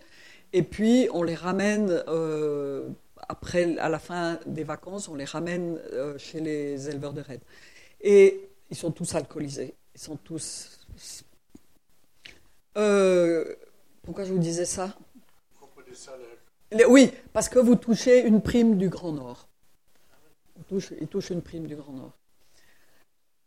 et 0.56 0.62
puis 0.62 1.06
on 1.12 1.22
les 1.22 1.34
ramène 1.34 2.02
euh, 2.08 2.88
après, 3.28 3.76
à 3.76 3.90
la 3.90 3.98
fin 3.98 4.40
des 4.46 4.64
vacances, 4.64 5.06
on 5.06 5.14
les 5.14 5.26
ramène 5.26 5.78
euh, 5.92 6.16
chez 6.16 6.40
les 6.40 6.88
éleveurs 6.88 7.12
de 7.12 7.20
rennes. 7.20 7.44
Et 8.00 8.48
ils 8.70 8.76
sont 8.76 8.90
tous 8.90 9.14
alcoolisés. 9.14 9.74
Ils 9.94 10.00
sont 10.00 10.16
tous. 10.16 10.80
Euh, 12.78 13.54
pourquoi 14.02 14.24
je 14.24 14.32
vous 14.32 14.38
disais 14.38 14.64
ça? 14.64 14.96
Oui, 16.88 17.12
parce 17.34 17.50
que 17.50 17.58
vous 17.58 17.76
touchez 17.76 18.22
une 18.22 18.40
prime 18.40 18.78
du 18.78 18.88
Grand 18.88 19.12
Nord. 19.12 19.48
ils 20.70 21.06
touchent 21.06 21.30
une 21.30 21.42
prime 21.42 21.66
du 21.66 21.76
Grand 21.76 21.92
Nord. 21.92 22.16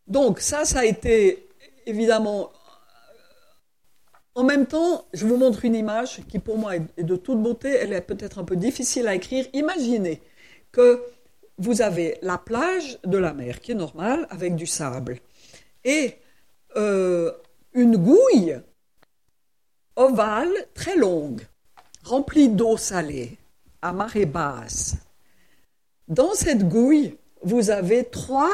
Donc 0.06 0.42
ça, 0.42 0.64
ça 0.64 0.82
a 0.82 0.86
été 0.86 1.50
évidemment... 1.88 2.52
En 4.36 4.44
même 4.44 4.66
temps, 4.66 5.06
je 5.14 5.26
vous 5.26 5.38
montre 5.38 5.66
une 5.66 5.76
image 5.76 6.22
qui 6.28 6.40
pour 6.40 6.58
moi 6.58 6.76
est 6.76 7.04
de 7.04 7.16
toute 7.16 7.42
beauté. 7.42 7.70
Elle 7.70 7.94
est 7.94 8.02
peut-être 8.02 8.40
un 8.40 8.44
peu 8.44 8.56
difficile 8.56 9.08
à 9.08 9.16
écrire. 9.16 9.46
Imaginez 9.54 10.22
que 10.72 11.04
vous 11.58 11.82
avez 11.82 12.18
la 12.22 12.38
plage 12.38 13.00
de 13.04 13.18
la 13.18 13.34
mer 13.34 13.60
qui 13.60 13.74
est 13.74 13.76
normale 13.76 14.28
avec 14.30 14.56
du 14.56 14.66
sable. 14.66 15.20
Et 15.84 16.16
euh, 16.78 17.32
une 17.74 17.98
gouille 17.98 18.60
ovale 19.96 20.54
très 20.74 20.96
longue, 20.96 21.42
remplie 22.04 22.50
d'eau 22.50 22.78
salée, 22.78 23.38
à 23.82 23.92
marée 23.92 24.26
basse. 24.26 24.96
Dans 26.08 26.34
cette 26.34 26.68
gouille, 26.68 27.18
vous 27.44 27.70
avez 27.70 28.06
trois 28.06 28.52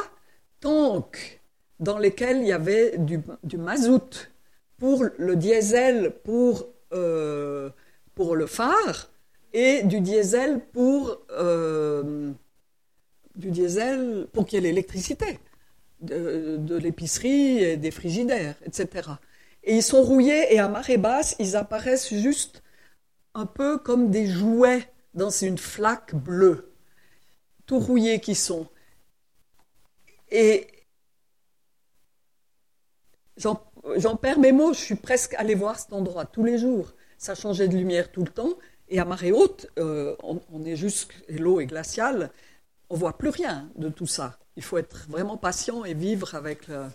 tanks 0.59 1.39
dans 1.79 1.97
lesquels 1.97 2.37
il 2.37 2.47
y 2.47 2.51
avait 2.51 2.97
du, 2.97 3.57
mazout 3.57 4.29
pour 4.77 5.05
le 5.17 5.35
diesel 5.35 6.11
pour, 6.23 6.67
euh, 6.93 7.69
pour 8.13 8.35
le 8.35 8.45
phare 8.45 9.09
et 9.53 9.83
du 9.83 10.01
diesel 10.01 10.59
pour, 10.73 11.17
euh, 11.31 12.31
du 13.35 13.51
diesel 13.51 14.27
pour 14.33 14.45
qu'il 14.45 14.61
y 14.61 14.65
ait 14.65 14.69
l'électricité 14.69 15.39
de, 16.01 16.77
l'épicerie, 16.77 17.63
et 17.63 17.77
des 17.77 17.91
frigidaires, 17.91 18.55
etc. 18.65 19.09
Et 19.63 19.75
ils 19.77 19.83
sont 19.83 20.03
rouillés 20.03 20.53
et 20.53 20.59
à 20.59 20.67
marée 20.67 20.97
basse, 20.97 21.35
ils 21.39 21.55
apparaissent 21.55 22.13
juste 22.13 22.63
un 23.33 23.45
peu 23.45 23.77
comme 23.77 24.11
des 24.11 24.27
jouets 24.27 24.87
dans 25.13 25.29
une 25.29 25.57
flaque 25.57 26.13
bleue, 26.15 26.73
tout 27.65 27.79
rouillés 27.79 28.19
qui 28.19 28.35
sont. 28.35 28.67
Et 30.29 30.67
j'en 33.37 33.61
perds 34.21 34.39
mes 34.39 34.51
mots, 34.51 34.73
je 34.73 34.79
suis 34.79 34.95
presque 34.95 35.33
allé 35.35 35.55
voir 35.55 35.79
cet 35.79 35.93
endroit 35.93 36.25
tous 36.25 36.43
les 36.43 36.57
jours. 36.57 36.93
Ça 37.17 37.35
changeait 37.35 37.67
de 37.67 37.75
lumière 37.75 38.11
tout 38.11 38.23
le 38.23 38.31
temps. 38.31 38.53
Et 38.87 38.99
à 38.99 39.05
marée 39.05 39.31
haute, 39.31 39.67
euh, 39.79 40.15
on, 40.21 40.63
est 40.63 40.75
juste, 40.75 41.11
l'eau 41.27 41.59
est 41.59 41.65
glaciale, 41.65 42.29
on 42.89 42.95
voit 42.95 43.17
plus 43.17 43.29
rien 43.29 43.69
de 43.75 43.89
tout 43.89 44.05
ça. 44.05 44.37
Il 44.57 44.63
faut 44.63 44.77
être 44.77 45.07
vraiment 45.09 45.37
patient 45.37 45.85
et 45.85 45.93
vivre 45.93 46.35
avec 46.35 46.67
le... 46.67 46.85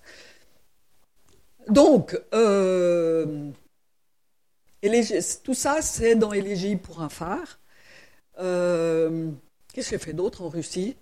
Donc, 1.69 2.19
euh, 2.33 3.51
tout 5.43 5.55
ça, 5.55 5.83
c'est 5.83 6.15
dans 6.15 6.33
Élégie 6.33 6.77
pour 6.77 7.03
un 7.03 7.09
phare. 7.09 7.59
Euh, 8.39 9.31
qu'est-ce 9.73 9.91
que 9.91 9.99
j'ai 9.99 10.05
fait 10.05 10.13
d'autre 10.13 10.43
en 10.43 10.49
Russie? 10.49 10.97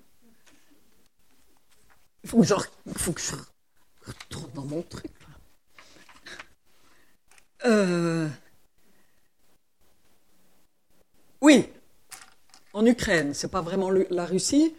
Il 2.25 2.31
faut, 2.31 2.41
que 2.41 2.47
je, 2.47 2.55
faut 2.97 3.13
que 3.13 3.21
je 3.21 3.37
retourne 4.05 4.51
dans 4.55 4.65
mon 4.65 4.83
truc. 4.83 5.13
Euh, 7.65 8.29
oui, 11.41 11.67
en 12.73 12.87
Ukraine, 12.87 13.35
c'est 13.35 13.51
pas 13.51 13.63
vraiment 13.63 13.91
la 13.91 14.25
Russie, 14.25 14.75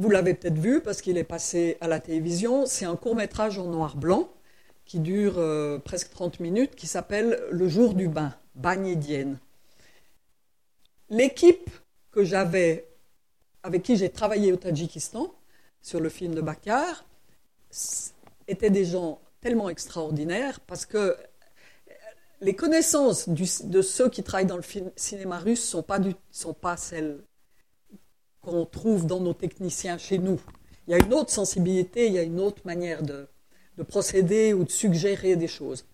vous 0.00 0.08
l'avez 0.08 0.32
peut-être 0.32 0.58
vu 0.58 0.80
parce 0.80 1.02
qu'il 1.02 1.18
est 1.18 1.24
passé 1.24 1.76
à 1.82 1.86
la 1.86 2.00
télévision. 2.00 2.64
C'est 2.64 2.86
un 2.86 2.96
court 2.96 3.14
métrage 3.14 3.58
en 3.58 3.66
noir-blanc 3.66 4.30
qui 4.86 4.98
dure 4.98 5.34
euh, 5.36 5.78
presque 5.78 6.08
30 6.08 6.40
minutes, 6.40 6.74
qui 6.74 6.86
s'appelle 6.86 7.38
Le 7.50 7.68
jour 7.68 7.92
du 7.92 8.08
bain, 8.08 8.34
Bagnédienne. 8.54 9.38
L'équipe 11.10 11.68
que 12.12 12.24
j'avais, 12.24 12.88
avec 13.62 13.82
qui 13.82 13.96
j'ai 13.96 14.08
travaillé 14.08 14.54
au 14.54 14.56
Tadjikistan 14.56 15.34
sur 15.82 16.00
le 16.00 16.08
film 16.08 16.34
de 16.34 16.40
Bakar, 16.40 17.04
étaient 18.48 18.70
des 18.70 18.86
gens 18.86 19.20
tellement 19.42 19.68
extraordinaires 19.68 20.60
parce 20.60 20.86
que 20.86 21.14
les 22.40 22.54
connaissances 22.54 23.28
de 23.28 23.82
ceux 23.82 24.08
qui 24.08 24.22
travaillent 24.22 24.46
dans 24.46 24.56
le 24.56 24.64
cinéma 24.96 25.38
russe 25.38 25.60
ne 25.60 25.70
sont 25.70 25.82
pas, 25.82 25.98
sont 26.30 26.54
pas 26.54 26.76
celles 26.76 27.20
qu'on 28.40 28.64
trouve 28.64 29.06
dans 29.06 29.20
nos 29.20 29.34
techniciens 29.34 29.98
chez 29.98 30.18
nous. 30.18 30.40
Il 30.86 30.92
y 30.92 30.94
a 30.94 31.04
une 31.04 31.12
autre 31.12 31.30
sensibilité, 31.30 32.06
il 32.06 32.14
y 32.14 32.18
a 32.18 32.22
une 32.22 32.40
autre 32.40 32.62
manière 32.64 33.02
de, 33.02 33.28
procéder 33.88 34.52
ou 34.52 34.64
de 34.64 34.70
suggérer 34.70 35.36
des 35.36 35.48
choses. 35.48 35.86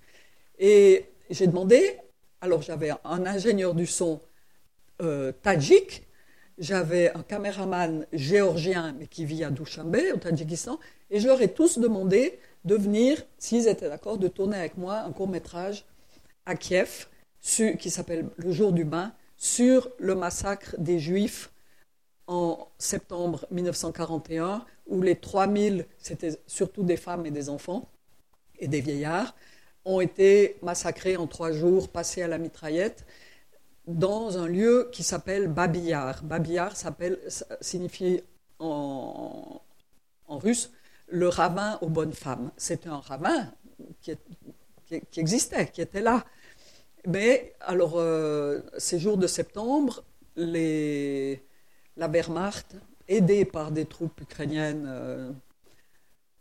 Et 0.58 1.06
j'ai 1.30 1.46
demandé, 1.46 1.98
alors 2.40 2.60
j'avais 2.60 2.90
un 3.04 3.26
ingénieur 3.26 3.74
du 3.74 3.86
son 3.86 4.20
euh, 5.02 5.30
tadjik, 5.42 6.04
j'avais 6.58 7.12
un 7.14 7.22
caméraman 7.22 8.06
géorgien, 8.12 8.96
mais 8.98 9.06
qui 9.06 9.24
vit 9.24 9.44
à 9.44 9.50
Dushanbe, 9.50 9.96
au 10.14 10.16
Tadjikistan, 10.16 10.80
et 11.10 11.20
je 11.20 11.28
leur 11.28 11.40
ai 11.42 11.52
tous 11.52 11.78
demandé 11.78 12.40
de 12.64 12.74
venir, 12.74 13.22
s'ils 13.38 13.68
étaient 13.68 13.88
d'accord, 13.88 14.18
de 14.18 14.26
tourner 14.26 14.56
avec 14.56 14.76
moi 14.76 15.00
un 15.00 15.12
court 15.12 15.28
métrage 15.28 15.84
à 16.46 16.56
Kiev, 16.56 17.06
qui 17.40 17.90
s'appelle 17.90 18.28
Le 18.36 18.52
jour 18.52 18.72
du 18.72 18.84
bain, 18.84 19.12
sur 19.36 19.90
le 19.98 20.14
massacre 20.14 20.74
des 20.78 20.98
Juifs 20.98 21.52
en 22.26 22.68
septembre 22.78 23.46
1941, 23.50 24.64
où 24.86 25.02
les 25.02 25.16
3000, 25.16 25.86
c'était 25.98 26.40
surtout 26.46 26.82
des 26.82 26.96
femmes 26.96 27.26
et 27.26 27.30
des 27.30 27.48
enfants 27.48 27.88
et 28.58 28.68
des 28.68 28.80
vieillards, 28.80 29.34
ont 29.84 30.00
été 30.00 30.56
massacrés 30.62 31.16
en 31.16 31.26
trois 31.26 31.52
jours, 31.52 31.88
passés 31.88 32.22
à 32.22 32.28
la 32.28 32.38
mitraillette, 32.38 33.04
dans 33.86 34.36
un 34.36 34.48
lieu 34.48 34.88
qui 34.92 35.04
s'appelle 35.04 35.46
Babiyar. 35.48 36.24
Babiyar 36.24 36.74
signifie 37.60 38.20
en, 38.58 39.60
russe 40.28 40.72
le 41.06 41.28
ravin 41.28 41.78
aux 41.82 41.88
bonnes 41.88 42.12
femmes. 42.12 42.50
C'était 42.56 42.88
un 42.88 42.98
ravin 42.98 43.52
qui, 44.00 44.16
existait, 45.16 45.68
qui 45.68 45.80
était 45.80 46.00
là. 46.00 46.24
Mais 47.06 47.54
alors, 47.60 47.94
euh, 47.96 48.60
ces 48.78 48.98
jours 48.98 49.16
de 49.16 49.28
septembre, 49.28 50.02
la 50.36 52.08
Wehrmacht, 52.08 52.74
aidée 53.08 53.44
par 53.44 53.70
des 53.70 53.86
troupes 53.86 54.20
ukrainiennes, 54.20 54.86
euh, 54.88 55.30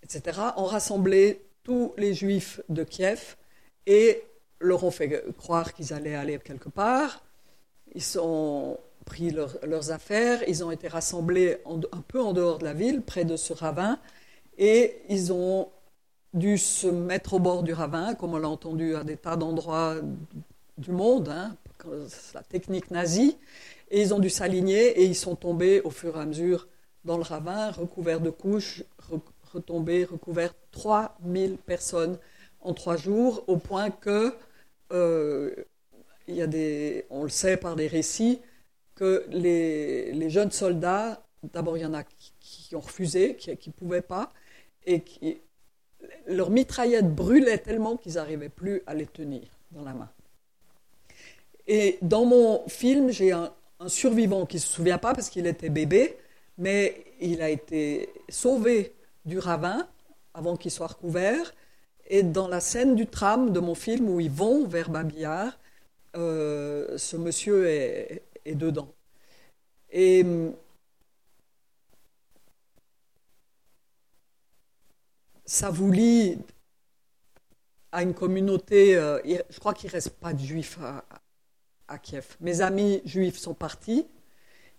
etc., 0.02 0.40
ont 0.58 0.66
rassemblé 0.66 1.46
tous 1.64 1.94
les 1.98 2.16
juifs 2.16 2.62
de 2.70 2.84
Kiev 2.84 3.36
et 3.86 4.24
leur 4.60 4.84
ont 4.84 4.92
fait 4.92 5.24
croire 5.38 5.74
qu'ils 5.74 5.94
allaient 5.94 6.16
aller 6.16 6.40
quelque 6.40 6.70
part. 6.70 7.24
Ils 7.94 8.04
sont 8.04 8.80
pris 9.06 9.30
leurs 9.30 9.92
affaires, 9.92 10.42
ils 10.48 10.64
ont 10.64 10.72
été 10.72 10.88
rassemblés 10.88 11.58
un 11.68 12.02
peu 12.02 12.20
en 12.20 12.34
dehors 12.34 12.58
de 12.58 12.64
la 12.64 12.74
ville, 12.74 13.04
près 13.04 13.24
de 13.24 13.36
ce 13.36 13.54
ravin, 13.54 14.00
et 14.58 14.98
ils 15.10 15.32
ont 15.32 15.70
dû 16.34 16.58
se 16.58 16.88
mettre 16.88 17.36
au 17.36 17.40
bord 17.40 17.62
du 17.62 17.72
ravin, 17.72 18.16
comme 18.16 18.34
on 18.34 18.38
l'a 18.38 18.50
entendu 18.50 18.96
à 18.96 19.04
des 19.04 19.16
tas 19.16 19.36
d'endroits 19.36 19.98
du 20.78 20.92
monde, 20.92 21.30
hein, 21.30 21.56
la 22.34 22.44
technique 22.44 22.92
nazie, 22.92 23.38
et 23.92 24.02
ils 24.02 24.14
ont 24.14 24.20
dû 24.20 24.30
s'aligner 24.30 25.00
et 25.00 25.06
ils 25.06 25.16
sont 25.16 25.36
tombés 25.36 25.82
au 25.82 25.90
fur 25.90 26.18
et 26.18 26.20
à 26.20 26.26
mesure 26.26 26.68
dans 27.04 27.18
le 27.18 27.24
ravin, 27.24 27.72
recouverts 27.72 28.22
de 28.22 28.32
couches, 28.32 28.84
retombés, 29.54 30.06
recouverts 30.06 30.54
3000 30.72 31.58
personnes 31.58 32.18
en 32.62 32.74
trois 32.74 32.98
jours, 32.98 33.44
au 33.48 33.58
point 33.58 33.92
que, 33.92 34.34
euh, 34.92 35.54
y 36.28 36.42
a 36.42 36.48
des, 36.48 37.06
on 37.12 37.24
le 37.24 37.30
sait 37.30 37.58
par 37.58 37.76
des 37.76 37.88
récits, 37.88 38.42
que 38.96 39.26
les, 39.30 40.30
jeunes 40.30 40.52
soldats, 40.52 41.24
d'abord 41.54 41.78
il 41.78 41.82
y 41.82 41.86
en 41.86 41.94
a 41.94 42.04
qui, 42.04 42.76
ont 42.76 42.80
refusé, 42.80 43.36
qui 43.36 43.52
ne 43.52 43.74
pouvaient 43.74 44.02
pas, 44.02 44.34
et 44.86 45.02
qui, 45.02 45.40
leurs 46.28 46.50
mitraillettes 46.50 47.14
brûlaient 47.14 47.60
tellement 47.60 47.98
qu'ils 47.98 48.14
n'arrivaient 48.14 48.50
plus 48.50 48.82
à 48.88 48.96
les 48.96 49.06
tenir 49.06 49.44
dans 49.72 49.84
la 49.84 49.94
main. 49.94 50.10
Et 51.68 51.98
dans 52.02 52.26
mon 52.26 52.68
film, 52.68 53.10
j'ai 53.12 53.32
un, 53.32 53.52
survivant 53.88 54.46
qui 54.46 54.58
ne 54.58 54.62
se 54.62 54.68
souvient 54.68 54.98
pas 54.98 55.14
parce 55.14 55.30
qu'il 55.30 55.48
était 55.48 55.70
bébé, 55.70 56.18
mais 56.58 57.06
il 57.20 57.42
a 57.42 57.50
été 57.50 58.10
sauvé 58.30 58.94
du 59.26 59.40
ravin 59.40 59.88
avant 60.34 60.56
qu'il 60.56 60.72
soit 60.72 60.88
recouvert. 60.88 61.54
Et 62.08 62.24
dans 62.24 62.48
la 62.48 62.60
scène 62.60 62.96
du 62.96 63.08
tram 63.08 63.52
de 63.52 63.60
mon 63.60 63.76
film 63.76 64.10
où 64.10 64.20
ils 64.20 64.32
vont 64.32 64.68
vers 64.68 64.90
Babillard, 64.90 65.58
euh, 66.16 66.98
ce 66.98 67.18
monsieur 67.18 67.68
est, 67.68 68.22
dedans. 68.46 68.88
Et 69.92 70.24
ça 75.46 75.70
vous 75.72 75.92
lie 75.92 76.38
à 77.92 78.04
une 78.04 78.14
communauté, 78.14 78.96
euh, 78.98 79.20
je 79.50 79.60
crois 79.60 79.74
qu'il 79.74 79.88
ne 79.88 79.94
reste 79.94 80.12
pas 80.12 80.34
de 80.34 80.40
juifs 80.40 80.78
à, 80.82 81.04
Kiev. 82.02 82.36
Mes 82.42 82.62
amis 82.62 83.02
juifs 83.06 83.38
sont 83.38 83.54
partis, 83.54 84.08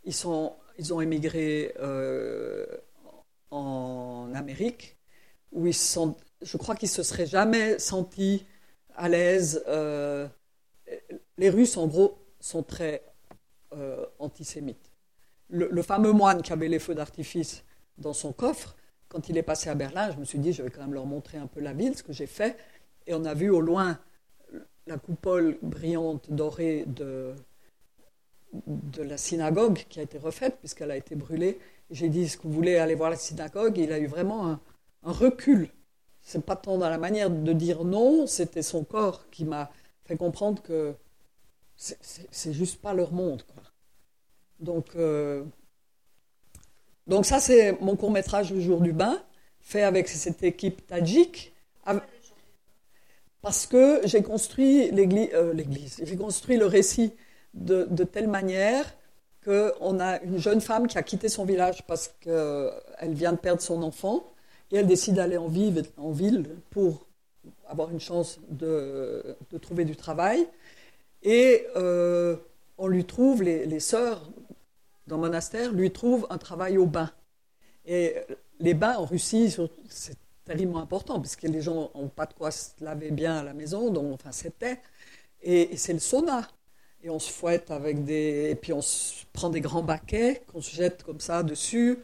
ils, 0.04 0.14
sont, 0.14 0.54
ils 0.78 0.92
ont 0.92 1.00
émigré 1.00 1.74
euh, 1.80 2.66
en 3.50 4.30
Amérique, 4.34 4.96
où 5.52 5.66
ils 5.66 5.74
sont, 5.74 6.16
je 6.42 6.56
crois 6.56 6.74
qu'ils 6.74 6.88
se 6.88 7.02
seraient 7.02 7.26
jamais 7.26 7.78
sentis 7.78 8.44
à 8.94 9.08
l'aise. 9.08 9.62
Euh, 9.68 10.26
les 11.38 11.50
Russes, 11.50 11.76
en 11.76 11.86
gros, 11.86 12.18
sont 12.40 12.62
très 12.62 13.02
antisémites. 14.18 14.90
Le, 15.50 15.68
le, 15.70 15.82
fameux 15.82 16.12
moine 16.12 16.40
qui 16.40 16.50
avait 16.50 16.68
les 16.68 16.78
feux 16.78 16.94
d'artifice 16.94 17.62
dans 17.98 18.14
son 18.14 18.32
coffre, 18.32 18.74
quand 19.08 19.28
il 19.28 19.36
est 19.36 19.42
passé 19.42 19.70
à 19.70 19.74
Berlin, 19.74 20.10
je 20.10 20.16
me 20.18 20.24
suis 20.24 20.38
dit, 20.38 20.52
je 20.52 20.62
vais 20.62 20.70
quand 20.70 20.80
même 20.80 20.94
leur 20.94 21.06
montrer 21.06 21.38
un 21.38 21.46
peu 21.46 21.60
la 21.60 21.72
ville, 21.72 21.96
ce 21.96 22.02
que 22.02 22.12
j'ai 22.12 22.26
fait. 22.26 22.56
Et 23.06 23.14
on 23.14 23.24
a 23.24 23.34
vu 23.34 23.50
au 23.50 23.60
loin 23.60 23.98
la 24.86 24.98
coupole 24.98 25.58
brillante 25.62 26.30
dorée 26.30 26.84
de, 26.86 27.34
de 28.66 29.02
la 29.02 29.16
synagogue 29.16 29.84
qui 29.88 30.00
a 30.00 30.02
été 30.02 30.18
refaite 30.18 30.58
puisqu'elle 30.58 30.90
a 30.90 30.96
été 30.96 31.14
brûlée. 31.14 31.58
J'ai 31.90 32.08
dit, 32.08 32.22
est-ce 32.22 32.36
que 32.36 32.44
vous 32.44 32.52
voulez 32.52 32.76
aller 32.76 32.94
voir 32.94 33.10
la 33.10 33.16
synagogue? 33.16 33.78
Il 33.78 33.92
a 33.92 33.98
eu 33.98 34.06
vraiment 34.06 34.48
un, 34.48 34.60
un 35.04 35.12
recul. 35.12 35.68
C'est 36.22 36.44
pas 36.44 36.56
tant 36.56 36.78
dans 36.78 36.88
la 36.88 36.98
manière 36.98 37.30
de 37.30 37.52
dire 37.52 37.84
non, 37.84 38.26
c'était 38.26 38.62
son 38.62 38.84
corps 38.84 39.30
qui 39.30 39.44
m'a 39.44 39.70
fait 40.04 40.16
comprendre 40.16 40.62
que 40.62 40.94
c'est 41.76 42.52
juste 42.52 42.80
pas 42.80 42.94
leur 42.94 43.12
monde. 43.12 43.42
Quoi. 43.42 43.62
Donc, 44.60 44.96
euh, 44.96 45.44
donc 47.06 47.26
ça, 47.26 47.38
c'est 47.38 47.78
mon 47.80 47.96
court 47.96 48.10
métrage 48.10 48.52
Le 48.52 48.60
jour 48.60 48.80
du 48.80 48.92
bain, 48.92 49.22
fait 49.60 49.82
avec 49.82 50.08
cette 50.08 50.42
équipe 50.42 50.86
tadjik. 50.86 51.52
Parce 53.47 53.68
que 53.68 54.01
j'ai 54.02 54.24
construit 54.24 54.90
euh, 54.90 55.52
l'église, 55.52 56.01
j'ai 56.02 56.16
construit 56.16 56.56
le 56.56 56.66
récit 56.66 57.12
de, 57.55 57.85
telle 58.02 58.27
manière 58.27 58.93
qu'on 59.44 60.01
a 60.01 60.20
une 60.23 60.39
jeune 60.39 60.60
femme 60.60 60.89
qui 60.89 60.98
a 60.98 61.05
quitté 61.05 61.28
son 61.28 61.44
village 61.44 61.86
parce 61.86 62.12
qu'elle 62.18 63.14
vient 63.14 63.31
de 63.31 63.39
perdre 63.39 63.62
son 63.62 63.85
enfant 63.85 64.35
et 64.73 64.78
elle 64.78 64.89
décide 64.89 65.14
d'aller 65.14 65.36
en, 65.36 65.47
ville 65.47 66.56
pour 66.70 67.06
avoir 67.68 67.93
une 67.93 68.01
chance 68.01 68.40
de, 68.48 69.36
trouver 69.62 69.85
du 69.85 69.94
travail. 69.94 70.48
Et 71.23 71.68
euh, 71.77 72.35
on 72.78 72.89
lui 72.89 73.05
trouve, 73.05 73.44
les, 73.44 73.78
sœurs 73.78 74.28
dans 75.06 75.18
monastère, 75.18 75.70
lui 75.70 75.93
trouve 75.93 76.27
un 76.31 76.39
travail 76.39 76.78
au 76.78 76.86
bain. 76.86 77.12
Et 77.85 78.16
les 78.59 78.74
bains 78.74 78.97
en 78.97 79.05
Russie, 79.05 79.55
c'est 79.89 80.18
tellement 80.47 80.78
important, 80.78 81.20
parce 81.20 81.36
que 81.36 81.47
les 81.47 81.60
gens 81.60 81.90
n'ont 81.94 82.09
pas 82.09 82.27
de 82.27 82.35
quoi 82.35 82.51
se 82.51 82.70
laver 82.81 83.10
bien 83.10 83.36
à 83.36 83.43
la 83.43 83.55
maison, 83.55 83.90
donc 83.90 84.14
enfin 84.14 84.32
c'était. 84.32 84.81
Et, 85.43 85.77
c'est 85.77 85.93
le 85.93 85.98
sauna. 85.98 86.48
Et 87.02 87.10
on 87.10 87.18
se 87.18 87.31
fouette 87.31 87.70
avec 87.70 88.05
des. 88.05 88.51
Et 88.51 88.55
puis 88.55 88.73
on 88.73 88.81
prend 89.32 89.51
des 89.51 89.60
grands 89.60 89.82
baquets 89.82 90.43
qu'on 90.51 90.60
se 90.62 90.74
jette 90.74 91.02
comme 91.02 91.20
ça 91.20 91.43
dessus. 91.43 91.98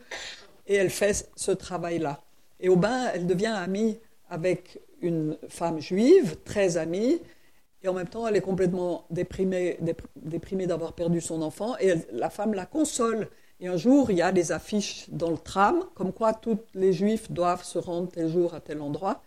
Et 0.66 0.74
elle 0.74 0.90
fait 0.90 1.30
ce 1.36 1.50
travail-là. 1.50 2.22
Et 2.60 2.68
au 2.68 2.76
bain, 2.76 3.10
elle 3.14 3.26
devient 3.26 3.46
amie 3.46 3.98
avec 4.28 4.80
une 5.00 5.36
femme 5.48 5.80
juive, 5.80 6.36
très 6.44 6.76
amie, 6.76 7.20
et 7.82 7.88
en 7.88 7.94
même 7.94 8.08
temps, 8.08 8.26
elle 8.26 8.36
est 8.36 8.42
complètement 8.42 9.06
déprimée, 9.10 9.78
déprimée 10.16 10.66
d'avoir 10.66 10.92
perdu 10.92 11.20
son 11.20 11.42
enfant, 11.42 11.76
et 11.78 11.94
la 12.12 12.30
femme 12.30 12.54
la 12.54 12.66
console. 12.66 13.28
Et 13.62 13.68
un 13.68 13.76
jour, 13.76 14.10
il 14.10 14.16
y 14.16 14.22
a 14.22 14.32
des 14.32 14.50
affiches 14.50 15.08
dans 15.08 15.30
le 15.30 15.38
tram, 15.38 15.84
comme 15.94 16.12
quoi 16.12 16.34
tous 16.34 16.58
les 16.74 16.92
juifs 16.92 17.30
doivent 17.30 17.62
se 17.62 17.78
rendre 17.78 18.10
tel 18.10 18.28
jour 18.28 18.54
à 18.54 18.60
tel 18.60 18.80
endroit. 18.80 19.22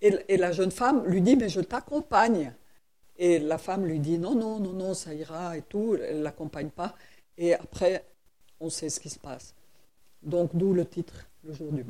Et, 0.00 0.38
la 0.38 0.52
jeune 0.52 0.70
femme 0.70 1.04
lui 1.06 1.20
dit, 1.20 1.36
mais 1.36 1.50
je 1.50 1.60
t'accompagne. 1.60 2.54
Et 3.18 3.38
la 3.38 3.58
femme 3.58 3.84
lui 3.84 4.00
dit, 4.00 4.18
non, 4.18 4.34
non, 4.34 4.58
non, 4.58 4.72
non, 4.72 4.94
ça 4.94 5.12
ira 5.12 5.58
et 5.58 5.62
tout, 5.62 5.96
elle 6.02 6.18
ne 6.18 6.22
l'accompagne 6.22 6.70
pas. 6.70 6.94
Et 7.36 7.52
après, 7.52 8.06
on 8.58 8.70
sait 8.70 8.88
ce 8.88 9.00
qui 9.00 9.10
se 9.10 9.18
passe. 9.18 9.54
Donc, 10.22 10.56
d'où 10.56 10.72
le 10.72 10.86
titre, 10.86 11.28
Le 11.44 11.52
jour 11.52 11.70
du. 11.70 11.84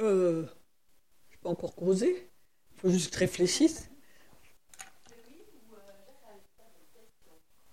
Euh, 0.00 0.46
pas 1.42 1.50
encore 1.50 1.76
causé. 1.76 2.28
Il 2.72 2.80
faut 2.80 2.90
juste 2.90 3.10
que 3.10 3.14
je 3.14 3.20
réfléchisse. 3.20 3.89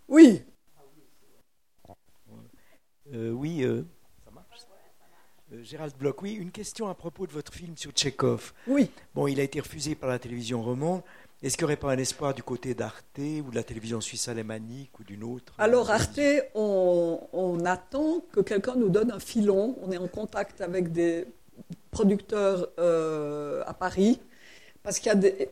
Oui. 0.07 0.43
Euh, 3.13 3.31
oui, 3.31 3.63
euh, 3.63 3.83
ça 4.25 4.31
marche. 4.31 4.45
Euh, 5.53 5.63
Gérald 5.63 5.95
Bloch, 5.97 6.21
oui, 6.21 6.33
une 6.33 6.51
question 6.51 6.89
à 6.89 6.93
propos 6.93 7.25
de 7.25 7.31
votre 7.31 7.53
film 7.53 7.77
sur 7.77 7.91
Tchekhov. 7.91 8.53
Oui. 8.67 8.91
Bon, 9.15 9.27
il 9.27 9.39
a 9.39 9.43
été 9.43 9.59
refusé 9.59 9.95
par 9.95 10.09
la 10.09 10.19
télévision 10.19 10.61
romande. 10.61 11.01
Est-ce 11.41 11.55
qu'il 11.55 11.65
n'y 11.65 11.73
aurait 11.73 11.77
pas 11.77 11.91
un 11.91 11.97
espoir 11.97 12.33
du 12.33 12.41
côté 12.41 12.73
d'Arte 12.73 13.19
ou 13.19 13.51
de 13.51 13.55
la 13.55 13.63
télévision 13.63 14.01
suisse 14.01 14.27
alémanique 14.27 14.99
ou 14.99 15.03
d'une 15.03 15.23
autre 15.23 15.53
Alors 15.59 15.91
Arte, 15.91 16.19
on, 16.55 17.19
on 17.31 17.63
attend 17.65 18.21
que 18.31 18.41
quelqu'un 18.41 18.75
nous 18.75 18.89
donne 18.89 19.11
un 19.11 19.19
filon. 19.19 19.77
On 19.81 19.91
est 19.91 19.97
en 19.97 20.07
contact 20.07 20.61
avec 20.61 20.91
des 20.91 21.27
producteurs 21.91 22.69
euh, 22.79 23.63
à 23.65 23.73
Paris, 23.73 24.19
parce 24.83 24.99
qu'il 24.99 25.07
y 25.07 25.11
a 25.11 25.15
des, 25.15 25.49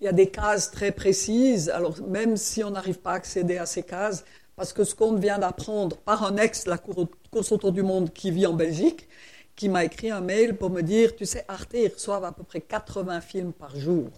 il 0.00 0.04
y 0.04 0.08
a 0.08 0.12
des 0.12 0.28
cases 0.28 0.70
très 0.70 0.92
précises. 0.92 1.70
Alors, 1.70 1.96
même 2.06 2.36
si 2.36 2.62
on 2.62 2.70
n'arrive 2.70 2.98
pas 2.98 3.12
à 3.12 3.14
accéder 3.14 3.58
à 3.58 3.66
ces 3.66 3.82
cases, 3.82 4.24
parce 4.56 4.72
que 4.72 4.84
ce 4.84 4.94
qu'on 4.94 5.14
vient 5.14 5.38
d'apprendre 5.38 5.96
par 5.96 6.24
un 6.24 6.36
ex 6.36 6.64
de 6.64 6.70
la 6.70 6.78
course 6.78 7.52
autour 7.52 7.72
du 7.72 7.82
monde 7.82 8.12
qui 8.12 8.30
vit 8.30 8.46
en 8.46 8.54
Belgique, 8.54 9.08
qui 9.54 9.68
m'a 9.68 9.84
écrit 9.84 10.10
un 10.10 10.20
mail 10.20 10.56
pour 10.56 10.70
me 10.70 10.82
dire, 10.82 11.16
tu 11.16 11.24
sais, 11.24 11.44
Arte, 11.48 11.74
ils 11.74 11.92
reçoivent 11.92 12.24
à 12.24 12.32
peu 12.32 12.42
près 12.42 12.60
80 12.60 13.20
films 13.20 13.52
par 13.52 13.74
jour. 13.76 14.08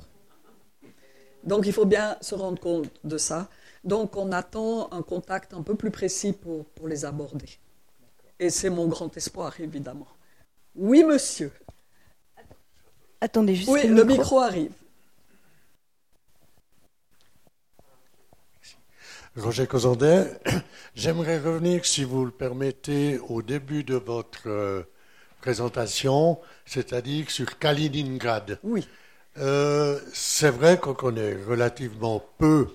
Donc, 1.44 1.66
il 1.66 1.72
faut 1.72 1.84
bien 1.86 2.16
se 2.20 2.34
rendre 2.34 2.60
compte 2.60 2.90
de 3.05 3.18
ça. 3.18 3.48
Donc, 3.84 4.16
on 4.16 4.32
attend 4.32 4.92
un 4.92 5.02
contact 5.02 5.55
un 5.55 5.62
peu 5.62 5.76
plus 5.76 5.92
précis 5.92 6.32
pour, 6.32 6.64
pour 6.66 6.88
les 6.88 7.05
aborder. 7.05 7.48
Et 8.40 8.50
c'est 8.50 8.70
mon 8.70 8.86
grand 8.86 9.16
espoir, 9.16 9.55
évidemment. 9.60 10.09
Oui, 10.74 11.05
monsieur. 11.05 11.52
Attendez 13.20 13.55
juste. 13.55 13.70
Oui, 13.70 13.86
le 13.86 14.05
micro, 14.05 14.40
arrive. 14.40 14.72
Roger 19.39 19.69
Cozandet, 19.69 20.27
j'aimerais 20.97 21.39
revenir, 21.39 21.85
si 21.86 22.02
vous 22.02 22.24
le 22.24 22.32
permettez, 22.32 23.19
au 23.28 23.40
début 23.40 23.85
de 23.85 23.94
votre 23.94 24.48
euh, 24.48 24.82
présentation, 25.40 26.40
c'est-à-dire 26.66 27.31
sur 27.31 27.59
Kaliningrad. 27.59 28.59
Oui. 28.65 28.89
Euh, 29.39 30.01
c'est 30.12 30.51
vrai 30.51 30.78
qu'on 30.78 30.94
connaît 30.94 31.36
relativement 31.47 32.24
peu 32.39 32.66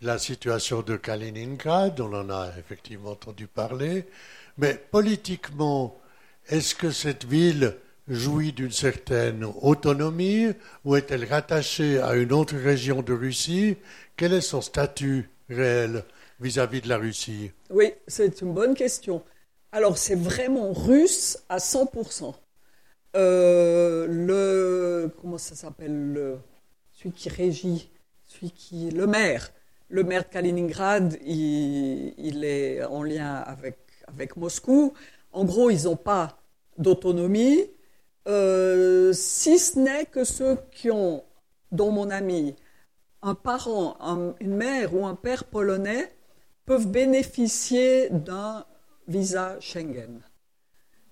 la 0.00 0.18
situation 0.18 0.80
de 0.80 0.96
Kaliningrad, 0.96 2.00
on 2.00 2.14
en 2.14 2.30
a 2.30 2.48
effectivement 2.58 3.10
entendu 3.10 3.46
parler, 3.46 4.06
mais 4.56 4.82
politiquement, 4.90 6.00
est-ce 6.48 6.74
que 6.74 6.90
cette 6.90 7.26
ville 7.26 7.76
jouit 8.08 8.52
d'une 8.52 8.72
certaine 8.72 9.44
autonomie 9.60 10.48
ou 10.86 10.96
est-elle 10.96 11.26
rattachée 11.26 12.00
à 12.00 12.14
une 12.14 12.32
autre 12.32 12.56
région 12.56 13.02
de 13.02 13.12
Russie? 13.12 13.76
Quel 14.16 14.32
est 14.32 14.40
son 14.40 14.62
statut? 14.62 15.28
Réel 15.54 16.04
vis-à-vis 16.40 16.80
de 16.80 16.88
la 16.88 16.98
Russie? 16.98 17.50
Oui, 17.70 17.92
c'est 18.06 18.40
une 18.40 18.52
bonne 18.52 18.74
question. 18.74 19.22
Alors, 19.72 19.98
c'est 19.98 20.16
vraiment 20.16 20.72
russe 20.72 21.38
à 21.48 21.58
100%. 21.58 22.34
Euh, 23.16 24.06
le, 24.08 25.10
comment 25.20 25.38
ça 25.38 25.54
s'appelle 25.54 26.38
Celui 26.92 27.12
qui 27.12 27.28
régit, 27.28 27.90
celui 28.26 28.50
qui, 28.50 28.90
le 28.90 29.06
maire, 29.06 29.50
le 29.88 30.04
maire 30.04 30.24
de 30.24 30.28
Kaliningrad, 30.28 31.18
il, 31.24 32.44
est 32.44 32.84
en 32.84 33.02
lien 33.02 33.34
avec, 33.34 33.78
avec 34.06 34.36
Moscou. 34.36 34.92
En 35.32 35.44
gros, 35.44 35.70
ils 35.70 35.84
n'ont 35.84 35.96
pas 35.96 36.38
d'autonomie, 36.78 37.66
euh, 38.28 39.12
si 39.12 39.58
ce 39.58 39.78
n'est 39.78 40.06
que 40.06 40.24
ceux 40.24 40.58
qui 40.72 40.90
ont, 40.90 41.24
dont 41.72 41.90
mon 41.90 42.10
ami, 42.10 42.54
un 43.22 43.34
parent, 43.34 43.96
une 44.40 44.56
mère 44.56 44.94
ou 44.94 45.06
un 45.06 45.14
père 45.14 45.44
polonais, 45.44 46.10
peuvent 46.66 46.88
bénéficier 46.88 48.08
d'un 48.10 48.64
visa 49.08 49.56
Schengen. 49.60 50.20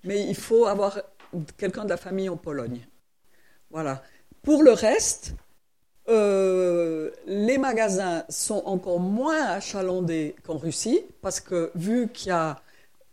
Mais 0.05 0.27
il 0.27 0.37
faut 0.37 0.67
avoir 0.67 1.01
quelqu'un 1.57 1.85
de 1.85 1.91
la 1.91 1.97
famille 1.97 2.29
en 2.29 2.37
Pologne. 2.37 2.87
Voilà. 3.71 4.03
Pour 4.43 4.63
le 4.63 4.73
reste, 4.73 5.35
euh, 6.09 7.11
les 7.27 7.59
magasins 7.59 8.25
sont 8.29 8.63
encore 8.65 9.01
moins 9.01 9.45
achalandés 9.47 10.37
qu'en 10.45 10.57
Russie, 10.57 11.03
parce 11.21 11.41
que 11.41 11.71
vu 11.75 12.09
qu'il 12.09 12.29
y 12.29 12.33
a 12.33 12.63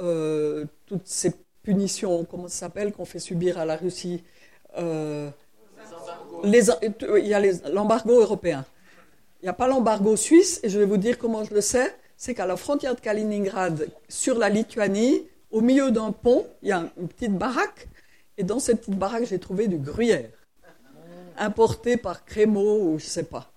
euh, 0.01 0.65
toutes 0.85 1.07
ces 1.07 1.33
punitions, 1.63 2.23
comment 2.25 2.47
ça 2.47 2.67
s'appelle, 2.67 2.93
qu'on 2.93 3.05
fait 3.05 3.19
subir 3.19 3.57
à 3.57 3.65
la 3.65 3.75
Russie, 3.75 4.23
euh, 4.77 5.29
il 6.43 7.27
y 7.27 7.33
a 7.33 7.69
l'embargo 7.69 8.21
européen. 8.21 8.65
Il 9.41 9.45
n'y 9.45 9.49
a 9.49 9.53
pas 9.53 9.67
l'embargo 9.67 10.15
suisse, 10.15 10.59
et 10.63 10.69
je 10.69 10.79
vais 10.79 10.85
vous 10.85 10.97
dire 10.97 11.17
comment 11.17 11.43
je 11.43 11.53
le 11.53 11.61
sais, 11.61 11.95
c'est 12.17 12.33
qu'à 12.33 12.45
la 12.45 12.55
frontière 12.55 12.95
de 12.95 12.99
Kaliningrad, 12.99 13.87
sur 14.07 14.37
la 14.37 14.49
Lituanie, 14.49 15.23
au 15.51 15.61
milieu 15.61 15.91
d'un 15.91 16.11
pont, 16.11 16.47
il 16.61 16.69
y 16.69 16.71
a 16.71 16.89
une 16.97 17.07
petite 17.07 17.37
baraque, 17.37 17.87
et 18.37 18.43
dans 18.43 18.59
cette 18.59 18.81
petite 18.81 18.97
baraque, 18.97 19.25
j'ai 19.25 19.39
trouvé 19.39 19.67
du 19.67 19.77
gruyère, 19.77 20.29
importé 21.37 21.97
par 21.97 22.25
Crémeau 22.25 22.79
ou 22.79 22.99
je 22.99 23.05
ne 23.05 23.09
sais 23.09 23.23
pas. 23.23 23.51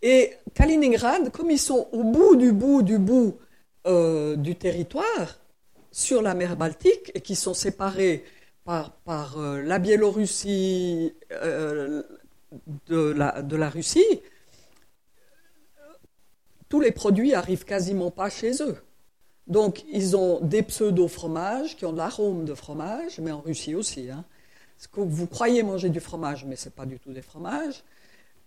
Et 0.00 0.32
Kaliningrad, 0.54 1.30
comme 1.30 1.50
ils 1.50 1.58
sont 1.58 1.88
au 1.92 2.02
bout 2.02 2.36
du 2.36 2.52
bout 2.52 2.82
du 2.82 2.98
bout 2.98 3.36
euh, 3.86 4.36
du 4.36 4.56
territoire, 4.56 5.38
sur 5.90 6.22
la 6.22 6.34
mer 6.34 6.56
Baltique, 6.56 7.12
et 7.14 7.20
qui 7.20 7.36
sont 7.36 7.54
séparés 7.54 8.24
par, 8.64 8.92
euh, 9.36 9.62
la 9.62 9.78
Biélorussie 9.78 11.12
euh, 11.30 12.02
de 12.88 13.56
la 13.56 13.68
Russie, 13.68 14.22
tous 16.72 16.80
les 16.80 16.90
produits 16.90 17.34
arrivent 17.34 17.66
quasiment 17.66 18.10
pas 18.10 18.30
chez 18.30 18.62
eux. 18.62 18.78
Donc, 19.46 19.84
ils 19.90 20.16
ont 20.16 20.40
des 20.40 20.62
pseudo-fromages 20.62 21.76
qui 21.76 21.84
ont 21.84 21.92
de 21.92 21.98
l'arôme 21.98 22.46
de 22.46 22.54
fromage, 22.54 23.20
mais 23.20 23.30
en 23.30 23.42
Russie 23.42 23.74
aussi. 23.74 24.08
Hein. 24.10 24.24
Vous 24.94 25.26
croyez 25.26 25.62
manger 25.62 25.90
du 25.90 26.00
fromage, 26.00 26.46
mais 26.46 26.56
ce 26.56 26.64
n'est 26.64 26.74
pas 26.74 26.86
du 26.86 26.98
tout 26.98 27.12
des 27.12 27.20
fromages. 27.20 27.84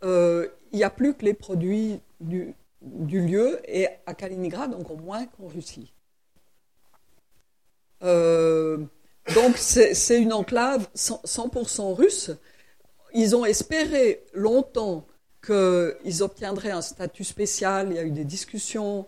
Euh, 0.04 0.48
il 0.72 0.78
n'y 0.78 0.84
a 0.84 0.90
plus 0.90 1.14
que 1.14 1.24
les 1.24 1.36
produits 1.36 2.00
du, 2.20 2.56
lieu, 2.82 3.60
et 3.68 3.90
à 4.08 4.16
Kaliningrad, 4.16 4.74
encore 4.74 4.98
moins 4.98 5.28
qu'en 5.28 5.46
Russie. 5.46 5.94
Euh, 8.02 8.80
donc, 9.36 9.56
c'est 9.56 10.20
une 10.20 10.34
enclave 10.34 10.90
100% 10.96 11.94
russe. 11.94 12.32
Ils 13.14 13.36
ont 13.36 13.46
espéré 13.46 14.26
longtemps 14.34 15.06
qu'ils 15.46 16.24
obtiendraient 16.24 16.72
un 16.72 16.82
statut 16.82 17.24
spécial. 17.24 17.88
Il 17.92 17.96
y 17.96 18.00
a 18.00 18.04
eu 18.04 18.12
des 18.12 18.26
discussions 18.26 19.06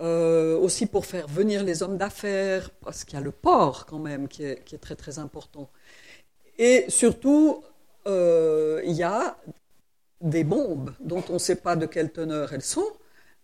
euh, 0.00 0.58
aussi 0.58 0.86
pour 0.86 1.06
faire 1.06 1.28
venir 1.28 1.62
les 1.62 1.82
hommes 1.82 1.96
d'affaires, 1.98 2.70
parce 2.70 3.04
qu'il 3.04 3.18
y 3.18 3.22
a 3.22 3.24
le 3.24 3.30
port 3.30 3.86
quand 3.86 4.00
même 4.00 4.26
qui 4.28 4.44
est, 4.44 4.80
très 4.80 4.96
très 4.96 5.18
important. 5.18 5.70
Et 6.58 6.86
surtout, 6.88 7.62
euh, 8.06 8.80
il 8.84 8.92
y 8.92 9.02
a 9.02 9.36
des 10.20 10.44
bombes 10.44 10.94
dont 11.00 11.22
on 11.28 11.34
ne 11.34 11.38
sait 11.38 11.56
pas 11.56 11.76
de 11.76 11.86
quelle 11.86 12.10
teneur 12.12 12.52
elles 12.52 12.62
sont, 12.62 12.92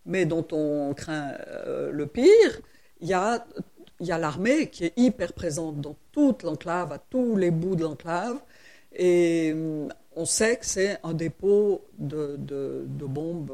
mais 0.06 0.26
dont 0.26 0.46
on 0.52 0.94
craint 0.94 1.34
euh, 1.48 1.92
le 1.92 2.06
pire. 2.06 2.60
Il 3.00 3.08
y 3.08 3.14
a, 3.14 3.46
l'armée 4.00 4.70
qui 4.70 4.86
est 4.86 4.92
hyper 4.96 5.32
présente 5.32 5.80
dans 5.80 5.96
toute 6.12 6.42
l'enclave, 6.42 6.92
à 6.92 6.98
tous 6.98 7.36
les 7.36 7.50
bouts 7.50 7.76
de 7.76 7.84
l'enclave. 7.84 8.38
Et 8.92 9.54
on 10.16 10.24
sait 10.24 10.56
que 10.56 10.66
c'est 10.66 10.98
un 11.02 11.14
dépôt 11.14 11.84
de, 11.98 12.36
bombes. 12.88 13.52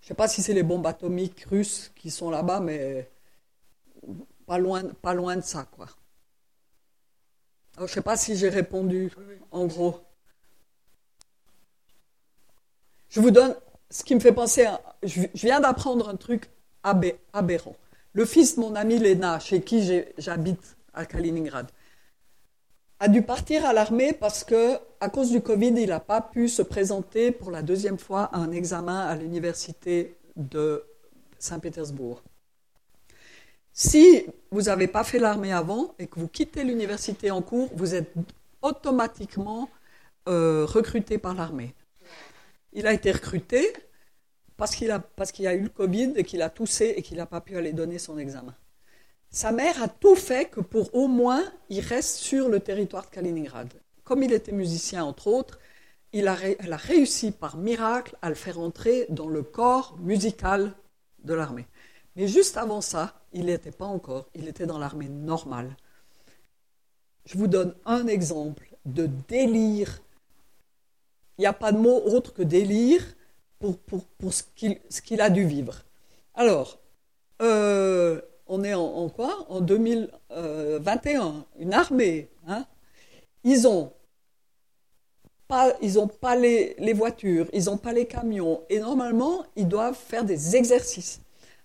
Je 0.00 0.06
ne 0.06 0.08
sais 0.08 0.14
pas 0.14 0.28
si 0.28 0.42
c'est 0.42 0.54
les 0.54 0.62
bombes 0.62 0.86
atomiques 0.86 1.44
russes 1.50 1.92
qui 1.96 2.10
sont 2.10 2.30
là-bas, 2.30 2.60
mais 2.60 3.10
pas 4.46 4.58
loin, 4.58 4.82
pas 5.02 5.14
loin 5.14 5.36
de 5.36 5.42
ça, 5.42 5.66
quoi. 5.70 5.86
je 7.76 7.82
ne 7.82 7.86
sais 7.86 8.00
pas 8.00 8.16
si 8.16 8.36
j'ai 8.36 8.48
répondu, 8.48 9.10
en 9.50 9.66
gros. 9.66 10.00
Je 13.10 13.20
vous 13.20 13.30
donne 13.30 13.54
ce 13.90 14.04
qui 14.04 14.14
me 14.14 14.20
fait 14.20 14.32
penser 14.32 14.64
à. 14.64 14.80
Je 15.02 15.22
viens 15.34 15.60
d'apprendre 15.60 16.08
un 16.08 16.16
truc 16.16 16.50
aberrant. 16.82 17.76
Le 18.12 18.24
fils 18.24 18.56
de 18.56 18.60
mon 18.60 18.74
ami 18.74 18.98
Lena, 18.98 19.38
chez 19.38 19.62
qui 19.62 20.04
j'habite 20.16 20.76
à 20.94 21.06
Kaliningrad, 21.06 21.70
a 23.00 23.08
dû 23.08 23.22
partir 23.22 23.64
à 23.64 23.72
l'armée 23.72 24.12
parce 24.12 24.44
que, 24.44 24.78
à 25.00 25.08
cause 25.08 25.30
du 25.30 25.40
Covid, 25.40 25.74
il 25.76 25.88
n'a 25.88 26.00
pas 26.00 26.20
pu 26.20 26.48
se 26.48 26.62
présenter 26.62 27.30
pour 27.30 27.50
la 27.50 27.62
deuxième 27.62 27.98
fois 27.98 28.24
à 28.24 28.38
un 28.38 28.50
examen 28.50 29.06
à 29.06 29.14
l'université 29.14 30.16
de 30.36 30.84
Saint-Pétersbourg. 31.38 32.22
Si 33.72 34.26
vous 34.50 34.62
n'avez 34.62 34.88
pas 34.88 35.04
fait 35.04 35.20
l'armée 35.20 35.52
avant 35.52 35.94
et 36.00 36.08
que 36.08 36.18
vous 36.18 36.26
quittez 36.26 36.64
l'université 36.64 37.30
en 37.30 37.42
cours, 37.42 37.70
vous 37.74 37.94
êtes 37.94 38.12
automatiquement 38.62 39.68
euh, 40.28 40.66
recruté 40.66 41.18
par 41.18 41.34
l'armée. 41.34 41.74
Il 42.72 42.88
a 42.88 42.92
été 42.92 43.12
recruté 43.12 43.72
parce 44.56 44.74
qu'il 44.74 44.90
a, 44.90 45.00
a 45.16 45.54
eu 45.54 45.62
le 45.62 45.68
Covid 45.68 46.14
et 46.16 46.24
qu'il 46.24 46.42
a 46.42 46.50
toussé 46.50 46.94
et 46.96 47.02
qu'il 47.02 47.18
n'a 47.18 47.26
pas 47.26 47.40
pu 47.40 47.56
aller 47.56 47.72
donner 47.72 47.98
son 47.98 48.18
examen. 48.18 48.54
Sa 49.30 49.52
mère 49.52 49.82
a 49.82 49.88
tout 49.88 50.16
fait 50.16 50.46
que 50.46 50.60
pour 50.60 50.94
au 50.94 51.06
moins 51.06 51.44
il 51.68 51.80
reste 51.80 52.16
sur 52.16 52.48
le 52.48 52.60
territoire 52.60 53.04
de 53.04 53.10
Kaliningrad. 53.10 53.72
Comme 54.04 54.22
il 54.22 54.32
était 54.32 54.52
musicien, 54.52 55.04
entre 55.04 55.26
autres, 55.26 55.58
il 56.12 56.28
a, 56.28 56.36
elle 56.58 56.72
a 56.72 56.78
réussi 56.78 57.30
par 57.30 57.58
miracle 57.58 58.16
à 58.22 58.30
le 58.30 58.34
faire 58.34 58.58
entrer 58.58 59.06
dans 59.10 59.28
le 59.28 59.42
corps 59.42 59.96
musical 59.98 60.72
de 61.24 61.34
l'armée. 61.34 61.66
Mais 62.16 62.26
juste 62.26 62.56
avant 62.56 62.80
ça, 62.80 63.20
il 63.32 63.46
n'était 63.46 63.70
pas 63.70 63.84
encore, 63.84 64.28
il 64.34 64.48
était 64.48 64.66
dans 64.66 64.78
l'armée 64.78 65.08
normale. 65.08 65.76
Je 67.26 67.36
vous 67.36 67.46
donne 67.46 67.74
un 67.84 68.06
exemple 68.06 68.74
de 68.86 69.08
délire. 69.28 70.00
Il 71.36 71.42
n'y 71.42 71.46
a 71.46 71.52
pas 71.52 71.72
de 71.72 71.78
mot 71.78 72.00
autre 72.06 72.32
que 72.32 72.42
délire 72.42 73.04
pour, 73.58 73.76
ce 74.32 74.42
qu'il 75.02 75.20
a 75.20 75.28
dû 75.28 75.44
vivre. 75.44 75.84
Alors, 76.34 76.78
euh, 77.42 78.20
on 78.48 78.64
est 78.64 78.74
en, 78.74 79.08
quoi? 79.08 79.46
En 79.48 79.60
2021, 79.60 81.44
une 81.58 81.74
armée. 81.74 82.28
Hein 82.46 82.66
ils 83.44 83.66
ont 83.66 83.92
pas, 85.46 85.72
ils 85.80 85.98
ont 85.98 86.08
pas 86.08 86.36
les, 86.36 86.92
voitures, 86.92 87.48
ils 87.52 87.64
n'ont 87.64 87.78
pas 87.78 87.92
les 87.92 88.06
camions, 88.06 88.62
et 88.68 88.80
normalement, 88.80 89.46
ils 89.56 89.66
doivent 89.66 89.96
faire 89.96 90.24
des 90.24 90.56
exercices. 90.56 91.20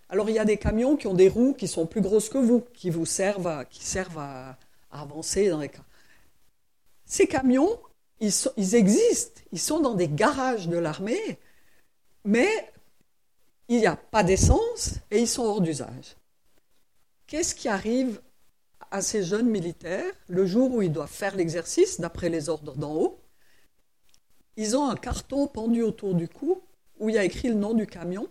Alors, 0.09 0.29
il 0.29 0.35
y 0.35 0.39
a 0.39 0.45
des 0.45 0.57
camions 0.57 0.95
qui 0.95 1.07
ont 1.07 1.13
des 1.13 1.27
roues 1.27 1.53
qui 1.53 1.67
sont 1.67 1.85
plus 1.85 2.01
grosses 2.01 2.29
que 2.29 2.37
vous, 2.37 2.63
qui 2.73 2.89
vous 2.89 3.05
servent 3.05 3.47
à, 3.47 4.57
avancer 4.91 5.49
dans 5.49 5.59
les 5.59 5.69
cas. 5.69 5.83
Ces 7.05 7.27
camions, 7.27 7.79
ils 8.19 8.75
existent, 8.75 9.41
ils 9.51 9.59
sont 9.59 9.79
dans 9.79 9.95
des 9.95 10.07
garages 10.07 10.67
de 10.67 10.77
l'armée, 10.77 11.39
mais 12.23 12.47
il 13.67 13.79
n'y 13.79 13.87
a 13.87 13.95
pas 13.95 14.23
d'essence 14.23 14.95
et 15.11 15.19
ils 15.19 15.27
sont 15.27 15.43
hors 15.43 15.61
d'usage. 15.61 16.15
Qu'est-ce 17.27 17.55
qui 17.55 17.67
arrive 17.67 18.21
à 18.91 19.01
ces 19.01 19.23
jeunes 19.23 19.49
militaires 19.49 20.13
le 20.27 20.45
jour 20.45 20.71
où 20.71 20.81
ils 20.81 20.91
doivent 20.91 21.09
faire 21.09 21.35
l'exercice, 21.35 21.99
d'après 21.99 22.29
les 22.29 22.49
ordres 22.49 22.75
d'en 22.75 22.93
haut? 22.93 23.19
Ils 24.55 24.77
ont 24.77 24.89
un 24.89 24.95
carton 24.95 25.47
pendu 25.47 25.81
autour 25.81 26.13
du 26.13 26.27
cou 26.27 26.61
où 26.99 27.09
il 27.09 27.15
y 27.15 27.17
a 27.17 27.23
écrit 27.23 27.47
le 27.47 27.55
nom 27.55 27.73
du 27.73 27.87
camion 27.87 28.27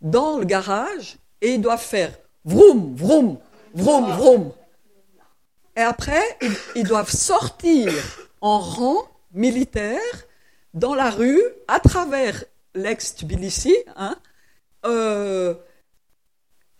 dans 0.00 0.38
le 0.38 0.44
garage 0.44 1.18
et 1.40 1.54
ils 1.54 1.60
doivent 1.60 1.82
faire 1.82 2.16
vroom, 2.44 2.94
vroom, 2.94 3.38
vroom, 3.74 4.10
vroom. 4.12 4.52
Et 5.76 5.80
après, 5.80 6.22
ils, 6.76 6.84
doivent 6.84 7.10
sortir 7.10 7.92
en 8.40 8.60
rang 8.60 9.08
militaire 9.32 9.98
dans 10.72 10.94
la 10.94 11.10
rue 11.10 11.42
à 11.66 11.80
travers 11.80 12.44
l'ex-Tbilissi, 12.74 13.74
hein, 13.96 14.16
euh, 14.86 15.54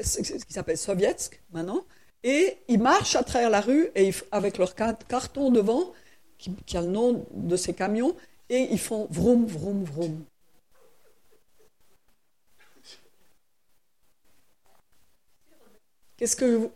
ce 0.00 0.20
qui 0.20 0.52
s'appelle 0.52 0.78
Sovietsk 0.78 1.40
maintenant, 1.52 1.84
et 2.22 2.58
ils 2.68 2.80
marchent 2.80 3.16
à 3.16 3.22
travers 3.22 3.50
la 3.50 3.60
rue 3.60 3.90
et 3.94 4.12
avec 4.32 4.58
leur 4.58 4.74
carton 4.74 5.50
devant 5.50 5.92
qui, 6.38 6.76
a 6.76 6.82
le 6.82 6.88
nom 6.88 7.26
de 7.30 7.56
ces 7.56 7.74
camions, 7.74 8.16
et 8.48 8.68
ils 8.70 8.80
font 8.80 9.06
vroom, 9.10 9.46
vroom, 9.46 9.84
vroom. 9.84 10.24
Qu'est-ce 16.16 16.36
que 16.36 16.56
vous... 16.56 16.72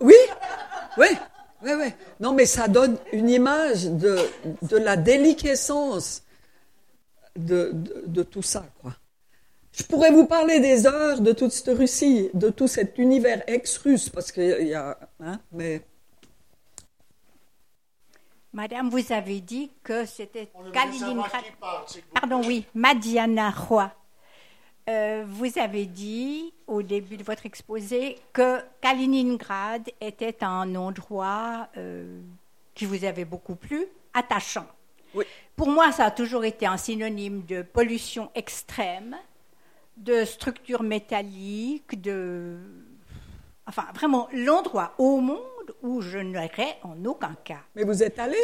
Oui, 0.00 0.14
oui, 0.96 1.08
oui, 1.62 1.72
oui. 1.72 1.92
Non, 2.20 2.32
mais 2.32 2.46
ça 2.46 2.68
donne 2.68 2.96
une 3.12 3.28
image 3.28 3.84
de, 3.86 4.18
de 4.62 4.76
la 4.76 4.96
déliquescence 4.96 6.22
de, 7.36 7.70
de, 7.72 8.04
de 8.06 8.22
tout 8.22 8.42
ça, 8.42 8.64
quoi. 8.80 8.96
Je 9.74 9.82
pourrais 9.82 10.12
vous 10.12 10.26
parler 10.26 10.60
des 10.60 10.86
heures 10.86 11.20
de 11.20 11.32
toute 11.32 11.50
cette 11.50 11.76
Russie, 11.76 12.30
de 12.32 12.48
tout 12.48 12.68
cet 12.68 12.96
univers 12.96 13.42
ex-russe, 13.48 14.08
parce 14.08 14.30
qu'il 14.30 14.68
y 14.68 14.74
a. 14.74 14.96
Hein, 15.18 15.40
mais 15.50 15.82
Madame, 18.52 18.88
vous 18.88 19.12
avez 19.12 19.40
dit 19.40 19.72
que 19.82 20.04
c'était 20.04 20.48
Kaliningrad. 20.72 21.42
parle, 21.60 21.84
Pardon, 22.12 22.40
oui, 22.46 22.66
Madiana 22.72 23.50
Roy. 23.50 23.90
Euh, 24.88 25.24
vous 25.26 25.58
avez 25.58 25.86
dit 25.86 26.52
au 26.68 26.82
début 26.82 27.16
de 27.16 27.24
votre 27.24 27.46
exposé 27.46 28.16
que 28.32 28.60
Kaliningrad 28.80 29.90
était 30.00 30.44
un 30.44 30.72
endroit 30.76 31.68
euh, 31.76 32.20
qui 32.74 32.84
vous 32.84 33.04
avait 33.04 33.24
beaucoup 33.24 33.56
plu, 33.56 33.86
attachant. 34.12 34.66
Oui. 35.14 35.24
Pour 35.56 35.68
moi, 35.68 35.90
ça 35.90 36.04
a 36.04 36.10
toujours 36.12 36.44
été 36.44 36.64
un 36.64 36.76
synonyme 36.76 37.44
de 37.46 37.62
pollution 37.62 38.30
extrême, 38.36 39.16
de 39.96 40.24
structure 40.24 40.82
métallique, 40.82 42.00
de... 42.00 42.56
Enfin, 43.66 43.86
vraiment, 43.94 44.28
l'endroit 44.32 44.94
au 44.98 45.20
monde 45.20 45.40
où 45.82 46.00
je 46.00 46.18
n'irais 46.18 46.78
en 46.82 47.02
aucun 47.04 47.34
cas. 47.44 47.62
Mais 47.74 47.84
vous 47.84 48.02
êtes 48.02 48.18
allé? 48.18 48.38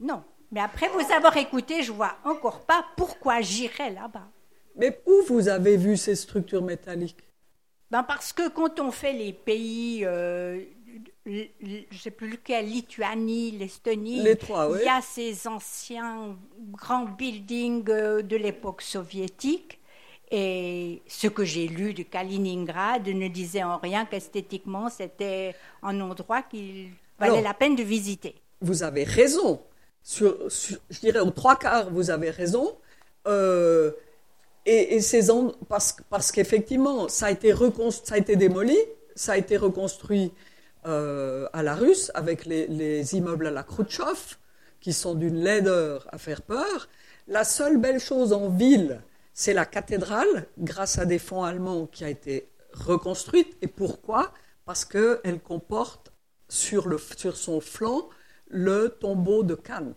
Non. 0.00 0.22
Mais 0.52 0.60
après 0.60 0.88
vous 0.88 1.12
avoir 1.12 1.36
écouté, 1.36 1.82
je 1.82 1.92
vois 1.92 2.16
encore 2.24 2.60
pas 2.60 2.84
pourquoi 2.96 3.40
j'irais 3.40 3.90
là-bas. 3.90 4.28
Mais 4.76 5.00
où 5.06 5.22
vous 5.26 5.48
avez 5.48 5.76
vu 5.76 5.96
ces 5.96 6.14
structures 6.14 6.62
métalliques? 6.62 7.24
Ben 7.90 8.02
parce 8.02 8.32
que 8.32 8.48
quand 8.48 8.78
on 8.80 8.90
fait 8.90 9.12
les 9.12 9.32
pays, 9.32 10.04
euh, 10.04 10.60
je 11.24 11.98
sais 11.98 12.10
plus 12.10 12.30
lequel, 12.30 12.66
Lituanie, 12.66 13.52
l'Estonie, 13.52 14.22
Les 14.22 14.36
trois, 14.36 14.70
oui. 14.70 14.78
il 14.82 14.86
y 14.86 14.88
a 14.88 15.00
ces 15.00 15.46
anciens 15.48 16.36
grands 16.72 17.04
buildings 17.06 17.88
euh, 17.88 18.22
de 18.22 18.36
l'époque 18.36 18.82
soviétique. 18.82 19.80
Et 20.30 21.02
ce 21.06 21.28
que 21.28 21.44
j'ai 21.44 21.68
lu 21.68 21.94
de 21.94 22.02
Kaliningrad 22.02 23.06
ne 23.06 23.28
disait 23.28 23.62
en 23.62 23.78
rien 23.78 24.06
qu'esthétiquement 24.06 24.88
c'était 24.90 25.54
un 25.82 26.00
endroit 26.00 26.42
qu'il 26.42 26.90
valait 27.18 27.32
Alors- 27.32 27.42
la 27.44 27.54
peine 27.54 27.76
de 27.76 27.82
visiter. 27.82 28.34
Vous 28.60 28.82
avez 28.82 29.04
raison. 29.04 29.60
Sur, 30.02 30.50
sur- 30.50 30.78
je 30.90 31.00
dirais 31.00 31.20
aux 31.20 31.30
trois 31.30 31.56
quarts, 31.56 31.90
vous 31.90 32.10
avez 32.10 32.30
raison. 32.30 32.76
Euh, 33.26 33.90
et, 34.64 34.96
et 34.96 35.00
ces 35.00 35.30
en- 35.30 35.52
parce, 35.68 35.96
parce 36.10 36.32
qu'effectivement, 36.32 37.08
ça 37.08 37.26
a 37.26 37.30
été 37.30 37.54
ça 38.04 38.14
a 38.14 38.18
été 38.18 38.34
démoli, 38.36 38.76
ça 39.14 39.32
a 39.32 39.36
été 39.36 39.56
reconstruit 39.56 40.32
euh, 40.86 41.48
à 41.52 41.62
la 41.62 41.74
russe 41.74 42.10
avec 42.14 42.46
les, 42.46 42.66
les 42.68 43.14
immeubles 43.16 43.46
à 43.48 43.50
la 43.50 43.62
Khrouchtchev, 43.64 44.36
qui 44.80 44.92
sont 44.92 45.14
d'une 45.14 45.36
laideur 45.42 46.06
à 46.12 46.18
faire 46.18 46.42
peur. 46.42 46.88
La 47.28 47.42
seule 47.44 47.76
belle 47.76 47.98
chose 47.98 48.32
en 48.32 48.48
ville, 48.48 49.00
c'est 49.38 49.52
la 49.52 49.66
cathédrale, 49.66 50.46
grâce 50.56 50.98
à 50.98 51.04
des 51.04 51.18
fonds 51.18 51.44
allemands 51.44 51.86
qui 51.86 52.04
a 52.04 52.08
été 52.08 52.48
reconstruite. 52.72 53.54
Et 53.60 53.66
pourquoi? 53.66 54.32
Parce 54.64 54.86
qu'elle 54.86 55.40
comporte 55.44 56.10
sur, 56.48 56.88
son 57.34 57.60
flanc 57.60 58.08
le 58.48 58.96
tombeau 58.98 59.42
de 59.42 59.54
Kant. 59.54 59.92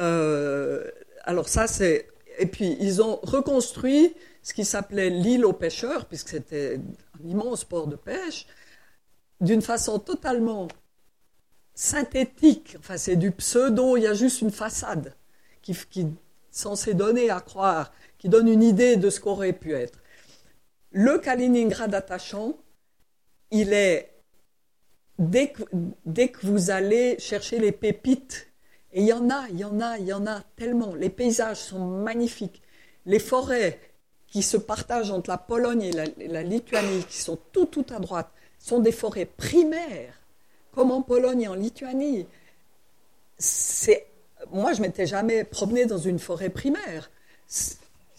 Euh, 0.00 0.90
alors 1.22 1.48
ça, 1.48 1.68
c'est... 1.68 2.08
Et 2.40 2.46
puis, 2.46 2.76
ils 2.80 3.00
ont 3.00 3.20
reconstruit 3.22 4.12
ce 4.42 4.54
qui 4.54 4.64
s'appelait 4.64 5.10
l'île 5.10 5.44
aux 5.44 5.52
pêcheurs, 5.52 6.06
puisque 6.06 6.30
c'était 6.30 6.80
un 7.14 7.28
immense 7.28 7.62
port 7.62 7.86
de 7.86 7.94
pêche, 7.94 8.48
d'une 9.40 9.62
façon 9.62 10.00
totalement 10.00 10.66
synthétique. 11.74 12.74
Enfin, 12.80 12.96
c'est 12.96 13.14
du 13.14 13.30
pseudo, 13.30 13.96
il 13.96 14.02
y 14.02 14.08
a 14.08 14.14
juste 14.14 14.40
une 14.40 14.50
façade 14.50 15.14
qui 15.62 15.74
est 16.52 16.56
censée 16.56 16.94
donner 16.94 17.30
à 17.30 17.40
croire, 17.40 17.92
qui 18.18 18.28
donne 18.28 18.48
une 18.48 18.62
idée 18.62 18.96
de 18.96 19.10
ce 19.10 19.20
qu'aurait 19.20 19.52
pu 19.52 19.74
être. 19.74 19.98
Le 20.90 21.18
Kaliningrad 21.18 21.94
attachant, 21.94 22.56
il 23.50 23.72
est 23.72 24.12
dès 25.18 25.50
que, 25.50 25.62
dès 26.04 26.28
que 26.28 26.46
vous 26.46 26.70
allez 26.70 27.18
chercher 27.18 27.58
les 27.58 27.72
pépites, 27.72 28.48
et 28.92 29.00
il 29.00 29.06
y 29.06 29.12
en 29.12 29.30
a, 29.30 29.48
il 29.48 29.58
y 29.58 29.64
en 29.64 29.80
a, 29.80 29.98
il 29.98 30.06
y 30.06 30.12
en 30.12 30.26
a 30.26 30.42
tellement, 30.56 30.94
les 30.94 31.08
paysages 31.08 31.56
sont 31.56 31.86
magnifiques, 31.86 32.62
les 33.06 33.18
forêts 33.18 33.80
qui 34.26 34.42
se 34.42 34.56
partagent 34.56 35.10
entre 35.10 35.30
la 35.30 35.38
Pologne 35.38 35.82
et 35.82 35.92
la, 35.92 36.04
et 36.18 36.28
la 36.28 36.42
Lituanie, 36.42 37.04
qui 37.08 37.18
sont 37.18 37.38
tout, 37.52 37.66
tout 37.66 37.86
à 37.90 37.98
droite, 37.98 38.30
sont 38.58 38.78
des 38.78 38.92
forêts 38.92 39.26
primaires, 39.26 40.14
comme 40.72 40.90
en 40.90 41.02
Pologne 41.02 41.42
et 41.42 41.48
en 41.48 41.54
Lituanie. 41.54 42.26
C'est, 43.38 44.06
moi, 44.52 44.72
je 44.72 44.82
m'étais 44.82 45.06
jamais 45.06 45.44
promené 45.44 45.86
dans 45.86 45.98
une 45.98 46.18
forêt 46.18 46.50
primaire. 46.50 47.10
Ça 47.46 47.76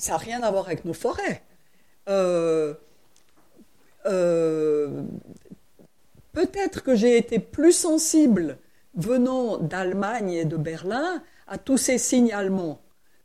n'a 0.10 0.18
rien 0.18 0.41
à 0.43 0.51
voir 0.51 0.65
avec 0.65 0.85
nos 0.85 0.93
forêts. 0.93 1.43
Euh, 2.10 2.73
euh, 4.05 5.03
peut-être 6.34 6.84
que 6.84 6.95
j'ai 6.95 7.18
été 7.18 7.39
plus 7.39 7.72
sensible 7.73 8.57
venant 8.95 9.57
d'Allemagne 9.57 10.34
et 10.34 10.45
de 10.45 10.57
Berlin 10.57 11.23
à 11.47 11.57
tous 11.57 11.77
ces 11.77 11.97
signes 11.97 12.34
allemands 12.34 12.81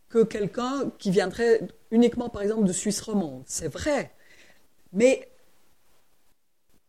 que 0.08 0.22
quelqu'un 0.22 0.90
qui 0.98 1.10
viendrait 1.10 1.60
uniquement, 1.90 2.28
par 2.28 2.42
exemple, 2.42 2.64
de 2.64 2.72
Suisse 2.72 3.00
romande. 3.00 3.42
C'est 3.46 3.68
vrai. 3.68 4.12
Mais 4.92 5.28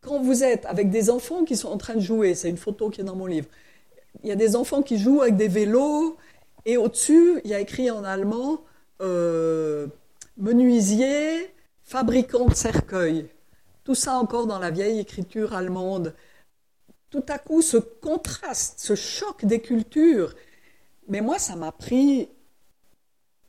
quand 0.00 0.20
vous 0.22 0.42
êtes 0.42 0.64
avec 0.66 0.90
des 0.90 1.10
enfants 1.10 1.44
qui 1.44 1.56
sont 1.56 1.68
en 1.68 1.76
train 1.76 1.94
de 1.94 2.00
jouer, 2.00 2.34
c'est 2.34 2.48
une 2.48 2.56
photo 2.56 2.88
qui 2.88 3.00
est 3.00 3.04
dans 3.04 3.16
mon 3.16 3.26
livre, 3.26 3.48
il 4.22 4.28
y 4.28 4.32
a 4.32 4.36
des 4.36 4.56
enfants 4.56 4.82
qui 4.82 4.98
jouent 4.98 5.22
avec 5.22 5.36
des 5.36 5.48
vélos 5.48 6.16
et 6.64 6.76
au-dessus, 6.76 7.40
il 7.44 7.50
y 7.50 7.54
a 7.54 7.60
écrit 7.60 7.90
en 7.90 8.04
allemand 8.04 8.60
euh, 9.00 9.86
menuisier, 10.36 11.50
fabricant 11.82 12.46
de 12.46 12.54
cercueils. 12.54 13.28
Tout 13.84 13.94
ça 13.94 14.14
encore 14.14 14.46
dans 14.46 14.58
la 14.58 14.70
vieille 14.70 15.00
écriture 15.00 15.54
allemande. 15.54 16.14
Tout 17.08 17.24
à 17.28 17.38
coup, 17.38 17.62
ce 17.62 17.78
contraste, 17.78 18.78
ce 18.78 18.94
choc 18.94 19.44
des 19.44 19.60
cultures. 19.60 20.34
Mais 21.08 21.20
moi, 21.20 21.38
ça 21.38 21.56
m'a 21.56 21.72
pris 21.72 22.28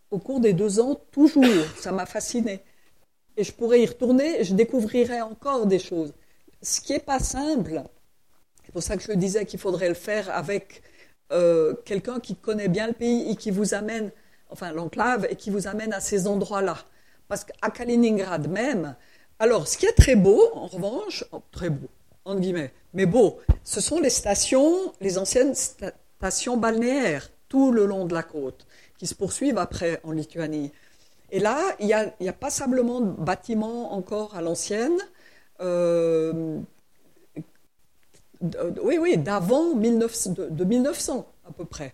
au 0.10 0.20
cours 0.20 0.40
des 0.40 0.54
deux 0.54 0.80
ans, 0.80 0.96
toujours. 1.12 1.66
Ça 1.78 1.92
m'a 1.92 2.06
fasciné. 2.06 2.62
Et 3.38 3.44
je 3.44 3.52
pourrais 3.52 3.82
y 3.82 3.86
retourner, 3.86 4.42
et 4.42 4.44
je 4.44 4.54
découvrirais 4.54 5.22
encore 5.22 5.66
des 5.66 5.80
choses. 5.80 6.14
Ce 6.62 6.82
qui 6.82 6.94
n'est 6.94 7.00
pas 7.00 7.20
simple, 7.20 7.84
c'est 8.64 8.72
pour 8.72 8.84
ça 8.84 8.98
que 8.98 9.04
je 9.04 9.12
disais 9.14 9.46
qu'il 9.46 9.60
faudrait 9.60 9.90
le 9.90 9.96
faire 9.96 10.30
avec 10.30 10.82
euh, 11.32 11.74
quelqu'un 11.86 12.20
qui 12.20 12.36
connaît 12.36 12.68
bien 12.68 12.88
le 12.88 12.94
pays 12.94 13.32
et 13.32 13.36
qui 13.36 13.52
vous 13.52 13.74
amène, 13.74 14.12
enfin 14.50 14.72
l'enclave, 14.72 15.28
et 15.30 15.36
qui 15.36 15.50
vous 15.50 15.68
amène 15.68 15.94
à 15.94 16.00
ces 16.00 16.28
endroits-là. 16.28 16.78
Parce 17.28 17.44
qu'à 17.46 17.70
Kaliningrad 17.70 18.50
même, 18.50 18.96
alors 19.40 19.68
ce 19.68 19.78
qui 19.78 19.86
est 19.86 19.94
très 19.94 20.16
beau, 20.16 20.42
en 20.54 20.68
revanche, 20.68 21.24
oh, 21.32 21.42
très 21.52 21.70
beau, 21.70 21.88
entre 22.26 22.42
guillemets, 22.42 22.72
mais 22.94 23.06
beau, 23.06 23.40
ce 23.64 23.82
sont 23.82 24.00
les 24.00 24.10
stations, 24.10 24.94
les 25.00 25.18
anciennes 25.18 25.54
sta- 25.54 25.94
stations 26.18 26.58
balnéaires, 26.58 27.30
tout 27.48 27.72
le 27.72 27.86
long 27.86 28.06
de 28.06 28.14
la 28.14 28.24
côte, 28.24 28.68
qui 28.98 29.08
se 29.08 29.16
poursuivent 29.16 29.58
après 29.58 30.00
en 30.04 30.12
Lituanie. 30.12 30.72
Et 31.32 31.40
là, 31.40 31.58
il 31.80 31.88
y 31.88 31.94
a, 31.94 32.14
il 32.20 32.28
y 32.28 32.32
passablement 32.32 33.02
de 33.02 33.10
bâtiments 33.10 33.94
encore 33.94 34.36
à 34.36 34.42
l'ancienne, 34.42 34.98
euh, 35.62 36.60
oui, 38.84 38.98
oui, 39.00 39.18
d'avant 39.18 39.76
1900, 39.76 40.32
de, 40.34 40.50
de 40.50 40.64
1900 40.64 41.26
à 41.48 41.52
peu 41.52 41.66
près, 41.66 41.94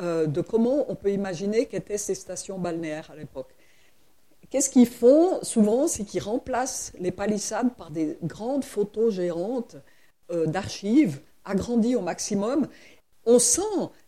euh, 0.00 0.26
de 0.26 0.40
comment 0.40 0.90
on 0.90 0.94
peut 0.94 1.10
imaginer 1.12 1.66
qu'étaient 1.66 1.98
ces 1.98 2.14
stations 2.14 2.58
balnéaires 2.58 3.10
à 3.12 3.16
l'époque. 3.16 3.50
Qu'est-ce 4.50 4.70
qu'ils 4.70 4.88
font 4.88 5.42
souvent 5.42 5.86
C'est 5.86 6.04
qu'ils 6.04 6.22
remplacent 6.22 6.92
les 6.98 7.12
palissades 7.12 7.72
par 7.76 7.90
des 7.90 8.18
grandes 8.22 8.64
photos 8.64 9.14
géantes 9.14 9.76
euh, 10.32 10.46
d'archives, 10.46 11.20
agrandies 11.44 11.94
au 11.94 12.00
maximum. 12.00 12.66
On 13.26 13.38
sent 13.38 13.62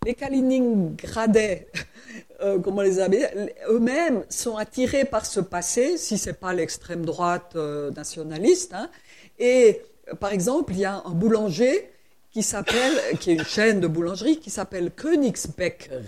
les 0.05 0.15
Kaliningradais, 0.15 1.69
euh, 2.43 2.59
comme 2.59 2.79
on 2.79 2.81
les 2.81 2.99
appelle, 2.99 3.53
eux-mêmes 3.69 4.25
sont 4.29 4.57
attirés 4.57 5.05
par 5.05 5.27
ce 5.27 5.39
passé, 5.39 5.97
si 5.97 6.19
c'est 6.19 6.41
pas 6.41 6.53
l'extrême 6.55 7.05
droite 7.05 7.53
euh, 7.55 7.91
nationaliste. 7.93 8.73
hein. 8.75 8.91
Et 9.39 9.81
euh, 9.81 9.92
par 10.21 10.33
exemple, 10.33 10.73
il 10.73 10.81
y 10.81 10.85
a 10.85 11.03
un 11.05 11.11
boulanger 11.11 11.91
qui 12.31 12.43
s'appelle, 12.43 13.19
qui 13.19 13.31
est 13.31 13.35
une 13.35 13.45
chaîne 13.45 13.81
de 13.81 13.87
boulangerie 13.87 14.39
qui 14.39 14.51
s'appelle 14.51 14.91
Königsbecker. 14.91 16.03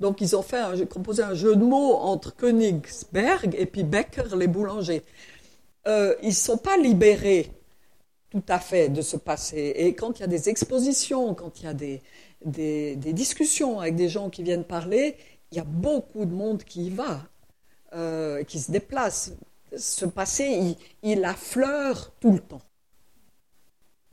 Donc 0.00 0.20
ils 0.20 0.36
ont 0.36 0.42
fait 0.42 0.58
un, 0.58 0.84
composé 0.86 1.22
un 1.22 1.34
jeu 1.34 1.56
de 1.56 1.64
mots 1.64 1.94
entre 1.94 2.34
Königsberg 2.36 3.54
et 3.56 3.66
puis 3.66 3.84
Becker, 3.84 4.36
les 4.36 4.46
boulangers. 4.48 5.02
Euh, 5.86 6.14
ils 6.22 6.28
ne 6.28 6.32
sont 6.32 6.58
pas 6.58 6.76
libérés 6.76 7.50
tout 8.30 8.42
à 8.48 8.58
fait 8.58 8.88
de 8.88 9.02
se 9.02 9.16
passer. 9.16 9.72
Et 9.76 9.94
quand 9.94 10.18
il 10.18 10.22
y 10.22 10.24
a 10.24 10.28
des 10.28 10.48
expositions, 10.48 11.34
quand 11.34 11.60
il 11.60 11.64
y 11.64 11.68
a 11.68 11.74
des, 11.74 12.02
des, 12.44 13.12
discussions 13.12 13.80
avec 13.80 13.94
des 13.94 14.08
gens 14.08 14.30
qui 14.30 14.42
viennent 14.42 14.64
parler, 14.64 15.16
il 15.52 15.58
y 15.58 15.60
a 15.60 15.64
beaucoup 15.64 16.24
de 16.24 16.34
monde 16.34 16.62
qui 16.64 16.86
y 16.86 16.90
va, 16.90 17.22
euh, 17.94 18.42
qui 18.44 18.58
se 18.58 18.70
déplace. 18.70 19.32
Ce 19.76 20.04
passé, 20.04 20.76
il, 21.02 21.24
affleure 21.24 22.12
tout 22.20 22.32
le 22.32 22.40
temps. 22.40 22.62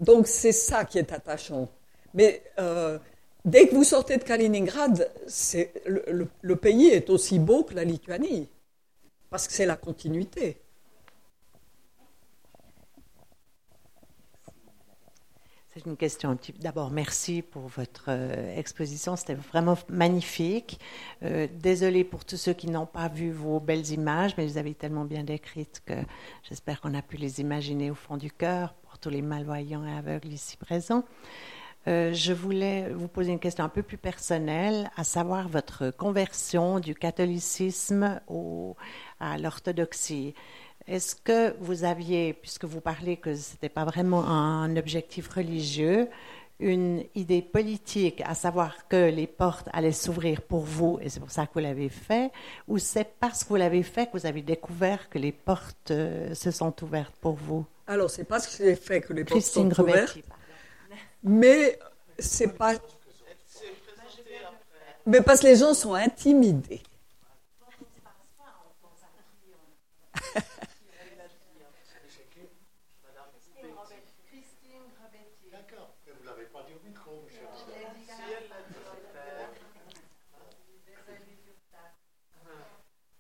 Donc 0.04 0.28
c'est 0.28 0.52
ça 0.52 0.84
qui 0.84 1.00
est 1.00 1.14
attachant. 1.14 1.70
Mais 2.14 2.44
euh, 2.60 3.00
dès 3.46 3.68
que 3.68 3.74
vous 3.74 3.86
sortez 3.86 4.18
de 4.18 4.24
Kaliningrad, 4.24 5.10
le, 5.86 6.56
pays 6.56 6.88
est 6.88 7.10
aussi 7.10 7.40
beau 7.40 7.64
que 7.64 7.74
la 7.74 7.86
Lituanie, 7.86 8.50
parce 9.30 9.48
que 9.48 9.54
c'est 9.54 9.66
la 9.66 9.78
continuité. 9.78 10.58
C'est 15.74 15.88
une 15.88 15.98
question. 15.98 16.38
D'abord, 16.60 16.92
merci 16.92 17.42
pour 17.42 17.64
votre 17.64 18.06
euh, 18.10 18.56
exposition. 18.58 19.16
C'était 19.16 19.34
vraiment 19.34 19.76
magnifique. 19.90 20.80
Euh, 21.24 21.48
désolée 21.52 22.04
pour 22.04 22.26
tous 22.26 22.38
ceux 22.38 22.54
qui 22.54 22.68
n'ont 22.68 22.86
pas 22.86 23.08
vu 23.08 23.32
vos 23.32 23.60
belles 23.60 23.90
images, 23.90 24.36
mais 24.38 24.46
vous 24.46 24.60
avez 24.60 24.76
tellement 24.76 25.06
bien 25.06 25.24
décrites 25.24 25.82
que 25.84 25.96
j'espère 26.44 26.80
qu'on 26.80 26.94
a 26.94 27.02
pu 27.02 27.18
les 27.18 27.42
imaginer 27.42 27.90
au 27.90 27.96
fond 27.96 28.18
du 28.18 28.30
cœur 28.30 28.76
tous 29.04 29.10
les 29.10 29.22
malvoyants 29.22 29.86
et 29.86 29.92
aveugles 29.92 30.30
ici 30.30 30.56
présents. 30.56 31.04
Euh, 31.90 32.14
je 32.14 32.32
voulais 32.32 32.88
vous 32.94 33.10
poser 33.10 33.34
une 33.34 33.40
question 33.40 33.66
un 33.66 33.70
peu 33.70 33.84
plus 33.84 33.98
personnelle, 33.98 34.90
à 34.96 35.04
savoir 35.04 35.50
votre 35.50 35.92
conversion 35.92 36.80
du 36.80 36.96
catholicisme 36.96 38.22
à 39.20 39.38
l'orthodoxie. 39.38 40.34
Est-ce 40.88 41.18
que 41.18 41.54
vous 41.60 41.84
aviez, 41.84 42.32
puisque 42.32 42.64
vous 42.64 42.80
parlez 42.80 43.18
que 43.18 43.36
ce 43.36 43.52
n'était 43.52 43.68
pas 43.68 43.84
vraiment 43.84 44.24
un 44.26 44.78
objectif 44.78 45.28
religieux, 45.28 46.08
une 46.60 47.04
idée 47.14 47.42
politique, 47.42 48.22
à 48.26 48.36
savoir 48.36 48.88
que 48.88 49.10
les 49.10 49.28
portes 49.28 49.68
allaient 49.74 49.92
s'ouvrir 49.92 50.42
pour 50.42 50.62
vous, 50.62 50.98
et 51.02 51.10
c'est 51.10 51.20
pour 51.20 51.32
ça 51.32 51.46
que 51.46 51.56
vous 51.56 51.60
l'avez 51.60 51.90
fait, 51.90 52.32
ou 52.70 52.78
c'est 52.78 53.10
parce 53.20 53.44
que 53.44 53.50
vous 53.50 53.58
l'avez 53.58 53.84
fait 53.84 54.06
que 54.08 54.18
vous 54.18 54.26
avez 54.26 54.42
découvert 54.42 55.10
que 55.10 55.20
les 55.20 55.34
portes 55.34 55.92
euh, 55.92 56.34
se 56.34 56.52
sont 56.52 56.74
ouvertes 56.82 57.16
pour 57.20 57.34
vous? 57.34 57.66
Alors, 57.86 58.10
c'est 58.10 58.24
parce 58.24 58.48
que 58.48 58.64
j'ai 58.64 58.76
fait 58.76 59.02
que 59.02 59.14
les 59.14 59.26
portes 59.26 59.42
sont 59.42 59.80
ouvertes, 59.80 60.18
mais 61.22 61.78
c'est 62.18 62.58
pas... 62.58 62.76
Mais 65.06 65.22
parce 65.22 65.42
que 65.42 65.48
les 65.48 65.58
gens 65.58 65.74
sont 65.74 65.94
intimidés. 65.94 66.82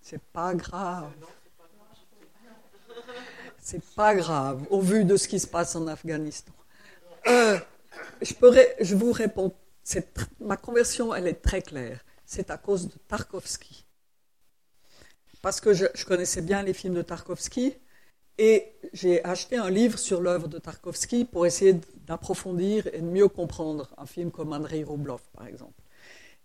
C'est 0.02 0.22
pas 0.22 0.54
grave. 0.54 1.12
C'est 3.64 3.82
pas 3.96 4.14
grave, 4.14 4.62
au 4.72 4.82
vu 4.82 5.06
de 5.06 5.16
ce 5.16 5.26
qui 5.26 5.40
se 5.40 5.48
passe 5.48 5.74
en 5.78 5.88
Afghanistan. 5.88 6.52
Euh, 7.28 7.58
je, 8.22 8.34
je 8.82 8.96
vous 8.96 9.14
réponds, 9.14 9.54
ma 10.42 10.58
conversion, 10.58 11.16
elle 11.16 11.28
est 11.28 11.42
très 11.42 11.62
claire. 11.62 12.04
C'est 12.26 12.50
à 12.50 12.58
cause 12.58 12.90
de 12.90 12.94
Tarkovsky. 13.08 13.86
Parce 15.42 15.62
que 15.62 15.72
je, 15.74 15.86
connaissais 16.06 16.42
bien 16.42 16.62
les 16.62 16.74
films 16.74 16.96
de 16.96 17.04
Tarkovsky 17.04 17.74
et 18.38 18.68
j'ai 18.92 19.24
acheté 19.24 19.56
un 19.56 19.70
livre 19.70 19.98
sur 19.98 20.20
l'œuvre 20.20 20.50
de 20.50 20.58
Tarkovsky 20.58 21.24
pour 21.24 21.46
essayer 21.46 21.80
d'approfondir 22.06 22.88
et 22.88 23.00
de 23.00 23.06
mieux 23.06 23.30
comprendre 23.30 23.94
un 23.98 24.06
film 24.06 24.30
comme 24.30 24.52
Andrei 24.52 24.84
Roblov, 24.84 25.22
par 25.32 25.48
exemple. 25.48 25.82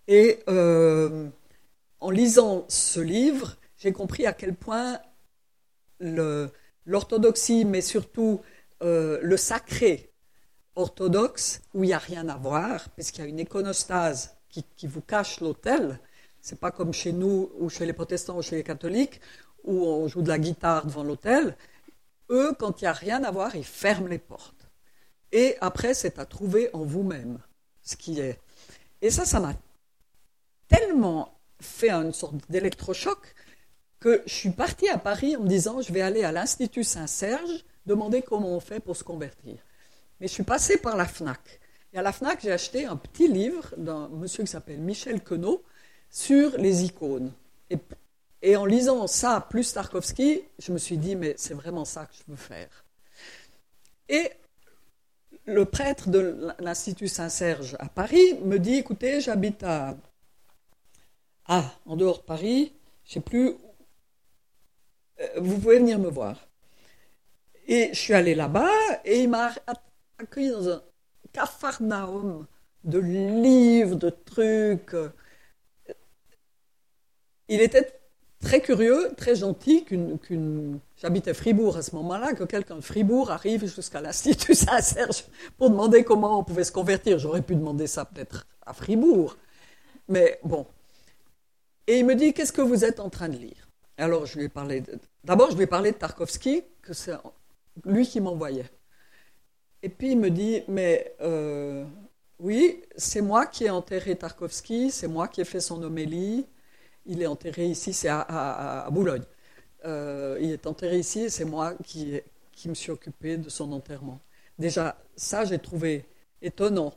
Et 0.07 0.39
euh, 0.49 1.29
en 1.99 2.11
lisant 2.11 2.65
ce 2.69 3.01
livre, 3.01 3.57
j'ai 3.77 3.93
compris 3.93 4.25
à 4.25 4.33
quel 4.33 4.55
point 4.55 5.01
l'orthodoxie, 6.89 7.65
mais 7.65 7.83
surtout 7.83 8.41
euh, 8.83 9.19
le 9.23 9.37
sacré 9.37 10.11
orthodoxe, 10.75 11.61
où 11.75 11.85
il 11.85 11.89
n'y 11.89 11.93
a 11.93 11.99
rien 11.99 12.29
à 12.29 12.37
voir, 12.37 12.89
puisqu'il 12.91 13.21
y 13.21 13.25
a 13.25 13.27
une 13.29 13.39
iconostase 13.39 14.37
qui, 14.49 14.87
vous 14.87 15.03
cache 15.03 15.41
l'autel. 15.41 16.01
C'est 16.41 16.59
pas 16.59 16.71
comme 16.71 16.93
chez 16.93 17.13
nous, 17.13 17.51
ou 17.59 17.69
chez 17.69 17.85
les 17.85 17.93
protestants, 17.93 18.39
ou 18.39 18.43
chez 18.43 18.57
les 18.57 18.65
catholiques, 18.65 19.21
où 19.65 19.87
on 19.87 20.09
joue 20.09 20.23
de 20.23 20.29
la 20.29 20.39
guitare 20.39 20.87
devant 20.87 21.05
l'autel. 21.05 21.57
Eux, 22.31 22.55
quand 22.59 22.81
il 22.81 22.85
n'y 22.85 22.89
a 22.89 22.93
rien 22.93 23.23
à 23.23 23.31
voir, 23.31 23.55
ils 23.55 23.65
ferment 23.65 24.09
les 24.09 24.19
portes. 24.19 24.69
Et 25.31 25.57
après, 25.61 25.95
c'est 25.95 26.19
à 26.19 26.25
trouver 26.25 26.71
en 26.73 26.85
vous-même 26.85 27.39
ce 27.83 27.97
qui 27.97 28.19
est. 28.21 28.41
Et 29.03 29.11
ça, 29.11 29.27
ça 29.27 29.41
m'a 29.41 29.55
tellement 30.69 31.39
fait 31.61 31.91
une 31.91 32.13
sorte 32.13 32.37
d'électrochoc 32.49 33.35
que 34.01 34.23
je 34.27 34.33
suis 34.33 34.51
partie 34.51 34.89
à 34.89 34.99
Paris 34.99 35.37
en 35.37 35.41
me 35.41 35.49
disant 35.49 35.81
je 35.81 35.93
vais 35.93 36.01
aller 36.01 36.25
à 36.25 36.33
l'Institut 36.33 36.85
Saint-Serge 36.85 37.65
demander 37.87 38.23
comment 38.23 38.49
on 38.49 38.61
fait 38.61 38.81
pour 38.81 38.97
se 38.97 39.05
convertir. 39.05 39.57
Mais 40.21 40.29
je 40.29 40.33
suis 40.33 40.43
passée 40.43 40.77
par 40.79 40.97
la 40.97 41.07
FNAC. 41.07 41.61
Et 41.93 41.99
à 41.99 42.03
la 42.03 42.13
FNAC, 42.13 42.43
j'ai 42.43 42.53
acheté 42.53 42.85
un 42.85 42.97
petit 42.97 43.29
livre 43.29 43.75
d'un 43.77 44.09
monsieur 44.09 44.45
qui 44.45 44.51
s'appelle 44.51 44.79
Michel 44.79 45.23
Queneau 45.23 45.63
sur 46.11 46.57
les 46.59 46.85
icônes. 46.85 47.33
Et, 48.43 48.57
en 48.57 48.65
lisant 48.65 49.07
ça, 49.07 49.47
plus 49.49 49.73
Tarkovsky, 49.73 50.43
je 50.59 50.73
me 50.73 50.79
suis 50.79 50.97
dit, 50.97 51.17
mais 51.17 51.35
c'est 51.37 51.55
vraiment 51.55 51.85
ça 51.85 52.07
que 52.07 52.15
je 52.15 52.23
veux 52.29 52.37
faire. 52.37 52.85
Et 54.09 54.31
le 55.45 55.65
prêtre 55.65 56.09
de 56.09 56.49
l'Institut 56.61 57.09
Saint-Serge 57.09 57.77
à 57.79 57.89
Paris 57.89 58.35
me 58.45 58.59
dit, 58.59 58.75
écoutez, 58.75 59.21
j'habite 59.21 59.63
à, 59.63 59.97
ah, 61.47 61.65
en 61.87 61.97
dehors 61.97 62.19
de 62.19 62.25
Paris, 62.25 62.73
je 63.05 63.11
ne 63.11 63.15
sais 63.15 63.21
plus, 63.21 63.55
vous 65.37 65.59
pouvez 65.59 65.79
venir 65.79 65.99
me 65.99 66.09
voir. 66.09 66.49
Et 67.67 67.91
je 67.93 67.99
suis 67.99 68.15
allée 68.15 68.35
là-bas 68.35 68.71
et 69.05 69.21
il 69.21 69.29
m'a 69.29 69.53
accueilli 70.19 70.51
dans 70.51 70.69
un 70.69 70.83
cafarnaum 71.33 72.47
de 72.85 72.99
livres, 72.99 73.97
de 73.97 74.11
trucs. 74.11 74.97
Il 77.49 77.61
était 77.61 77.93
très 78.41 78.61
curieux, 78.61 79.13
très 79.17 79.37
gentil 79.37 79.85
qu'une. 79.85 80.81
J'habitais 80.97 81.35
Fribourg 81.35 81.77
à 81.77 81.83
ce 81.83 81.95
moment-là, 81.97 82.33
que 82.33 82.45
quelqu'un 82.45 82.77
de 82.77 82.81
Fribourg 82.81 83.31
arrive 83.31 83.67
jusqu'à 83.67 84.01
l'Institut 84.01 84.55
Saint-Serge 84.55 85.25
pour 85.57 85.71
demander 85.71 86.05
comment 86.05 86.41
on 86.41 86.45
pouvait 86.45 86.65
se 86.65 86.73
convertir. 86.73 87.19
J'aurais 87.19 87.43
pu 87.43 87.55
demander 87.55 87.87
ça 87.87 88.05
peut-être 88.05 88.47
à 88.65 88.73
Fribourg. 88.73 89.37
Mais 90.09 90.41
bon, 90.43 90.67
et 91.89 91.99
il 91.99 92.05
me 92.05 92.15
dit, 92.15 92.35
qu'est-ce 92.35 92.53
que 92.53 92.61
vous 92.61 92.85
êtes 92.85 93.01
en 93.01 93.09
train 93.09 93.31
de 93.31 93.39
lire? 93.39 93.58
Alors 93.99 94.27
je 94.27 94.39
lui 94.39 94.45
ai 94.45 94.49
parlé, 94.49 94.83
d'abord 95.25 95.51
je 95.51 95.57
lui 95.57 95.65
ai 95.65 95.67
parlé 95.67 95.91
de 95.91 95.97
Tarkovsky, 95.97 96.63
que 96.83 96.95
c'est 96.95 97.15
lui 97.85 98.07
qui 98.07 98.21
m'envoyait. 98.21 98.71
Et 99.83 99.89
puis 99.89 100.13
il 100.13 100.19
me 100.19 100.31
dit, 100.31 100.63
mais 100.69 101.15
euh, 101.21 101.85
oui, 102.39 102.83
c'est 102.97 103.21
moi 103.21 103.47
qui 103.47 103.65
ai 103.65 103.71
enterré 103.71 104.17
Tarkovsky, 104.17 104.91
c'est 104.93 105.09
moi 105.09 105.27
qui 105.27 105.41
ai 105.41 105.45
fait 105.45 105.61
son 105.61 105.83
homélie. 105.83 106.47
Il 107.07 107.23
est 107.23 107.27
enterré 107.27 107.67
ici, 107.67 107.93
c'est 107.93 108.09
à, 108.09 108.89
Boulogne. 108.93 109.25
Euh, 109.85 110.39
il 110.41 110.53
est 110.53 110.67
enterré 110.67 110.99
ici 110.99 111.23
et 111.23 111.31
c'est 111.31 111.45
moi 111.45 111.75
qui, 111.85 112.21
qui 112.53 112.69
me 112.69 112.75
suis 112.75 112.91
occupé 112.93 113.37
de 113.37 113.49
son 113.49 113.73
enterrement. 113.73 114.21
Déjà, 114.59 114.97
ça, 115.17 115.45
j'ai 115.45 115.59
trouvé 115.59 116.05
étonnant. 116.43 116.95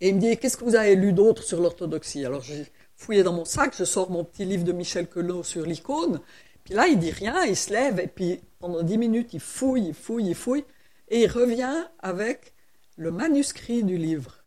Et 0.00 0.08
il 0.10 0.16
me 0.16 0.20
dit, 0.20 0.36
qu'est-ce 0.36 0.56
que 0.56 0.64
vous 0.64 0.76
avez 0.76 0.94
lu 0.96 1.12
d'autre 1.12 1.42
sur 1.42 1.60
l'orthodoxie? 1.60 2.24
Alors 2.24 2.42
j'ai 2.42 2.66
fouiller 2.98 3.22
dans 3.22 3.32
mon 3.32 3.44
sac, 3.44 3.74
je 3.78 3.84
sors 3.84 4.10
mon 4.10 4.24
petit 4.24 4.44
livre 4.44 4.64
de 4.64 4.72
Michel 4.72 5.08
Queloz 5.08 5.46
sur 5.46 5.64
l'icône. 5.64 6.20
Puis 6.64 6.74
là, 6.74 6.88
il 6.88 6.98
dit 6.98 7.12
rien, 7.12 7.44
il 7.44 7.56
se 7.56 7.72
lève 7.72 7.98
et 8.00 8.08
puis 8.08 8.40
pendant 8.58 8.82
dix 8.82 8.98
minutes, 8.98 9.32
il 9.32 9.40
fouille, 9.40 9.86
il 9.86 9.94
fouille, 9.94 10.26
il 10.26 10.34
fouille. 10.34 10.64
Et 11.08 11.22
il 11.22 11.28
revient 11.28 11.86
avec 12.00 12.52
le 12.96 13.10
manuscrit 13.10 13.84
du 13.84 13.96
livre 13.96 14.44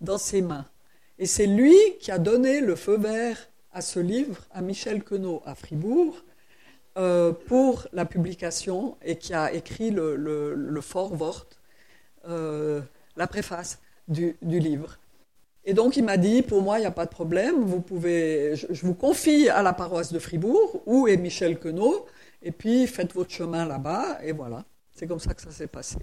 dans 0.00 0.18
ses 0.18 0.42
mains. 0.42 0.66
Et 1.18 1.26
c'est 1.26 1.46
lui 1.46 1.76
qui 2.00 2.10
a 2.10 2.18
donné 2.18 2.60
le 2.60 2.74
feu 2.74 2.96
vert 2.96 3.38
à 3.70 3.82
ce 3.82 4.00
livre, 4.00 4.38
à 4.50 4.62
Michel 4.62 5.04
Queneau 5.04 5.42
à 5.44 5.54
Fribourg, 5.54 6.24
euh, 6.96 7.32
pour 7.32 7.86
la 7.92 8.06
publication 8.06 8.96
et 9.04 9.18
qui 9.18 9.34
a 9.34 9.52
écrit 9.52 9.90
le, 9.90 10.16
le, 10.16 10.80
euh, 12.26 12.80
la 13.16 13.26
préface 13.26 13.78
du 14.08 14.36
livre. 14.42 14.98
Et 15.64 15.72
donc 15.72 15.96
il 15.96 16.04
m'a 16.04 16.16
dit, 16.16 16.42
pour 16.42 16.62
moi, 16.62 16.78
il 16.78 16.82
n'y 16.82 16.86
a 16.86 16.90
pas 16.90 17.06
de 17.06 17.10
problème, 17.10 17.64
vous 17.64 17.80
pouvez, 17.80 18.54
je, 18.54 18.84
vous 18.84 18.94
confie 18.94 19.48
à 19.48 19.62
la 19.62 19.72
paroisse 19.72 20.12
de 20.12 20.18
Fribourg, 20.18 20.82
où 20.86 21.08
est 21.08 21.16
Michel 21.16 21.58
Queneau, 21.58 22.06
et 22.42 22.52
puis 22.52 22.86
faites 22.86 23.14
votre 23.14 23.30
chemin 23.30 23.64
là-bas, 23.64 24.18
et 24.22 24.32
voilà. 24.32 24.64
C'est 24.92 25.06
comme 25.06 25.18
ça 25.20 25.32
que 25.32 25.40
ça 25.40 25.50
s'est 25.50 25.66
passé. 25.66 25.96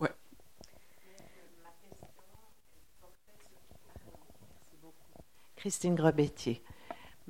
Ouais. 0.00 0.08
Christine 5.56 5.94
Grobettier. 5.94 6.62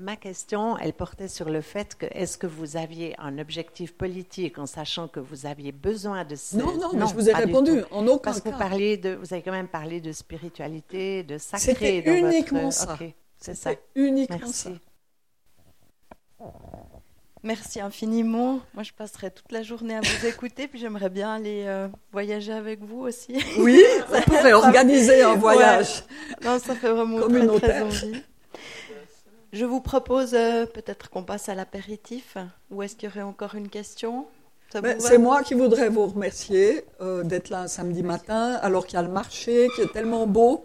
Ma 0.03 0.17
question, 0.17 0.79
elle 0.79 0.95
portait 0.95 1.29
sur 1.29 1.51
le 1.51 1.61
fait 1.61 1.95
que 1.95 2.07
est-ce 2.13 2.39
que 2.39 2.47
vous 2.47 2.79
aviez 2.79 3.15
un 3.19 3.37
objectif 3.39 3.93
politique 3.93 4.59
en 4.59 4.65
sachant 4.65 5.09
que 5.09 5.21
vous 5.21 5.45
aviez 5.45 5.73
besoin 5.73 6.25
de 6.25 6.37
ce... 6.37 6.57
Non, 6.57 6.75
non, 6.79 6.89
mais 6.95 7.07
je 7.07 7.13
vous 7.15 7.29
ai 7.29 7.35
répondu 7.35 7.83
en 7.91 8.07
aucun 8.07 8.31
Parce 8.31 8.41
que 8.41 8.45
cas. 8.45 8.53
vous, 8.53 8.59
parliez 8.59 8.97
de, 8.97 9.11
vous 9.17 9.35
avez 9.35 9.43
quand 9.43 9.53
même 9.53 9.69
parlé 9.69 10.01
de 10.01 10.11
spiritualité, 10.13 11.23
de 11.23 11.37
sacré. 11.37 11.75
C'était 11.75 12.01
dans 12.03 12.13
votre- 12.15 12.27
uniquement 12.35 12.71
ça. 12.71 12.99
C'est 13.37 13.55
ça. 13.55 13.71
C'est 13.73 13.81
uniquement 13.95 14.39
Merci. 14.41 14.79
ça. 16.39 16.47
Merci 17.43 17.81
infiniment. 17.81 18.61
Moi, 18.73 18.83
je 18.83 18.93
passerai 18.93 19.31
toute 19.31 19.53
la 19.53 19.63
journée 19.63 19.97
à 19.97 20.01
vous 20.01 20.27
écouter, 20.27 20.67
puis 20.67 20.79
j'aimerais 20.79 21.11
bien 21.11 21.35
aller 21.35 21.65
euh, 21.67 21.89
voyager 22.13 22.53
avec 22.53 22.83
vous 22.83 23.01
aussi. 23.01 23.37
Oui, 23.59 23.83
on 24.15 24.21
pourrait 24.23 24.53
organiser 24.55 25.23
un 25.23 25.35
voyage. 25.35 26.05
Non, 26.43 26.59
ça 26.59 26.75
fait 26.75 26.91
vraiment 26.91 27.21
très, 27.29 27.47
très 27.61 27.83
envie. 27.83 28.23
Je 29.53 29.65
vous 29.65 29.81
propose 29.81 30.35
euh, 30.35 30.67
peut-être 30.67 31.11
qu'on 31.11 31.25
passe 31.25 31.49
à 31.49 31.55
l'apéritif. 31.55 32.37
Ou 32.71 32.83
est-ce 32.83 32.97
qu'il 32.97 33.09
y 33.09 33.13
aurait 33.13 33.23
encore 33.23 33.55
une 33.55 33.69
question? 33.69 34.27
Ben, 34.75 35.01
c'est 35.01 35.19
moi 35.19 35.43
qui 35.43 35.55
voudrais 35.55 35.89
vous 35.89 36.07
remercier 36.07 36.85
euh, 37.01 37.25
d'être 37.25 37.49
là 37.49 37.63
un 37.63 37.69
samedi 37.69 38.05
matin, 38.05 38.53
alors 38.63 38.87
qu'il 38.87 38.95
y 38.95 38.99
a 38.99 39.03
le 39.03 39.09
marché 39.09 39.69
qui 39.75 39.81
est 39.81 39.93
tellement 39.93 40.29
beau, 40.29 40.65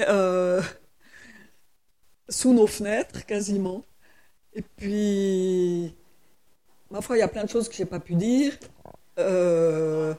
euh, 0.00 0.60
sous 2.28 2.52
nos 2.52 2.66
fenêtres 2.66 3.24
quasiment. 3.24 3.84
Et 4.52 4.62
puis, 4.62 5.94
ma 6.90 7.00
foi, 7.00 7.16
il 7.16 7.20
y 7.20 7.22
a 7.22 7.28
plein 7.28 7.44
de 7.44 7.48
choses 7.48 7.68
que 7.68 7.76
j'ai 7.76 7.84
pas 7.84 8.00
pu 8.00 8.14
dire. 8.14 8.52
Euh, 9.18 10.14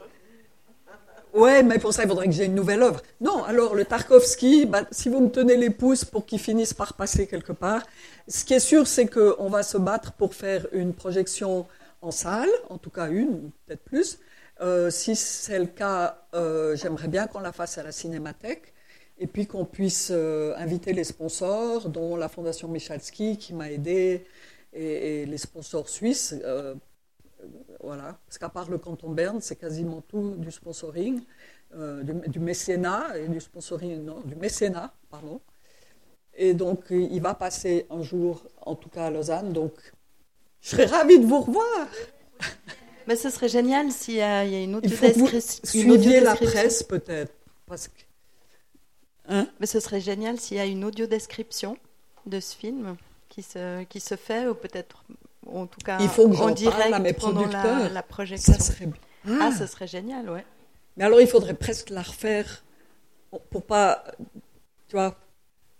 ouais, 1.37 1.63
mais 1.63 1.79
pour 1.79 1.93
ça, 1.93 2.03
il 2.03 2.09
faudrait 2.09 2.25
que 2.25 2.33
j'ai 2.33 2.45
une 2.45 2.55
nouvelle 2.55 2.81
œuvre. 2.83 3.01
Non, 3.21 3.43
alors 3.43 3.75
le 3.75 3.85
Tarkovsky, 3.85 4.65
ben, 4.65 4.85
si 4.91 5.09
vous 5.09 5.21
me 5.21 5.29
tenez 5.29 5.55
les 5.55 5.69
pouces 5.69 6.03
pour 6.03 6.25
qu'il 6.25 6.39
finisse 6.39 6.73
par 6.73 6.93
passer 6.95 7.27
quelque 7.27 7.53
part, 7.53 7.83
ce 8.27 8.43
qui 8.43 8.53
est 8.53 8.59
sûr, 8.59 8.87
c'est 8.87 9.07
qu'on 9.07 9.49
va 9.49 9.63
se 9.63 9.77
battre 9.77 10.13
pour 10.13 10.33
faire 10.33 10.67
une 10.71 10.93
projection 10.93 11.65
en 12.01 12.11
salle, 12.11 12.49
en 12.69 12.77
tout 12.77 12.89
cas 12.89 13.09
une, 13.09 13.51
peut-être 13.65 13.83
plus. 13.83 14.19
Euh, 14.61 14.89
si 14.89 15.15
c'est 15.15 15.59
le 15.59 15.67
cas, 15.67 16.25
euh, 16.33 16.75
j'aimerais 16.75 17.07
bien 17.07 17.27
qu'on 17.27 17.39
la 17.39 17.51
fasse 17.51 17.77
à 17.77 17.83
la 17.83 17.91
Cinémathèque 17.91 18.73
et 19.19 19.27
puis 19.27 19.45
qu'on 19.47 19.65
puisse 19.65 20.09
euh, 20.11 20.55
inviter 20.57 20.93
les 20.93 21.03
sponsors, 21.03 21.89
dont 21.89 22.15
la 22.15 22.29
Fondation 22.29 22.67
Michalski 22.67 23.37
qui 23.37 23.53
m'a 23.53 23.71
aidé 23.71 24.25
et 24.73 25.25
les 25.25 25.37
sponsors 25.37 25.89
suisses. 25.89 26.35
Euh, 27.41 27.47
voilà, 27.81 28.19
parce 28.25 28.37
qu'à 28.37 28.49
part 28.49 28.69
le 28.69 28.77
canton 28.77 29.09
Berne, 29.09 29.41
c'est 29.41 29.55
quasiment 29.55 30.01
tout 30.01 30.35
du 30.37 30.51
sponsoring, 30.51 31.21
euh, 31.75 32.03
du, 32.03 32.29
du 32.29 32.39
mécénat 32.39 33.17
et 33.17 33.27
du 33.27 33.39
sponsoring, 33.39 34.03
non, 34.03 34.21
du 34.21 34.35
mécénat, 34.35 34.93
pardon. 35.09 35.41
Et 36.39 36.53
donc, 36.53 36.85
il 36.91 37.19
va 37.19 37.33
passer 37.33 37.87
un 37.89 38.03
jour, 38.03 38.43
en 38.61 38.75
tout 38.75 38.89
cas 38.89 39.05
à 39.05 39.09
Lausanne. 39.09 39.53
Donc, 39.53 39.73
je 40.61 40.69
serais 40.69 40.85
ravie 40.85 41.19
de 41.19 41.25
vous 41.25 41.41
revoir. 41.41 41.87
Mais 43.07 43.15
ce 43.15 43.31
serait 43.31 43.49
génial 43.49 43.91
s'il 43.91 44.15
y, 44.15 44.17
y 44.17 44.21
a 44.21 44.43
une 44.43 44.79
une 44.83 45.41
suiviez 45.41 46.19
la 46.19 46.35
presse, 46.35 46.83
peut-être. 46.83 47.33
Parce 47.65 47.87
que... 47.87 48.01
Hein? 49.29 49.47
Mais 49.59 49.65
ce 49.65 49.79
serait 49.79 49.99
génial 49.99 50.39
s'il 50.39 50.57
y 50.57 50.59
a 50.59 50.65
une 50.65 50.83
audiodescription 50.83 51.75
de 52.27 52.39
ce 52.39 52.55
film 52.55 52.97
qui 53.29 53.41
se, 53.41 53.83
qui 53.85 53.99
se 53.99 54.15
fait, 54.15 54.47
ou 54.47 54.53
peut-être, 54.53 55.03
en 55.53 55.67
tout 55.67 55.79
cas, 55.83 55.97
Il 56.01 56.09
faut 56.09 56.27
que 56.29 56.35
en 56.37 56.51
direct 56.51 56.93
à 56.93 56.99
mes 56.99 57.09
la, 57.09 57.13
producteurs. 57.13 57.91
la 57.93 58.03
projection. 58.03 58.53
Ça 58.53 58.59
serait. 58.59 58.89
Ah, 59.41 59.51
ce 59.57 59.65
serait 59.65 59.87
génial, 59.87 60.29
ouais. 60.29 60.45
Mais 60.95 61.03
alors, 61.05 61.21
il 61.21 61.27
faudrait 61.27 61.53
presque 61.53 61.89
la 61.89 62.01
refaire 62.01 62.63
pour 63.51 63.63
pas. 63.63 64.03
Tu 64.87 64.95
vois, 64.95 65.15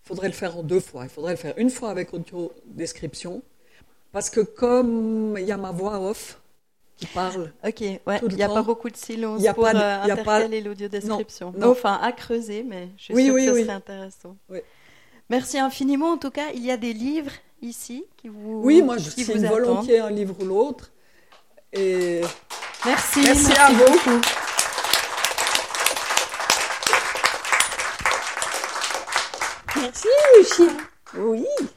il 0.04 0.08
faudrait 0.08 0.28
le 0.28 0.34
faire 0.34 0.58
en 0.58 0.64
deux 0.64 0.80
fois. 0.80 1.04
Il 1.04 1.10
faudrait 1.10 1.32
le 1.34 1.38
faire 1.38 1.54
une 1.58 1.70
fois 1.70 1.90
avec 1.90 2.14
audio 2.14 2.52
description. 2.66 3.42
Parce 4.12 4.30
que 4.30 4.42
comme 4.42 5.36
il 5.38 5.46
y 5.46 5.52
a 5.52 5.58
ma 5.58 5.72
voix 5.72 6.00
off 6.00 6.42
qui 6.96 7.06
parle, 7.08 7.52
Ok, 7.64 7.82
ouais. 7.82 8.02
Il 8.30 8.36
n'y 8.36 8.42
a 8.44 8.48
temps. 8.48 8.56
pas 8.56 8.62
beaucoup 8.64 8.90
de 8.90 8.96
silence 8.98 9.40
Il 9.40 9.44
y 9.44 9.48
a 9.48 9.54
pour 9.54 9.66
pas 9.66 9.76
euh, 9.76 10.08
y 10.08 10.12
a 10.12 10.14
intercaler 10.14 10.62
l'audiodescription. 10.62 11.52
Non, 11.56 11.68
non. 11.68 11.72
Enfin, 11.72 12.00
à 12.02 12.12
creuser, 12.12 12.64
mais 12.64 12.90
je 12.98 13.04
suis 13.04 13.14
Oui, 13.14 13.26
sûre 13.26 13.36
oui, 13.36 13.46
que 13.46 13.52
ce 13.52 13.56
oui. 13.56 13.64
serait 13.64 13.74
intéressant. 13.74 14.36
Oui. 14.50 14.60
Merci 15.30 15.60
infiniment. 15.60 16.12
En 16.12 16.18
tout 16.18 16.32
cas, 16.32 16.52
il 16.54 16.64
y 16.66 16.72
a 16.72 16.78
des 16.78 16.94
livres 16.94 17.32
ici 17.62 18.06
qui 18.18 18.30
vous 18.30 18.62
oui, 18.64 18.82
moi 18.82 18.98
je 18.98 19.10
signe 19.10 19.46
volontiers 19.46 20.00
un 20.00 20.10
livre 20.10 20.36
ou 20.40 20.46
l'autre. 20.46 20.92
Et 21.74 22.22
Merci. 22.86 23.22
merci 23.22 23.52
à 23.54 23.72
vous. 23.72 23.86
beaucoup. 23.86 24.22
Merci, 29.76 30.08
Lucie. 30.38 31.68